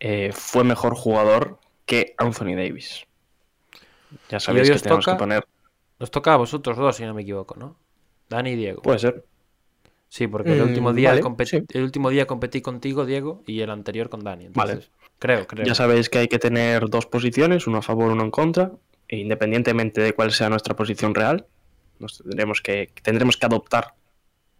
eh, 0.00 0.32
fue 0.34 0.64
mejor 0.64 0.96
jugador 0.96 1.60
que 1.86 2.14
Anthony 2.18 2.56
Davis. 2.56 3.04
Ya 4.28 4.40
sabéis 4.40 4.68
que 4.68 4.74
os 4.74 4.82
tenemos 4.82 5.04
toca- 5.04 5.16
que 5.16 5.18
poner. 5.20 5.44
Nos 6.00 6.10
toca 6.10 6.32
a 6.34 6.38
vosotros 6.38 6.76
dos, 6.76 6.96
si 6.96 7.04
no 7.04 7.14
me 7.14 7.22
equivoco, 7.22 7.54
¿no? 7.56 7.76
Dani 8.28 8.50
y 8.50 8.56
Diego. 8.56 8.82
Puede 8.82 8.98
ser. 8.98 9.24
Sí, 10.08 10.26
porque 10.26 10.54
el 10.54 10.60
Mm, 10.60 10.64
último 10.64 10.92
día 10.92 11.10
vale, 11.10 11.22
compet- 11.22 11.46
sí. 11.46 11.64
el 11.68 11.82
último 11.84 12.10
día 12.10 12.26
competí 12.26 12.62
contigo, 12.62 13.06
Diego, 13.06 13.44
y 13.46 13.60
el 13.60 13.70
anterior 13.70 14.08
con 14.08 14.24
Dani. 14.24 14.48
Vale. 14.50 14.80
Creo, 15.18 15.46
creo. 15.46 15.66
Ya 15.66 15.74
sabéis 15.74 16.08
que 16.08 16.18
hay 16.18 16.28
que 16.28 16.38
tener 16.38 16.88
dos 16.88 17.06
posiciones, 17.06 17.66
uno 17.66 17.78
a 17.78 17.82
favor, 17.82 18.12
uno 18.12 18.22
en 18.22 18.30
contra, 18.30 18.72
e 19.08 19.18
independientemente 19.18 20.00
de 20.00 20.12
cuál 20.12 20.32
sea 20.32 20.48
nuestra 20.48 20.76
posición 20.76 21.14
real, 21.14 21.46
nos 21.98 22.18
tendremos 22.18 22.60
que, 22.60 22.90
tendremos 23.02 23.36
que 23.36 23.46
adoptar 23.46 23.94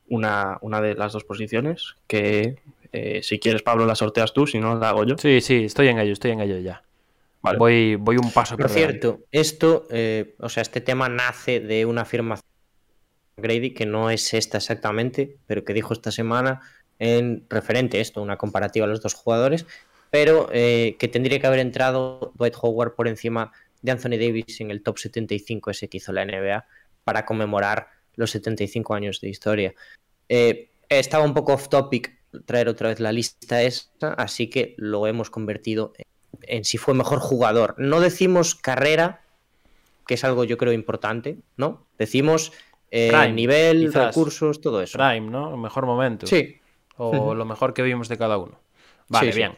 una, 0.09 0.59
una 0.62 0.80
de 0.80 0.94
las 0.94 1.12
dos 1.12 1.24
posiciones, 1.24 1.97
que 2.06 2.56
eh, 2.93 3.20
si 3.22 3.39
quieres, 3.39 3.62
Pablo, 3.62 3.86
la 3.86 3.94
sorteas 3.94 4.32
tú, 4.32 4.47
si 4.47 4.59
no, 4.59 4.76
la 4.76 4.90
hago 4.90 5.05
yo. 5.05 5.16
Sí, 5.18 5.40
sí, 5.40 5.64
estoy 5.64 5.89
en 5.89 5.98
ello, 5.98 6.12
estoy 6.12 6.32
en 6.32 6.40
ello 6.40 6.59
ya. 6.59 6.82
Vale. 7.43 7.59
Voy, 7.59 7.94
voy 7.94 8.16
un 8.16 8.32
paso 8.32 8.56
Por 8.56 8.68
cierto, 8.68 9.20
esto, 9.30 9.86
eh, 9.90 10.35
o 10.40 10.48
sea, 10.48 10.62
este 10.62 10.80
tema 10.80 11.09
nace 11.09 11.60
de 11.60 11.86
una 11.86 12.02
afirmación 12.02 12.44
de 13.36 13.43
Grady 13.43 13.74
que 13.74 13.86
no 13.86 14.10
es 14.10 14.35
esta 14.35 14.59
exactamente, 14.59 15.36
pero 15.47 15.64
que 15.64 15.72
dijo 15.72 15.93
esta 15.93 16.10
semana 16.10 16.60
en 16.98 17.47
referente 17.48 17.98
a 17.98 18.01
esto, 18.01 18.20
una 18.20 18.39
comparativa 18.39 18.86
a 18.86 18.89
los 18.89 19.01
dos 19.02 19.14
jugadores, 19.14 19.66
pero 20.10 20.48
eh, 20.52 20.97
que 20.98 21.09
tendría 21.09 21.40
que 21.40 21.47
haber 21.47 21.60
entrado 21.60 22.32
Dwight 22.36 22.55
Howard 22.60 22.94
por 22.94 23.09
encima 23.09 23.52
de 23.82 23.93
Anthony 23.93 24.18
Davis 24.18 24.60
en 24.60 24.70
el 24.70 24.82
top 24.82 24.98
75 24.98 25.70
ese 25.70 25.89
que 25.89 25.98
hizo 25.98 26.12
la 26.12 26.24
NBA 26.24 26.66
para 27.05 27.24
conmemorar 27.24 27.89
los 28.16 28.30
75 28.30 28.94
años 28.94 29.20
de 29.20 29.28
historia. 29.28 29.74
Eh, 30.28 30.70
estaba 30.89 31.24
un 31.24 31.35
poco 31.35 31.52
off 31.52 31.68
topic 31.68 32.16
traer 32.44 32.68
otra 32.68 32.89
vez 32.89 33.01
la 33.01 33.12
lista 33.12 33.62
esa, 33.62 34.14
así 34.16 34.48
que 34.48 34.74
lo 34.76 35.06
hemos 35.06 35.30
convertido 35.30 35.93
en 35.97 36.09
en 36.43 36.64
si 36.64 36.78
fue 36.78 36.94
mejor 36.94 37.18
jugador. 37.18 37.74
No 37.78 38.01
decimos 38.01 38.55
carrera, 38.55 39.22
que 40.06 40.14
es 40.14 40.24
algo 40.24 40.44
yo 40.44 40.56
creo 40.56 40.72
importante, 40.72 41.39
¿no? 41.56 41.86
Decimos 41.98 42.52
eh, 42.90 43.09
Prime, 43.10 43.32
nivel, 43.32 43.86
quizás. 43.86 44.14
recursos, 44.14 44.60
todo 44.60 44.80
eso. 44.82 44.98
Prime, 44.98 45.30
¿no? 45.30 45.55
El 45.55 45.60
mejor 45.60 45.86
momento. 45.86 46.26
Sí, 46.26 46.59
O 46.97 47.35
lo 47.35 47.44
mejor 47.44 47.74
que 47.74 47.82
vimos 47.82 48.09
de 48.09 48.18
cada 48.18 48.39
uno. 48.39 48.59
Vale, 49.09 49.32
Sí, 49.32 49.43
sí. 49.43 49.48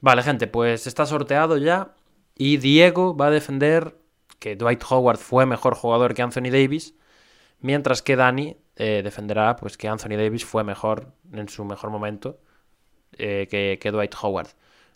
Vale, 0.00 0.22
gente, 0.22 0.46
pues 0.46 0.86
está 0.86 1.06
sorteado 1.06 1.56
ya. 1.58 1.94
Y 2.36 2.56
Diego 2.56 3.16
va 3.16 3.26
a 3.26 3.30
defender 3.30 3.96
que 4.38 4.56
Dwight 4.56 4.82
Howard 4.88 5.18
fue 5.18 5.44
mejor 5.46 5.74
jugador 5.74 6.14
que 6.14 6.22
Anthony 6.22 6.50
Davis. 6.50 6.94
Mientras 7.60 8.00
que 8.00 8.16
Dani 8.16 8.56
eh, 8.76 9.02
defenderá 9.04 9.56
pues, 9.56 9.76
que 9.76 9.88
Anthony 9.88 10.16
Davis 10.16 10.44
fue 10.46 10.64
mejor 10.64 11.12
en 11.32 11.48
su 11.50 11.64
mejor 11.66 11.90
momento 11.90 12.38
eh, 13.18 13.46
que, 13.50 13.78
que 13.80 13.90
Dwight 13.90 14.14
Howard. 14.22 14.48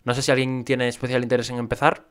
No 0.03 0.15
sé 0.15 0.23
si 0.23 0.31
alguien 0.31 0.63
tiene 0.65 0.87
especial 0.87 1.21
interés 1.21 1.49
en 1.51 1.57
empezar. 1.59 2.05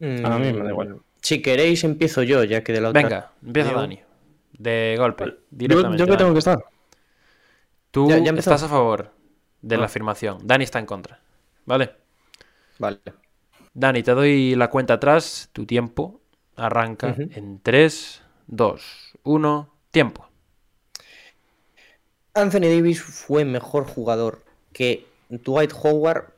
A 0.00 0.04
mí 0.38 0.52
me 0.52 0.62
da 0.64 0.70
igual. 0.70 0.88
Mm, 0.94 1.00
Si 1.20 1.42
queréis, 1.42 1.84
empiezo 1.84 2.22
yo, 2.22 2.42
ya 2.44 2.64
que 2.64 2.72
de 2.72 2.80
la 2.80 2.88
otra. 2.88 3.02
Venga, 3.02 3.32
empieza. 3.44 3.72
Dani. 3.74 4.00
De 4.58 4.94
golpe. 4.98 5.24
Yo, 5.26 5.32
Directamente. 5.50 5.98
yo 5.98 6.06
que 6.06 6.16
tengo 6.16 6.32
que 6.32 6.38
estar. 6.38 6.64
Tú 7.90 8.08
Ya- 8.08 8.16
estás 8.32 8.62
a 8.62 8.68
favor 8.68 9.12
de 9.60 9.76
la 9.76 9.82
Ah. 9.82 9.86
afirmación. 9.86 10.38
Dani 10.44 10.64
está 10.64 10.78
en 10.78 10.86
contra. 10.86 11.20
¿Vale? 11.70 11.92
Vale. 12.80 12.98
Dani, 13.72 14.02
te 14.02 14.10
doy 14.10 14.56
la 14.56 14.70
cuenta 14.70 14.94
atrás. 14.94 15.50
Tu 15.52 15.66
tiempo 15.66 16.20
arranca 16.56 17.14
en 17.16 17.60
3, 17.62 18.22
2, 18.48 18.82
1. 19.22 19.74
Tiempo. 19.92 20.28
Anthony 22.34 22.62
Davis 22.74 23.00
fue 23.00 23.44
mejor 23.44 23.84
jugador 23.84 24.42
que 24.72 25.06
Dwight 25.28 25.72
Howard 25.80 26.32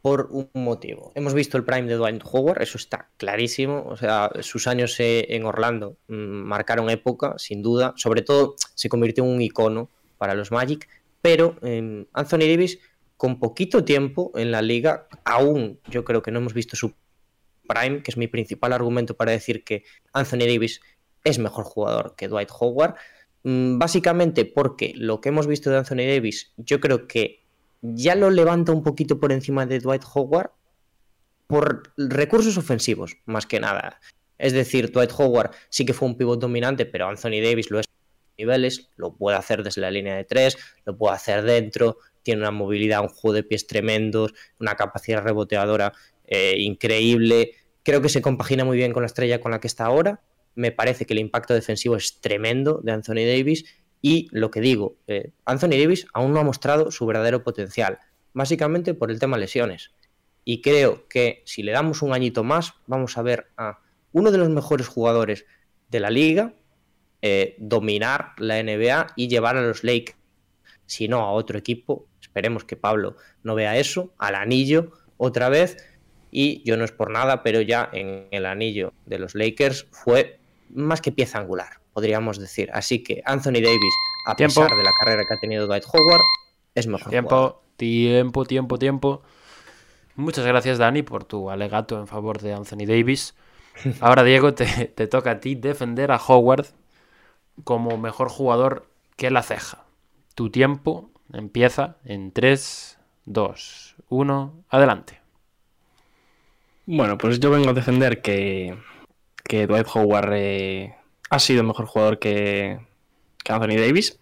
por 0.00 0.28
un 0.30 0.48
motivo. 0.54 1.10
Hemos 1.16 1.34
visto 1.34 1.56
el 1.56 1.64
prime 1.64 1.88
de 1.88 1.96
Dwight 1.96 2.22
Howard, 2.24 2.62
eso 2.62 2.78
está 2.78 3.08
clarísimo. 3.16 3.84
O 3.88 3.96
sea, 3.96 4.30
sus 4.42 4.68
años 4.68 4.94
eh, 5.00 5.26
en 5.30 5.44
Orlando 5.44 5.96
mm, 6.06 6.14
marcaron 6.14 6.88
época, 6.88 7.34
sin 7.36 7.62
duda. 7.62 7.94
Sobre 7.96 8.22
todo 8.22 8.54
se 8.76 8.88
convirtió 8.88 9.24
en 9.24 9.30
un 9.30 9.42
icono 9.42 9.88
para 10.18 10.34
los 10.34 10.52
Magic. 10.52 10.88
Pero 11.20 11.56
eh, 11.62 12.06
Anthony 12.12 12.46
Davis, 12.48 12.78
con 13.20 13.38
poquito 13.38 13.84
tiempo 13.84 14.32
en 14.34 14.50
la 14.50 14.62
liga, 14.62 15.06
aún 15.26 15.78
yo 15.90 16.06
creo 16.06 16.22
que 16.22 16.30
no 16.30 16.38
hemos 16.38 16.54
visto 16.54 16.74
su 16.74 16.94
prime, 17.68 18.02
que 18.02 18.10
es 18.10 18.16
mi 18.16 18.28
principal 18.28 18.72
argumento 18.72 19.14
para 19.14 19.30
decir 19.30 19.62
que 19.62 19.84
Anthony 20.14 20.46
Davis 20.48 20.80
es 21.22 21.38
mejor 21.38 21.64
jugador 21.64 22.14
que 22.16 22.28
Dwight 22.28 22.48
Howard. 22.58 22.94
Mm, 23.42 23.76
Básicamente 23.76 24.46
porque 24.46 24.94
lo 24.96 25.20
que 25.20 25.28
hemos 25.28 25.46
visto 25.46 25.68
de 25.68 25.76
Anthony 25.76 26.08
Davis, 26.08 26.54
yo 26.56 26.80
creo 26.80 27.06
que 27.06 27.44
ya 27.82 28.14
lo 28.14 28.30
levanta 28.30 28.72
un 28.72 28.82
poquito 28.82 29.20
por 29.20 29.32
encima 29.32 29.66
de 29.66 29.80
Dwight 29.80 30.04
Howard 30.14 30.52
por 31.46 31.92
recursos 31.98 32.56
ofensivos, 32.56 33.18
más 33.26 33.44
que 33.44 33.60
nada. 33.60 34.00
Es 34.38 34.54
decir, 34.54 34.92
Dwight 34.92 35.12
Howard 35.18 35.50
sí 35.68 35.84
que 35.84 35.92
fue 35.92 36.08
un 36.08 36.16
pivot 36.16 36.40
dominante, 36.40 36.86
pero 36.86 37.06
Anthony 37.06 37.42
Davis 37.44 37.70
lo 37.70 37.80
es 37.80 37.86
niveles, 38.38 38.88
lo 38.96 39.14
puede 39.14 39.36
hacer 39.36 39.62
desde 39.62 39.82
la 39.82 39.90
línea 39.90 40.16
de 40.16 40.24
tres, 40.24 40.56
lo 40.86 40.96
puede 40.96 41.16
hacer 41.16 41.42
dentro, 41.42 41.98
tiene 42.22 42.40
una 42.40 42.50
movilidad, 42.50 43.02
un 43.02 43.08
juego 43.08 43.34
de 43.34 43.42
pies 43.42 43.66
tremendos, 43.66 44.32
una 44.58 44.76
capacidad 44.76 45.22
reboteadora 45.22 45.92
eh, 46.26 46.56
increíble. 46.58 47.52
Creo 47.82 48.02
que 48.02 48.08
se 48.08 48.22
compagina 48.22 48.64
muy 48.64 48.76
bien 48.76 48.92
con 48.92 49.02
la 49.02 49.06
estrella 49.06 49.40
con 49.40 49.50
la 49.50 49.60
que 49.60 49.66
está 49.66 49.86
ahora. 49.86 50.22
Me 50.54 50.72
parece 50.72 51.06
que 51.06 51.14
el 51.14 51.20
impacto 51.20 51.54
defensivo 51.54 51.96
es 51.96 52.20
tremendo 52.20 52.80
de 52.82 52.92
Anthony 52.92 53.24
Davis 53.26 53.64
Y 54.02 54.28
lo 54.32 54.50
que 54.50 54.60
digo, 54.60 54.96
eh, 55.06 55.32
Anthony 55.44 55.78
Davis 55.78 56.06
aún 56.12 56.32
no 56.32 56.40
ha 56.40 56.44
mostrado 56.44 56.90
su 56.90 57.06
verdadero 57.06 57.42
potencial, 57.44 57.98
básicamente 58.32 58.94
por 58.94 59.10
el 59.10 59.18
tema 59.18 59.38
lesiones. 59.38 59.90
Y 60.44 60.62
creo 60.62 61.06
que 61.08 61.42
si 61.44 61.62
le 61.62 61.72
damos 61.72 62.02
un 62.02 62.12
añito 62.12 62.42
más, 62.42 62.74
vamos 62.86 63.18
a 63.18 63.22
ver 63.22 63.48
a 63.56 63.80
uno 64.12 64.30
de 64.30 64.38
los 64.38 64.48
mejores 64.48 64.88
jugadores 64.88 65.44
de 65.90 66.00
la 66.00 66.10
liga 66.10 66.54
eh, 67.22 67.56
dominar 67.58 68.32
la 68.38 68.62
NBA 68.62 69.08
y 69.14 69.28
llevar 69.28 69.58
a 69.58 69.62
los 69.62 69.84
Lakers, 69.84 70.16
si 70.86 71.06
no 71.06 71.20
a 71.20 71.32
otro 71.32 71.58
equipo. 71.58 72.06
Esperemos 72.30 72.62
que 72.64 72.76
Pablo 72.76 73.16
no 73.42 73.56
vea 73.56 73.76
eso, 73.76 74.12
al 74.16 74.36
anillo 74.36 74.92
otra 75.16 75.48
vez. 75.48 75.76
Y 76.30 76.62
yo 76.62 76.76
no 76.76 76.84
es 76.84 76.92
por 76.92 77.10
nada, 77.10 77.42
pero 77.42 77.60
ya 77.60 77.88
en 77.92 78.28
el 78.30 78.46
anillo 78.46 78.92
de 79.04 79.18
los 79.18 79.34
Lakers 79.34 79.88
fue 79.90 80.38
más 80.72 81.00
que 81.00 81.10
pieza 81.10 81.40
angular, 81.40 81.80
podríamos 81.92 82.38
decir. 82.38 82.70
Así 82.72 83.02
que 83.02 83.20
Anthony 83.24 83.54
Davis, 83.54 83.94
a 84.28 84.36
Tiempo. 84.36 84.62
pesar 84.62 84.76
de 84.78 84.84
la 84.84 84.92
carrera 85.00 85.24
que 85.26 85.34
ha 85.34 85.40
tenido 85.40 85.66
Dwight 85.66 85.82
Howard, 85.92 86.20
es 86.76 86.86
mejor. 86.86 87.12
jugador. 87.16 87.62
Tiempo, 87.76 88.44
tiempo, 88.44 88.44
tiempo, 88.44 88.78
tiempo. 88.78 89.22
Muchas 90.14 90.46
gracias, 90.46 90.78
Dani, 90.78 91.02
por 91.02 91.24
tu 91.24 91.50
alegato 91.50 91.98
en 91.98 92.06
favor 92.06 92.40
de 92.40 92.52
Anthony 92.52 92.86
Davis. 92.86 93.34
Ahora, 94.00 94.22
Diego, 94.22 94.54
te, 94.54 94.66
te 94.86 95.08
toca 95.08 95.32
a 95.32 95.40
ti 95.40 95.56
defender 95.56 96.12
a 96.12 96.16
Howard 96.24 96.66
como 97.64 97.98
mejor 97.98 98.28
jugador 98.28 98.86
que 99.16 99.30
la 99.30 99.42
ceja. 99.42 99.84
Tu 100.36 100.50
tiempo 100.50 101.10
empieza 101.32 101.96
en 102.04 102.32
3, 102.32 102.98
2, 103.26 103.96
1, 104.08 104.64
adelante. 104.68 105.20
Bueno, 106.86 107.18
pues 107.18 107.38
yo 107.40 107.50
vengo 107.50 107.70
a 107.70 107.74
defender 107.74 108.20
que, 108.22 108.76
que 109.44 109.66
Dwight 109.66 109.86
Howard 109.94 110.32
eh, 110.34 110.94
ha 111.30 111.38
sido 111.38 111.62
mejor 111.62 111.86
jugador 111.86 112.18
que, 112.18 112.80
Anthony 113.48 113.76
Davis, 113.80 114.18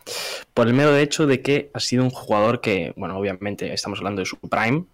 por 0.54 0.68
el 0.68 0.74
mero 0.74 0.96
hecho 0.96 1.26
de 1.26 1.42
que 1.42 1.70
ha 1.74 1.80
sido 1.80 2.02
un 2.04 2.10
jugador 2.10 2.60
que, 2.60 2.92
bueno, 2.96 3.18
obviamente 3.18 3.72
estamos 3.72 3.98
hablando 3.98 4.20
de 4.20 4.26
su 4.26 4.38
prime, 4.38 4.84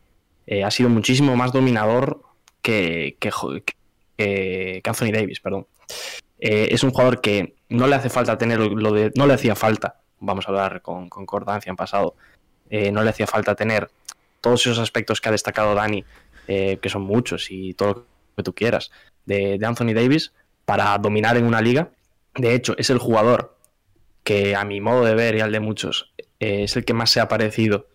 eh, 0.46 0.64
ha 0.64 0.70
sido 0.70 0.88
muchísimo 0.88 1.36
más 1.36 1.52
dominador 1.52 2.20
que- 2.62 3.16
que 3.20 4.82
Anthony 4.84 5.12
Davis, 5.12 5.40
perdón. 5.40 5.66
Eh, 6.38 6.68
es 6.70 6.82
un 6.82 6.90
jugador 6.90 7.20
que 7.20 7.54
no 7.68 7.86
le 7.86 7.94
hace 7.96 8.10
falta 8.10 8.36
tener 8.38 8.58
lo 8.58 8.92
de. 8.92 9.12
No 9.16 9.26
le 9.26 9.34
hacía 9.34 9.54
falta, 9.54 10.00
vamos 10.20 10.46
a 10.46 10.50
hablar 10.50 10.82
con 10.82 11.08
concordancia 11.08 11.70
en 11.70 11.76
pasado, 11.76 12.14
eh, 12.70 12.90
no 12.90 13.02
le 13.02 13.10
hacía 13.10 13.26
falta 13.26 13.54
tener 13.54 13.90
todos 14.40 14.60
esos 14.66 14.78
aspectos 14.78 15.20
que 15.20 15.28
ha 15.28 15.32
destacado 15.32 15.74
Dani, 15.74 16.04
eh, 16.48 16.78
que 16.80 16.88
son 16.88 17.02
muchos 17.02 17.50
y 17.50 17.74
todo 17.74 17.94
lo 17.94 18.06
que 18.36 18.42
tú 18.42 18.54
quieras, 18.54 18.90
de, 19.26 19.58
Anthony 19.64 19.94
Davis 19.94 20.32
para 20.64 20.96
dominar 20.98 21.36
en 21.36 21.46
una 21.46 21.60
liga. 21.60 21.90
De 22.34 22.54
hecho, 22.54 22.74
es 22.78 22.90
el 22.90 22.98
jugador 22.98 23.56
que 24.22 24.56
a 24.56 24.64
mi 24.64 24.80
modo 24.80 25.04
de 25.04 25.14
ver 25.14 25.36
y 25.36 25.40
al 25.40 25.52
de 25.52 25.60
muchos 25.60 26.12
eh, 26.40 26.64
es 26.64 26.76
el 26.76 26.84
que 26.84 26.94
más 26.94 27.10
se 27.10 27.20
ha 27.20 27.28
parecido 27.28 27.86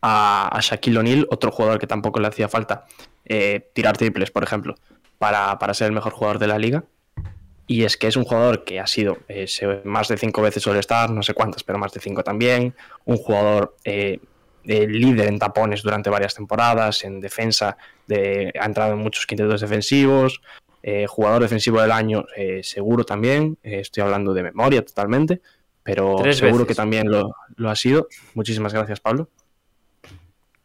a, 0.00 0.48
a 0.56 0.60
Shaquille 0.60 0.98
O'Neal, 0.98 1.26
otro 1.30 1.50
jugador 1.50 1.78
que 1.78 1.86
tampoco 1.86 2.20
le 2.20 2.28
hacía 2.28 2.48
falta 2.48 2.86
tirar 3.72 3.96
triples, 3.96 4.30
por 4.30 4.44
ejemplo, 4.44 4.74
para, 5.16 5.58
para 5.58 5.72
ser 5.72 5.86
el 5.86 5.92
mejor 5.92 6.12
jugador 6.12 6.38
de 6.38 6.46
la 6.46 6.58
liga. 6.58 6.84
Y 7.66 7.84
es 7.84 7.96
que 7.96 8.08
es 8.08 8.16
un 8.16 8.24
jugador 8.24 8.64
que 8.64 8.78
ha 8.78 8.86
sido 8.86 9.18
eh, 9.28 9.46
más 9.84 10.08
de 10.08 10.18
cinco 10.18 10.42
veces 10.42 10.66
All-Star, 10.66 11.10
no 11.10 11.22
sé 11.22 11.32
cuántas, 11.32 11.62
pero 11.64 11.78
más 11.78 11.92
de 11.92 12.00
cinco 12.00 12.22
también. 12.22 12.74
Un 13.06 13.16
jugador 13.16 13.76
eh, 13.84 14.18
eh, 14.64 14.86
líder 14.86 15.28
en 15.28 15.38
tapones 15.38 15.82
durante 15.82 16.10
varias 16.10 16.34
temporadas, 16.34 17.04
en 17.04 17.20
defensa, 17.20 17.76
de, 18.06 18.52
ha 18.60 18.66
entrado 18.66 18.92
en 18.92 18.98
muchos 18.98 19.26
quintetos 19.26 19.60
defensivos. 19.62 20.40
eh, 20.86 21.06
jugador 21.08 21.40
defensivo 21.40 21.80
del 21.80 21.90
año, 21.92 22.26
eh, 22.36 22.60
seguro 22.62 23.04
también. 23.04 23.56
eh, 23.62 23.80
estoy 23.80 24.02
hablando 24.02 24.34
de 24.34 24.42
memoria 24.42 24.84
totalmente, 24.84 25.40
pero 25.82 26.16
Tres 26.16 26.36
seguro 26.36 26.64
veces. 26.64 26.68
que 26.68 26.74
también 26.74 27.10
lo, 27.10 27.34
lo 27.56 27.70
ha 27.70 27.76
sido. 27.76 28.08
Muchísimas 28.34 28.74
gracias, 28.74 29.00
Pablo. 29.00 29.30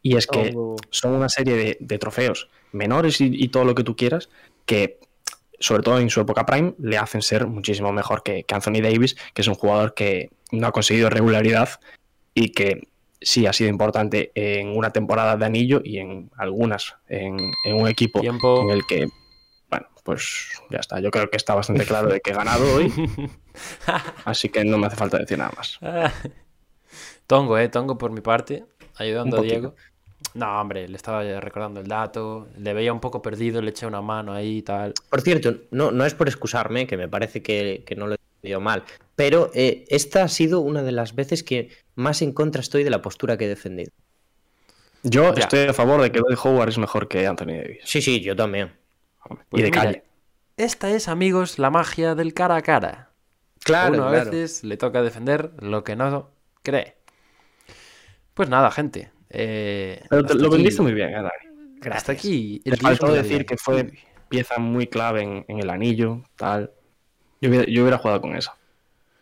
Y 0.02 0.16
es 0.16 0.26
que 0.26 0.52
Oh. 0.54 0.76
son 0.90 1.12
una 1.12 1.28
serie 1.30 1.56
de, 1.56 1.76
de 1.80 1.98
trofeos 1.98 2.48
menores 2.72 3.20
y, 3.22 3.30
y 3.32 3.48
todo 3.48 3.64
lo 3.64 3.74
que 3.74 3.82
tú 3.84 3.96
quieras 3.96 4.28
que 4.66 4.98
sobre 5.60 5.82
todo 5.82 5.98
en 6.00 6.10
su 6.10 6.20
época 6.20 6.46
prime 6.46 6.74
le 6.78 6.98
hacen 6.98 7.22
ser 7.22 7.46
muchísimo 7.46 7.92
mejor 7.92 8.22
que, 8.22 8.44
que 8.44 8.54
Anthony 8.54 8.80
Davis 8.82 9.16
que 9.34 9.42
es 9.42 9.48
un 9.48 9.54
jugador 9.54 9.94
que 9.94 10.30
no 10.50 10.66
ha 10.66 10.72
conseguido 10.72 11.10
regularidad 11.10 11.80
y 12.34 12.50
que 12.50 12.88
sí 13.20 13.46
ha 13.46 13.52
sido 13.52 13.70
importante 13.70 14.32
en 14.34 14.76
una 14.76 14.90
temporada 14.90 15.36
de 15.36 15.44
anillo 15.44 15.82
y 15.84 15.98
en 15.98 16.30
algunas 16.36 16.96
en, 17.08 17.52
en 17.64 17.74
un 17.76 17.86
equipo 17.86 18.20
Tiempo. 18.20 18.62
en 18.62 18.70
el 18.70 18.86
que 18.86 19.06
bueno 19.68 19.86
pues 20.02 20.48
ya 20.70 20.78
está 20.78 20.98
yo 21.00 21.10
creo 21.10 21.30
que 21.30 21.36
está 21.36 21.54
bastante 21.54 21.84
claro 21.84 22.08
de 22.08 22.20
que 22.20 22.30
he 22.30 22.34
ganado 22.34 22.64
hoy 22.74 22.92
así 24.24 24.48
que 24.48 24.64
no 24.64 24.78
me 24.78 24.86
hace 24.86 24.96
falta 24.96 25.18
decir 25.18 25.38
nada 25.38 25.52
más 25.56 25.78
Tongo, 27.30 27.56
eh, 27.58 27.68
Tongo 27.68 27.96
por 27.96 28.10
mi 28.10 28.22
parte, 28.22 28.64
ayudando 28.96 29.38
a. 29.38 29.42
Diego. 29.42 29.76
No, 30.34 30.60
hombre, 30.60 30.86
le 30.88 30.96
estaba 30.96 31.22
recordando 31.40 31.80
el 31.80 31.88
dato, 31.88 32.48
le 32.56 32.72
veía 32.72 32.92
un 32.92 33.00
poco 33.00 33.20
perdido, 33.22 33.62
le 33.62 33.70
eché 33.70 33.86
una 33.86 34.00
mano 34.02 34.32
ahí 34.32 34.58
y 34.58 34.62
tal. 34.62 34.94
Por 35.08 35.22
cierto, 35.22 35.56
no, 35.70 35.90
no 35.90 36.04
es 36.06 36.14
por 36.14 36.28
excusarme, 36.28 36.86
que 36.86 36.96
me 36.96 37.08
parece 37.08 37.42
que, 37.42 37.82
que 37.86 37.96
no 37.96 38.06
lo 38.06 38.14
he 38.14 38.18
entendido 38.36 38.60
mal, 38.60 38.84
pero 39.16 39.50
eh, 39.54 39.84
esta 39.88 40.22
ha 40.22 40.28
sido 40.28 40.60
una 40.60 40.82
de 40.82 40.92
las 40.92 41.14
veces 41.14 41.42
que 41.42 41.70
más 41.96 42.22
en 42.22 42.32
contra 42.32 42.60
estoy 42.60 42.84
de 42.84 42.90
la 42.90 43.02
postura 43.02 43.36
que 43.36 43.46
he 43.46 43.48
defendido. 43.48 43.90
yo 45.02 45.34
Ya. 45.34 45.42
estoy 45.44 45.66
a 45.68 45.72
favor 45.74 46.00
de 46.02 46.12
que 46.12 46.20
Dwight 46.20 46.38
Howard 46.44 46.68
es 46.68 46.78
mejor 46.78 47.08
que 47.08 47.26
Anthony 47.26 47.46
Davis 47.62 47.80
Sí, 47.84 48.02
sí, 48.02 48.20
yo 48.20 48.36
también. 48.36 48.72
Pues 49.48 49.60
y 49.60 49.62
de 49.62 49.70
mira, 49.70 49.82
calle 49.82 50.04
Esta 50.56 50.90
es, 50.90 51.08
amigos, 51.08 51.58
la 51.58 51.70
magia 51.70 52.14
del 52.14 52.34
cara 52.34 52.56
a 52.56 52.62
cara. 52.62 53.10
Claro, 53.64 53.94
Uno 53.94 54.06
a 54.06 54.10
claro. 54.10 54.30
veces 54.30 54.64
le 54.64 54.76
toca 54.76 55.02
defender 55.02 55.52
lo 55.60 55.84
que 55.84 55.96
no 55.96 56.30
cree. 56.62 56.96
Pues 58.34 58.48
nada, 58.48 58.70
gente. 58.70 59.10
Eh, 59.30 60.02
Pero 60.10 60.24
te- 60.24 60.34
lo 60.34 60.46
aquí- 60.48 60.56
vendiste 60.56 60.82
muy 60.82 60.92
bien, 60.92 61.10
eh, 61.10 61.14
Dani. 61.22 61.90
Hasta 61.90 62.12
aquí. 62.12 62.60
el 62.64 62.72
Te 62.74 62.80
faltó 62.80 63.10
de 63.12 63.22
decir 63.22 63.46
que 63.46 63.56
fue 63.56 63.90
pieza 64.28 64.58
muy 64.58 64.86
clave 64.86 65.22
en, 65.22 65.44
en 65.48 65.58
el 65.60 65.70
anillo, 65.70 66.22
tal. 66.36 66.70
Yo 67.40 67.48
hubiera, 67.48 67.64
yo 67.66 67.82
hubiera 67.82 67.98
jugado 67.98 68.20
con 68.20 68.36
eso. 68.36 68.52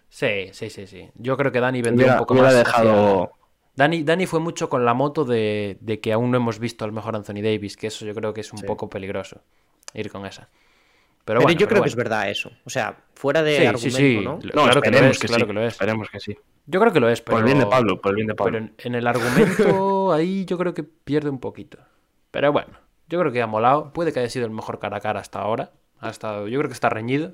Sí, 0.09 0.49
sí, 0.53 0.69
sí, 0.71 0.87
sí. 0.87 1.09
Yo 1.15 1.37
creo 1.37 1.53
que 1.53 1.61
Dani 1.61 1.83
vendió 1.83 2.05
Hubiera, 2.05 2.15
un 2.15 2.19
poco 2.21 2.35
hubiera 2.35 2.49
más. 2.49 2.57
dejado. 2.59 3.23
hacia- 3.25 3.35
Dani, 3.77 4.03
Dani 4.03 4.27
fue 4.27 4.41
mucho 4.41 4.69
con 4.69 4.85
la 4.85 4.93
moto 4.93 5.25
de, 5.25 5.77
de 5.81 6.01
que 6.01 6.13
aún 6.13 6.33
no 6.33 6.37
hemos 6.39 6.59
visto 6.59 6.85
al 6.85 6.91
mejor 6.91 7.15
Anthony 7.15 7.43
Davis, 7.43 7.77
que 7.77 7.87
eso 7.87 8.05
yo 8.05 8.13
creo 8.15 8.35
que 8.35 8.41
es 8.41 8.53
un 8.53 8.61
poco 8.63 8.91
peligroso 8.91 9.41
ir 9.95 10.11
con 10.11 10.27
esa. 10.27 10.49
Pero, 11.25 11.39
Pero, 11.39 11.41
bueno, 11.43 11.53
yo 11.61 11.67
pero 11.69 11.69
creo 11.69 11.83
que 11.85 11.89
es 11.91 11.95
verdad 11.95 12.29
eso. 12.29 12.51
O 12.65 12.71
sea, 12.71 13.05
fuera 13.15 13.43
de 13.43 13.53
Sí, 13.53 13.61
sí, 13.61 13.67
argumento, 13.67 13.97
sí. 13.99 14.25
¿no? 14.25 14.33
No, 14.63 14.63
claro 14.65 14.81
que 14.83 14.91
lo 14.91 14.99
es, 14.99 15.19
que, 15.21 15.27
claro 15.29 15.43
sí. 15.43 15.47
que 15.47 15.53
lo 15.53 15.63
es. 15.65 15.73
Esperemos 15.75 16.11
que 16.11 16.19
sí. 16.21 16.37
Yo 16.71 16.81
creo 16.81 16.93
que 16.93 17.01
lo 17.01 17.09
es, 17.09 17.21
pero. 17.23 17.37
Por 17.39 17.41
el 17.41 17.47
bien 17.47 17.59
de 17.59 17.67
Pablo, 17.67 18.01
por 18.01 18.11
el 18.11 18.17
bien 18.17 18.27
de 18.29 18.35
Pablo. 18.35 18.53
Pero 18.53 18.65
en, 18.65 18.75
en 18.79 18.95
el 18.95 19.07
argumento 19.07 20.13
ahí 20.13 20.45
yo 20.45 20.59
creo 20.59 20.75
que 20.75 20.83
pierde 20.85 21.31
un 21.31 21.41
poquito. 21.41 21.79
Pero 22.31 22.53
bueno, 22.53 22.75
yo 23.09 23.19
creo 23.19 23.33
que 23.33 23.41
ha 23.41 23.47
molado. 23.47 23.93
Puede 23.93 24.13
que 24.13 24.21
haya 24.21 24.29
sido 24.29 24.45
el 24.45 24.53
mejor 24.53 24.79
cara 24.79 24.99
a 24.99 25.01
cara 25.01 25.21
hasta 25.21 25.41
ahora. 25.41 25.73
Ha 26.01 26.11
estado, 26.11 26.47
yo 26.47 26.59
creo 26.59 26.69
que 26.69 26.75
está 26.75 26.91
reñido. 26.91 27.33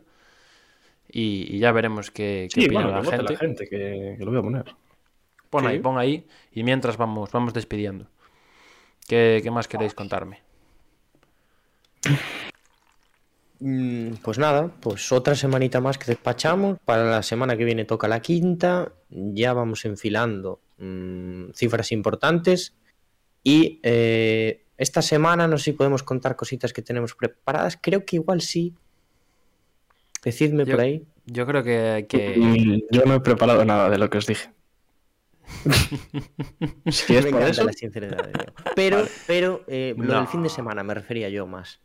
Y, 1.11 1.47
y 1.55 1.59
ya 1.59 1.73
veremos 1.73 2.11
qué, 2.11 2.49
qué 2.55 2.61
Sí, 2.63 2.67
opina 2.67 2.85
bueno, 2.87 3.03
la 3.03 3.11
gente. 3.11 3.33
la 3.33 3.39
gente, 3.39 3.65
que, 3.69 4.15
que 4.19 4.25
lo 4.25 4.31
voy 4.31 4.39
a 4.41 4.43
poner. 4.43 4.65
Pon 5.51 5.63
Sí. 5.63 5.67
ahí, 5.69 5.79
pon 5.81 5.99
ahí. 5.99 6.27
Y 6.53 6.63
mientras 6.63 6.97
vamos, 6.97 7.31
vamos 7.33 7.53
despidiendo. 7.55 8.07
¿Qué, 9.07 9.41
qué 9.43 9.51
más 9.51 9.69
queréis 9.69 9.95
contarme? 9.95 10.43
Mm, 13.67 14.17
Pues 14.23 14.37
nada, 14.39 14.69
pues 14.81 15.11
otra 15.11 15.35
semanita 15.35 15.81
más 15.81 15.97
que 15.97 16.05
despachamos. 16.07 16.79
Para 16.85 17.05
la 17.05 17.23
semana 17.23 17.57
que 17.57 17.65
viene 17.65 17.87
toca 17.87 18.09
la 18.09 18.21
quinta. 18.21 18.93
Ya 19.09 19.55
vamos 19.55 19.85
enfilando 19.87 20.61
mm, 20.79 21.53
cifras 21.55 21.91
importantes. 21.93 22.75
Y 23.43 23.81
eh, 23.83 24.65
esta 24.77 25.01
semana 25.01 25.49
no 25.49 25.57
sé 25.57 25.65
si 25.65 25.73
podemos 25.73 26.03
contar 26.03 26.37
cositas 26.37 26.73
que 26.75 26.83
tenemos 26.83 27.15
preparadas. 27.15 27.79
Creo 27.81 28.05
que 28.05 28.17
igual 28.17 28.43
sí. 28.43 28.75
Decidme 30.23 30.65
Yo- 30.67 30.73
por 30.77 30.81
ahí. 30.85 31.03
Yo 31.27 31.47
creo 31.47 31.63
que, 31.63 32.05
que- 32.07 32.37
Mm, 32.37 32.81
Yo 32.91 33.05
no 33.07 33.15
he 33.15 33.21
preparado 33.21 33.65
nada 33.65 33.89
de 33.89 33.97
lo 33.97 34.11
que 34.11 34.19
os 34.19 34.27
dije. 34.27 34.51
si 36.91 37.17
es 37.17 37.25
Me 37.25 37.31
por 37.31 37.41
encanta 37.41 37.49
eso, 37.51 37.65
la 37.65 37.73
sinceridad 37.73 38.17
de 38.27 38.33
Diego. 38.33 38.53
Pero, 38.77 39.05
pero 39.27 39.65
eh, 39.69 39.95
lo 39.97 40.05
No. 40.05 40.19
del 40.19 40.27
fin 40.29 40.43
de 40.43 40.49
semana 40.51 40.83
me 40.83 40.93
refería 40.95 41.29
yo 41.31 41.47
más. 41.47 41.81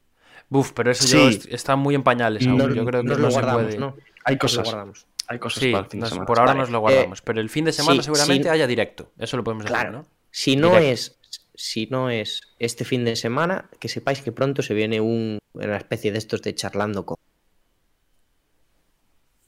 Buf, 0.49 0.71
pero 0.73 0.91
eso 0.91 1.03
Sí. 1.03 1.13
yo 1.17 1.29
est- 1.29 1.45
está 1.53 1.75
muy 1.75 1.93
en 1.95 2.03
pañales 2.03 2.45
aún. 2.47 2.57
No- 2.57 2.69
yo 2.73 2.83
creo 2.85 3.01
que 3.03 3.07
nos 3.09 3.17
no 3.19 3.25
lo 3.25 3.31
se 3.31 3.35
guardamos, 3.37 3.63
puede. 3.65 3.77
¿no? 3.77 3.95
hay 4.25 4.35
Nos 4.35 4.43
lo 4.43 4.59
cosas. 4.61 4.63
guardamos. 4.65 5.05
Hay 5.27 5.37
cosas 5.39 5.63
Sí, 5.63 5.71
para 5.71 5.83
el 5.85 5.89
fin 5.91 5.99
de 5.99 6.07
semana. 6.07 6.25
por 6.25 6.39
ahora 6.39 6.51
Vale. 6.51 6.59
nos 6.61 6.69
lo 6.71 6.79
guardamos. 6.79 7.21
pero 7.21 7.39
el 7.39 7.49
fin 7.49 7.65
de 7.65 7.71
semana 7.71 8.01
sí, 8.01 8.05
seguramente 8.05 8.43
sí. 8.45 8.49
haya 8.49 8.65
directo. 8.67 9.11
Eso 9.19 9.37
lo 9.37 9.43
podemos 9.43 9.63
decir, 9.63 9.75
Claro. 9.77 9.91
¿no? 9.91 10.05
Si 10.31 10.55
no 10.55 10.69
Directo. 10.69 10.87
es, 10.89 11.19
si 11.53 11.85
no 11.87 12.09
es 12.09 12.41
este 12.57 12.83
fin 12.85 13.05
de 13.05 13.15
semana, 13.15 13.69
que 13.79 13.89
sepáis 13.89 14.21
que 14.21 14.31
pronto 14.31 14.61
se 14.63 14.73
viene 14.73 14.99
un, 15.01 15.37
una 15.53 15.77
especie 15.77 16.11
de 16.11 16.17
estos 16.17 16.41
de 16.41 16.55
charlando 16.55 17.05
con. 17.05 17.17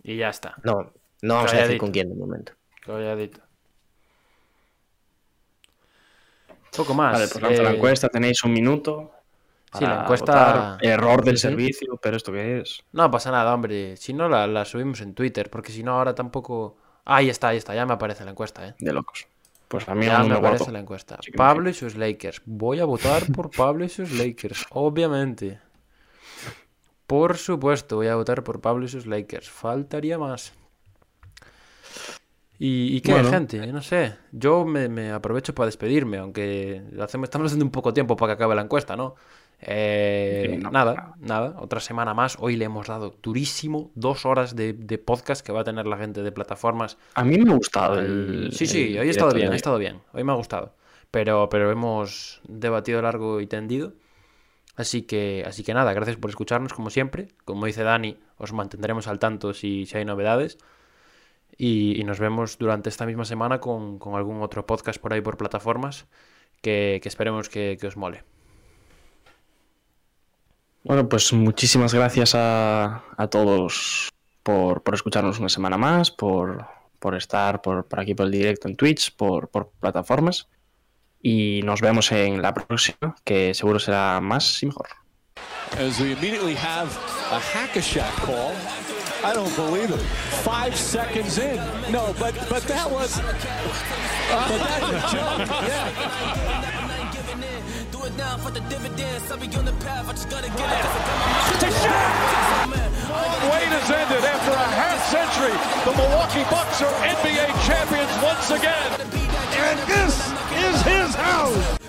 Y 0.03 0.18
ya 0.18 0.30
está. 0.30 0.56
No, 0.64 0.94
no 1.23 1.34
vamos 1.36 1.53
a 1.53 1.57
decir 1.57 1.78
con 1.80 1.91
quién 1.91 2.10
de 2.10 2.15
momento. 2.15 2.53
Calladito. 2.86 3.40
Poco 6.76 6.94
más. 6.94 7.14
Vale, 7.14 7.28
pues 7.28 7.41
lanzo 7.41 7.64
la 7.64 7.72
eh, 7.72 7.76
encuesta, 7.76 8.10
tenéis 8.10 8.44
un 8.44 8.53
minuto. 8.53 9.11
Sí, 9.73 9.85
la 9.85 10.02
encuesta-. 10.02 10.77
Error 10.81 11.23
del 11.23 11.38
servicio, 11.38 11.98
pero 12.02 12.18
¿esto 12.18 12.31
qué 12.31 12.60
es? 12.60 12.84
No 12.91 13.10
pasa 13.10 13.31
nada, 13.31 13.53
hombre. 13.53 13.95
Si 13.98 14.14
no, 14.14 14.27
la, 14.27 14.45
la 14.48 14.65
subimos 14.65 15.02
en 15.02 15.14
Twitter, 15.14 15.49
porque 15.49 15.72
si 15.72 15.84
no, 15.84 15.93
ahora 15.93 16.14
tampoco 16.15 16.77
Ahí 17.03 17.30
está, 17.30 17.48
ahí 17.49 17.57
está, 17.57 17.73
ya 17.73 17.85
me 17.85 17.93
aparece 17.93 18.23
la 18.26 18.31
encuesta, 18.31 18.68
¿eh? 18.68 18.76
De 18.80 18.93
locos. 18.93 19.27
Pues 19.68 19.88
a 19.89 19.95
mí 19.95 20.06
Ya 20.06 20.19
me 20.23 20.35
aparece 20.35 20.65
guardo. 20.65 20.73
la 20.73 20.80
encuesta. 20.80 21.18
Pablo 21.35 21.69
y 21.69 21.73
sus 21.73 21.95
Lakers. 21.95 22.41
Voy 22.45 22.80
a 22.80 22.85
votar 22.85 23.23
por 23.34 23.49
Pablo 23.56 23.84
y 23.85 23.89
sus 23.89 24.11
Lakers, 24.11 24.65
obviamente. 24.72 25.60
Por 27.07 27.38
supuesto, 27.38 27.95
voy 27.98 28.07
a 28.07 28.15
votar 28.15 28.43
por 28.43 28.61
Pablo 28.61 28.85
y 28.85 28.88
sus 28.89 29.06
Lakers. 29.06 29.49
Faltaría 29.49 30.18
más. 30.18 30.53
¿Y, 32.60 32.95
y 32.98 33.02
qué, 33.02 33.14
Bueno. 33.14 33.30
gente? 33.30 33.65
No 33.73 33.81
sé. 33.81 34.15
Yo 34.31 34.64
me, 34.65 34.88
me 34.88 35.11
aprovecho 35.11 35.56
para 35.56 35.65
despedirme, 35.65 36.18
aunque 36.19 36.84
hacemos, 37.02 37.26
estamos 37.26 37.48
haciendo 37.48 37.65
un 37.65 37.72
poco 37.72 37.93
tiempo 37.93 38.15
para 38.15 38.31
que 38.34 38.34
acabe 38.35 38.56
la 38.56 38.61
encuesta, 38.61 38.95
¿no? 38.95 39.15
Eh, 39.64 40.58
no 40.62 40.72
nada, 40.72 41.14
nada. 41.20 41.56
Otra 41.60 41.80
semana 41.80 42.14
más. 42.14 42.38
Hoy 42.40 42.56
le 42.56 42.66
hemos 42.66 42.88
dado 42.88 43.16
durísimo 43.22 43.92
dos 43.94 44.26
horas 44.26 44.56
de, 44.56 44.74
de 44.74 44.98
podcast 44.98 45.46
que 45.46 45.52
va 45.52 45.62
a 45.62 45.64
tener 45.64 45.86
la 45.86 45.98
gente 45.98 46.24
de 46.24 46.32
plataformas 46.32 46.98
A 47.14 47.24
mí 47.24 47.38
me 47.38 47.52
ha 47.52 47.56
gustado 47.56 48.00
el. 48.00 48.50
Sí, 48.54 48.66
sí, 48.66 48.94
el 48.94 49.00
hoy 49.00 49.08
ha 49.08 49.12
estado 49.12 49.34
bien, 49.34 49.52
ha 49.52 49.56
estado 49.56 49.78
bien. 49.78 50.02
Hoy 50.14 50.24
me 50.24 50.32
ha 50.32 50.36
gustado. 50.36 50.74
Pero, 51.12 51.50
pero 51.50 51.70
hemos 51.72 52.42
debatido 52.48 53.02
largo 53.02 53.40
y 53.42 53.48
tendido. 53.48 53.94
Así 54.78 55.04
que, 55.04 55.44
así 55.46 55.64
que 55.64 55.74
nada, 55.74 55.94
gracias 55.94 56.18
por 56.18 56.30
escucharnos 56.30 56.74
como 56.74 56.90
siempre. 56.90 57.28
Como 57.46 57.66
dice 57.66 57.84
Dani, 57.84 58.18
os 58.38 58.54
mantendremos 58.54 59.08
al 59.08 59.20
tanto 59.20 59.54
si, 59.54 59.86
si 59.86 59.98
hay 59.98 60.06
novedades. 60.06 60.58
Y, 61.58 62.00
y 62.00 62.04
nos 62.06 62.20
vemos 62.20 62.58
durante 62.58 62.90
esta 62.90 63.06
misma 63.06 63.26
semana 63.26 63.60
con, 63.60 64.00
con 64.00 64.16
algún 64.16 64.42
otro 64.42 64.66
podcast 64.66 65.00
por 65.00 65.14
ahí 65.14 65.22
por 65.22 65.38
plataformas 65.38 66.08
que, 66.62 67.00
que 67.04 67.10
esperemos 67.10 67.50
que, 67.50 67.78
que 67.80 67.88
os 67.88 67.98
mole. 67.98 68.24
Bueno, 70.84 71.08
pues 71.08 71.32
muchísimas 71.32 71.94
gracias 71.94 72.34
a, 72.36 73.03
a 73.16 73.28
todos 73.28 74.10
por, 74.44 74.82
por 74.82 74.95
escucharnos 74.95 75.40
una 75.40 75.49
semana 75.49 75.78
más, 75.78 76.10
por, 76.10 76.66
por 76.99 77.16
estar 77.16 77.62
por, 77.62 77.86
por 77.88 77.99
aquí 77.99 78.16
por 78.16 78.26
el 78.26 78.32
directo 78.32 78.68
en 78.68 78.76
Twitch, 78.76 79.16
por, 79.16 79.49
plataformas. 79.80 80.48
Y 81.22 81.62
nos 81.64 81.82
vemos 81.82 82.12
en 82.12 82.41
la 82.41 82.53
próxima, 82.53 83.16
que 83.24 83.53
seguro 83.53 83.78
será 83.78 84.20
más 84.22 84.64
y 84.64 84.68
mejor. 84.68 84.88
As 85.80 85.99
we 85.99 86.12
immediately 86.14 86.56
have 86.56 86.90
a 87.32 87.40
hack-a-shack 87.40 88.14
call. 88.26 88.53
I 89.24 89.34
don't 89.34 89.56
believe 89.56 89.91
it. 89.91 90.02
Five 90.44 90.76
seconds 90.76 91.38
in. 91.38 91.58
No, 91.91 92.14
but 92.20 92.34
but 92.49 92.64
that 92.68 92.90
was. 92.91 93.22
it 98.12 98.18
down 98.18 98.40
for 98.40 98.52
the 98.52 98.62
dividends. 98.62 99.32
I'll 99.32 99.38
be 99.38 99.48
on 99.56 99.66
the 99.66 99.74
path. 99.84 100.08
I 100.08 100.12
just 100.12 100.30
gotta 100.30 100.50
get 100.50 100.70
it. 100.70 100.86
It's 101.54 101.64
a 101.64 101.72
shot! 101.84 102.70
Wait 103.52 103.70
has 103.74 103.90
ended 103.90 104.24
after 104.24 104.52
a 104.52 104.70
half 104.80 105.00
century. 105.12 105.56
The 105.86 105.94
Milwaukee 105.98 106.46
Bucks 106.50 106.82
are 106.82 106.94
NBA 107.04 107.48
champions 107.68 108.12
once 108.24 108.52
again. 108.52 108.90
And 109.66 109.78
this 109.90 110.16
is 110.66 110.76
his 110.82 111.16
house. 111.16 111.80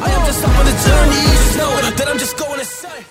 I 0.00 0.10
am 0.10 0.26
just 0.26 0.44
on 0.44 0.64
the 0.64 0.76
journey. 0.86 1.22
Just 1.36 1.58
know 1.58 1.70
that 1.96 2.08
I'm 2.08 2.18
just 2.18 2.36
going 2.36 2.58
to 2.58 2.64
say. 2.64 3.02